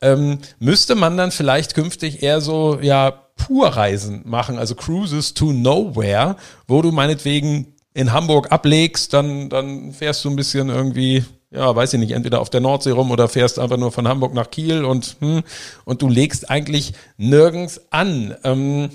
ähm, 0.00 0.38
müsste 0.58 0.94
man 0.94 1.16
dann 1.16 1.30
vielleicht 1.30 1.74
künftig 1.74 2.22
eher 2.22 2.40
so, 2.40 2.78
ja, 2.80 3.10
Purreisen 3.36 4.22
machen, 4.26 4.58
also 4.58 4.74
Cruises 4.74 5.34
to 5.34 5.52
Nowhere, 5.52 6.36
wo 6.66 6.82
du 6.82 6.92
meinetwegen 6.92 7.74
in 7.94 8.12
Hamburg 8.12 8.52
ablegst, 8.52 9.12
dann, 9.12 9.48
dann 9.48 9.92
fährst 9.92 10.24
du 10.24 10.30
ein 10.30 10.36
bisschen 10.36 10.68
irgendwie, 10.68 11.24
ja, 11.50 11.74
weiß 11.74 11.94
ich 11.94 12.00
nicht, 12.00 12.12
entweder 12.12 12.40
auf 12.40 12.50
der 12.50 12.60
Nordsee 12.60 12.90
rum 12.90 13.10
oder 13.10 13.28
fährst 13.28 13.58
einfach 13.58 13.76
nur 13.76 13.92
von 13.92 14.06
Hamburg 14.06 14.34
nach 14.34 14.50
Kiel 14.50 14.84
und, 14.84 15.16
hm, 15.20 15.42
und 15.84 16.02
du 16.02 16.08
legst 16.08 16.50
eigentlich 16.50 16.92
nirgends 17.16 17.80
an. 17.90 18.36
Ähm, 18.44 18.90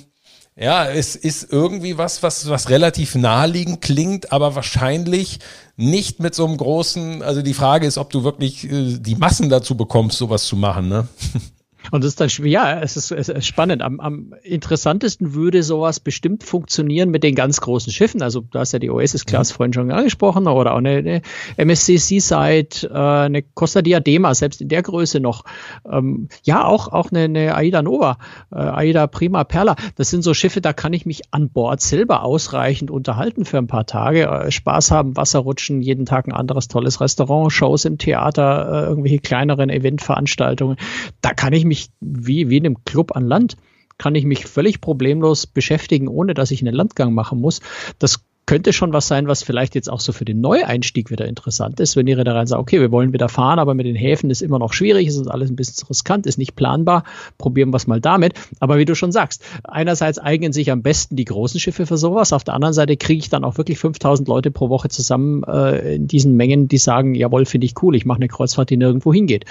ja, 0.57 0.85
es 0.89 1.15
ist 1.17 1.51
irgendwie 1.51 1.97
was, 1.97 2.23
was, 2.23 2.47
was 2.49 2.69
relativ 2.69 3.15
naheliegend 3.15 3.81
klingt, 3.81 4.31
aber 4.31 4.55
wahrscheinlich 4.55 5.39
nicht 5.75 6.21
mit 6.21 6.33
so 6.33 6.45
einem 6.45 6.55
großen, 6.55 7.21
also 7.21 7.41
die 7.41 7.53
Frage 7.53 7.85
ist, 7.85 7.97
ob 7.97 8.09
du 8.09 8.23
wirklich 8.23 8.63
äh, 8.63 8.97
die 8.97 9.15
Massen 9.15 9.49
dazu 9.49 9.75
bekommst, 9.75 10.17
sowas 10.17 10.45
zu 10.45 10.55
machen, 10.55 10.87
ne? 10.87 11.07
Und 11.91 12.03
das 12.03 12.15
ist 12.15 12.21
dann, 12.21 12.29
ja, 12.47 12.79
es 12.79 12.97
ist, 12.97 13.11
es 13.11 13.29
ist 13.29 13.45
spannend. 13.45 13.81
Am, 13.81 13.99
am 13.99 14.33
interessantesten 14.43 15.33
würde 15.33 15.63
sowas 15.63 15.99
bestimmt 15.99 16.43
funktionieren 16.43 17.09
mit 17.09 17.23
den 17.23 17.35
ganz 17.35 17.61
großen 17.61 17.91
Schiffen. 17.91 18.21
Also 18.21 18.41
du 18.41 18.59
hast 18.59 18.71
ja 18.71 18.79
die 18.79 18.89
Oasis-Class 18.89 19.51
mhm. 19.51 19.55
vorhin 19.55 19.73
schon 19.73 19.91
angesprochen 19.91 20.47
oder 20.47 20.73
auch 20.73 20.79
eine, 20.79 20.97
eine 20.97 21.21
MSC 21.57 21.97
Seaside, 21.97 22.87
äh, 22.89 22.93
eine 22.93 23.41
Costa 23.41 23.81
Diadema, 23.81 24.33
selbst 24.33 24.61
in 24.61 24.69
der 24.69 24.81
Größe 24.81 25.19
noch. 25.19 25.43
Ähm, 25.89 26.29
ja, 26.43 26.65
auch, 26.65 26.87
auch 26.87 27.11
eine, 27.11 27.23
eine 27.23 27.55
Aida 27.55 27.81
Nova, 27.81 28.17
äh, 28.51 28.57
Aida 28.57 29.07
Prima 29.07 29.43
Perla. 29.43 29.75
Das 29.95 30.09
sind 30.09 30.23
so 30.23 30.33
Schiffe, 30.33 30.61
da 30.61 30.73
kann 30.73 30.93
ich 30.93 31.05
mich 31.05 31.23
an 31.31 31.49
Bord 31.49 31.81
selber 31.81 32.23
ausreichend 32.23 32.91
unterhalten 32.91 33.45
für 33.45 33.57
ein 33.57 33.67
paar 33.67 33.85
Tage, 33.85 34.25
äh, 34.25 34.51
Spaß 34.51 34.91
haben, 34.91 35.17
Wasser 35.17 35.39
rutschen, 35.39 35.81
jeden 35.81 36.05
Tag 36.05 36.27
ein 36.27 36.33
anderes 36.33 36.67
tolles 36.67 37.01
Restaurant, 37.01 37.51
Shows 37.51 37.85
im 37.85 37.97
Theater, 37.97 38.69
äh, 38.71 38.85
irgendwelche 38.87 39.19
kleineren 39.19 39.69
Eventveranstaltungen. 39.69 40.77
Da 41.21 41.33
kann 41.33 41.53
ich 41.53 41.65
mich 41.65 41.74
mich 41.75 41.89
wie, 41.99 42.49
wie 42.49 42.57
in 42.57 42.65
einem 42.65 42.83
Club 42.85 43.15
an 43.15 43.25
Land, 43.25 43.57
kann 43.97 44.15
ich 44.15 44.25
mich 44.25 44.45
völlig 44.45 44.81
problemlos 44.81 45.47
beschäftigen, 45.47 46.07
ohne 46.07 46.33
dass 46.33 46.51
ich 46.51 46.61
einen 46.61 46.75
Landgang 46.75 47.13
machen 47.13 47.39
muss. 47.39 47.61
Das 47.99 48.24
könnte 48.45 48.73
schon 48.73 48.93
was 48.93 49.07
sein, 49.07 49.27
was 49.27 49.43
vielleicht 49.43 49.73
jetzt 49.75 49.89
auch 49.89 49.99
so 49.99 50.11
für 50.11 50.25
den 50.25 50.39
Neueinstieg 50.39 51.09
wieder 51.09 51.25
interessant 51.25 51.79
ist, 51.79 51.95
wenn 51.95 52.05
die 52.05 52.13
Reedereien 52.13 52.45
sagen, 52.45 52.61
okay, 52.61 52.79
wir 52.79 52.91
wollen 52.91 53.11
wieder 53.11 53.27
fahren, 53.27 53.57
aber 53.57 53.73
mit 53.73 53.85
den 53.85 53.95
Häfen 53.95 54.29
ist 54.29 54.41
immer 54.41 54.59
noch 54.59 54.73
schwierig, 54.73 55.07
ist 55.07 55.17
uns 55.17 55.27
alles 55.27 55.49
ein 55.49 55.55
bisschen 55.55 55.87
riskant, 55.87 56.27
ist 56.27 56.37
nicht 56.37 56.55
planbar, 56.55 57.03
probieren 57.37 57.71
wir 57.71 57.77
es 57.77 57.87
mal 57.87 57.99
damit. 57.99 58.33
Aber 58.59 58.77
wie 58.77 58.85
du 58.85 58.93
schon 58.93 59.11
sagst, 59.11 59.43
einerseits 59.63 60.19
eignen 60.19 60.53
sich 60.53 60.71
am 60.71 60.83
besten 60.83 61.15
die 61.15 61.25
großen 61.25 61.59
Schiffe 61.59 61.85
für 61.85 61.97
sowas, 61.97 62.33
auf 62.33 62.43
der 62.43 62.53
anderen 62.53 62.73
Seite 62.73 62.97
kriege 62.97 63.19
ich 63.19 63.29
dann 63.29 63.43
auch 63.43 63.57
wirklich 63.57 63.79
5000 63.79 64.27
Leute 64.27 64.51
pro 64.51 64.69
Woche 64.69 64.89
zusammen 64.89 65.43
äh, 65.43 65.95
in 65.95 66.07
diesen 66.07 66.35
Mengen, 66.35 66.67
die 66.67 66.77
sagen, 66.77 67.15
jawohl, 67.15 67.45
finde 67.45 67.65
ich 67.65 67.81
cool, 67.81 67.95
ich 67.95 68.05
mache 68.05 68.17
eine 68.17 68.27
Kreuzfahrt, 68.27 68.69
die 68.69 68.77
nirgendwo 68.77 69.11
hingeht. 69.11 69.45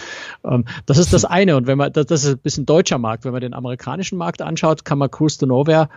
Ähm, 0.44 0.64
das 0.86 0.98
ist 0.98 1.12
das 1.12 1.24
eine 1.24 1.56
und 1.56 1.66
wenn 1.66 1.78
man, 1.78 1.92
das, 1.92 2.06
das 2.06 2.24
ist 2.24 2.34
ein 2.34 2.38
bisschen 2.38 2.66
deutscher 2.66 2.98
Markt, 2.98 3.24
wenn 3.24 3.32
man 3.32 3.40
den 3.40 3.54
amerikanischen 3.54 4.18
Markt 4.18 4.40
anschaut, 4.40 4.84
kann 4.84 4.98
man 4.98 5.10
Cruise 5.10 5.38
to 5.38 5.46
Nowhere 5.46 5.88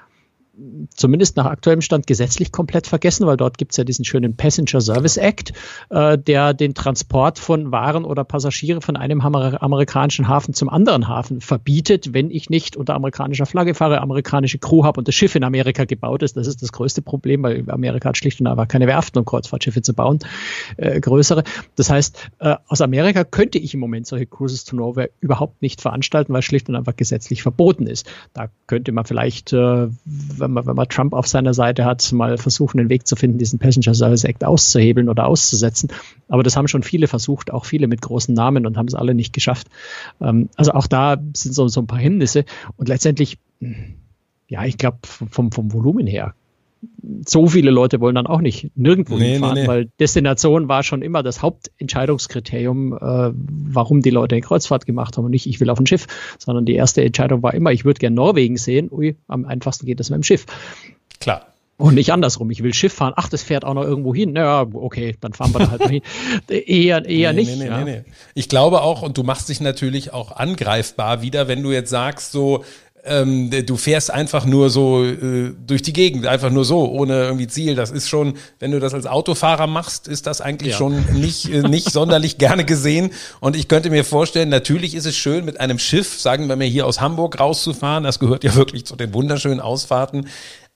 zumindest 0.95 1.37
nach 1.37 1.45
aktuellem 1.45 1.81
Stand 1.81 2.07
gesetzlich 2.07 2.51
komplett 2.51 2.87
vergessen, 2.87 3.27
weil 3.27 3.37
dort 3.37 3.57
gibt 3.57 3.73
es 3.73 3.77
ja 3.77 3.83
diesen 3.83 4.05
schönen 4.05 4.35
Passenger 4.35 4.81
Service 4.81 5.17
Act, 5.17 5.53
äh, 5.89 6.17
der 6.17 6.53
den 6.53 6.73
Transport 6.73 7.39
von 7.39 7.71
Waren 7.71 8.05
oder 8.05 8.23
Passagiere 8.23 8.81
von 8.81 8.97
einem 8.97 9.21
amerikanischen 9.21 10.27
Hafen 10.27 10.53
zum 10.53 10.69
anderen 10.69 11.07
Hafen 11.07 11.41
verbietet, 11.41 12.13
wenn 12.13 12.31
ich 12.31 12.49
nicht 12.49 12.75
unter 12.75 12.95
amerikanischer 12.95 13.45
Flagge 13.45 13.73
fahre, 13.73 14.01
amerikanische 14.01 14.57
Crew 14.57 14.83
habe 14.83 14.99
und 14.99 15.07
das 15.07 15.15
Schiff 15.15 15.35
in 15.35 15.43
Amerika 15.43 15.85
gebaut 15.85 16.23
ist. 16.23 16.37
Das 16.37 16.47
ist 16.47 16.61
das 16.61 16.71
größte 16.71 17.01
Problem, 17.01 17.43
weil 17.43 17.69
Amerika 17.69 18.09
hat 18.09 18.17
schlicht 18.17 18.41
und 18.41 18.47
einfach 18.47 18.67
keine 18.67 18.87
Werften, 18.87 19.19
um 19.19 19.25
Kreuzfahrtschiffe 19.25 19.81
zu 19.81 19.93
bauen, 19.93 20.19
äh, 20.77 20.99
größere. 20.99 21.43
Das 21.75 21.89
heißt, 21.89 22.29
äh, 22.39 22.55
aus 22.67 22.81
Amerika 22.81 23.23
könnte 23.23 23.59
ich 23.59 23.73
im 23.73 23.79
Moment 23.79 24.07
solche 24.07 24.25
Cruises 24.25 24.65
to 24.65 24.75
Nowhere 24.75 25.09
überhaupt 25.19 25.61
nicht 25.61 25.81
veranstalten, 25.81 26.33
weil 26.33 26.41
schlicht 26.41 26.69
und 26.69 26.75
einfach 26.75 26.95
gesetzlich 26.95 27.43
verboten 27.43 27.87
ist. 27.87 28.07
Da 28.33 28.49
könnte 28.65 28.91
man 28.91 29.05
vielleicht, 29.05 29.53
äh, 29.53 29.87
wenn 30.47 30.53
man, 30.53 30.65
wenn 30.65 30.75
man 30.75 30.87
Trump 30.87 31.13
auf 31.13 31.27
seiner 31.27 31.53
Seite 31.53 31.83
hat, 31.83 32.11
mal 32.13 32.37
versuchen, 32.37 32.79
einen 32.79 32.89
Weg 32.89 33.05
zu 33.05 33.15
finden, 33.15 33.37
diesen 33.37 33.59
Passenger 33.59 33.93
Service 33.93 34.23
Act 34.23 34.45
auszuhebeln 34.45 35.09
oder 35.09 35.27
auszusetzen. 35.27 35.89
Aber 36.29 36.43
das 36.43 36.55
haben 36.55 36.67
schon 36.67 36.83
viele 36.83 37.07
versucht, 37.07 37.51
auch 37.51 37.65
viele 37.65 37.87
mit 37.87 38.01
großen 38.01 38.33
Namen 38.33 38.65
und 38.65 38.77
haben 38.77 38.87
es 38.87 38.95
alle 38.95 39.13
nicht 39.13 39.33
geschafft. 39.33 39.67
Ähm, 40.21 40.49
also 40.55 40.71
auch 40.71 40.87
da 40.87 41.17
sind 41.35 41.53
so, 41.53 41.67
so 41.67 41.81
ein 41.81 41.87
paar 41.87 41.99
Hindernisse. 41.99 42.45
Und 42.77 42.87
letztendlich, 42.87 43.37
ja, 44.47 44.63
ich 44.63 44.77
glaube, 44.77 44.99
vom, 45.03 45.51
vom 45.51 45.73
Volumen 45.73 46.07
her 46.07 46.33
so 47.25 47.47
viele 47.47 47.71
Leute 47.71 47.99
wollen 47.99 48.15
dann 48.15 48.27
auch 48.27 48.41
nicht 48.41 48.71
nirgendwo 48.75 49.17
nee, 49.17 49.33
hinfahren, 49.33 49.55
nee, 49.55 49.61
nee. 49.61 49.67
weil 49.67 49.85
Destination 49.99 50.67
war 50.67 50.83
schon 50.83 51.01
immer 51.01 51.23
das 51.23 51.41
Hauptentscheidungskriterium, 51.41 52.93
äh, 52.93 53.31
warum 53.33 54.01
die 54.01 54.09
Leute 54.09 54.35
eine 54.35 54.41
Kreuzfahrt 54.41 54.85
gemacht 54.85 55.17
haben 55.17 55.25
und 55.25 55.31
nicht, 55.31 55.47
ich 55.47 55.59
will 55.59 55.69
auf 55.69 55.79
ein 55.79 55.87
Schiff, 55.87 56.07
sondern 56.37 56.65
die 56.65 56.75
erste 56.75 57.03
Entscheidung 57.03 57.43
war 57.43 57.53
immer, 57.53 57.71
ich 57.71 57.85
würde 57.85 57.99
gerne 57.99 58.15
Norwegen 58.15 58.57
sehen. 58.57 58.89
Ui, 58.91 59.15
am 59.27 59.45
einfachsten 59.45 59.85
geht 59.85 59.99
das 59.99 60.09
mit 60.09 60.17
dem 60.17 60.23
Schiff. 60.23 60.45
Klar. 61.19 61.47
Und 61.79 61.93
nicht 61.93 62.11
andersrum. 62.11 62.49
Ich 62.49 62.63
will 62.63 62.73
Schiff 62.73 62.93
fahren. 62.93 63.13
Ach, 63.17 63.29
das 63.29 63.43
fährt 63.43 63.63
auch 63.63 63.75
noch 63.75 63.83
irgendwo 63.83 64.15
hin. 64.15 64.33
Naja, 64.33 64.65
okay, 64.73 65.15
dann 65.21 65.33
fahren 65.33 65.53
wir 65.53 65.59
da 65.59 65.69
halt 65.69 65.81
mal 65.81 65.89
hin. 65.89 66.01
Eher, 66.49 67.05
eher 67.05 67.33
nee, 67.33 67.41
nicht. 67.41 67.59
Nee, 67.59 67.67
ja. 67.67 67.83
nee, 67.83 68.03
Ich 68.33 68.49
glaube 68.49 68.81
auch, 68.81 69.03
und 69.03 69.15
du 69.15 69.21
machst 69.21 69.49
dich 69.49 69.61
natürlich 69.61 70.11
auch 70.11 70.31
angreifbar 70.31 71.21
wieder, 71.21 71.47
wenn 71.47 71.61
du 71.61 71.71
jetzt 71.71 71.91
sagst, 71.91 72.31
so, 72.31 72.63
ähm, 73.07 73.49
du 73.65 73.77
fährst 73.77 74.11
einfach 74.11 74.45
nur 74.45 74.69
so 74.69 75.03
äh, 75.03 75.53
durch 75.65 75.81
die 75.81 75.93
Gegend, 75.93 76.27
einfach 76.27 76.49
nur 76.49 76.65
so, 76.65 76.89
ohne 76.89 77.23
irgendwie 77.23 77.47
Ziel. 77.47 77.75
Das 77.75 77.91
ist 77.91 78.09
schon, 78.09 78.35
wenn 78.59 78.71
du 78.71 78.79
das 78.79 78.93
als 78.93 79.05
Autofahrer 79.05 79.67
machst, 79.67 80.07
ist 80.07 80.27
das 80.27 80.41
eigentlich 80.41 80.73
ja. 80.73 80.77
schon 80.77 81.05
nicht, 81.13 81.51
äh, 81.51 81.61
nicht 81.61 81.91
sonderlich 81.91 82.37
gerne 82.37 82.65
gesehen. 82.65 83.11
Und 83.39 83.55
ich 83.55 83.67
könnte 83.67 83.89
mir 83.89 84.03
vorstellen, 84.03 84.49
natürlich 84.49 84.95
ist 84.95 85.05
es 85.05 85.15
schön, 85.15 85.45
mit 85.45 85.59
einem 85.59 85.79
Schiff, 85.79 86.19
sagen 86.19 86.47
wir 86.47 86.55
mal 86.55 86.67
hier 86.67 86.85
aus 86.85 87.01
Hamburg 87.01 87.39
rauszufahren. 87.39 88.03
Das 88.03 88.19
gehört 88.19 88.43
ja 88.43 88.55
wirklich 88.55 88.85
zu 88.85 88.95
den 88.95 89.13
wunderschönen 89.13 89.59
Ausfahrten. 89.59 90.27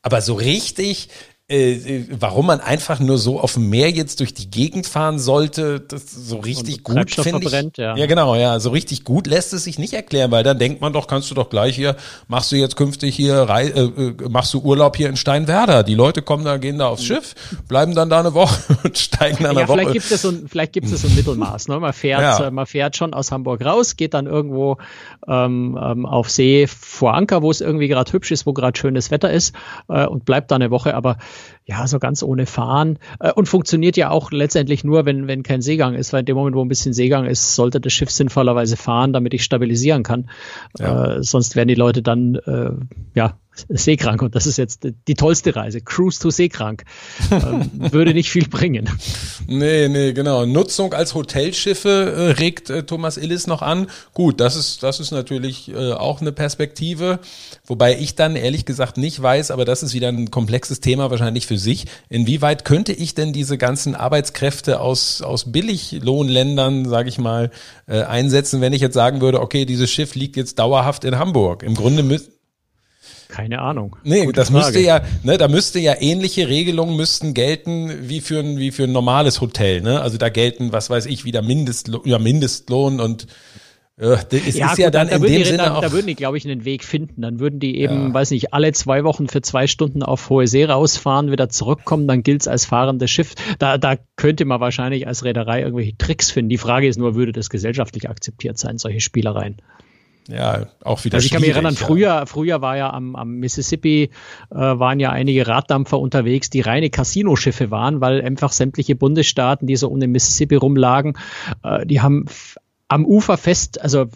Aber 0.04 0.22
so 0.22 0.34
richtig 0.34 1.10
äh, 1.52 1.74
äh, 1.74 2.06
warum 2.18 2.46
man 2.46 2.62
einfach 2.62 3.02
nur 3.02 3.18
so 3.18 3.40
auf 3.40 3.56
dem 3.56 3.70
Meer 3.70 3.92
jetzt 3.92 4.22
durch 4.22 4.34
die 4.34 4.50
Gegend 4.50 4.88
fahren 4.88 5.20
sollte, 5.20 5.82
das 5.82 6.10
so 6.10 6.38
richtig 6.38 6.84
gut 6.84 7.12
finde 7.12 7.46
ich. 7.46 7.78
Ja. 7.78 7.98
ja, 7.98 8.06
genau, 8.06 8.36
ja, 8.36 8.60
so 8.62 8.70
richtig 8.70 9.04
gut 9.04 9.28
lässt 9.28 9.52
es 9.52 9.66
sich 9.66 9.78
nicht 9.78 9.94
erklären, 9.94 10.32
weil 10.32 10.44
dann 10.44 10.58
denkt 10.60 10.80
man 10.80 10.94
doch, 10.94 11.08
kannst 11.08 11.30
du 11.30 11.36
doch 11.36 11.50
gleich 11.50 11.76
hier, 11.76 11.98
machst 12.30 12.54
du 12.54 12.56
jetzt 12.56 12.78
künftig 12.78 13.18
hier, 13.18 13.50
äh, 13.50 13.68
äh, 13.68 14.14
machst 14.30 14.54
du 14.54 14.62
Urlaub 14.62 14.96
hier 14.96 15.10
in 15.10 15.18
Steinwerder. 15.18 15.84
Die 15.84 15.94
Leute 15.94 16.22
kommen 16.22 16.46
da, 16.46 16.56
gehen 16.56 16.78
da 16.78 16.88
aufs 16.88 17.04
Schiff, 17.04 17.36
bleiben 17.68 17.96
dann 17.96 18.10
da 18.10 18.22
eine 18.22 18.34
Woche 18.34 18.78
und 18.86 18.98
steigen 18.98 19.44
dann 19.44 19.56
ja, 19.56 19.60
eine 19.60 19.68
Woche. 19.68 19.80
Vielleicht 19.80 19.94
gibt 19.94 20.12
es 20.12 20.22
so 20.22 20.30
ein, 20.30 20.48
vielleicht 20.48 20.72
gibt 20.72 20.88
es 20.88 21.02
so 21.02 21.08
ein 21.10 21.16
Mittelmaß. 21.16 21.68
Ne? 21.68 21.82
Man 21.82 21.92
fährt, 21.92 22.40
ja. 22.40 22.50
man 22.50 22.66
fährt 22.66 22.96
schon 22.96 23.14
aus 23.14 23.32
Hamburg 23.34 23.66
raus, 23.66 23.98
geht 23.98 24.14
dann 24.14 24.26
irgendwo 24.26 24.78
ähm, 25.28 25.78
ähm, 25.82 26.06
auf 26.06 26.30
See 26.30 26.66
vor 26.68 27.14
Anker, 27.14 27.42
wo 27.42 27.52
es 27.52 27.60
irgendwie 27.60 27.90
gerade 27.90 28.14
hübsch 28.14 28.32
ist, 28.32 28.46
wo 28.46 28.54
gerade 28.54 28.80
schönes 28.80 29.12
Wetter 29.12 29.32
ist 29.32 29.54
äh, 29.90 30.06
und 30.06 30.24
bleibt 30.24 30.52
da 30.52 30.56
eine 30.56 30.72
Woche. 30.72 30.96
Aber 30.96 31.18
ja, 31.66 31.88
so 31.88 32.00
ganz 32.00 32.24
ohne 32.24 32.46
Fahren. 32.46 33.00
Äh, 33.20 33.32
und 33.34 33.48
funktioniert 33.48 33.98
ja 33.98 34.10
auch 34.10 34.32
letztendlich 34.32 34.84
nur, 34.84 35.06
wenn, 35.06 35.28
wenn 35.28 35.44
kein 35.44 35.62
Seegang 35.62 35.96
ist, 35.96 36.14
weil 36.14 36.22
in 36.22 36.26
dem 36.26 36.36
Moment, 36.36 36.56
wo 36.56 36.62
ein 36.64 36.68
bisschen 36.68 36.94
Seegang 36.94 37.26
ist, 37.26 37.56
sollte 37.56 37.80
das 37.80 37.94
Schiff 37.94 38.10
sinnvollerweise 38.10 38.78
fahren, 38.78 39.14
damit 39.14 39.34
ich 39.34 39.44
stabilisieren 39.44 40.04
kann. 40.04 40.30
Ja. 40.78 41.16
Äh, 41.16 41.24
sonst 41.24 41.56
werden 41.56 41.68
die 41.68 41.76
Leute 41.76 42.02
dann 42.02 42.36
äh, 42.36 42.72
ja 43.16 43.38
seekrank 43.70 44.22
und 44.22 44.36
das 44.36 44.46
ist 44.46 44.58
jetzt 44.58 44.88
die 45.08 45.14
tollste 45.16 45.56
Reise. 45.56 45.82
Cruise 45.82 46.20
to 46.20 46.30
seekrank. 46.30 46.84
Ähm, 47.32 47.70
würde 47.92 48.14
nicht 48.14 48.32
viel 48.32 48.48
bringen. 48.48 48.90
Nee, 49.48 49.88
nee, 49.88 50.14
genau. 50.14 50.46
Nutzung 50.46 50.94
als 50.94 51.14
Hotelschiffe 51.14 51.90
äh, 51.90 52.22
regt 52.40 52.70
äh, 52.70 52.84
Thomas 52.84 53.18
Illis 53.18 53.48
noch 53.48 53.62
an. 53.62 53.88
Gut, 54.14 54.40
das 54.40 54.56
ist, 54.56 54.84
das 54.84 55.00
ist 55.00 55.12
natürlich 55.12 55.72
äh, 55.72 55.94
auch 55.94 56.22
eine 56.22 56.32
Perspektive, 56.32 57.20
wobei 57.66 57.98
ich 57.98 58.16
dann 58.16 58.36
ehrlich 58.36 58.66
gesagt 58.66 58.98
nicht 58.98 59.22
weiß, 59.22 59.52
aber 59.52 59.66
das 59.66 59.84
ist 59.84 59.94
wieder 59.94 60.10
ein 60.10 60.32
komplexes 60.32 60.80
Thema 60.80 61.12
wahrscheinlich 61.12 61.48
für 61.48 61.58
sich. 61.58 61.86
Inwieweit 62.10 62.66
könnte 62.66 62.94
ich 62.94 63.16
denn 63.16 63.34
diese 63.34 63.58
ganzen 63.58 63.96
Arbeitskräfte 63.96 64.80
aus, 64.80 65.22
aus 65.22 65.52
Billiglohnländern, 65.52 66.88
sage 66.88 67.10
ich 67.10 67.18
mal, 67.18 67.52
äh, 67.88 68.02
einsetzen, 68.04 68.62
wenn 68.62 68.74
ich 68.74 68.82
jetzt 68.82 68.94
sagen 68.94 69.22
würde, 69.22 69.42
okay, 69.42 69.66
dieses 69.66 69.92
Schiff 69.92 70.16
liegt 70.16 70.38
jetzt 70.38 70.60
dauerhaft 70.60 71.04
in 71.04 71.18
Hamburg. 71.18 71.64
Im 71.64 71.76
Grunde 71.76 72.04
müsste 72.04 72.32
keine 73.32 73.60
Ahnung. 73.60 73.96
Nee, 74.04 74.26
Gute 74.26 74.34
das 74.34 74.50
Frage. 74.50 74.66
müsste 74.66 74.80
ja, 74.80 75.02
ne, 75.24 75.38
da 75.38 75.48
müsste 75.48 75.80
ja 75.80 75.96
ähnliche 76.00 76.48
Regelungen 76.48 76.96
müssten 76.96 77.34
gelten 77.34 78.10
wie 78.10 78.22
für 78.22 78.40
ein, 78.40 78.60
wie 78.60 78.72
für 78.72 78.84
ein 78.84 78.92
normales 78.92 79.42
Hotel, 79.42 79.82
ne? 79.82 80.02
Also 80.02 80.18
da 80.18 80.30
gelten, 80.30 80.72
was 80.74 80.90
weiß 80.90 81.08
ich, 81.08 81.26
wieder 81.26 81.42
Mindestlohn, 81.42 82.02
ja, 82.06 82.20
Mindestlohn 82.20 83.00
und 83.00 83.28
äh, 83.98 84.18
es 84.32 84.58
ja, 84.58 84.68
ist 84.68 84.72
gut, 84.72 84.80
ja 84.80 84.90
dann, 84.90 85.08
dann 85.10 85.24
in 85.24 85.32
dem 85.32 85.44
Sinne 85.46 85.58
dann, 85.60 85.72
auch. 85.74 85.82
Da 85.82 85.92
würden 85.92 86.08
die, 86.08 86.16
glaube 86.16 86.38
ich, 86.38 86.46
einen 86.46 86.66
Weg 86.66 86.84
finden. 86.84 87.22
Dann 87.22 87.40
würden 87.40 87.60
die 87.60 87.78
eben, 87.78 88.08
ja. 88.08 88.14
weiß 88.14 88.32
nicht, 88.32 88.54
alle 88.54 88.72
zwei 88.74 89.04
Wochen 89.04 89.28
für 89.28 89.42
zwei 89.42 89.68
Stunden 89.68 90.04
auf 90.04 90.30
hohe 90.30 90.48
See 90.48 90.66
rausfahren, 90.66 91.32
wieder 91.32 91.50
zurückkommen, 91.50 92.08
dann 92.08 92.24
gilt 92.24 92.42
es 92.42 92.48
als 92.48 92.66
fahrendes 92.66 93.12
Schiff. 93.12 93.36
Da, 93.60 93.78
da 93.78 93.96
könnte 94.16 94.46
man 94.46 94.60
wahrscheinlich 94.60 95.08
als 95.08 95.24
Reederei 95.24 95.62
irgendwelche 95.62 95.98
Tricks 95.98 96.32
finden. 96.32 96.50
Die 96.50 96.58
Frage 96.58 96.88
ist 96.88 96.98
nur, 96.98 97.16
würde 97.16 97.32
das 97.32 97.50
gesellschaftlich 97.50 98.10
akzeptiert 98.10 98.58
sein, 98.58 98.78
solche 98.78 99.02
Spielereien? 99.02 99.58
Ja, 100.28 100.68
auch 100.84 101.04
wieder 101.04 101.16
Also 101.16 101.26
ich 101.26 101.32
kann 101.32 101.42
mich 101.42 101.50
erinnern, 101.50 101.76
früher, 101.76 102.26
früher 102.26 102.62
war 102.62 102.78
ja 102.78 102.92
am, 102.92 103.16
am 103.16 103.36
Mississippi 103.36 104.12
äh, 104.50 104.56
waren 104.56 105.00
ja 105.00 105.10
einige 105.10 105.48
Raddampfer 105.48 106.00
unterwegs, 106.00 106.50
die 106.50 106.62
reine 106.62 106.90
Casinoschiffe 106.90 107.72
waren, 107.72 108.02
weil 108.02 108.22
einfach 108.22 108.52
sämtliche 108.52 108.96
Bundesstaaten, 108.96 109.68
die 109.68 109.76
so 109.76 109.90
um 109.90 110.00
den 110.00 110.12
Mississippi 110.12 110.56
rumlagen, 110.56 111.18
äh, 111.64 111.86
die 111.86 112.02
haben 112.02 112.26
am 112.88 113.06
Ufer 113.06 113.38
fest, 113.38 113.82
also 113.82 114.08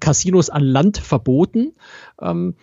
Casinos 0.00 0.50
an 0.50 0.62
Land 0.62 0.98
verboten. 0.98 1.72
Ähm, 2.20 2.56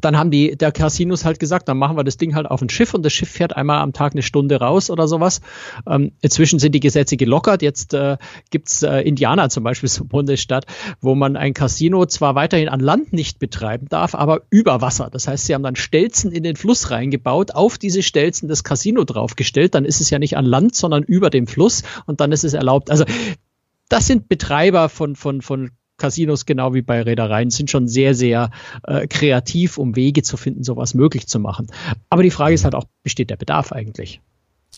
dann 0.00 0.16
haben 0.16 0.30
die 0.30 0.56
der 0.56 0.72
Casinos 0.72 1.24
halt 1.24 1.38
gesagt, 1.38 1.68
dann 1.68 1.78
machen 1.78 1.96
wir 1.96 2.04
das 2.04 2.16
Ding 2.16 2.34
halt 2.34 2.46
auf 2.46 2.62
ein 2.62 2.68
Schiff 2.68 2.94
und 2.94 3.02
das 3.04 3.12
Schiff 3.12 3.30
fährt 3.30 3.56
einmal 3.56 3.80
am 3.80 3.92
Tag 3.92 4.12
eine 4.12 4.22
Stunde 4.22 4.56
raus 4.56 4.90
oder 4.90 5.08
sowas. 5.08 5.40
Ähm, 5.88 6.12
inzwischen 6.20 6.58
sind 6.58 6.74
die 6.74 6.80
Gesetze 6.80 7.16
gelockert. 7.16 7.62
Jetzt 7.62 7.94
äh, 7.94 8.16
gibt's 8.50 8.82
äh, 8.82 9.00
Indiana 9.00 9.48
zum 9.48 9.64
Beispiel, 9.64 9.88
so 9.96 10.04
Bundesstaat, 10.04 10.66
wo 11.00 11.14
man 11.14 11.36
ein 11.36 11.54
Casino 11.54 12.06
zwar 12.06 12.34
weiterhin 12.34 12.68
an 12.68 12.80
Land 12.80 13.12
nicht 13.12 13.38
betreiben 13.38 13.86
darf, 13.88 14.14
aber 14.14 14.42
über 14.50 14.80
Wasser. 14.80 15.08
Das 15.10 15.28
heißt, 15.28 15.46
sie 15.46 15.54
haben 15.54 15.62
dann 15.62 15.76
Stelzen 15.76 16.32
in 16.32 16.42
den 16.42 16.56
Fluss 16.56 16.90
reingebaut, 16.90 17.52
auf 17.52 17.78
diese 17.78 18.02
Stelzen 18.02 18.48
das 18.48 18.64
Casino 18.64 19.04
draufgestellt. 19.04 19.74
Dann 19.74 19.84
ist 19.84 20.00
es 20.00 20.10
ja 20.10 20.18
nicht 20.18 20.36
an 20.36 20.44
Land, 20.44 20.74
sondern 20.74 21.02
über 21.02 21.30
dem 21.30 21.46
Fluss 21.46 21.82
und 22.06 22.20
dann 22.20 22.32
ist 22.32 22.44
es 22.44 22.54
erlaubt. 22.54 22.90
Also 22.90 23.04
das 23.88 24.06
sind 24.06 24.28
Betreiber 24.28 24.88
von, 24.88 25.16
von, 25.16 25.42
von 25.42 25.70
Casinos, 25.96 26.46
genau 26.46 26.74
wie 26.74 26.82
bei 26.82 27.02
Reedereien, 27.02 27.50
sind 27.50 27.70
schon 27.70 27.88
sehr, 27.88 28.14
sehr 28.14 28.50
äh, 28.86 29.06
kreativ, 29.06 29.78
um 29.78 29.96
Wege 29.96 30.22
zu 30.22 30.36
finden, 30.36 30.64
sowas 30.64 30.94
möglich 30.94 31.26
zu 31.26 31.38
machen. 31.38 31.68
Aber 32.10 32.22
die 32.22 32.30
Frage 32.30 32.54
ist 32.54 32.64
halt 32.64 32.74
auch, 32.74 32.84
besteht 33.02 33.30
der 33.30 33.36
Bedarf 33.36 33.72
eigentlich? 33.72 34.20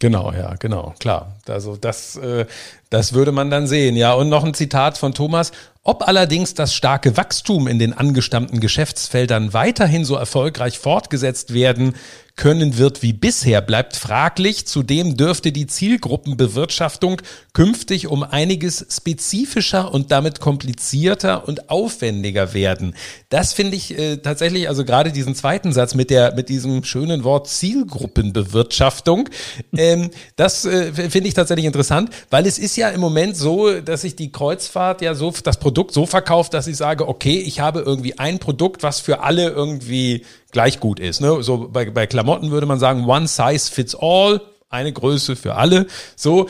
Genau, 0.00 0.32
ja, 0.32 0.54
genau, 0.54 0.94
klar. 1.00 1.36
Also 1.48 1.76
das, 1.76 2.16
äh, 2.16 2.46
das 2.88 3.14
würde 3.14 3.32
man 3.32 3.50
dann 3.50 3.66
sehen. 3.66 3.96
Ja, 3.96 4.12
und 4.12 4.28
noch 4.28 4.44
ein 4.44 4.54
Zitat 4.54 4.96
von 4.96 5.12
Thomas. 5.12 5.50
Ob 5.82 6.06
allerdings 6.06 6.54
das 6.54 6.72
starke 6.72 7.16
Wachstum 7.16 7.66
in 7.66 7.78
den 7.80 7.92
angestammten 7.92 8.60
Geschäftsfeldern 8.60 9.54
weiterhin 9.54 10.04
so 10.04 10.14
erfolgreich 10.14 10.78
fortgesetzt 10.78 11.52
werden 11.52 11.94
können 12.38 12.78
wird 12.78 13.02
wie 13.02 13.12
bisher, 13.12 13.60
bleibt 13.60 13.96
fraglich. 13.96 14.66
Zudem 14.66 15.16
dürfte 15.16 15.52
die 15.52 15.66
Zielgruppenbewirtschaftung 15.66 17.20
künftig 17.52 18.06
um 18.06 18.22
einiges 18.22 18.86
spezifischer 18.90 19.92
und 19.92 20.10
damit 20.10 20.40
komplizierter 20.40 21.46
und 21.46 21.68
aufwendiger 21.68 22.54
werden. 22.54 22.94
Das 23.28 23.52
finde 23.52 23.76
ich 23.76 23.98
äh, 23.98 24.18
tatsächlich, 24.18 24.68
also 24.68 24.84
gerade 24.84 25.12
diesen 25.12 25.34
zweiten 25.34 25.72
Satz 25.72 25.94
mit 25.94 26.08
der, 26.10 26.34
mit 26.34 26.48
diesem 26.48 26.84
schönen 26.84 27.24
Wort 27.24 27.48
Zielgruppenbewirtschaftung, 27.48 29.28
ähm, 29.76 30.10
das 30.36 30.64
äh, 30.64 30.92
finde 30.92 31.28
ich 31.28 31.34
tatsächlich 31.34 31.66
interessant, 31.66 32.10
weil 32.30 32.46
es 32.46 32.58
ist 32.58 32.76
ja 32.76 32.88
im 32.90 33.00
Moment 33.00 33.36
so, 33.36 33.80
dass 33.80 34.02
sich 34.02 34.14
die 34.14 34.30
Kreuzfahrt 34.30 35.02
ja 35.02 35.14
so, 35.14 35.32
das 35.42 35.58
Produkt 35.58 35.92
so 35.92 36.06
verkauft, 36.06 36.54
dass 36.54 36.68
ich 36.68 36.76
sage, 36.76 37.08
okay, 37.08 37.38
ich 37.40 37.58
habe 37.58 37.80
irgendwie 37.80 38.18
ein 38.18 38.38
Produkt, 38.38 38.84
was 38.84 39.00
für 39.00 39.20
alle 39.24 39.48
irgendwie 39.48 40.24
gleich 40.52 40.80
gut 40.80 41.00
ist. 41.00 41.20
Ne? 41.20 41.42
So 41.42 41.68
bei, 41.68 41.90
bei 41.90 42.06
Klamotten 42.06 42.50
würde 42.50 42.66
man 42.66 42.78
sagen, 42.78 43.04
one 43.04 43.28
size 43.28 43.70
fits 43.70 43.94
all, 43.94 44.40
eine 44.68 44.92
Größe 44.92 45.36
für 45.36 45.54
alle. 45.54 45.86
So, 46.16 46.48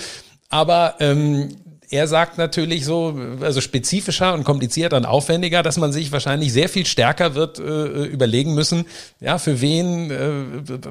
aber 0.49 0.97
ähm, 1.01 1.57
er 1.91 2.07
sagt 2.07 2.37
natürlich 2.37 2.85
so, 2.85 3.19
also 3.41 3.61
spezifischer 3.61 4.35
und 4.35 4.45
komplizierter 4.45 4.97
und 4.97 5.07
aufwendiger, 5.07 5.63
dass 5.63 5.79
man 5.79 5.93
sich 5.93 6.13
wahrscheinlich 6.13 6.53
sehr 6.53 6.69
viel 6.69 6.85
stärker 6.85 7.35
wird 7.35 7.59
äh, 7.59 8.05
überlegen 8.05 8.55
müssen, 8.55 8.85
ja, 9.21 9.39
für 9.39 9.61
wen, 9.61 10.11
äh, 10.11 10.45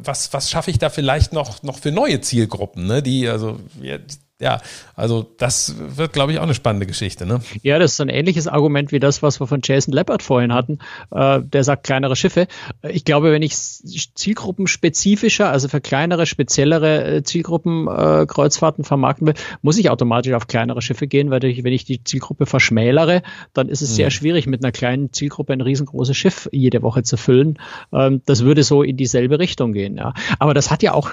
was, 0.04 0.34
was 0.34 0.50
schaffe 0.50 0.72
ich 0.72 0.80
da 0.80 0.90
vielleicht 0.90 1.34
noch, 1.34 1.62
noch 1.62 1.80
für 1.80 1.92
neue 1.92 2.22
Zielgruppen, 2.22 2.88
ne? 2.88 3.04
Die, 3.04 3.28
also, 3.28 3.60
ja, 3.82 3.98
ja, 4.40 4.62
also 4.96 5.26
das 5.38 5.76
wird, 5.80 6.14
glaube 6.14 6.32
ich, 6.32 6.38
auch 6.38 6.44
eine 6.44 6.54
spannende 6.54 6.86
Geschichte. 6.86 7.26
Ne? 7.26 7.42
Ja, 7.64 7.80
das 7.80 7.94
ist 7.94 8.02
ein 8.02 8.10
ähnliches 8.10 8.48
Argument 8.48 8.92
wie 8.92 9.00
das, 9.00 9.24
was 9.24 9.40
wir 9.40 9.48
von 9.48 9.62
Jason 9.64 9.94
Leppard 9.96 10.22
vorhin 10.22 10.54
hatten. 10.54 10.78
Äh, 11.10 11.42
der 11.42 11.64
sagt 11.64 11.84
kleinere 11.84 12.16
Schiffe. 12.16 12.48
Ich 12.88 13.04
glaube, 13.04 13.32
wenn 13.32 13.42
ich 13.42 13.56
zielgruppenspezifischer, 13.56 15.50
also 15.50 15.70
für 15.70 15.82
kleinere, 15.82 16.28
speziellere 16.28 17.16
äh, 17.16 17.24
Zielgruppen 17.24 17.88
äh, 17.88 18.28
Kreuzfahrten 18.28 18.84
vermarkten 18.84 19.26
will, 19.26 19.34
muss 19.64 19.80
ich 19.80 19.90
automatisch 19.90 20.34
auf 20.34 20.46
kleinere 20.46 20.84
Schiffe 20.84 21.08
gehen, 21.08 21.32
weil 21.32 21.44
ich, 21.44 21.64
wenn 21.64 21.74
ich 21.74 21.86
die 21.86 22.04
Zielgruppe 22.04 22.46
verschmälere, 22.46 23.24
dann 23.54 23.70
ist 23.70 23.82
es 23.82 23.90
mhm. 23.92 23.96
sehr 23.96 24.12
schwierig, 24.12 24.46
mit 24.46 24.64
einer 24.64 24.72
kleinen 24.72 25.12
Zielgruppe 25.14 25.54
ein 25.54 25.62
riesengroßes 25.62 26.16
Schiff 26.16 26.48
jede 26.52 26.84
Woche 26.84 27.02
zu 27.02 27.18
füllen. 27.18 27.58
Ähm, 27.92 28.22
das 28.28 28.44
würde 28.44 28.62
so 28.62 28.84
in 28.84 28.98
dieselbe 28.98 29.40
Richtung 29.40 29.74
gehen. 29.74 29.98
Ja. 29.98 30.14
Aber 30.38 30.54
das 30.54 30.70
hat 30.70 30.84
ja 30.84 30.94
auch 30.94 31.10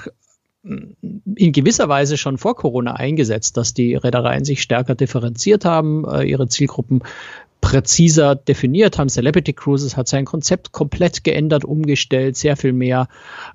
in 0.64 1.52
gewisser 1.52 1.88
Weise 1.88 2.16
schon 2.16 2.38
vor 2.38 2.56
Corona 2.56 2.94
eingesetzt, 2.94 3.56
dass 3.56 3.74
die 3.74 3.96
Reedereien 3.96 4.44
sich 4.44 4.62
stärker 4.62 4.94
differenziert 4.94 5.64
haben, 5.64 6.04
äh, 6.08 6.22
ihre 6.24 6.48
Zielgruppen 6.48 7.02
präziser 7.60 8.34
definiert 8.34 8.98
haben. 8.98 9.08
Celebrity 9.08 9.54
Cruises 9.54 9.96
hat 9.96 10.06
sein 10.06 10.26
Konzept 10.26 10.72
komplett 10.72 11.24
geändert, 11.24 11.64
umgestellt, 11.64 12.36
sehr 12.36 12.58
viel 12.58 12.74
mehr 12.74 13.08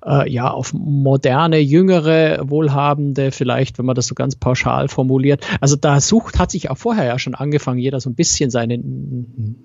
äh, 0.04 0.28
ja 0.28 0.50
auf 0.50 0.72
moderne, 0.72 1.58
jüngere, 1.58 2.40
wohlhabende, 2.42 3.30
vielleicht, 3.30 3.78
wenn 3.78 3.86
man 3.86 3.94
das 3.94 4.08
so 4.08 4.16
ganz 4.16 4.34
pauschal 4.34 4.88
formuliert. 4.88 5.46
Also 5.60 5.76
da 5.76 6.00
sucht, 6.00 6.40
hat 6.40 6.50
sich 6.50 6.70
auch 6.70 6.78
vorher 6.78 7.04
ja 7.04 7.20
schon 7.20 7.36
angefangen, 7.36 7.78
jeder 7.78 8.00
so 8.00 8.10
ein 8.10 8.16
bisschen 8.16 8.50
seine 8.50 8.80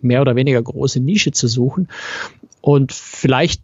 mehr 0.02 0.22
oder 0.22 0.36
weniger 0.36 0.62
große 0.62 1.00
Nische 1.00 1.32
zu 1.32 1.48
suchen. 1.48 1.88
Und 2.62 2.94
vielleicht 2.94 3.64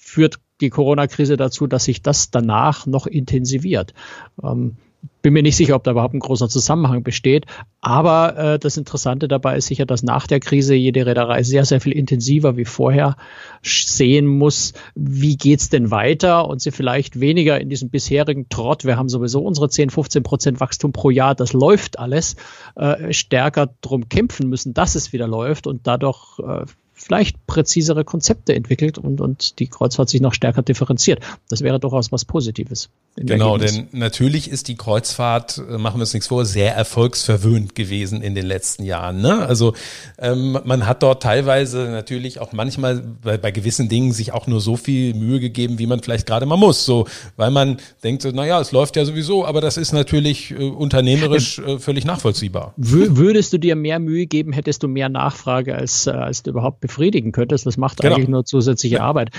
führt 0.00 0.38
die 0.60 0.70
Corona-Krise 0.70 1.36
dazu, 1.36 1.66
dass 1.66 1.84
sich 1.84 2.02
das 2.02 2.30
danach 2.30 2.86
noch 2.86 3.06
intensiviert. 3.06 3.94
Ähm, 4.42 4.76
bin 5.20 5.32
mir 5.32 5.42
nicht 5.42 5.56
sicher, 5.56 5.74
ob 5.74 5.84
da 5.84 5.90
überhaupt 5.90 6.14
ein 6.14 6.20
großer 6.20 6.48
Zusammenhang 6.48 7.02
besteht. 7.02 7.46
Aber 7.80 8.36
äh, 8.36 8.58
das 8.58 8.76
Interessante 8.76 9.28
dabei 9.28 9.56
ist 9.56 9.66
sicher, 9.66 9.84
dass 9.84 10.02
nach 10.02 10.26
der 10.26 10.40
Krise 10.40 10.74
jede 10.74 11.06
Reederei 11.06 11.42
sehr, 11.42 11.64
sehr 11.64 11.80
viel 11.80 11.92
intensiver 11.92 12.56
wie 12.56 12.64
vorher 12.64 13.16
sehen 13.62 14.26
muss, 14.26 14.74
wie 14.94 15.36
geht's 15.36 15.70
denn 15.70 15.90
weiter 15.90 16.48
und 16.48 16.60
sie 16.60 16.70
vielleicht 16.70 17.20
weniger 17.20 17.60
in 17.60 17.68
diesem 17.68 17.90
bisherigen 17.90 18.48
Trott, 18.48 18.84
wir 18.84 18.96
haben 18.96 19.08
sowieso 19.08 19.40
unsere 19.40 19.68
10, 19.68 19.90
15 19.90 20.22
Prozent 20.22 20.60
Wachstum 20.60 20.92
pro 20.92 21.10
Jahr, 21.10 21.34
das 21.34 21.52
läuft 21.52 21.98
alles, 21.98 22.36
äh, 22.76 23.12
stärker 23.12 23.70
drum 23.80 24.08
kämpfen 24.08 24.48
müssen, 24.48 24.72
dass 24.72 24.94
es 24.94 25.12
wieder 25.12 25.26
läuft 25.26 25.66
und 25.66 25.86
dadurch 25.86 26.38
äh, 26.38 26.64
vielleicht 26.98 27.46
präzisere 27.46 28.04
Konzepte 28.04 28.54
entwickelt 28.54 28.98
und, 28.98 29.20
und 29.20 29.58
die 29.60 29.68
Kreuzfahrt 29.68 30.08
sich 30.08 30.20
noch 30.20 30.34
stärker 30.34 30.62
differenziert. 30.62 31.20
Das 31.48 31.62
wäre 31.62 31.80
durchaus 31.80 32.12
was 32.12 32.24
Positives. 32.24 32.90
Genau, 33.16 33.58
denn 33.58 33.88
natürlich 33.92 34.50
ist 34.50 34.68
die 34.68 34.76
Kreuzfahrt, 34.76 35.58
äh, 35.58 35.78
machen 35.78 35.96
wir 35.96 36.02
uns 36.02 36.14
nichts 36.14 36.28
vor, 36.28 36.44
sehr 36.44 36.74
erfolgsverwöhnt 36.74 37.74
gewesen 37.74 38.22
in 38.22 38.34
den 38.34 38.46
letzten 38.46 38.84
Jahren. 38.84 39.20
Ne? 39.20 39.46
Also 39.46 39.74
ähm, 40.18 40.58
man 40.64 40.86
hat 40.86 41.02
dort 41.02 41.22
teilweise 41.22 41.88
natürlich 41.90 42.40
auch 42.40 42.52
manchmal 42.52 43.02
bei, 43.22 43.36
bei 43.38 43.50
gewissen 43.50 43.88
Dingen 43.88 44.12
sich 44.12 44.32
auch 44.32 44.46
nur 44.46 44.60
so 44.60 44.76
viel 44.76 45.14
Mühe 45.14 45.40
gegeben, 45.40 45.78
wie 45.78 45.86
man 45.86 46.00
vielleicht 46.00 46.26
gerade 46.26 46.46
mal 46.46 46.56
muss. 46.56 46.84
So, 46.84 47.06
weil 47.36 47.50
man 47.50 47.78
denkt, 48.04 48.24
naja, 48.32 48.60
es 48.60 48.72
läuft 48.72 48.96
ja 48.96 49.04
sowieso, 49.04 49.44
aber 49.44 49.60
das 49.60 49.76
ist 49.76 49.92
natürlich 49.92 50.52
äh, 50.52 50.54
unternehmerisch 50.54 51.58
äh, 51.58 51.78
völlig 51.78 52.04
nachvollziehbar. 52.04 52.74
Würdest 52.76 53.52
du 53.52 53.58
dir 53.58 53.74
mehr 53.74 53.98
Mühe 53.98 54.26
geben, 54.26 54.52
hättest 54.52 54.82
du 54.82 54.88
mehr 54.88 55.08
Nachfrage, 55.08 55.74
als, 55.74 56.06
äh, 56.06 56.10
als 56.10 56.42
du 56.42 56.50
überhaupt 56.50 56.80
befriedigen 56.88 57.32
könntest. 57.32 57.66
Das 57.66 57.76
macht 57.76 58.00
genau. 58.00 58.16
eigentlich 58.16 58.28
nur 58.28 58.44
zusätzliche 58.44 59.00
Arbeit. 59.00 59.30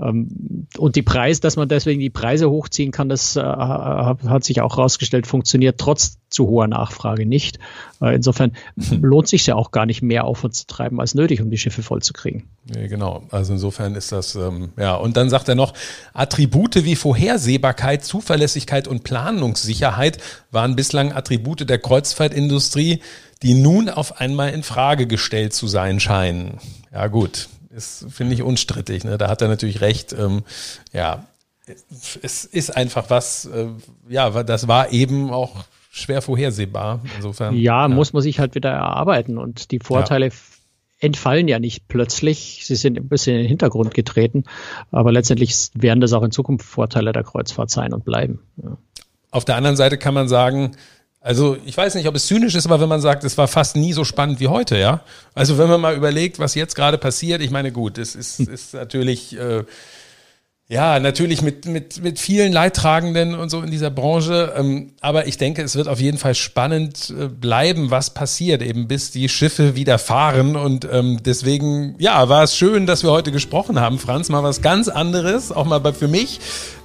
Ähm, 0.00 0.66
und 0.78 0.96
die 0.96 1.02
Preis, 1.02 1.40
dass 1.40 1.56
man 1.56 1.68
deswegen 1.68 2.00
die 2.00 2.10
Preise 2.10 2.50
hochziehen 2.50 2.90
kann, 2.90 3.08
das 3.08 3.36
äh, 3.36 3.42
hat 3.42 4.44
sich 4.44 4.62
auch 4.62 4.76
herausgestellt, 4.76 5.26
funktioniert 5.26 5.78
trotz 5.78 6.18
zu 6.32 6.48
hoher 6.48 6.66
Nachfrage 6.66 7.26
nicht. 7.26 7.58
Äh, 8.00 8.14
insofern 8.14 8.52
lohnt 9.00 9.28
sich 9.28 9.46
ja 9.46 9.54
auch 9.54 9.70
gar 9.70 9.86
nicht 9.86 10.02
mehr 10.02 10.24
Aufwand 10.24 10.54
zu 10.54 10.66
treiben 10.66 11.00
als 11.00 11.14
nötig, 11.14 11.40
um 11.40 11.50
die 11.50 11.58
Schiffe 11.58 11.82
vollzukriegen. 11.82 12.44
Ja, 12.74 12.86
genau. 12.86 13.24
Also 13.30 13.52
insofern 13.52 13.94
ist 13.94 14.12
das, 14.12 14.34
ähm, 14.34 14.70
ja. 14.78 14.94
Und 14.94 15.16
dann 15.16 15.30
sagt 15.30 15.48
er 15.48 15.54
noch, 15.54 15.74
Attribute 16.14 16.84
wie 16.84 16.96
Vorhersehbarkeit, 16.96 18.04
Zuverlässigkeit 18.04 18.88
und 18.88 19.04
Planungssicherheit 19.04 20.18
waren 20.50 20.76
bislang 20.76 21.12
Attribute 21.12 21.68
der 21.68 21.78
Kreuzfahrtindustrie, 21.78 23.00
die 23.42 23.54
nun 23.54 23.88
auf 23.88 24.20
einmal 24.20 24.50
in 24.50 24.62
Frage 24.62 25.06
gestellt 25.06 25.52
zu 25.52 25.66
sein 25.66 26.00
scheinen. 26.00 26.58
Ja 26.92 27.08
gut, 27.08 27.48
ist 27.70 28.06
finde 28.10 28.34
ich 28.34 28.42
unstrittig. 28.42 29.04
Ne? 29.04 29.18
Da 29.18 29.28
hat 29.28 29.42
er 29.42 29.48
natürlich 29.48 29.80
recht. 29.80 30.12
Ähm, 30.12 30.42
ja, 30.92 31.26
es 32.22 32.44
ist 32.44 32.76
einfach 32.76 33.10
was. 33.10 33.46
Äh, 33.46 33.68
ja, 34.08 34.42
das 34.42 34.68
war 34.68 34.92
eben 34.92 35.30
auch 35.30 35.64
schwer 35.90 36.22
vorhersehbar. 36.22 37.00
Insofern. 37.16 37.54
Ja, 37.54 37.82
ja, 37.82 37.88
muss 37.88 38.12
man 38.12 38.22
sich 38.22 38.38
halt 38.38 38.54
wieder 38.54 38.70
erarbeiten 38.70 39.38
und 39.38 39.70
die 39.70 39.78
Vorteile. 39.78 40.26
Ja. 40.26 40.32
Entfallen 40.98 41.48
ja 41.48 41.58
nicht 41.58 41.88
plötzlich. 41.88 42.60
Sie 42.64 42.76
sind 42.76 42.96
ein 42.96 43.08
bisschen 43.08 43.34
in 43.34 43.42
den 43.42 43.48
Hintergrund 43.48 43.92
getreten. 43.92 44.44
Aber 44.92 45.10
letztendlich 45.10 45.70
werden 45.74 46.00
das 46.00 46.12
auch 46.12 46.22
in 46.22 46.30
Zukunft 46.30 46.64
Vorteile 46.64 47.12
der 47.12 47.24
Kreuzfahrt 47.24 47.70
sein 47.70 47.92
und 47.92 48.04
bleiben. 48.04 48.38
Ja. 48.62 48.78
Auf 49.32 49.44
der 49.44 49.56
anderen 49.56 49.74
Seite 49.74 49.98
kann 49.98 50.14
man 50.14 50.28
sagen, 50.28 50.76
also 51.22 51.56
ich 51.64 51.76
weiß 51.76 51.94
nicht, 51.94 52.08
ob 52.08 52.16
es 52.16 52.26
zynisch 52.26 52.54
ist, 52.54 52.66
aber 52.66 52.80
wenn 52.80 52.88
man 52.88 53.00
sagt, 53.00 53.22
es 53.24 53.38
war 53.38 53.46
fast 53.48 53.76
nie 53.76 53.92
so 53.92 54.04
spannend 54.04 54.40
wie 54.40 54.48
heute, 54.48 54.76
ja. 54.76 55.02
Also 55.34 55.56
wenn 55.56 55.68
man 55.68 55.80
mal 55.80 55.94
überlegt, 55.94 56.38
was 56.38 56.54
jetzt 56.54 56.74
gerade 56.74 56.98
passiert, 56.98 57.40
ich 57.40 57.50
meine, 57.50 57.70
gut, 57.70 57.96
es 57.98 58.14
ist, 58.16 58.40
ist 58.40 58.74
natürlich 58.74 59.38
äh, 59.38 59.64
ja, 60.72 60.98
natürlich 61.00 61.42
mit, 61.42 61.66
mit, 61.66 62.02
mit 62.02 62.18
vielen 62.18 62.50
Leidtragenden 62.50 63.34
und 63.34 63.50
so 63.50 63.60
in 63.60 63.70
dieser 63.70 63.90
Branche. 63.90 64.54
Ähm, 64.56 64.94
aber 65.02 65.26
ich 65.26 65.36
denke, 65.36 65.60
es 65.60 65.76
wird 65.76 65.86
auf 65.86 66.00
jeden 66.00 66.16
Fall 66.16 66.34
spannend 66.34 67.10
äh, 67.10 67.28
bleiben, 67.28 67.90
was 67.90 68.14
passiert, 68.14 68.62
eben 68.62 68.88
bis 68.88 69.10
die 69.10 69.28
Schiffe 69.28 69.76
wieder 69.76 69.98
fahren. 69.98 70.56
Und 70.56 70.88
ähm, 70.90 71.20
deswegen, 71.22 71.94
ja, 71.98 72.26
war 72.30 72.44
es 72.44 72.56
schön, 72.56 72.86
dass 72.86 73.02
wir 73.02 73.10
heute 73.10 73.32
gesprochen 73.32 73.80
haben, 73.80 73.98
Franz. 73.98 74.30
Mal 74.30 74.42
was 74.44 74.62
ganz 74.62 74.88
anderes, 74.88 75.52
auch 75.52 75.66
mal 75.66 75.92
für 75.92 76.08
mich. 76.08 76.40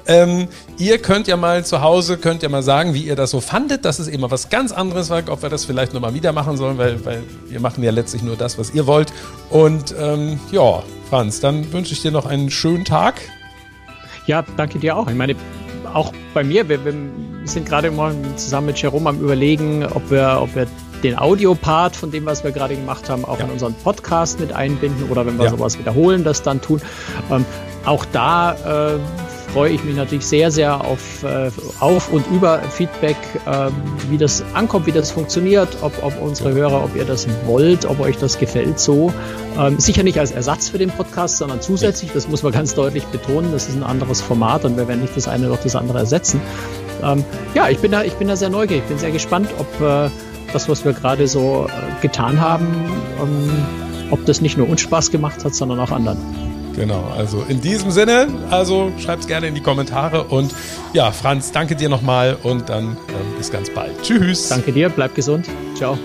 Ähm, 0.08 0.48
ihr 0.78 1.00
könnt 1.00 1.28
ja 1.28 1.36
mal 1.36 1.66
zu 1.66 1.82
Hause, 1.82 2.18
könnt 2.18 2.42
ja 2.42 2.50
mal 2.50 2.64
sagen, 2.64 2.94
wie 2.94 3.04
ihr 3.04 3.16
das 3.16 3.32
so 3.32 3.42
fandet, 3.42 3.84
dass 3.84 4.00
es 4.00 4.08
eben 4.08 4.22
mal 4.22 4.32
was 4.32 4.50
ganz 4.50 4.72
anderes 4.72 5.10
war, 5.10 5.22
ob 5.30 5.42
wir 5.42 5.50
das 5.50 5.66
vielleicht 5.66 5.94
nochmal 5.94 6.14
wieder 6.14 6.32
machen 6.32 6.56
sollen, 6.56 6.78
weil, 6.78 7.04
weil 7.06 7.24
wir 7.48 7.60
machen 7.60 7.84
ja 7.84 7.92
letztlich 7.92 8.24
nur 8.24 8.38
das, 8.38 8.58
was 8.58 8.74
ihr 8.74 8.88
wollt. 8.88 9.12
Und 9.50 9.94
ähm, 10.00 10.40
ja, 10.52 10.82
Franz, 11.10 11.42
dann 11.42 11.72
wünsche 11.74 11.94
ich 11.94 12.02
dir 12.02 12.12
noch 12.12 12.26
einen 12.26 12.50
schönen 12.50 12.86
Tag. 12.86 13.16
Ja, 14.28 14.44
danke 14.56 14.80
dir 14.80 14.96
auch. 14.96 15.10
Ich 15.10 15.16
meine, 15.16 15.36
auch 15.94 16.14
bei 16.34 16.44
mir, 16.44 16.68
wir, 16.70 16.84
wir 16.86 16.94
sind 17.46 17.68
gerade 17.68 17.92
mal 17.92 18.16
zusammen 18.36 18.68
mit 18.68 18.82
Jerome 18.82 19.10
am 19.10 19.20
überlegen, 19.20 19.86
ob 19.86 20.10
wir, 20.10 20.40
ob 20.42 20.56
wir 20.56 20.68
den 21.04 21.18
Audiopart 21.18 21.96
von 21.96 22.12
dem, 22.12 22.26
was 22.26 22.44
wir 22.44 22.52
gerade 22.52 22.76
gemacht 22.76 23.10
haben, 23.10 23.26
auch 23.26 23.40
ja. 23.40 23.46
in 23.46 23.52
unseren 23.52 23.74
Podcast 23.74 24.40
mit 24.40 24.54
einbinden 24.54 25.10
oder 25.10 25.26
wenn 25.26 25.38
wir 25.38 25.46
ja. 25.46 25.52
sowas 25.52 25.78
wiederholen, 25.78 26.24
das 26.24 26.42
dann 26.44 26.62
tun. 26.62 26.82
Ähm, 27.32 27.46
auch 27.86 28.06
da 28.12 28.96
äh, 28.96 29.00
freue 29.54 29.72
ich 29.72 29.84
mich 29.84 29.96
natürlich 29.96 30.26
sehr, 30.26 30.52
sehr 30.52 30.84
auf, 30.84 31.24
äh, 31.24 31.50
auf 31.80 32.12
und 32.12 32.26
über 32.32 32.60
Feedback, 32.60 33.18
äh, 33.46 33.70
wie 34.10 34.18
das 34.18 34.44
ankommt, 34.54 34.86
wie 34.86 34.92
das 34.92 35.12
funktioniert, 35.12 35.70
ob, 35.82 35.92
ob 36.04 36.22
unsere 36.22 36.54
Hörer, 36.54 36.84
ob 36.84 36.96
ihr 36.96 37.06
das 37.06 37.28
wollt, 37.46 37.86
ob 37.86 38.00
euch 38.00 38.18
das 38.18 38.38
gefällt 38.38 38.80
so. 38.80 39.12
Ähm, 39.58 39.80
sicher 39.80 40.04
nicht 40.04 40.20
als 40.20 40.32
Ersatz 40.32 40.70
für 40.70 40.78
den 40.78 40.90
Podcast, 40.90 41.38
sondern 41.38 41.62
zusätzlich, 41.62 42.12
das 42.14 42.28
muss 42.28 42.44
man 42.44 42.52
ganz 42.52 42.76
deutlich 42.76 43.06
betonen, 43.06 43.52
das 43.52 43.68
ist 43.68 43.76
ein 43.76 43.84
anderes 43.84 44.22
Format 44.22 44.66
und 44.66 44.78
wir 44.78 44.88
werden 44.88 45.02
nicht 45.02 45.16
das 45.16 45.28
eine 45.28 45.48
durch 45.48 45.62
das 45.62 45.76
andere 45.76 46.00
ersetzen. 46.00 46.42
Ähm, 47.04 47.24
ja, 47.54 47.70
ich 47.70 47.80
bin, 47.80 47.92
da, 47.92 48.04
ich 48.04 48.14
bin 48.14 48.28
da 48.28 48.36
sehr 48.36 48.50
neugierig, 48.50 48.84
ich 48.84 48.90
bin 48.90 49.00
sehr 49.00 49.12
gespannt, 49.12 49.50
ob 49.58 49.82
äh, 49.82 50.10
das, 50.54 50.70
was 50.70 50.86
wir 50.86 50.94
gerade 50.94 51.28
so 51.28 51.68
äh, 51.68 52.02
getan 52.02 52.40
haben, 52.40 52.68
ähm, 53.22 53.52
ob 54.12 54.26
das 54.26 54.42
nicht 54.42 54.58
nur 54.58 54.70
uns 54.70 54.82
Spaß 54.82 55.12
gemacht 55.12 55.44
hat, 55.44 55.54
sondern 55.56 55.80
auch 55.80 55.92
anderen. 55.92 56.18
Genau, 56.78 57.12
also 57.18 57.44
in 57.48 57.60
diesem 57.60 57.90
Sinne, 57.90 58.28
also 58.52 58.92
schreibt 59.00 59.24
es 59.24 59.28
gerne 59.28 59.48
in 59.48 59.56
die 59.56 59.62
Kommentare 59.62 60.26
und 60.26 60.54
ja, 60.94 61.12
Franz, 61.12 61.52
danke 61.52 61.76
dir 61.76 61.90
nochmal 61.90 62.38
und 62.44 62.70
dann 62.70 62.92
äh, 62.94 63.38
bis 63.38 63.52
ganz 63.52 63.72
bald. 63.72 64.00
Tschüss. 64.04 64.50
Danke 64.50 64.72
dir, 64.72 64.90
bleib 64.90 65.16
gesund. 65.16 65.50
Ciao. 65.76 65.98